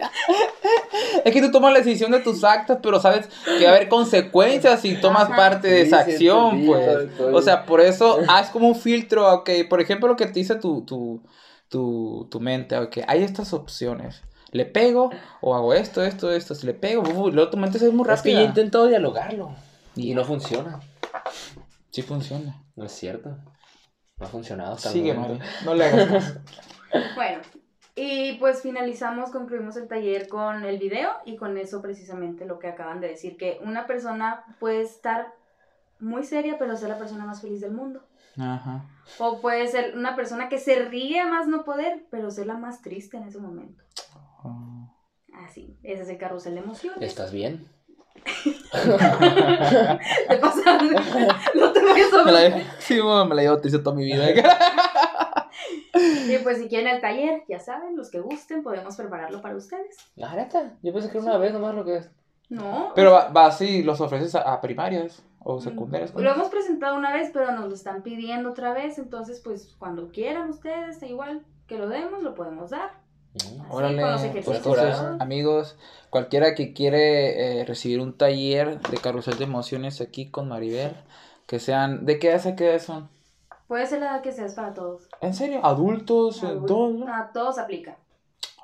Es 1.25 1.33
que 1.33 1.43
tú 1.43 1.51
tomas 1.51 1.73
la 1.73 1.81
decisión 1.81 2.13
de 2.13 2.21
tus 2.21 2.45
actos, 2.45 2.79
pero 2.81 3.01
sabes 3.01 3.29
que 3.59 3.65
va 3.65 3.73
a 3.73 3.75
haber 3.75 3.89
consecuencias 3.89 4.81
si 4.81 4.95
tomas 5.01 5.29
parte 5.29 5.69
de 5.69 5.83
esa 5.83 6.01
acción, 6.01 6.65
pues. 6.65 7.09
O 7.19 7.43
sea, 7.43 7.67
por 7.67 7.81
eso 7.81 8.21
haz 8.29 8.51
como 8.51 8.69
un 8.69 8.77
filtro, 8.77 9.29
ok. 9.35 9.51
Por 9.69 9.81
ejemplo, 9.81 10.09
lo 10.09 10.17
que 10.17 10.27
te 10.27 10.35
dice 10.35 10.55
tu, 10.55 10.83
tu, 10.83 11.23
tu, 11.69 12.29
tu 12.31 12.41
mente, 12.41 12.79
ok. 12.79 12.99
Hay 13.09 13.25
estas 13.25 13.53
opciones. 13.53 14.23
¿Le 14.53 14.65
pego? 14.65 15.11
¿O 15.41 15.55
hago 15.55 15.75
esto, 15.75 16.03
esto, 16.05 16.31
esto? 16.33 16.55
Si 16.55 16.65
le 16.65 16.75
pego, 16.75 17.03
luego 17.31 17.51
tu 17.51 17.57
mente 17.57 17.79
se 17.79 17.87
ve 17.87 17.93
muy 17.93 18.09
Es 18.09 18.23
que 18.23 18.33
yo 18.33 18.41
he 18.41 18.45
intentado 18.45 18.87
dialogarlo. 18.87 19.55
Y 19.97 20.13
Y 20.13 20.15
no 20.15 20.25
funciona. 20.25 20.81
Sí 21.91 22.03
funciona. 22.03 22.63
No 22.77 22.85
es 22.85 22.93
cierto. 22.93 23.37
No 24.19 24.27
ha 24.27 24.29
funcionado 24.29 24.75
hasta 24.75 24.91
el 24.91 24.95
Sigue, 24.95 25.13
momento. 25.13 25.45
Mari. 25.45 25.65
No 25.65 25.75
le 25.75 25.85
hagas 25.85 26.09
caso. 26.09 26.41
Bueno, 27.15 27.43
y 27.95 28.35
pues 28.35 28.61
finalizamos, 28.61 29.31
concluimos 29.31 29.77
el 29.77 29.89
taller 29.89 30.29
con 30.29 30.65
el 30.65 30.79
video 30.79 31.11
y 31.25 31.37
con 31.37 31.57
eso 31.57 31.81
precisamente 31.81 32.45
lo 32.45 32.59
que 32.59 32.69
acaban 32.69 33.01
de 33.01 33.09
decir, 33.09 33.39
que 33.39 33.59
una 33.63 33.87
persona 33.87 34.45
puede 34.61 34.83
estar 34.83 35.33
muy 35.99 36.25
seria 36.25 36.59
pero 36.59 36.77
ser 36.77 36.91
la 36.91 36.99
persona 36.99 37.25
más 37.25 37.41
feliz 37.41 37.63
del 37.63 37.73
mundo. 37.73 38.03
Ajá. 38.39 38.85
O 39.19 39.41
puede 39.41 39.67
ser 39.67 39.97
una 39.97 40.15
persona 40.15 40.51
que 40.51 40.59
se 40.59 40.85
ríe 40.85 41.21
a 41.21 41.27
más 41.27 41.47
no 41.47 41.65
poder, 41.65 42.05
pero 42.11 42.31
ser 42.31 42.47
la 42.47 42.59
más 42.59 42.83
triste 42.83 43.17
en 43.17 43.25
ese 43.25 43.39
momento. 43.39 43.83
Oh. 44.43 44.93
Así, 45.33 45.79
ese 45.83 46.03
es 46.03 46.09
el 46.11 46.19
carrusel 46.19 46.55
de 46.55 46.61
emociones. 46.61 47.03
¿Estás 47.03 47.33
bien? 47.33 47.67
Te 48.73 50.37
pasa, 50.39 50.79
no 51.55 51.73
te 51.73 51.85
vayas 51.85 52.13
a 52.13 52.25
Me 52.25 52.33
la, 52.33 52.63
sí, 52.79 53.01
bueno, 53.01 53.27
me 53.27 53.35
la 53.37 53.43
llevo 53.43 53.59
triste 53.59 53.79
toda 53.79 53.97
mi 53.97 54.05
vida. 54.05 54.27
Y 56.29 56.39
pues 56.39 56.59
si 56.59 56.69
quieren 56.69 56.89
el 56.95 57.01
taller, 57.01 57.43
ya 57.49 57.59
saben, 57.59 57.97
los 57.97 58.11
que 58.11 58.21
gusten, 58.21 58.63
podemos 58.63 58.97
prepararlo 58.97 59.41
para 59.41 59.57
ustedes. 59.57 59.97
La 60.17 60.35
neta, 60.35 60.75
yo 60.83 60.93
pensé 60.93 61.09
que 61.11 61.19
era 61.19 61.27
una 61.27 61.39
vez 61.39 61.53
nomás 61.53 61.75
lo 61.75 61.85
que 61.85 61.97
es. 61.99 62.11
No. 62.49 62.93
Pero 62.95 63.13
va- 63.13 63.29
vas 63.29 63.61
y 63.63 63.83
los 63.83 64.01
ofreces 64.01 64.35
a, 64.35 64.41
a 64.53 64.61
primarias 64.61 65.23
o 65.41 65.61
secundarias. 65.61 66.15
¿no? 66.15 66.21
Lo 66.21 66.33
hemos 66.35 66.49
presentado 66.49 66.97
una 66.97 67.13
vez, 67.15 67.31
pero 67.33 67.51
nos 67.53 67.67
lo 67.69 67.75
están 67.75 68.03
pidiendo 68.03 68.51
otra 68.51 68.73
vez. 68.73 68.99
Entonces, 68.99 69.41
pues 69.43 69.75
cuando 69.79 70.11
quieran 70.11 70.51
ustedes, 70.51 71.01
da 71.01 71.07
igual 71.07 71.43
que 71.67 71.79
lo 71.79 71.89
demos, 71.89 72.23
lo 72.23 72.35
podemos 72.35 72.71
dar. 72.71 72.91
Mm. 73.35 73.61
Así, 73.63 73.71
Órale, 73.71 74.01
con 74.03 74.11
los 74.13 74.21
pues 74.21 74.31
ejercicios. 74.31 74.57
entonces, 74.59 74.97
Curado. 74.97 75.17
amigos, 75.21 75.77
cualquiera 76.11 76.55
que 76.55 76.73
quiere 76.73 77.61
eh, 77.61 77.65
recibir 77.65 78.01
un 78.01 78.17
taller 78.17 78.81
de 78.81 78.97
carrusel 78.99 79.39
de 79.39 79.45
emociones 79.45 80.01
aquí 80.01 80.31
con 80.31 80.49
Maribel, 80.49 80.93
que 81.47 81.59
sean, 81.61 82.05
¿de 82.07 82.19
qué 82.19 82.31
edad 82.33 82.47
a 82.47 82.57
qué 82.57 82.71
edad 82.71 82.81
son? 82.81 83.09
Puede 83.67 83.87
ser 83.87 84.01
la 84.01 84.07
edad 84.07 84.23
que 84.23 84.33
seas 84.33 84.55
para 84.55 84.73
todos. 84.75 85.09
¿En 85.21 85.35
serio? 85.35 85.61
¿Adultos? 85.65 86.43
Adultos. 86.45 86.67
¿Todos? 86.69 86.95
no? 86.95 87.15
A 87.15 87.33
todos 87.33 87.59
aplica. 87.59 87.97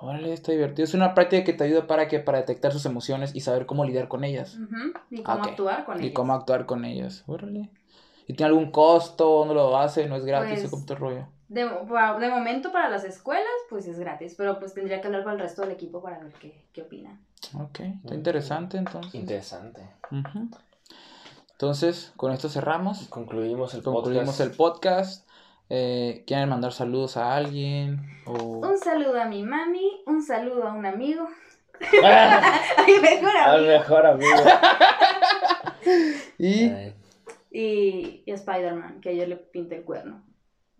Órale, 0.00 0.32
está 0.32 0.52
divertido. 0.52 0.84
Es 0.84 0.94
una 0.94 1.14
práctica 1.14 1.44
que 1.44 1.52
te 1.52 1.64
ayuda 1.64 1.86
para 1.86 2.08
que 2.08 2.18
para 2.18 2.38
detectar 2.38 2.72
sus 2.72 2.84
emociones 2.86 3.34
y 3.34 3.40
saber 3.40 3.66
cómo 3.66 3.84
lidiar 3.84 4.08
con 4.08 4.24
ellas. 4.24 4.56
Ujú, 4.58 4.92
Y 5.10 5.22
cómo 5.22 5.38
Ok. 5.38 5.46
actuar 5.48 5.84
con 5.84 5.98
y 6.00 6.06
ellos. 6.06 6.14
cómo 6.14 6.34
actuar 6.34 6.66
con 6.66 6.84
ellas. 6.84 7.24
Órale. 7.26 7.70
¿Y 8.26 8.34
tiene 8.34 8.48
algún 8.50 8.70
costo? 8.70 9.24
¿Dónde 9.28 9.54
lo 9.54 9.76
hace? 9.76 10.06
¿No 10.08 10.16
es 10.16 10.24
gratis? 10.24 10.60
Pues, 10.60 10.70
¿Cómo 10.70 10.86
te 10.86 10.94
rollo? 10.94 11.26
De, 11.48 11.64
de 11.64 12.28
momento 12.30 12.72
para 12.72 12.88
las 12.88 13.04
escuelas, 13.04 13.44
pues 13.68 13.86
es 13.86 13.98
gratis, 13.98 14.34
pero 14.38 14.58
pues 14.58 14.72
tendría 14.74 15.00
que 15.00 15.08
hablar 15.08 15.22
con 15.24 15.34
el 15.34 15.40
resto 15.40 15.62
del 15.62 15.72
equipo 15.72 16.00
para 16.02 16.18
ver 16.18 16.32
qué, 16.40 16.64
qué 16.72 16.82
opinan. 16.82 17.20
Ok, 17.60 17.80
está 17.80 18.14
Mm. 18.14 18.18
interesante 18.18 18.78
entonces. 18.78 19.14
Interesante. 19.14 19.82
Ujú. 20.10 20.48
Entonces, 21.62 22.12
con 22.16 22.32
esto 22.32 22.48
cerramos. 22.48 23.06
Concluimos 23.06 23.72
el 23.74 23.84
Concluimos 23.84 24.34
podcast. 24.36 24.40
el 24.40 24.50
podcast. 24.56 25.28
Eh, 25.68 26.24
¿Quieren 26.26 26.48
mandar 26.48 26.72
saludos 26.72 27.16
a 27.16 27.36
alguien? 27.36 28.00
O... 28.26 28.66
Un 28.66 28.78
saludo 28.78 29.22
a 29.22 29.26
mi 29.26 29.44
mami, 29.44 30.02
un 30.06 30.24
saludo 30.24 30.66
a 30.66 30.72
un 30.72 30.86
amigo, 30.86 31.28
Ah, 32.02 32.40
a 32.78 32.82
mi 32.84 32.98
mejor 32.98 33.36
Al 33.36 33.58
amigo 33.60 33.72
mejor 33.78 34.06
amigo. 34.06 34.34
Y... 36.38 36.68
Ay, 36.68 36.94
y, 37.52 38.22
y 38.26 38.30
a 38.32 38.34
Spider-Man, 38.34 39.00
que 39.00 39.10
ayer 39.10 39.28
le 39.28 39.36
pinté 39.36 39.76
el 39.76 39.84
cuerno. 39.84 40.24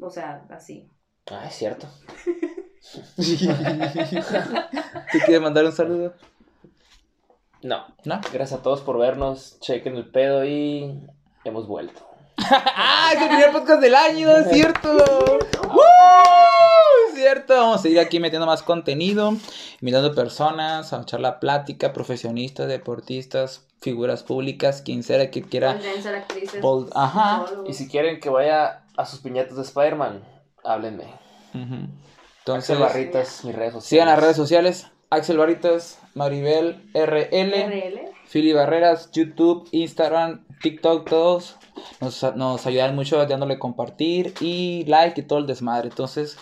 O 0.01 0.11
sea, 0.11 0.45
así. 0.51 0.91
ah, 1.31 1.47
es 1.47 1.55
cierto. 1.55 1.87
¿Tú 3.17 3.23
quieres 5.27 5.41
mandar 5.41 5.65
un 5.65 5.73
saludo? 5.73 6.15
No. 7.63 7.87
¿No? 8.05 8.21
Gracias 8.33 8.59
a 8.61 8.63
todos 8.63 8.81
por 8.81 8.99
vernos. 8.99 9.59
Chequen 9.61 9.97
el 9.97 10.11
pedo 10.11 10.45
y 10.45 11.01
hemos 11.45 11.67
vuelto. 11.67 12.01
¡Ah! 12.39 13.11
Es 13.15 13.21
el 13.23 13.29
primer 13.29 13.53
podcast 13.53 13.81
del 13.81 13.95
año, 13.95 14.31
es 14.31 14.51
cierto. 14.51 14.89
¡Woo! 15.69 15.81
Es 17.09 17.15
cierto. 17.15 17.55
Vamos 17.55 17.77
a 17.79 17.83
seguir 17.83 18.01
aquí 18.01 18.19
metiendo 18.21 18.47
más 18.47 18.63
contenido, 18.63 19.35
invitando 19.81 20.15
personas 20.15 20.93
a 20.93 21.03
echar 21.03 21.21
la 21.21 21.39
plática, 21.41 21.93
profesionistas, 21.93 22.69
deportistas, 22.69 23.67
figuras 23.81 24.23
públicas, 24.23 24.83
quien 24.83 25.03
sea 25.03 25.31
que 25.31 25.43
quiera. 25.43 25.73
Actrices. 26.17 26.61
Pol- 26.61 26.91
ajá. 26.95 27.45
Y 27.67 27.75
si 27.75 27.89
quieren 27.89 28.19
que 28.21 28.29
vaya 28.31 28.83
a 28.97 29.07
sus 29.07 29.21
piñatas 29.21 29.57
de 29.57 29.63
Spider-Man, 29.63 30.25
háblenme. 30.65 31.05
Entonces, 32.41 32.79
Barritas, 32.79 33.45
mis 33.45 33.55
redes 33.55 33.75
sociales. 33.75 33.89
sigan 33.89 34.09
las 34.09 34.19
redes 34.21 34.37
sociales. 34.37 34.87
Axel 35.13 35.37
Barritas, 35.37 35.99
Maribel 36.15 36.91
RL, 36.95 37.29
RL. 37.31 38.01
Fili 38.25 38.55
Barreras, 38.55 39.11
YouTube, 39.13 39.69
Instagram, 39.71 40.43
TikTok, 40.63 41.07
todos. 41.07 41.57
Nos, 42.01 42.23
nos 42.35 42.67
ayudan 42.67 42.97
mucho 42.97 43.27
dándole 43.27 43.59
compartir 43.59 44.33
y 44.41 44.87
like 44.87 45.21
y 45.21 45.25
todo 45.25 45.41
el 45.41 45.47
desmadre. 45.47 45.91
Entonces, 45.91 46.39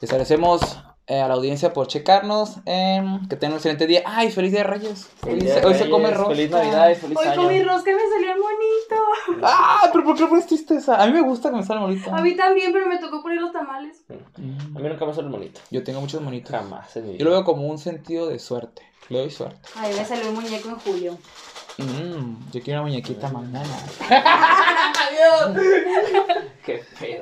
les 0.00 0.08
agradecemos 0.12 0.78
eh, 1.08 1.20
a 1.20 1.28
la 1.28 1.34
audiencia 1.34 1.72
por 1.72 1.88
checarnos. 1.88 2.58
em, 2.64 3.26
que 3.28 3.36
tengan 3.36 3.52
un 3.52 3.56
excelente 3.58 3.86
día. 3.86 4.02
¡Ay, 4.06 4.30
feliz 4.30 4.52
día 4.52 4.60
de 4.62 4.66
Reyes! 4.68 5.08
Feliz 5.20 5.34
Hoy 5.34 5.40
Día 5.40 5.54
se- 5.54 5.60
de 5.60 5.66
hoy 5.66 5.74
se 5.74 5.90
come 5.90 6.10
rosca. 6.10 6.34
Feliz 6.34 6.50
Navidad 6.50 6.90
y 6.90 6.94
feliz 6.94 7.18
Hoy 7.18 7.26
año. 7.28 7.42
comí 7.42 7.62
rosca 7.62 7.90
y 7.90 7.94
me 7.94 8.00
salió 8.00 8.42
bonito. 8.42 9.42
¡Ah! 9.46 9.88
¿Pero 9.92 10.04
por 10.04 10.16
qué 10.16 10.26
pones 10.26 10.46
tristeza? 10.46 11.02
A 11.02 11.06
mí 11.06 11.12
me 11.12 11.20
gusta 11.22 11.50
que 11.50 11.56
me 11.56 11.62
salga 11.64 11.82
bonito. 11.86 12.14
A 12.14 12.20
mí 12.22 12.36
también, 12.36 12.72
pero 12.72 12.86
me 12.86 12.98
tocó 12.98 13.20
poner 13.22 13.40
los 13.40 13.52
tamales. 13.52 14.04
Mm. 14.36 14.76
A 14.76 14.80
mí 14.80 14.88
nunca 14.88 15.04
me 15.06 15.12
sale 15.12 15.26
el 15.26 15.32
monito. 15.32 15.60
Yo 15.70 15.82
tengo 15.82 16.00
muchos 16.00 16.20
monitos. 16.22 16.50
Jamás 16.52 16.96
en 16.96 17.08
mi 17.12 17.18
Yo 17.18 17.24
lo 17.24 17.32
veo 17.32 17.44
como 17.44 17.66
un 17.66 17.78
sentido 17.78 18.28
de 18.28 18.38
suerte. 18.38 18.82
Le 19.08 19.18
doy 19.18 19.30
suerte. 19.30 19.58
A 19.76 19.82
mí 19.88 19.94
me 19.98 20.04
salió 20.04 20.28
un 20.28 20.34
muñeco 20.36 20.68
en 20.68 20.76
julio. 20.76 21.18
Mm, 21.78 22.50
yo 22.52 22.60
quiero 22.62 22.80
una 22.82 22.88
muñequita 22.90 23.28
mañana. 23.28 23.64
Qué 26.64 26.82
pedo. 26.98 27.20